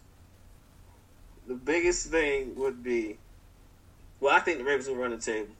the 1.47 1.53
biggest 1.55 2.07
thing 2.07 2.55
would 2.55 2.83
be, 2.83 3.17
well, 4.19 4.35
I 4.35 4.39
think 4.39 4.57
the 4.59 4.63
Ravens 4.63 4.87
will 4.87 4.95
run 4.95 5.11
the 5.11 5.17
table, 5.17 5.53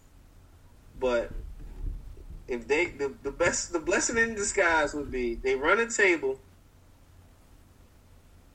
but 1.00 1.32
if 2.48 2.68
they 2.68 2.88
the, 2.88 3.14
the 3.24 3.32
best 3.32 3.74
the 3.74 3.80
blessing 3.80 4.18
in 4.18 4.36
disguise 4.36 4.94
would 4.94 5.12
be 5.12 5.36
they 5.36 5.56
run 5.56 5.80
a 5.80 5.90
table, 5.90 6.40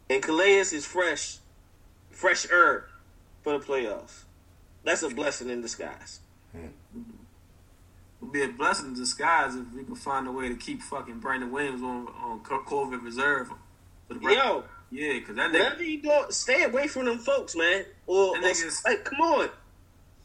and 0.09 0.23
Calais 0.23 0.59
is 0.59 0.85
fresh, 0.87 1.39
fresh 2.11 2.47
herb 2.51 2.85
for 3.43 3.59
the 3.59 3.65
playoffs. 3.65 4.25
That's 4.85 5.03
a 5.03 5.09
blessing 5.11 5.51
in 5.51 5.61
disguise. 5.61 6.21
Hmm. 6.53 6.69
It'd 8.23 8.33
be 8.33 8.43
a 8.43 8.49
blessing 8.49 8.87
in 8.89 8.95
disguise 8.95 9.55
if 9.57 9.73
we 9.75 9.83
could 9.83 9.97
find 9.99 10.27
a 10.29 10.33
way 10.33 10.49
to 10.49 10.55
keep 10.55 10.83
fucking 10.83 11.21
Brandon 11.21 11.51
Williams 11.51 11.83
on 11.83 12.07
on 12.23 12.41
COVID 12.41 13.03
reserve. 13.03 13.49
For 14.09 14.15
the 14.15 14.21
Yo, 14.21 14.65
yeah, 14.91 15.15
because 15.15 15.37
that 15.37 15.51
nigga, 15.53 15.61
whatever 15.65 15.83
you 15.85 16.03
do, 16.03 16.25
stay 16.31 16.65
away 16.65 16.87
from 16.89 17.07
them 17.07 17.19
folks, 17.19 17.57
man. 17.57 17.85
Or, 18.07 18.35
That 18.35 18.45
or 18.45 18.49
nigga's- 18.49 18.83
like, 18.85 19.05
come 19.05 19.21
on, 19.21 19.49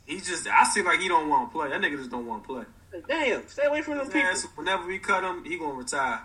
He 0.06 0.18
just. 0.18 0.48
I 0.48 0.64
see 0.66 0.82
like 0.82 1.00
he 1.00 1.08
don't 1.08 1.30
want 1.30 1.50
to 1.50 1.54
play. 1.58 1.70
That 1.70 1.82
nigga 1.82 1.98
just 1.98 2.10
don't 2.12 2.26
want 2.26 2.44
to 2.44 2.48
play. 2.48 2.64
Like, 2.94 3.08
damn, 3.08 3.48
stay 3.48 3.66
away 3.66 3.82
from 3.82 3.98
them 3.98 4.08
people. 4.10 4.36
So 4.36 4.48
whenever 4.56 4.86
we 4.88 5.00
cut 5.00 5.24
him, 5.24 5.44
he 5.46 5.58
gonna 5.58 5.74
retire. 5.74 6.22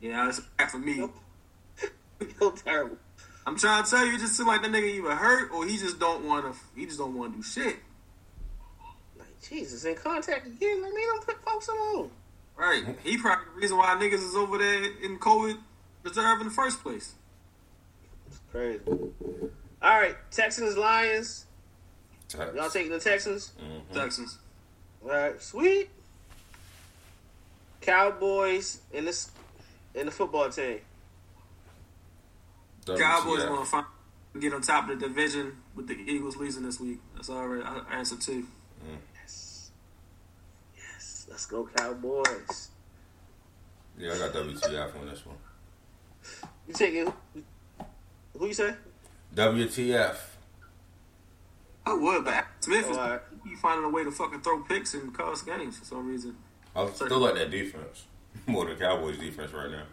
Yeah, 0.00 0.28
it's 0.28 0.38
a 0.38 0.42
fact 0.42 0.70
for 0.72 0.78
me. 0.78 0.96
Yo, 2.40 2.50
terrible. 2.52 2.96
I'm 3.46 3.56
trying 3.56 3.82
to 3.84 3.90
tell 3.90 4.06
you, 4.06 4.14
it 4.14 4.20
just 4.20 4.36
seem 4.36 4.46
like 4.46 4.62
that 4.62 4.70
nigga 4.70 4.84
either 4.94 5.14
hurt 5.14 5.50
or 5.52 5.66
he 5.66 5.76
just 5.76 5.98
don't 5.98 6.24
want 6.24 6.44
to. 6.52 6.58
He 6.78 6.86
just 6.86 6.98
don't 6.98 7.14
want 7.14 7.32
to 7.32 7.38
do 7.38 7.42
shit. 7.42 7.76
Like 9.40 9.48
Jesus, 9.48 9.84
in 9.84 9.94
contact 9.94 10.46
again. 10.46 10.82
Let 10.82 10.92
me 10.92 11.02
don't 11.02 11.26
put 11.26 11.42
folks 11.44 11.68
alone. 11.68 12.10
Right? 12.56 12.84
He 13.02 13.16
probably 13.16 13.46
the 13.54 13.60
reason 13.60 13.78
why 13.78 13.96
niggas 14.00 14.24
is 14.26 14.36
over 14.36 14.58
there 14.58 14.84
in 15.02 15.18
COVID 15.18 15.56
reserve 16.02 16.40
in 16.40 16.48
the 16.48 16.52
first 16.52 16.82
place. 16.82 17.14
It's 18.28 18.40
crazy. 18.50 18.80
All 19.82 20.00
right, 20.00 20.16
Texans 20.30 20.76
Lions. 20.76 21.46
Tax. 22.28 22.54
Y'all 22.54 22.70
taking 22.70 22.92
the 22.92 23.00
Texans? 23.00 23.52
Mhm. 23.60 23.94
Texans. 23.94 24.38
All 25.02 25.08
right, 25.10 25.40
sweet. 25.42 25.90
Cowboys 27.80 28.80
in 28.92 29.06
this 29.06 29.30
in 29.94 30.06
the 30.06 30.12
football 30.12 30.50
team. 30.50 30.80
WTF. 32.84 32.98
Cowboys 32.98 33.44
gonna 33.44 33.64
find, 33.64 33.86
get 34.38 34.52
on 34.52 34.60
top 34.60 34.88
of 34.88 35.00
the 35.00 35.08
division 35.08 35.62
with 35.74 35.88
the 35.88 35.94
Eagles 35.94 36.36
losing 36.36 36.62
this 36.62 36.78
week. 36.78 36.98
That's 37.14 37.30
already 37.30 37.62
I 37.62 37.98
answered 37.98 38.20
two. 38.20 38.46
Yes. 38.86 38.98
Yes. 41.40 41.46
Let's 41.46 41.46
go 41.46 41.68
Cowboys. 41.74 42.68
Yeah, 43.98 44.12
I 44.12 44.18
got 44.18 44.32
WTF 44.32 45.00
on 45.00 45.06
this 45.06 45.24
one. 45.24 45.36
You 46.68 46.74
taking 46.74 47.12
who 48.38 48.46
you 48.46 48.54
say? 48.54 48.74
WTF. 49.34 50.16
I 51.86 51.94
would, 51.94 52.24
but 52.24 52.46
Smith 52.60 52.90
is 52.90 52.96
Oh, 52.96 53.00
all 53.00 53.10
right. 53.10 53.20
he 53.46 53.54
finding 53.56 53.84
a 53.84 53.88
way 53.88 54.04
to 54.04 54.10
fucking 54.10 54.40
throw 54.42 54.62
picks 54.64 54.94
and 54.94 55.14
cost 55.14 55.46
games 55.46 55.78
for 55.78 55.84
some 55.86 56.08
reason. 56.08 56.36
I 56.76 56.88
still 56.90 57.18
like 57.18 57.34
that 57.36 57.50
defense 57.50 58.04
more 58.46 58.66
than 58.66 58.76
Cowboys 58.76 59.18
defense 59.18 59.52
right 59.52 59.70
now. 59.70 59.84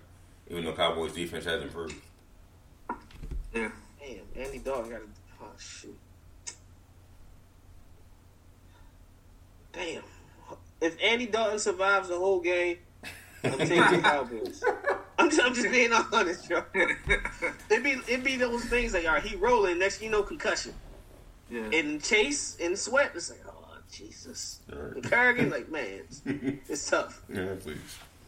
Even 0.49 0.65
though 0.65 0.73
Cowboys 0.73 1.13
defense 1.13 1.45
has 1.45 1.63
improved. 1.63 1.95
Yeah. 3.53 3.69
Damn, 3.99 4.19
Andy 4.45 4.59
Dalton 4.59 4.91
got 4.91 4.99
a 5.01 5.03
oh 5.43 5.45
shoot. 5.57 5.97
Damn. 9.71 10.03
If 10.81 10.97
Andy 11.01 11.25
Dalton 11.25 11.59
survives 11.59 12.09
the 12.09 12.17
whole 12.17 12.39
game, 12.39 12.77
I'm 13.43 13.57
taking 13.57 13.77
the 13.77 13.99
Cowboys. 14.03 14.63
I'm 15.17 15.29
just, 15.29 15.41
I'm 15.41 15.53
just 15.53 15.71
being 15.71 15.91
honest, 15.93 16.49
yo. 16.49 16.63
It 16.73 17.83
be 17.83 17.91
it 18.07 18.23
be 18.23 18.35
those 18.35 18.63
things 18.65 18.93
like, 18.93 19.05
all 19.05 19.13
right, 19.13 19.23
he 19.23 19.35
rolling. 19.35 19.79
Next, 19.79 20.01
you 20.01 20.09
know, 20.09 20.23
concussion. 20.23 20.73
Yeah. 21.49 21.69
And 21.73 22.03
Chase 22.03 22.57
and 22.61 22.77
Sweat, 22.77 23.11
it's 23.15 23.29
like, 23.29 23.41
oh 23.47 23.57
Jesus. 23.91 24.59
And 24.69 25.03
Kerrigan, 25.03 25.49
like, 25.49 25.69
man, 25.69 26.01
it's, 26.09 26.21
it's 26.69 26.89
tough. 26.89 27.21
Yeah, 27.29 27.55
please. 27.59 27.77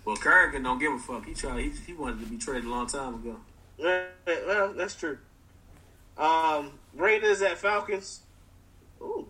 well, 0.06 0.16
Kerrigan 0.16 0.64
don't 0.64 0.80
give 0.80 0.94
a 0.94 1.00
fuck. 1.00 1.26
He 1.26 1.34
tried. 1.34 1.60
He, 1.64 1.70
he 1.86 1.94
wanted 1.94 2.20
to 2.22 2.26
be 2.26 2.38
traded 2.38 2.66
a 2.66 2.70
long 2.70 2.88
time 2.88 3.16
ago. 3.16 3.38
Right, 3.82 4.08
Well, 4.48 4.74
that's 4.74 4.96
true. 4.96 5.18
Um, 6.18 6.72
Raiders 6.96 7.42
at 7.42 7.58
Falcons. 7.58 8.22
Ooh, 9.02 9.28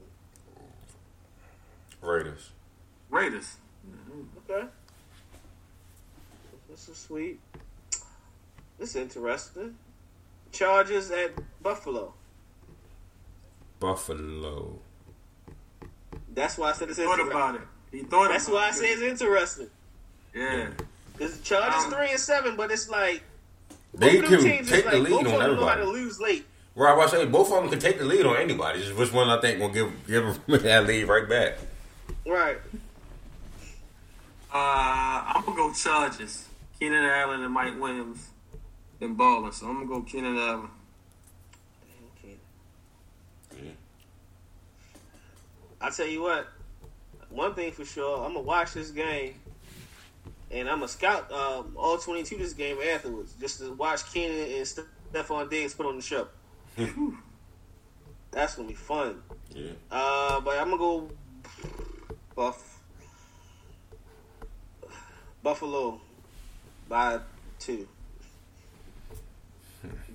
Raiders. 2.02 2.52
Raiders. 3.10 3.58
okay. 4.50 4.68
This 6.70 6.88
is 6.90 6.98
sweet. 6.98 7.40
This 8.78 8.92
is 8.92 8.96
interesting. 8.96 9.76
Chargers 10.52 11.12
at 11.12 11.32
Buffalo. 11.62 12.14
Buffalo. 13.80 14.80
That's 16.34 16.58
why 16.58 16.70
I 16.70 16.74
said 16.74 16.90
it's 16.90 16.98
He 16.98 17.04
thought 17.06 17.20
interesting. 17.20 17.38
about 17.42 17.56
it. 17.56 17.62
He 17.92 18.04
thought 18.04 18.30
That's 18.30 18.48
about 18.48 18.56
why 18.56 18.66
I 18.66 18.70
it. 18.70 18.74
say 18.76 18.88
it's 18.92 19.02
interesting. 19.02 19.70
Yeah. 20.36 20.70
Because 21.18 21.38
the 21.38 21.44
Chargers 21.44 21.86
Um, 21.86 21.92
three 21.92 22.12
and 22.12 22.20
seven, 22.20 22.56
but 22.56 22.72
it's 22.72 22.90
like 22.90 23.24
They 23.94 24.22
both 24.22 24.30
can 24.30 24.40
teams 24.42 24.70
take 24.70 24.86
is 24.86 24.92
the 24.92 24.98
like 25.00 25.10
lead 25.10 25.10
both 25.26 25.34
on 25.34 25.40
them 25.40 25.56
know 25.56 25.66
how 25.68 25.76
to 25.76 25.86
lose 25.86 26.20
late. 26.22 26.46
Right, 26.76 26.92
I 26.94 26.96
was 26.96 27.12
saying 27.12 27.32
both 27.32 27.52
of 27.52 27.62
them 27.62 27.70
can 27.72 27.80
take 27.80 27.98
the 27.98 28.06
lead 28.06 28.26
on 28.26 28.38
anybody. 28.38 28.80
Just 28.82 28.96
which 28.96 29.12
one 29.12 29.28
I 29.30 29.42
think 29.42 29.60
will 29.60 29.70
give 29.70 29.92
give 30.08 30.24
them 30.24 30.40
that 30.64 30.86
lead 30.86 31.06
right 31.06 31.28
back. 31.28 31.58
Right. 32.26 32.58
Uh, 34.52 35.24
I'm 35.26 35.46
gonna 35.46 35.56
go 35.56 35.74
Chargers. 35.74 36.48
Keenan 36.80 37.04
Allen 37.04 37.44
and 37.44 37.54
Mike 37.54 37.80
Williams 37.80 38.30
been 39.00 39.14
balling, 39.14 39.52
so 39.52 39.68
I'm 39.68 39.86
gonna 39.86 39.88
go 39.88 40.02
Keenan 40.02 40.38
Allen. 40.38 40.70
Yeah. 43.56 43.72
I 45.82 45.90
tell 45.90 46.08
you 46.08 46.22
what, 46.22 46.48
one 47.30 47.54
thing 47.54 47.72
for 47.72 47.86
sure, 47.86 48.26
I'm 48.26 48.34
gonna 48.34 48.42
watch 48.42 48.74
this 48.74 48.92
game, 48.92 49.36
and 50.52 50.68
I'm 50.70 50.78
gonna 50.78 50.88
scout 50.88 51.32
um, 51.32 51.76
all 51.78 51.98
22 51.98 52.38
this 52.38 52.54
game 52.54 52.78
afterwards, 52.94 53.34
just 53.40 53.60
to 53.60 53.74
watch 53.74 54.12
Keenan 54.12 54.52
and 54.52 54.66
Stefon 55.14 55.50
Diggs 55.50 55.74
put 55.74 55.86
on 55.86 55.96
the 55.96 56.02
show. 56.02 56.28
That's 58.32 58.56
gonna 58.56 58.68
be 58.68 58.74
fun. 58.74 59.22
Yeah. 59.54 59.72
Uh, 59.92 60.40
but 60.42 60.58
I'm 60.58 60.66
gonna 60.66 60.78
go 60.78 61.10
Buff 62.36 62.69
Buffalo 65.44 66.00
by 66.88 67.20
two. 67.60 67.88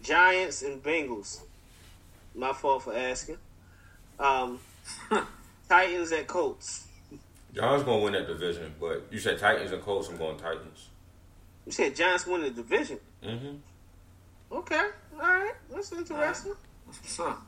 Giants 0.02 0.62
and 0.62 0.82
Bengals. 0.82 1.40
My 2.34 2.52
fault 2.52 2.82
for 2.82 2.94
asking. 2.94 3.38
Um, 4.18 4.60
Titans 5.68 6.12
at 6.12 6.26
Colts. 6.26 6.86
John's 7.54 7.84
gonna 7.84 8.02
win 8.02 8.12
that 8.14 8.26
division, 8.26 8.74
but 8.80 9.06
you 9.10 9.18
said 9.18 9.38
Titans 9.38 9.72
and 9.72 9.80
Colts. 9.82 10.08
I'm 10.08 10.16
going 10.16 10.36
Titans. 10.36 10.88
You 11.64 11.72
said 11.72 11.94
Giants 11.96 12.26
win 12.26 12.42
the 12.42 12.50
division. 12.50 12.98
Mm-hmm. 13.22 13.56
Okay, 14.52 14.88
all 15.14 15.20
right, 15.20 15.52
that's 15.70 15.92
interesting. 15.92 16.16
That's 16.18 16.44
what's 16.86 17.20
up. 17.20 17.42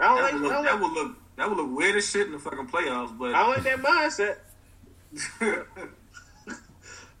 I 0.00 0.06
don't 0.06 0.16
That 0.16 0.22
like, 0.22 0.32
would, 0.32 0.42
look, 0.42 0.52
don't 0.52 0.64
that 0.64 0.72
like, 0.72 0.82
would 0.82 0.92
look 0.92 1.16
that 1.36 1.48
would 1.48 1.58
look 1.58 1.76
weird 1.76 1.96
as 1.96 2.10
shit 2.10 2.26
in 2.26 2.32
the 2.32 2.38
fucking 2.38 2.66
playoffs, 2.66 3.16
but 3.16 3.34
I 3.34 3.42
don't 3.42 3.64
like 3.64 3.64
that 3.64 3.78
mindset. 3.78 4.36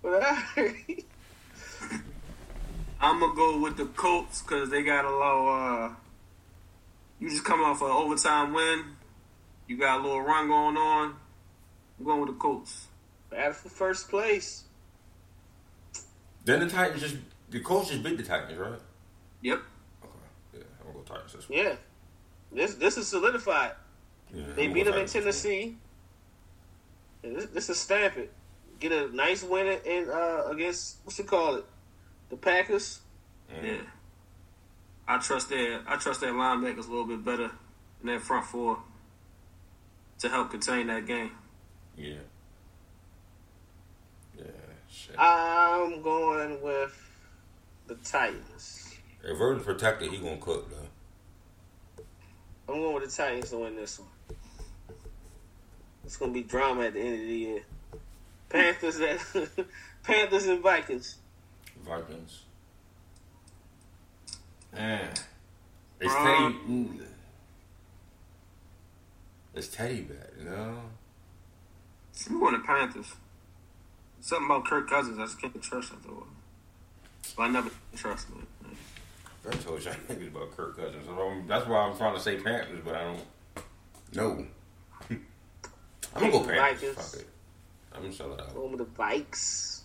But 0.02 0.12
all 0.14 0.20
right. 0.56 1.04
I'm 3.00 3.18
gonna 3.20 3.34
go 3.34 3.58
with 3.60 3.76
the 3.76 3.86
Colts 3.86 4.42
because 4.42 4.68
they 4.70 4.82
got 4.82 5.04
a 5.04 5.10
low. 5.10 5.48
Uh, 5.48 5.94
you 7.18 7.30
just 7.30 7.44
come 7.44 7.60
off 7.62 7.80
an 7.82 7.88
overtime 7.90 8.52
win. 8.52 8.84
You 9.66 9.78
got 9.78 10.00
a 10.00 10.02
little 10.02 10.20
run 10.20 10.48
going 10.48 10.76
on. 10.76 11.14
I'm 11.98 12.04
going 12.04 12.20
with 12.20 12.30
the 12.30 12.36
Colts. 12.36 12.86
battle 13.30 13.52
for 13.52 13.68
first 13.68 14.08
place. 14.10 14.64
Then 16.44 16.60
the 16.60 16.68
Titans 16.68 17.00
just 17.00 17.16
the 17.50 17.60
Colts 17.60 17.90
just 17.90 18.02
beat 18.02 18.16
the 18.16 18.22
Titans, 18.22 18.58
right? 18.58 18.78
Yep. 19.42 19.60
Okay. 20.04 20.12
Yeah, 20.54 20.60
I'm 20.80 20.86
gonna 20.92 20.98
go 20.98 21.14
Titans 21.14 21.32
this 21.32 21.48
one. 21.48 21.58
Yeah, 21.58 21.74
this 22.52 22.74
this 22.74 22.96
is 22.98 23.08
solidified. 23.08 23.72
Yeah, 24.34 24.44
They 24.56 24.66
I'm 24.66 24.72
beat 24.74 24.84
them 24.84 24.94
in 24.94 25.06
Titans 25.06 25.12
this. 25.12 25.42
Tennessee. 25.42 25.76
This, 27.22 27.46
this 27.46 27.70
is 27.70 27.78
stamp 27.78 28.16
it. 28.16 28.32
Get 28.80 28.92
a 28.92 29.14
nice 29.14 29.42
win 29.42 29.66
in 29.84 30.08
uh, 30.08 30.44
against 30.50 30.96
what's 31.04 31.20
it 31.20 31.26
call 31.26 31.56
it, 31.56 31.66
the 32.30 32.36
Packers. 32.36 33.00
Mhm. 33.52 33.62
Yeah. 33.64 33.82
I 35.06 35.18
trust 35.18 35.50
their 35.50 35.82
I 35.86 35.96
trust 35.96 36.20
their 36.20 36.32
linebackers 36.32 36.86
a 36.86 36.90
little 36.90 37.04
bit 37.04 37.22
better 37.22 37.50
than 38.02 38.14
that 38.14 38.22
front 38.22 38.46
four 38.46 38.78
to 40.20 40.28
help 40.30 40.50
contain 40.50 40.86
that 40.86 41.06
game. 41.06 41.32
Yeah. 41.96 42.14
Yeah. 44.38 44.44
Shit. 44.90 45.16
I'm 45.18 46.00
going 46.02 46.62
with 46.62 46.96
the 47.86 47.96
Titans. 47.96 48.94
if 49.22 49.36
Vernon 49.36 49.62
protected, 49.62 50.10
he 50.10 50.18
gonna 50.18 50.38
cook 50.38 50.70
though. 50.70 52.04
I'm 52.72 52.80
going 52.80 52.94
with 52.94 53.10
the 53.10 53.14
Titans 53.14 53.50
to 53.50 53.58
win 53.58 53.76
this 53.76 53.98
one. 53.98 54.08
It's 56.04 56.16
gonna 56.16 56.32
be 56.32 56.44
drama 56.44 56.84
at 56.84 56.94
the 56.94 57.00
end 57.00 57.14
of 57.20 57.26
the 57.26 57.34
year. 57.36 57.62
Panthers 58.50 59.00
Panthers 60.02 60.46
and 60.46 60.62
Vikings. 60.62 61.16
Vikings. 61.86 62.42
Man, 64.72 65.08
It's 66.00 66.14
Um, 66.14 66.24
Teddy. 66.24 66.72
mm. 66.72 67.06
It's 69.54 69.68
Teddy 69.68 70.02
bad, 70.02 70.30
you 70.38 70.44
know. 70.44 70.80
I'm 72.28 72.38
going 72.40 72.54
to 72.54 72.60
Panthers. 72.66 73.12
Something 74.20 74.46
about 74.46 74.66
Kirk 74.66 74.88
Cousins, 74.88 75.18
I 75.18 75.22
just 75.24 75.40
can't 75.40 75.60
trust 75.62 75.90
him. 75.92 76.02
Though. 76.06 76.26
But 77.36 77.42
I 77.44 77.48
never 77.48 77.70
trust 77.96 78.28
him. 78.28 78.46
I 79.48 79.50
told 79.56 79.82
y'all 79.82 79.94
niggas 80.08 80.28
about 80.28 80.54
Kirk 80.56 80.76
Cousins. 80.76 81.04
So 81.06 81.42
that's 81.48 81.66
why 81.66 81.78
I'm 81.78 81.96
trying 81.96 82.14
to 82.14 82.20
say 82.20 82.36
Panthers, 82.36 82.80
but 82.84 82.94
I 82.94 83.04
don't 83.04 83.20
know. 84.14 84.46
I'm 85.10 86.20
gonna 86.20 86.30
go 86.30 86.40
Panthers. 86.44 86.94
Vikings. 86.94 86.94
Fuck 87.12 87.20
it. 87.22 87.28
I'm 87.94 88.02
gonna 88.02 88.12
sell 88.12 88.32
it 88.32 88.40
out. 88.40 88.50
Home 88.50 88.72
of 88.72 88.78
the 88.78 88.84
Vikes. 88.84 89.80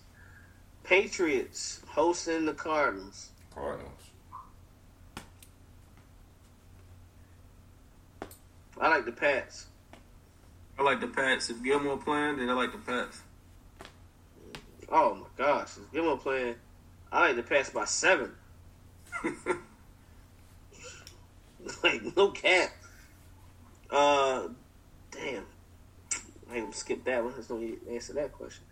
Patriots 0.84 1.82
hosting 1.88 2.46
the 2.46 2.54
Cardinals. 2.54 3.30
Cardinals. 3.54 3.92
I 8.80 8.90
like 8.90 9.06
the 9.06 9.12
Pats. 9.12 9.68
I 10.78 10.84
like 10.84 11.00
the 11.00 11.08
Pats. 11.08 11.50
If 11.50 11.64
Gilmore 11.64 11.98
playing, 11.98 12.38
then 12.38 12.50
I 12.50 12.54
like 12.54 12.72
the 12.72 12.78
Pats. 12.78 13.22
Oh 14.90 15.16
my 15.16 15.28
gosh, 15.38 15.78
if 15.78 15.92
Gilmore 15.92 16.18
playing, 16.18 16.56
I 17.12 17.28
like 17.28 17.38
the 17.38 17.44
Pats 17.44 17.70
by 17.70 17.86
seven. 17.86 18.32
like 21.84 22.16
no 22.16 22.30
cap. 22.30 22.70
Uh, 23.90 24.50
damn. 25.12 25.46
I 26.50 26.56
ain't 26.56 26.66
gonna 26.66 26.74
skip 26.76 27.04
that 27.06 27.24
one. 27.24 27.34
Let's 27.36 27.48
don't 27.48 27.80
answer 27.90 28.14
that 28.14 28.32
question. 28.34 28.64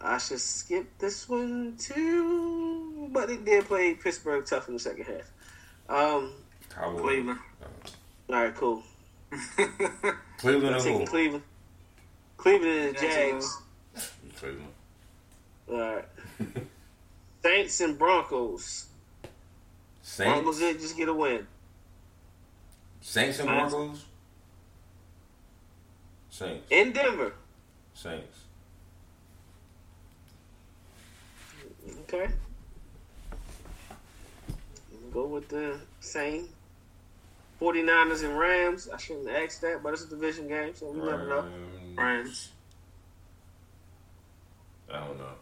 I 0.00 0.18
should 0.18 0.40
skip 0.40 0.98
this 0.98 1.28
one 1.28 1.76
too, 1.78 3.08
but 3.12 3.28
they 3.28 3.36
did 3.36 3.66
play 3.66 3.94
Pittsburgh 3.94 4.44
tough 4.44 4.68
in 4.68 4.74
the 4.74 4.80
second 4.80 5.04
half. 5.04 5.30
Um, 5.88 6.32
Cowboys. 6.70 7.02
Cleveland. 7.02 7.38
all 8.28 8.36
right, 8.36 8.54
cool. 8.54 8.82
Cleveland 10.38 10.74
I'm 10.74 10.74
and 10.74 10.82
taking 10.82 11.00
who? 11.00 11.06
Cleveland. 11.06 11.42
Cleveland 12.36 12.72
and 12.72 12.96
the 12.96 13.00
Jags. 13.00 13.58
Cleveland. 14.36 14.68
All 15.70 15.78
right. 15.78 16.04
Saints 17.42 17.80
and 17.80 17.98
Broncos. 17.98 18.86
Broncos 20.16 20.58
Saints. 20.58 20.58
did 20.58 20.80
just 20.80 20.96
get 20.96 21.08
a 21.08 21.14
win. 21.14 21.46
Saints 23.00 23.38
and 23.38 23.48
Saints. 23.48 23.72
Broncos. 23.74 24.04
Saints. 26.32 26.66
In 26.70 26.92
Denver. 26.92 27.34
Saints. 27.92 28.38
Okay. 32.08 32.26
Go 35.12 35.26
with 35.26 35.46
the 35.50 35.78
same. 36.00 36.48
49ers 37.60 38.24
and 38.24 38.38
Rams. 38.38 38.88
I 38.88 38.96
shouldn't 38.96 39.28
have 39.28 39.42
asked 39.44 39.60
that, 39.60 39.82
but 39.82 39.92
it's 39.92 40.04
a 40.04 40.08
division 40.08 40.48
game, 40.48 40.74
so 40.74 40.90
we 40.90 41.00
never 41.00 41.28
know. 41.28 41.40
Rams. 41.42 41.98
Rams. 41.98 42.48
I 44.90 45.06
don't 45.06 45.18
know. 45.18 45.34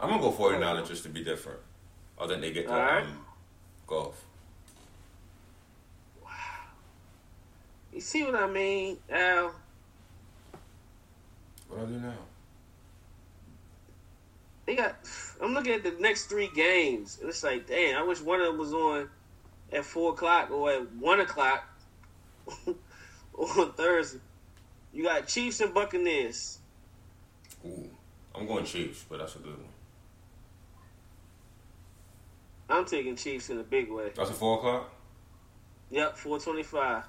I'm 0.00 0.08
gonna 0.08 0.22
go 0.22 0.32
49ers 0.32 0.88
just 0.88 1.02
to 1.02 1.10
be 1.10 1.22
different. 1.22 1.60
I 2.18 2.26
think 2.26 2.40
they 2.40 2.52
get 2.52 2.66
the 2.68 2.72
All 2.72 2.80
right. 2.80 3.04
um, 3.04 3.26
golf. 3.86 4.24
You 7.92 8.00
see 8.00 8.24
what 8.24 8.34
I 8.34 8.46
mean, 8.46 8.96
Al? 9.10 9.54
What 11.68 11.78
do 11.78 11.82
I 11.82 11.86
do 11.86 12.00
now? 12.00 12.14
They 14.66 14.76
got. 14.76 14.96
I'm 15.42 15.52
looking 15.54 15.72
at 15.72 15.82
the 15.82 15.94
next 16.00 16.26
three 16.26 16.50
games, 16.54 17.18
and 17.20 17.28
it's 17.28 17.42
like, 17.42 17.66
damn, 17.66 17.98
I 17.98 18.02
wish 18.02 18.20
one 18.20 18.40
of 18.40 18.46
them 18.46 18.58
was 18.58 18.72
on 18.72 19.10
at 19.72 19.84
four 19.84 20.12
o'clock 20.12 20.50
or 20.50 20.70
at 20.70 20.92
one 20.94 21.20
o'clock 21.20 21.64
on 23.34 23.72
Thursday. 23.72 24.20
You 24.92 25.04
got 25.04 25.26
Chiefs 25.26 25.60
and 25.60 25.74
Buccaneers. 25.74 26.58
Ooh, 27.66 27.90
I'm 28.34 28.46
going 28.46 28.64
Chiefs, 28.64 29.04
but 29.08 29.18
that's 29.18 29.36
a 29.36 29.38
good 29.38 29.56
one. 29.56 29.66
I'm 32.68 32.84
taking 32.84 33.16
Chiefs 33.16 33.50
in 33.50 33.58
a 33.58 33.62
big 33.62 33.90
way. 33.90 34.12
That's 34.14 34.30
a 34.30 34.34
four 34.34 34.58
o'clock. 34.58 34.94
Yep, 35.90 36.16
425. 36.16 37.04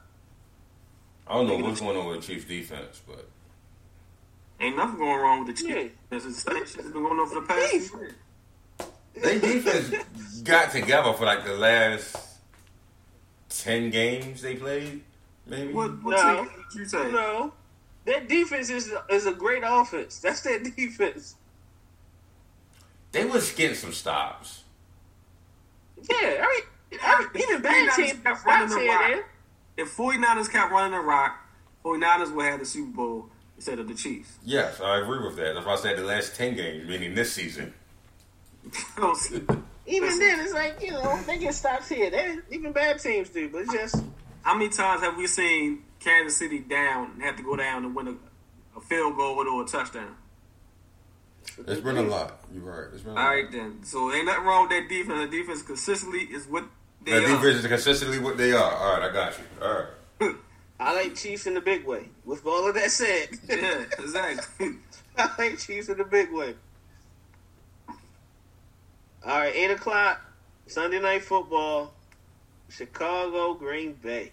I 1.28 1.34
don't 1.36 1.48
know 1.48 1.58
what's 1.58 1.80
going 1.80 1.98
on 1.98 2.08
with 2.08 2.22
the 2.22 2.28
Chiefs 2.34 2.46
defense, 2.46 3.02
but 3.08 3.28
Ain't 4.60 4.76
nothing 4.78 4.98
going 5.00 5.20
wrong 5.20 5.46
with 5.46 5.56
the 5.58 5.68
Yeah. 5.68 5.76
Chiefs. 5.84 5.96
This 6.10 6.26
is 6.26 6.38
Saints. 6.38 6.76
It's 6.76 6.84
been 6.90 7.04
going 7.04 7.20
on 7.20 7.28
for 7.30 7.36
the 7.42 7.48
past 7.48 7.72
Chiefs. 7.72 7.92
years. 7.94 8.14
they 9.16 9.40
defense 9.40 10.42
got 10.42 10.72
together 10.72 11.14
for 11.14 11.26
like 11.26 11.44
the 11.46 11.54
last 11.56 12.16
ten 13.50 13.90
games 13.90 14.42
they 14.42 14.56
played. 14.56 15.02
Maybe. 15.46 15.74
What, 15.74 16.02
what 16.04 16.16
No. 16.18 16.44
team 16.46 16.54
did 16.72 16.80
you 16.80 16.86
say? 16.86 17.12
No, 17.12 17.54
that 18.06 18.28
defense 18.30 18.70
is 18.70 18.92
is 19.10 19.26
a 19.26 19.34
great 19.34 19.64
offense. 19.66 20.20
That's 20.20 20.42
their 20.42 20.60
defense. 20.78 21.36
They 23.12 23.26
was 23.26 23.52
getting 23.52 23.76
some 23.76 23.92
stops. 23.94 24.64
Yeah, 26.10 26.46
I 27.02 27.20
mean, 27.34 27.44
even 27.44 27.62
bad 27.62 27.90
49ers 27.90 27.96
teams 27.96 28.12
kept 28.24 28.40
stops 28.42 28.46
running 28.46 28.70
the 28.70 28.80
here 28.80 28.92
rock. 28.92 29.02
and 29.04 29.14
there. 29.14 29.26
If 29.78 29.96
49ers 29.98 30.52
kept 30.52 30.72
running 30.72 30.92
the 30.92 31.00
rock, 31.00 31.40
49ers 31.84 32.34
would 32.36 32.46
have 32.46 32.60
the 32.60 32.66
Super 32.66 32.96
Bowl 32.96 33.30
instead 33.56 33.80
of 33.80 33.88
the 33.88 33.94
Chiefs. 33.94 34.38
Yes, 34.44 34.80
I 34.82 35.00
agree 35.00 35.20
with 35.26 35.36
that. 35.38 35.54
That's 35.54 35.66
why 35.66 35.74
I 35.74 35.78
said 35.78 35.98
the 35.98 36.04
last 36.04 36.36
ten 36.36 36.56
games, 36.56 36.88
meaning 36.88 37.16
this 37.16 37.34
season. 37.34 37.74
Oh, 38.98 39.14
even 39.86 40.20
then, 40.20 40.40
it's 40.40 40.54
like 40.54 40.82
you 40.82 40.92
know 40.92 41.20
they 41.28 41.38
get 41.38 41.54
stops 41.54 41.90
here. 41.90 42.10
They 42.10 42.38
even 42.52 42.72
bad 42.72 43.00
teams 43.00 43.30
do, 43.30 43.50
but 43.50 43.64
it's 43.64 43.74
just 43.74 44.04
How 44.44 44.54
many 44.54 44.70
times 44.70 45.02
have 45.02 45.18
we 45.18 45.28
seen 45.28 45.84
Kansas 46.00 46.38
City 46.38 46.60
down 46.60 47.12
and 47.16 47.24
have 47.24 47.36
to 47.38 47.44
go 47.44 47.58
down 47.58 47.84
and 47.84 47.94
win 47.94 48.08
a, 48.08 48.78
a 48.78 48.82
field 48.82 49.18
goal 49.18 49.38
or 49.46 49.64
a 49.64 49.66
touchdown? 49.66 50.16
It's 51.68 51.82
been 51.82 51.98
a 51.98 52.02
lot. 52.04 52.40
You're 52.54 52.64
right. 52.64 52.88
It's 52.94 53.04
been 53.04 53.12
a 53.14 53.20
All 53.20 53.24
lot. 53.26 53.30
right, 53.32 53.52
then. 53.52 53.84
So 53.84 54.14
ain't 54.14 54.26
nothing 54.26 54.46
wrong 54.46 54.70
with 54.70 54.72
that 54.80 54.88
defense. 54.88 55.30
The 55.30 55.38
defense 55.38 55.62
consistently 55.62 56.22
is 56.22 56.48
what 56.48 56.64
they 57.06 57.12
That 57.12 57.24
are. 57.24 57.28
defense 57.28 57.56
is 57.64 57.68
consistently 57.68 58.20
what 58.20 58.38
they 58.38 58.52
are. 58.54 58.72
All 58.74 58.94
right, 59.00 59.10
I 59.10 59.14
got 59.14 59.38
you. 59.38 59.44
All 59.62 59.74
right. 59.74 60.36
I 60.80 60.94
like 60.96 61.16
Chiefs 61.16 61.46
in 61.48 61.54
the 61.54 61.62
big 61.62 61.86
way. 61.86 62.10
With 62.26 62.46
all 62.46 62.68
of 62.68 62.76
that 62.76 62.92
said, 62.92 63.30
yeah, 63.50 63.84
exactly. 64.00 64.72
I 65.18 65.30
like 65.38 65.58
Chiefs 65.60 65.88
in 65.90 65.98
the 65.98 66.04
big 66.04 66.32
way. 66.32 66.56
All 69.26 69.40
right, 69.40 69.56
eight 69.56 69.72
o'clock 69.72 70.20
Sunday 70.68 71.00
night 71.00 71.24
football. 71.24 71.94
Chicago, 72.70 73.54
Green 73.54 73.94
Bay. 73.94 74.32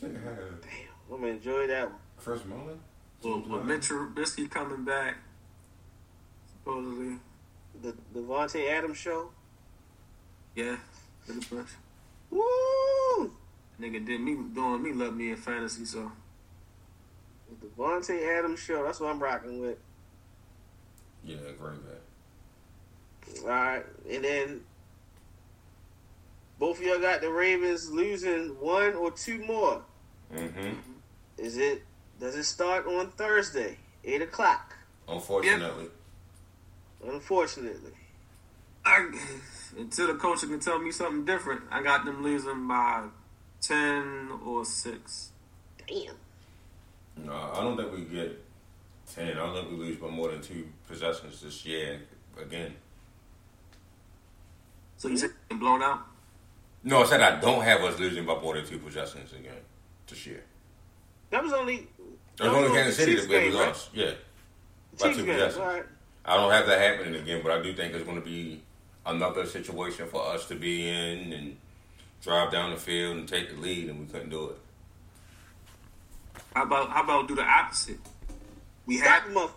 Damn, 0.00 0.10
I'm 1.12 1.20
gonna 1.20 1.26
enjoy 1.32 1.66
that 1.66 1.90
one. 1.90 2.00
Chris 2.18 2.40
Mullin? 2.46 2.80
well, 3.22 3.40
with 3.58 3.64
Mitchell 3.66 3.98
Trubisky 3.98 4.50
coming 4.50 4.84
back, 4.84 5.16
supposedly, 6.52 7.18
The 7.82 7.94
Davante 8.14 8.68
Adams 8.70 8.96
show. 8.96 9.30
yeah, 10.54 10.76
pretty 11.26 11.54
much. 11.54 11.66
Woo! 12.30 13.32
Nigga 13.80 14.04
did 14.04 14.20
me 14.20 14.36
doing 14.54 14.82
me 14.82 14.92
love 14.92 15.14
me 15.14 15.30
in 15.30 15.36
fantasy, 15.36 15.84
so 15.84 16.10
The 17.60 17.66
Davante 17.66 18.38
Adams 18.38 18.60
show. 18.60 18.84
That's 18.84 19.00
what 19.00 19.10
I'm 19.10 19.22
rocking 19.22 19.60
with. 19.60 19.78
Yeah, 21.24 21.36
Green 21.58 21.80
Bay. 21.80 23.40
All 23.42 23.48
right, 23.48 23.84
and 24.08 24.24
then 24.24 24.60
both 26.58 26.78
of 26.78 26.84
y'all 26.84 27.00
got 27.00 27.20
the 27.20 27.30
Ravens 27.30 27.90
losing 27.90 28.48
one 28.60 28.94
or 28.94 29.10
two 29.10 29.44
more. 29.44 29.82
Mm-hmm. 30.34 30.74
Is 31.38 31.58
it? 31.58 31.82
Does 32.18 32.34
it 32.34 32.44
start 32.44 32.86
on 32.86 33.10
Thursday, 33.10 33.76
eight 34.04 34.22
o'clock? 34.22 34.74
Unfortunately. 35.08 35.88
Unfortunately, 37.04 37.92
I, 38.86 39.08
until 39.78 40.06
the 40.06 40.14
coach 40.14 40.40
can 40.40 40.60
tell 40.60 40.78
me 40.78 40.92
something 40.92 41.24
different, 41.24 41.62
I 41.70 41.82
got 41.82 42.04
them 42.04 42.22
losing 42.22 42.66
by 42.68 43.04
ten 43.60 44.30
or 44.44 44.64
six. 44.64 45.30
damn. 45.86 46.14
No, 47.24 47.32
I 47.32 47.60
don't 47.62 47.76
think 47.76 47.92
we 47.92 48.02
get 48.02 48.42
ten. 49.12 49.28
I 49.32 49.34
don't 49.34 49.54
think 49.54 49.70
we 49.70 49.76
lose 49.86 49.96
by 49.96 50.08
more 50.08 50.30
than 50.30 50.40
two 50.42 50.68
possessions 50.86 51.40
this 51.40 51.64
year 51.66 52.00
again. 52.40 52.74
So 54.98 55.08
you 55.08 55.16
said 55.18 55.30
blown 55.50 55.82
out? 55.82 56.00
No, 56.84 57.02
I 57.02 57.06
said 57.06 57.20
I 57.20 57.40
don't 57.40 57.62
have 57.62 57.80
us 57.82 57.98
losing 57.98 58.24
by 58.24 58.38
more 58.40 58.54
than 58.54 58.66
two 58.66 58.78
possessions 58.78 59.32
again 59.32 59.56
this 60.06 60.26
year. 60.26 60.42
That 61.30 61.42
was 61.42 61.52
only. 61.52 61.88
That 62.38 62.48
was 62.52 62.54
only 62.64 62.68
Kansas 62.76 62.96
City 62.96 63.14
that 63.16 63.28
we 63.28 63.34
game, 63.34 63.54
right? 63.56 63.68
lost. 63.68 63.88
Yeah. 63.94 64.10
The 64.92 64.96
By 64.98 65.06
Chiefs 65.08 65.18
two 65.18 65.24
game. 65.26 65.34
possessions. 65.34 65.58
All 65.60 65.66
right. 65.66 65.84
I 66.24 66.36
don't 66.36 66.50
have 66.52 66.66
that 66.66 66.80
happening 66.80 67.20
again, 67.20 67.40
but 67.42 67.52
I 67.52 67.62
do 67.62 67.72
think 67.74 67.94
it's 67.94 68.04
going 68.04 68.18
to 68.18 68.24
be 68.24 68.60
another 69.06 69.46
situation 69.46 70.08
for 70.08 70.26
us 70.26 70.46
to 70.48 70.54
be 70.54 70.88
in 70.88 71.32
and 71.32 71.56
drive 72.22 72.50
down 72.50 72.70
the 72.70 72.76
field 72.76 73.16
and 73.16 73.28
take 73.28 73.50
the 73.54 73.60
lead, 73.60 73.88
and 73.88 74.00
we 74.00 74.06
couldn't 74.06 74.30
do 74.30 74.50
it. 74.50 74.58
How 76.54 76.64
about 76.64 76.90
how 76.90 77.02
about 77.02 77.28
do 77.28 77.34
the 77.34 77.42
opposite? 77.42 77.98
We 78.86 78.98
Stop 78.98 79.22
have 79.22 79.32
him. 79.32 79.48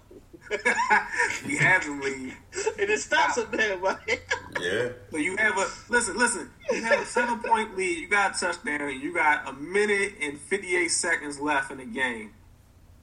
we 1.45 1.57
have 1.57 1.83
the 1.83 1.91
lead. 1.91 2.33
And 2.79 2.89
it 2.89 2.99
stops 2.99 3.37
him 3.37 3.47
there, 3.51 3.77
right? 3.77 4.21
Yeah. 4.59 4.89
So 5.11 5.17
you 5.17 5.37
have 5.37 5.57
a 5.57 5.67
listen, 5.89 6.17
listen. 6.17 6.49
You 6.71 6.81
have 6.83 7.01
a 7.01 7.05
seven 7.05 7.39
point 7.39 7.77
lead. 7.77 7.99
You 7.99 8.07
got 8.07 8.35
a 8.35 8.39
touchdown. 8.39 8.99
You 8.99 9.13
got 9.13 9.47
a 9.47 9.53
minute 9.53 10.13
and 10.21 10.37
fifty 10.37 10.75
eight 10.75 10.91
seconds 10.91 11.39
left 11.39 11.71
in 11.71 11.77
the 11.77 11.85
game. 11.85 12.31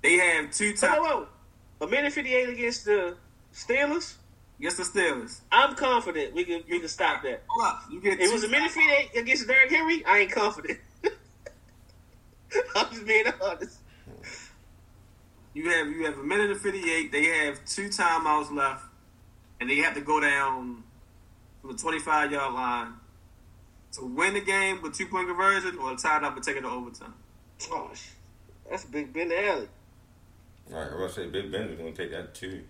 They 0.03 0.19
have 0.19 0.51
two 0.51 0.71
Whoa, 0.71 0.89
times 0.89 0.99
whoa. 1.01 1.27
A 1.81 1.87
minute 1.87 2.13
58 2.13 2.49
against 2.49 2.85
the 2.85 3.17
Steelers? 3.55 4.15
Against 4.59 4.77
the 4.79 4.83
Steelers. 4.83 5.41
I'm 5.53 5.75
confident 5.75 6.35
we 6.35 6.45
can 6.45 6.63
we 6.69 6.79
can 6.81 6.89
stop 6.89 7.23
that. 7.23 7.43
Hold 7.49 7.67
up, 7.67 7.83
you 7.91 8.01
get 8.01 8.21
It 8.21 8.33
was 8.33 8.45
a 8.45 8.49
minute 8.49 8.71
58 8.71 9.21
against 9.21 9.47
Derrick 9.47 9.71
Henry. 9.71 10.05
I 10.05 10.19
ain't 10.21 10.33
confident. 10.33 10.79
I'm 12.77 12.91
just 12.91 13.07
being 13.07 13.27
honest. 13.43 13.79
You 15.55 15.71
have 15.71 15.89
you 15.89 16.05
have 16.05 16.19
a 16.19 16.23
minute 16.23 16.51
and 16.51 16.61
fifty 16.61 16.91
eight. 16.91 17.11
They 17.13 17.25
have 17.25 17.65
two 17.65 17.89
timeouts 17.89 18.55
left, 18.55 18.85
and 19.59 19.71
they 19.71 19.77
have 19.77 19.95
to 19.95 20.03
go 20.03 20.21
down 20.21 20.85
from 21.61 21.73
the 21.73 21.79
twenty 21.79 21.99
five 21.99 22.31
yard 22.31 22.53
line 22.53 22.93
to 23.93 24.05
win 24.05 24.35
the 24.35 24.43
game 24.43 24.83
with 24.83 24.95
two 24.95 25.07
point 25.07 25.29
conversion 25.29 25.79
or 25.79 25.97
tie 25.97 26.19
it 26.19 26.25
up 26.25 26.37
and 26.37 26.45
take 26.45 26.57
it 26.57 26.61
to 26.61 26.69
overtime. 26.69 27.15
Oh, 27.71 27.91
sh- 27.95 28.11
that's 28.69 28.85
Big 28.85 29.15
Ben 29.15 29.33
Alley. 29.33 29.69
All 30.71 30.79
right, 30.79 30.91
I 30.93 30.95
was 30.95 31.15
gonna 31.15 31.27
say 31.27 31.27
Big 31.31 31.51
Ben 31.51 31.69
is 31.69 31.79
gonna 31.79 31.93
take 31.93 32.11
that 32.11 32.35
too. 32.35 32.63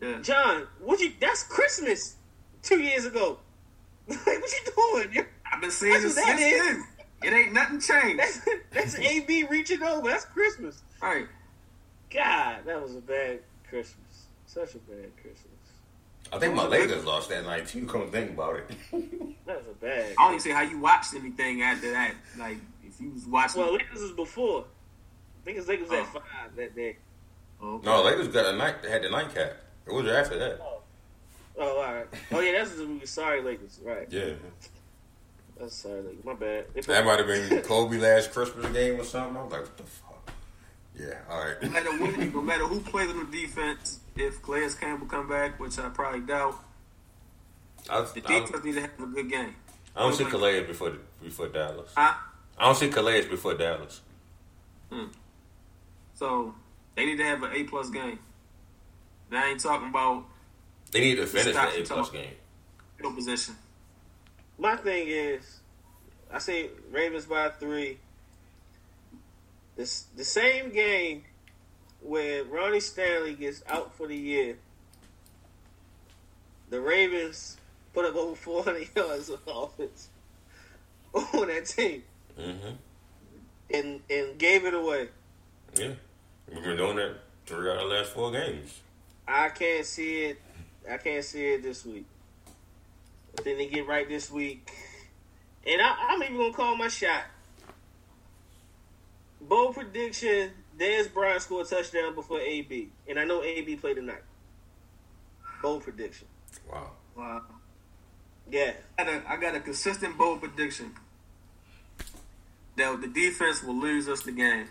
Yeah. 0.00 0.18
John, 0.22 0.66
what 0.80 1.00
you? 1.00 1.12
That's 1.20 1.42
Christmas 1.42 2.16
two 2.62 2.80
years 2.80 3.04
ago. 3.06 3.38
Like, 4.08 4.26
what 4.26 4.50
you 4.50 4.72
doing? 5.04 5.14
You- 5.14 5.26
I've 5.52 5.60
been 5.60 5.70
saying 5.70 5.92
That's 6.02 6.14
this 6.14 6.16
what 6.16 6.38
since 6.38 6.40
is. 6.40 6.58
then. 6.60 6.84
It 7.22 7.32
ain't 7.36 7.52
nothing 7.52 7.80
changed. 7.80 8.18
That's 8.18 8.40
that's 8.72 8.98
AB 8.98 9.44
reaching 9.50 9.82
over. 9.82 10.08
That's 10.08 10.24
Christmas. 10.24 10.82
All 11.02 11.10
right. 11.14 11.26
God, 12.12 12.60
that 12.66 12.82
was 12.82 12.96
a 12.96 13.00
bad 13.00 13.40
Christmas. 13.68 14.26
Such 14.46 14.74
a 14.74 14.78
bad 14.78 15.10
Christmas. 15.16 15.44
I 16.32 16.38
think 16.38 16.54
my 16.54 16.66
Lakers 16.66 17.04
lost 17.04 17.28
that 17.28 17.44
night 17.44 17.66
too. 17.68 17.86
Come 17.86 18.02
to 18.06 18.10
think 18.10 18.30
about 18.30 18.56
it. 18.56 18.70
That 19.46 19.58
was 19.58 19.66
a 19.70 19.84
bad. 19.84 20.12
I 20.18 20.22
don't 20.22 20.30
even 20.34 20.40
see 20.40 20.50
how 20.50 20.62
you 20.62 20.78
watched 20.78 21.14
anything 21.14 21.62
after 21.62 21.90
that. 21.92 22.14
Like 22.38 22.56
if 22.84 23.00
you 23.00 23.10
was 23.10 23.26
watching. 23.26 23.60
Well, 23.62 23.72
Lakers 23.74 24.00
was 24.00 24.12
before. 24.12 24.62
I 24.62 25.44
think 25.44 25.58
it's 25.58 25.68
Lakers 25.68 25.88
Oh. 25.90 25.96
at 26.00 26.06
five 26.12 26.56
that 26.56 26.74
day. 26.76 26.96
Okay. 27.62 27.86
no, 27.86 28.02
Lakers 28.02 28.28
got 28.28 28.52
a 28.54 28.56
night. 28.56 28.82
They 28.82 28.90
had 28.90 29.02
the 29.02 29.10
nightcap. 29.10 29.56
It 29.90 29.94
was 29.94 30.06
after 30.06 30.38
that. 30.38 30.60
Oh, 31.58 31.82
all 31.82 31.94
right. 31.94 32.06
Oh 32.32 32.40
yeah, 32.40 32.52
that's 32.52 32.74
the 32.74 32.86
movie. 32.86 33.06
sorry 33.06 33.42
Lakers. 33.42 33.80
Right. 33.84 34.06
Yeah, 34.10 34.30
That's 35.58 35.76
sorry 35.76 36.02
Lakers. 36.02 36.24
My 36.24 36.34
bad. 36.34 36.66
That 36.86 37.04
might 37.04 37.18
have 37.18 37.26
been 37.26 37.62
Kobe 37.62 37.98
last 37.98 38.32
Christmas 38.32 38.66
game 38.72 39.00
or 39.00 39.04
something. 39.04 39.36
I 39.36 39.42
was 39.42 39.52
like, 39.52 39.62
what 39.62 39.76
the 39.76 39.82
fuck? 39.82 40.32
Yeah, 40.98 41.14
All 41.30 41.44
right. 41.44 41.62
No 41.62 41.68
matter, 41.70 41.90
what, 41.98 42.18
no 42.18 42.42
matter 42.42 42.64
who 42.66 42.80
plays 42.80 43.10
on 43.10 43.30
the 43.30 43.36
defense, 43.36 44.00
if 44.16 44.42
Calais 44.42 44.68
Campbell 44.78 45.06
come 45.06 45.28
back, 45.28 45.58
which 45.58 45.78
I 45.78 45.88
probably 45.88 46.20
doubt, 46.20 46.56
I, 47.88 48.00
the 48.02 48.22
I, 48.26 48.40
defense 48.40 48.64
need 48.64 48.74
to 48.74 48.80
have 48.82 48.90
a 49.00 49.06
good 49.06 49.30
game. 49.30 49.54
I 49.96 50.00
don't 50.00 50.14
see 50.14 50.24
Calais 50.24 50.62
before 50.64 50.92
before 51.22 51.48
Dallas. 51.48 51.92
Huh? 51.96 52.14
I 52.58 52.64
don't 52.64 52.76
see 52.76 52.88
Calais 52.88 53.26
before 53.26 53.54
Dallas. 53.54 54.00
Hmm. 54.90 55.06
So 56.14 56.54
they 56.94 57.06
need 57.06 57.16
to 57.16 57.24
have 57.24 57.42
an 57.42 57.52
A 57.54 57.64
plus 57.64 57.90
game. 57.90 58.18
And 59.30 59.38
I 59.38 59.50
ain't 59.50 59.60
talking 59.60 59.88
about 59.88 60.24
They 60.90 61.00
need 61.00 61.16
to 61.16 61.26
finish 61.26 61.52
Stop 61.54 61.72
the 61.72 61.80
A 61.80 61.84
plus 61.84 62.10
game. 62.10 62.30
middle 62.96 63.12
position. 63.12 63.54
My 64.58 64.76
thing 64.76 65.06
is, 65.08 65.60
I 66.32 66.38
say 66.38 66.68
Ravens 66.90 67.26
by 67.26 67.48
three. 67.50 67.98
This 69.76 70.04
the 70.16 70.24
same 70.24 70.70
game 70.72 71.24
where 72.02 72.44
Ronnie 72.44 72.80
Stanley 72.80 73.34
gets 73.34 73.62
out 73.68 73.94
for 73.94 74.06
the 74.06 74.16
year. 74.16 74.56
The 76.70 76.80
Ravens 76.80 77.56
put 77.92 78.04
up 78.04 78.14
over 78.16 78.34
400 78.36 78.88
yards 78.96 79.28
of 79.30 79.40
offense 79.46 80.08
on 81.14 81.48
that 81.48 81.66
team 81.66 82.04
Mm-hmm. 82.38 82.70
and 83.74 84.00
and 84.08 84.38
gave 84.38 84.64
it 84.64 84.72
away. 84.72 85.08
Yeah, 85.76 85.92
we've 86.52 86.62
been 86.62 86.76
doing 86.76 86.96
that 86.96 87.16
three 87.44 87.68
out 87.70 87.76
of 87.82 87.88
the 87.88 87.94
last 87.94 88.12
four 88.12 88.30
games. 88.32 88.80
I 89.30 89.48
can't 89.50 89.86
see 89.86 90.24
it. 90.24 90.40
I 90.90 90.96
can't 90.96 91.24
see 91.24 91.46
it 91.46 91.62
this 91.62 91.86
week. 91.86 92.06
But 93.34 93.44
then 93.44 93.58
they 93.58 93.68
get 93.68 93.86
right 93.86 94.08
this 94.08 94.30
week, 94.30 94.68
and 95.64 95.80
I, 95.80 96.08
I'm 96.08 96.22
even 96.22 96.36
gonna 96.36 96.52
call 96.52 96.76
my 96.76 96.88
shot. 96.88 97.24
Bold 99.40 99.74
prediction: 99.74 100.50
Dez 100.76 101.12
Bryant 101.12 101.42
score 101.42 101.62
a 101.62 101.64
touchdown 101.64 102.14
before 102.14 102.40
AB, 102.40 102.88
and 103.08 103.18
I 103.20 103.24
know 103.24 103.42
AB 103.42 103.76
played 103.76 103.96
tonight. 103.96 104.22
Bold 105.62 105.84
prediction. 105.84 106.26
Wow. 106.70 106.90
Wow. 107.16 107.42
Yeah, 108.50 108.72
I 108.98 109.04
got 109.04 109.14
a, 109.14 109.30
I 109.30 109.36
got 109.36 109.54
a 109.54 109.60
consistent 109.60 110.18
bold 110.18 110.40
prediction 110.40 110.92
that 112.76 113.00
the 113.00 113.06
defense 113.06 113.62
will 113.62 113.78
lose 113.78 114.08
us 114.08 114.22
the 114.22 114.32
game. 114.32 114.66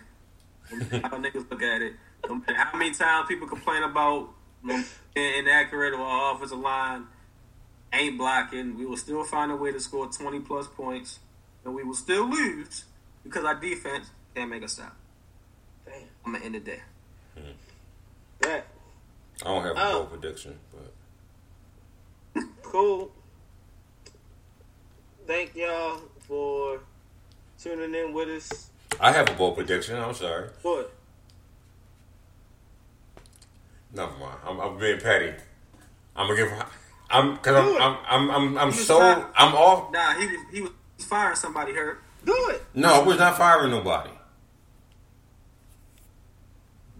how 0.68 0.76
niggas 1.16 1.48
look 1.50 1.62
at 1.62 1.80
it. 1.80 1.94
No 2.28 2.34
matter 2.34 2.54
how 2.54 2.76
many 2.76 2.92
times 2.92 3.26
people 3.26 3.48
complain 3.48 3.82
about 3.82 3.94
you 4.10 4.26
know, 4.26 4.39
inaccurate 5.16 5.94
or 5.94 6.00
our 6.02 6.34
offensive 6.34 6.58
line 6.58 7.04
ain't 7.92 8.16
blocking, 8.18 8.76
we 8.78 8.86
will 8.86 8.96
still 8.96 9.24
find 9.24 9.50
a 9.50 9.56
way 9.56 9.72
to 9.72 9.80
score 9.80 10.06
20 10.06 10.40
plus 10.40 10.66
points, 10.68 11.18
and 11.64 11.74
we 11.74 11.82
will 11.82 11.94
still 11.94 12.28
lose 12.28 12.84
because 13.24 13.44
our 13.44 13.54
defense 13.54 14.10
can't 14.34 14.50
make 14.50 14.62
a 14.62 14.68
stop. 14.68 14.96
damn. 15.84 15.94
I'm 16.24 16.32
gonna 16.32 16.44
end 16.44 16.56
it 16.56 16.64
there. 16.64 16.84
Hmm. 17.36 17.50
That 18.40 18.66
I 19.42 19.44
don't 19.44 19.64
have 19.64 19.76
a 19.76 19.80
Oh. 19.80 19.92
bold 20.06 20.20
prediction, 20.20 20.58
but 20.74 22.44
cool. 22.62 23.10
Thank 25.26 25.54
y'all 25.56 26.00
for 26.26 26.80
tuning 27.60 27.94
in 27.94 28.12
with 28.12 28.28
us. 28.28 28.70
I 29.00 29.12
have 29.12 29.28
a 29.28 29.32
bold 29.34 29.56
prediction. 29.56 29.96
I'm 29.96 30.14
sorry. 30.14 30.50
What? 30.62 30.92
Never 33.92 34.12
mind. 34.18 34.38
I'm, 34.46 34.60
I'm 34.60 34.78
being 34.78 35.00
petty. 35.00 35.32
I'm 36.16 36.26
gonna 36.28 36.36
give. 36.36 36.52
I'm 37.10 37.34
because 37.34 37.56
I'm, 37.56 37.82
I'm 37.82 37.96
I'm 38.08 38.30
I'm 38.30 38.58
I'm 38.58 38.72
so 38.72 38.98
fine. 39.00 39.24
I'm 39.34 39.54
off. 39.54 39.92
Nah, 39.92 40.14
he 40.14 40.26
was 40.26 40.36
he 40.52 40.60
was 40.60 40.70
firing 40.98 41.36
somebody 41.36 41.72
hurt. 41.72 42.00
Do 42.24 42.34
it. 42.50 42.62
No, 42.74 43.02
I 43.02 43.06
was 43.06 43.18
not 43.18 43.36
firing 43.36 43.70
nobody. 43.70 44.10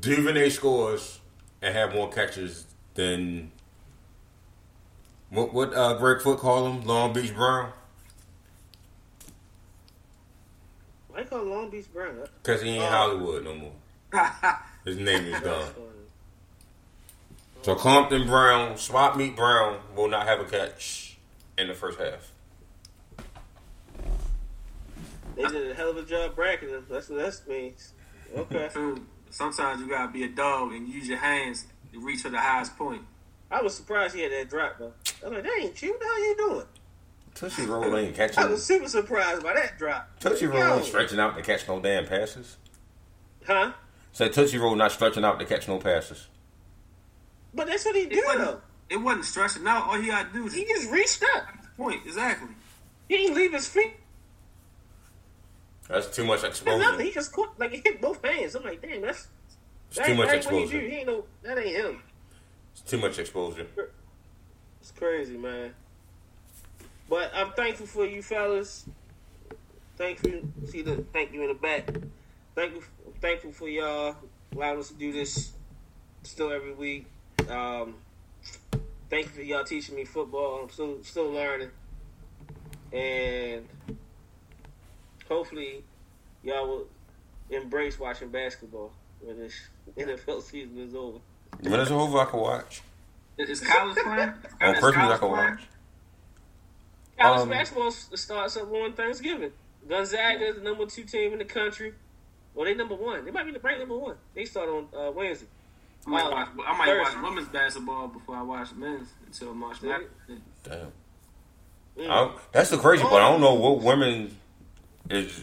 Duvernay 0.01 0.49
scores 0.51 1.21
and 1.61 1.75
have 1.77 1.93
more 1.95 2.11
catches 2.11 2.65
than 2.95 3.53
what 5.29 5.53
what 5.53 5.75
uh, 5.75 5.95
Greg 5.99 6.23
Foot 6.23 6.39
call 6.39 6.67
him, 6.67 6.83
Long 6.83 7.13
Beach 7.13 7.35
Brown, 7.35 7.73
Why 11.09 11.21
you 11.21 11.25
call 11.27 11.45
Long 11.45 11.71
Beach 11.71 11.93
Brown? 11.93 12.17
because 12.43 12.63
he 12.63 12.71
ain't 12.71 12.83
Oh. 12.85 12.87
Hollywood 12.87 13.45
no 13.45 13.55
more. 13.55 13.73
His 14.85 14.97
name 14.97 15.27
is 15.27 15.33
That's 15.33 15.45
gone. 15.45 15.73
Funny. 17.63 17.79
So 17.79 17.83
Compton 17.83 18.27
Brown, 18.27 18.77
Swap 18.77 19.17
Meet 19.17 19.37
Brown 19.37 19.79
will 19.97 20.09
not 20.09 20.27
have 20.27 20.41
a 20.41 20.45
catch 20.45 21.19
in 21.59 21.69
the 21.69 21.75
first 21.75 21.99
half. 21.99 22.33
They 25.37 25.43
did 25.45 25.71
a 25.71 25.75
hell 25.75 25.91
of 25.91 25.97
a 25.97 26.03
job 26.03 26.35
bracketing 26.35 26.75
him. 26.75 26.87
That's 26.91 27.09
what 27.09 27.19
that 27.21 27.49
means. 27.49 27.93
Okay. 28.37 28.69
Dude, 28.75 29.01
sometimes 29.31 29.81
you 29.81 29.89
gotta 29.89 30.13
be 30.13 30.25
a 30.25 30.29
dog 30.29 30.73
and 30.73 30.89
use 30.89 31.09
your 31.09 31.19
hands 31.19 31.67
to 31.93 32.01
reach 32.01 32.21
for 32.21 32.31
the 32.31 32.39
highest 32.39 32.77
point. 32.77 33.03
I 33.51 33.63
was 33.63 33.75
surprised 33.75 34.15
he 34.15 34.23
had 34.23 34.33
that 34.33 34.49
drop 34.49 34.79
though. 34.79 34.93
I'm 35.25 35.33
like, 35.35 35.43
that 35.43 35.53
ain't 35.61 35.81
you. 35.83 35.91
What 35.91 36.01
the 36.01 36.07
hell 36.07 36.21
you 36.21 36.37
doing? 36.37 36.67
Tootsie 37.35 37.67
Roll 37.67 37.97
ain't 37.97 38.15
catching. 38.17 38.39
I 38.39 38.47
was 38.47 38.65
super 38.65 38.89
surprised 38.89 39.43
by 39.43 39.55
that 39.55 39.79
drop. 39.79 40.09
Tootsie 40.21 40.47
Roll 40.47 40.59
Yo. 40.59 40.77
ain't 40.77 40.85
stretching 40.85 41.19
out 41.19 41.37
to 41.37 41.43
catch 41.43 41.67
no 41.67 41.81
damn 41.81 42.07
passes. 42.07 42.57
Huh? 43.47 43.73
Said 44.13 44.33
Tootsie 44.33 44.59
Roll 44.59 44.77
not 44.77 44.93
stretching 44.93 45.25
out 45.25 45.39
to 45.39 45.47
catch 45.47 45.69
no 45.69 45.79
passes. 45.79 46.27
But 47.55 47.67
that's 47.67 47.85
what 47.85 47.97
he 47.97 48.03
It 48.03 48.11
do 48.11 48.23
though. 48.39 48.61
it 48.89 48.97
wasn't 48.97 49.25
stretching 49.25 49.67
out. 49.67 49.89
All 49.89 50.01
he 50.01 50.09
had 50.09 50.29
to 50.29 50.33
do 50.33 50.45
was 50.45 50.53
He 50.55 50.65
just 50.67 50.91
reached 50.91 51.23
up. 51.35 51.45
point. 51.77 52.01
Exactly. 52.07 52.49
He 53.09 53.17
didn't 53.17 53.37
leave 53.37 53.53
his 53.53 53.67
feet. 53.69 53.95
That's 55.89 56.15
too 56.15 56.25
much 56.25 56.43
That's 56.43 56.65
nothing. 56.65 56.81
exposure. 56.83 57.03
He 57.03 57.11
just 57.13 57.33
caught 57.33 57.59
like 57.59 57.75
it 57.75 57.83
hit 57.85 58.01
both 58.01 58.25
hands. 58.25 58.55
I'm 58.55 58.63
like, 58.63 58.81
damn, 58.81 59.01
that's 59.03 59.27
It's 59.89 59.97
that 59.99 60.07
too 60.07 60.15
much 60.15 60.29
that 60.29 60.37
ain't 60.37 60.45
what 60.47 60.55
he 60.55 60.63
exposure. 60.63 60.81
He 60.89 60.95
ain't 60.97 61.07
no. 61.09 61.25
That 61.43 61.59
ain't 61.59 61.77
him. 61.77 62.03
It's 62.73 62.83
too 62.83 62.99
much 62.99 63.19
exposure. 63.19 63.67
It's 64.81 64.93
crazy, 64.93 65.37
man. 65.37 65.75
But 67.09 67.33
I'm 67.35 67.51
thankful 67.53 67.87
for 67.87 68.07
you 68.07 68.23
fellas. 68.23 68.85
Thankful, 69.99 70.43
see 70.69 70.83
the 70.83 71.05
thank 71.13 71.33
you 71.33 71.43
in 71.43 71.49
the 71.49 71.55
back. 71.55 71.91
Thankful, 72.55 72.83
thankful 73.21 73.53
for 73.53 73.69
y'all 73.69 74.15
allowing 74.55 74.79
us 74.79 74.89
to 74.89 74.95
do 74.95 75.13
this 75.13 75.53
still 76.23 76.53
every 76.53 76.73
week. 76.73 77.07
Um, 77.49 77.95
thank 79.09 79.27
you 79.27 79.33
for 79.33 79.43
y'all 79.43 79.65
teaching 79.65 79.97
me 79.97 80.05
football. 80.05 80.61
I'm 80.63 80.71
still 80.71 81.03
still 81.03 81.31
learning, 81.31 81.71
and 82.93 83.67
hopefully 85.29 85.85
y'all 86.43 86.67
will 86.69 86.87
embrace 87.51 87.99
watching 87.99 88.29
basketball. 88.29 88.93
when 89.21 89.39
this 89.39 89.55
NFL 89.99 90.43
season 90.43 90.79
is 90.79 90.95
over. 90.95 91.19
When 91.63 91.81
it's 91.81 91.91
over, 91.91 92.19
I 92.19 92.25
can 92.27 92.41
watch. 92.41 92.83
Is 93.39 93.61
college 93.61 93.97
playing? 93.97 94.33
On 94.61 94.75
Christmas, 94.75 94.97
I 94.97 95.09
can 95.17 95.19
playing? 95.19 95.33
watch. 95.33 95.61
College 97.19 97.41
Um, 97.43 97.49
basketball 97.49 97.91
starts 97.91 98.57
up 98.57 98.73
on 98.73 98.93
Thanksgiving. 98.93 99.53
Gonzaga 99.89 100.45
is 100.47 100.57
the 100.57 100.63
number 100.63 100.87
two 100.87 101.05
team 101.05 101.33
in 101.33 101.39
the 101.39 101.45
country. 101.45 101.95
Well, 102.55 102.67
they 102.67 102.75
number 102.75 102.95
one. 102.95 103.25
They 103.25 103.31
might 103.31 103.45
be 103.47 103.53
the 103.53 103.61
right 103.61 103.79
number 103.79 103.97
one. 103.97 104.17
They 104.35 104.45
start 104.45 104.69
on 104.69 104.89
uh, 104.97 105.11
Wednesday. 105.13 105.47
I 106.07 106.11
might 106.11 106.25
Uh, 106.25 106.31
watch. 106.31 106.49
I 106.67 106.79
might 106.79 106.99
watch 106.99 107.23
women's 107.23 107.49
basketball 107.49 108.09
before 108.09 108.37
I 108.37 108.43
watch 108.43 108.73
men's 108.75 109.09
until 109.27 109.55
March 109.55 109.83
Yeah. 109.83 109.99
Madness. 110.29 110.43
Damn. 110.65 110.93
Mm. 111.99 112.11
I 112.11 112.39
that's 112.53 112.71
the 112.71 112.79
crazy 112.79 113.03
part. 113.03 113.23
I 113.23 113.29
don't 113.31 113.41
know 113.41 113.55
what 113.55 113.81
women 113.83 114.37
is 115.11 115.43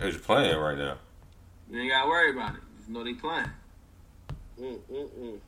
is 0.00 0.16
playing 0.18 0.56
right 0.58 0.76
now. 0.76 0.96
You 1.70 1.80
ain't 1.80 1.90
gotta 1.90 2.08
worry 2.08 2.30
about 2.32 2.54
it. 2.56 2.60
Just 2.78 2.88
know 2.90 3.04
they 3.04 3.14
playing. 3.14 3.50
Mm, 4.60 4.78
mm, 4.90 5.08
mm. 5.20 5.38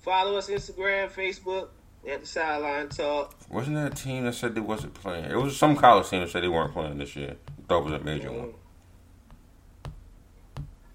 Follow 0.00 0.36
us 0.36 0.48
Instagram, 0.48 1.10
Facebook 1.10 1.68
at 2.10 2.20
the 2.22 2.26
Sideline 2.26 2.88
Talk. 2.88 3.34
Wasn't 3.50 3.76
that 3.76 3.92
a 3.92 3.94
team 3.94 4.24
that 4.24 4.34
said 4.34 4.54
they 4.54 4.60
wasn't 4.60 4.94
playing? 4.94 5.26
It 5.26 5.36
was 5.36 5.56
some 5.56 5.76
college 5.76 6.08
team 6.08 6.20
that 6.22 6.30
said 6.30 6.42
they 6.42 6.48
weren't 6.48 6.72
playing 6.72 6.98
this 6.98 7.14
year. 7.14 7.36
Thought 7.68 7.80
it 7.80 7.84
was 7.84 7.92
a 8.00 8.04
major 8.04 8.32
one. 8.32 8.54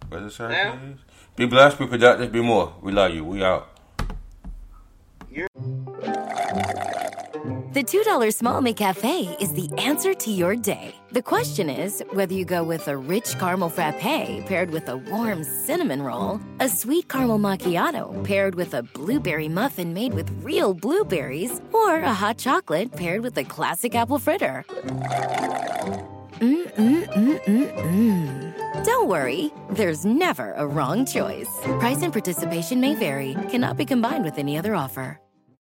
Was 0.10 0.24
it 0.24 0.36
Syracuse? 0.36 0.99
Be 1.36 1.46
blessed, 1.46 1.80
be 1.80 1.88
productive, 1.88 2.32
be 2.32 2.42
more. 2.42 2.74
We 2.82 2.92
love 2.92 3.14
you. 3.14 3.26
We 3.26 3.44
out. 3.44 3.70
The 7.74 7.84
$2 7.84 8.32
Small 8.32 8.62
McCafe 8.62 9.42
is 9.42 9.52
the 9.54 9.68
answer 9.80 10.14
to 10.14 10.30
your 10.30 10.56
day. 10.56 10.94
The 11.12 11.24
question 11.24 11.72
is 11.72 12.04
whether 12.12 12.36
you 12.36 12.46
go 12.46 12.64
with 12.64 12.88
a 12.88 12.96
rich 12.96 13.36
caramel 13.40 13.70
frappe 13.70 14.46
paired 14.46 14.70
with 14.70 14.88
a 14.90 14.98
warm 14.98 15.44
cinnamon 15.44 16.04
roll, 16.04 16.40
a 16.60 16.70
sweet 16.70 17.10
caramel 17.10 17.40
macchiato 17.40 18.24
paired 18.24 18.54
with 18.54 18.76
a 18.76 18.84
blueberry 18.84 19.48
muffin 19.48 19.92
made 19.92 20.14
with 20.14 20.30
real 20.44 20.76
blueberries, 20.76 21.60
or 21.74 21.98
a 21.98 22.14
hot 22.14 22.38
chocolate 22.38 22.92
paired 22.92 23.22
with 23.22 23.36
a 23.40 23.44
classic 23.44 23.96
apple 23.96 24.20
fritter. 24.20 24.64
Mm-mm-mm-mm-mm. 26.40 28.53
Don't 28.82 29.08
worry, 29.08 29.54
there's 29.70 30.04
never 30.04 30.54
a 30.54 30.66
wrong 30.66 31.06
choice. 31.06 31.60
Price 31.80 32.02
and 32.02 32.12
participation 32.12 32.82
may 32.82 32.95
vary, 32.95 33.36
cannot 33.50 33.78
be 33.78 33.86
combined 33.86 34.26
with 34.26 34.40
any 34.40 34.58
other 34.58 34.74
offer. 34.74 35.20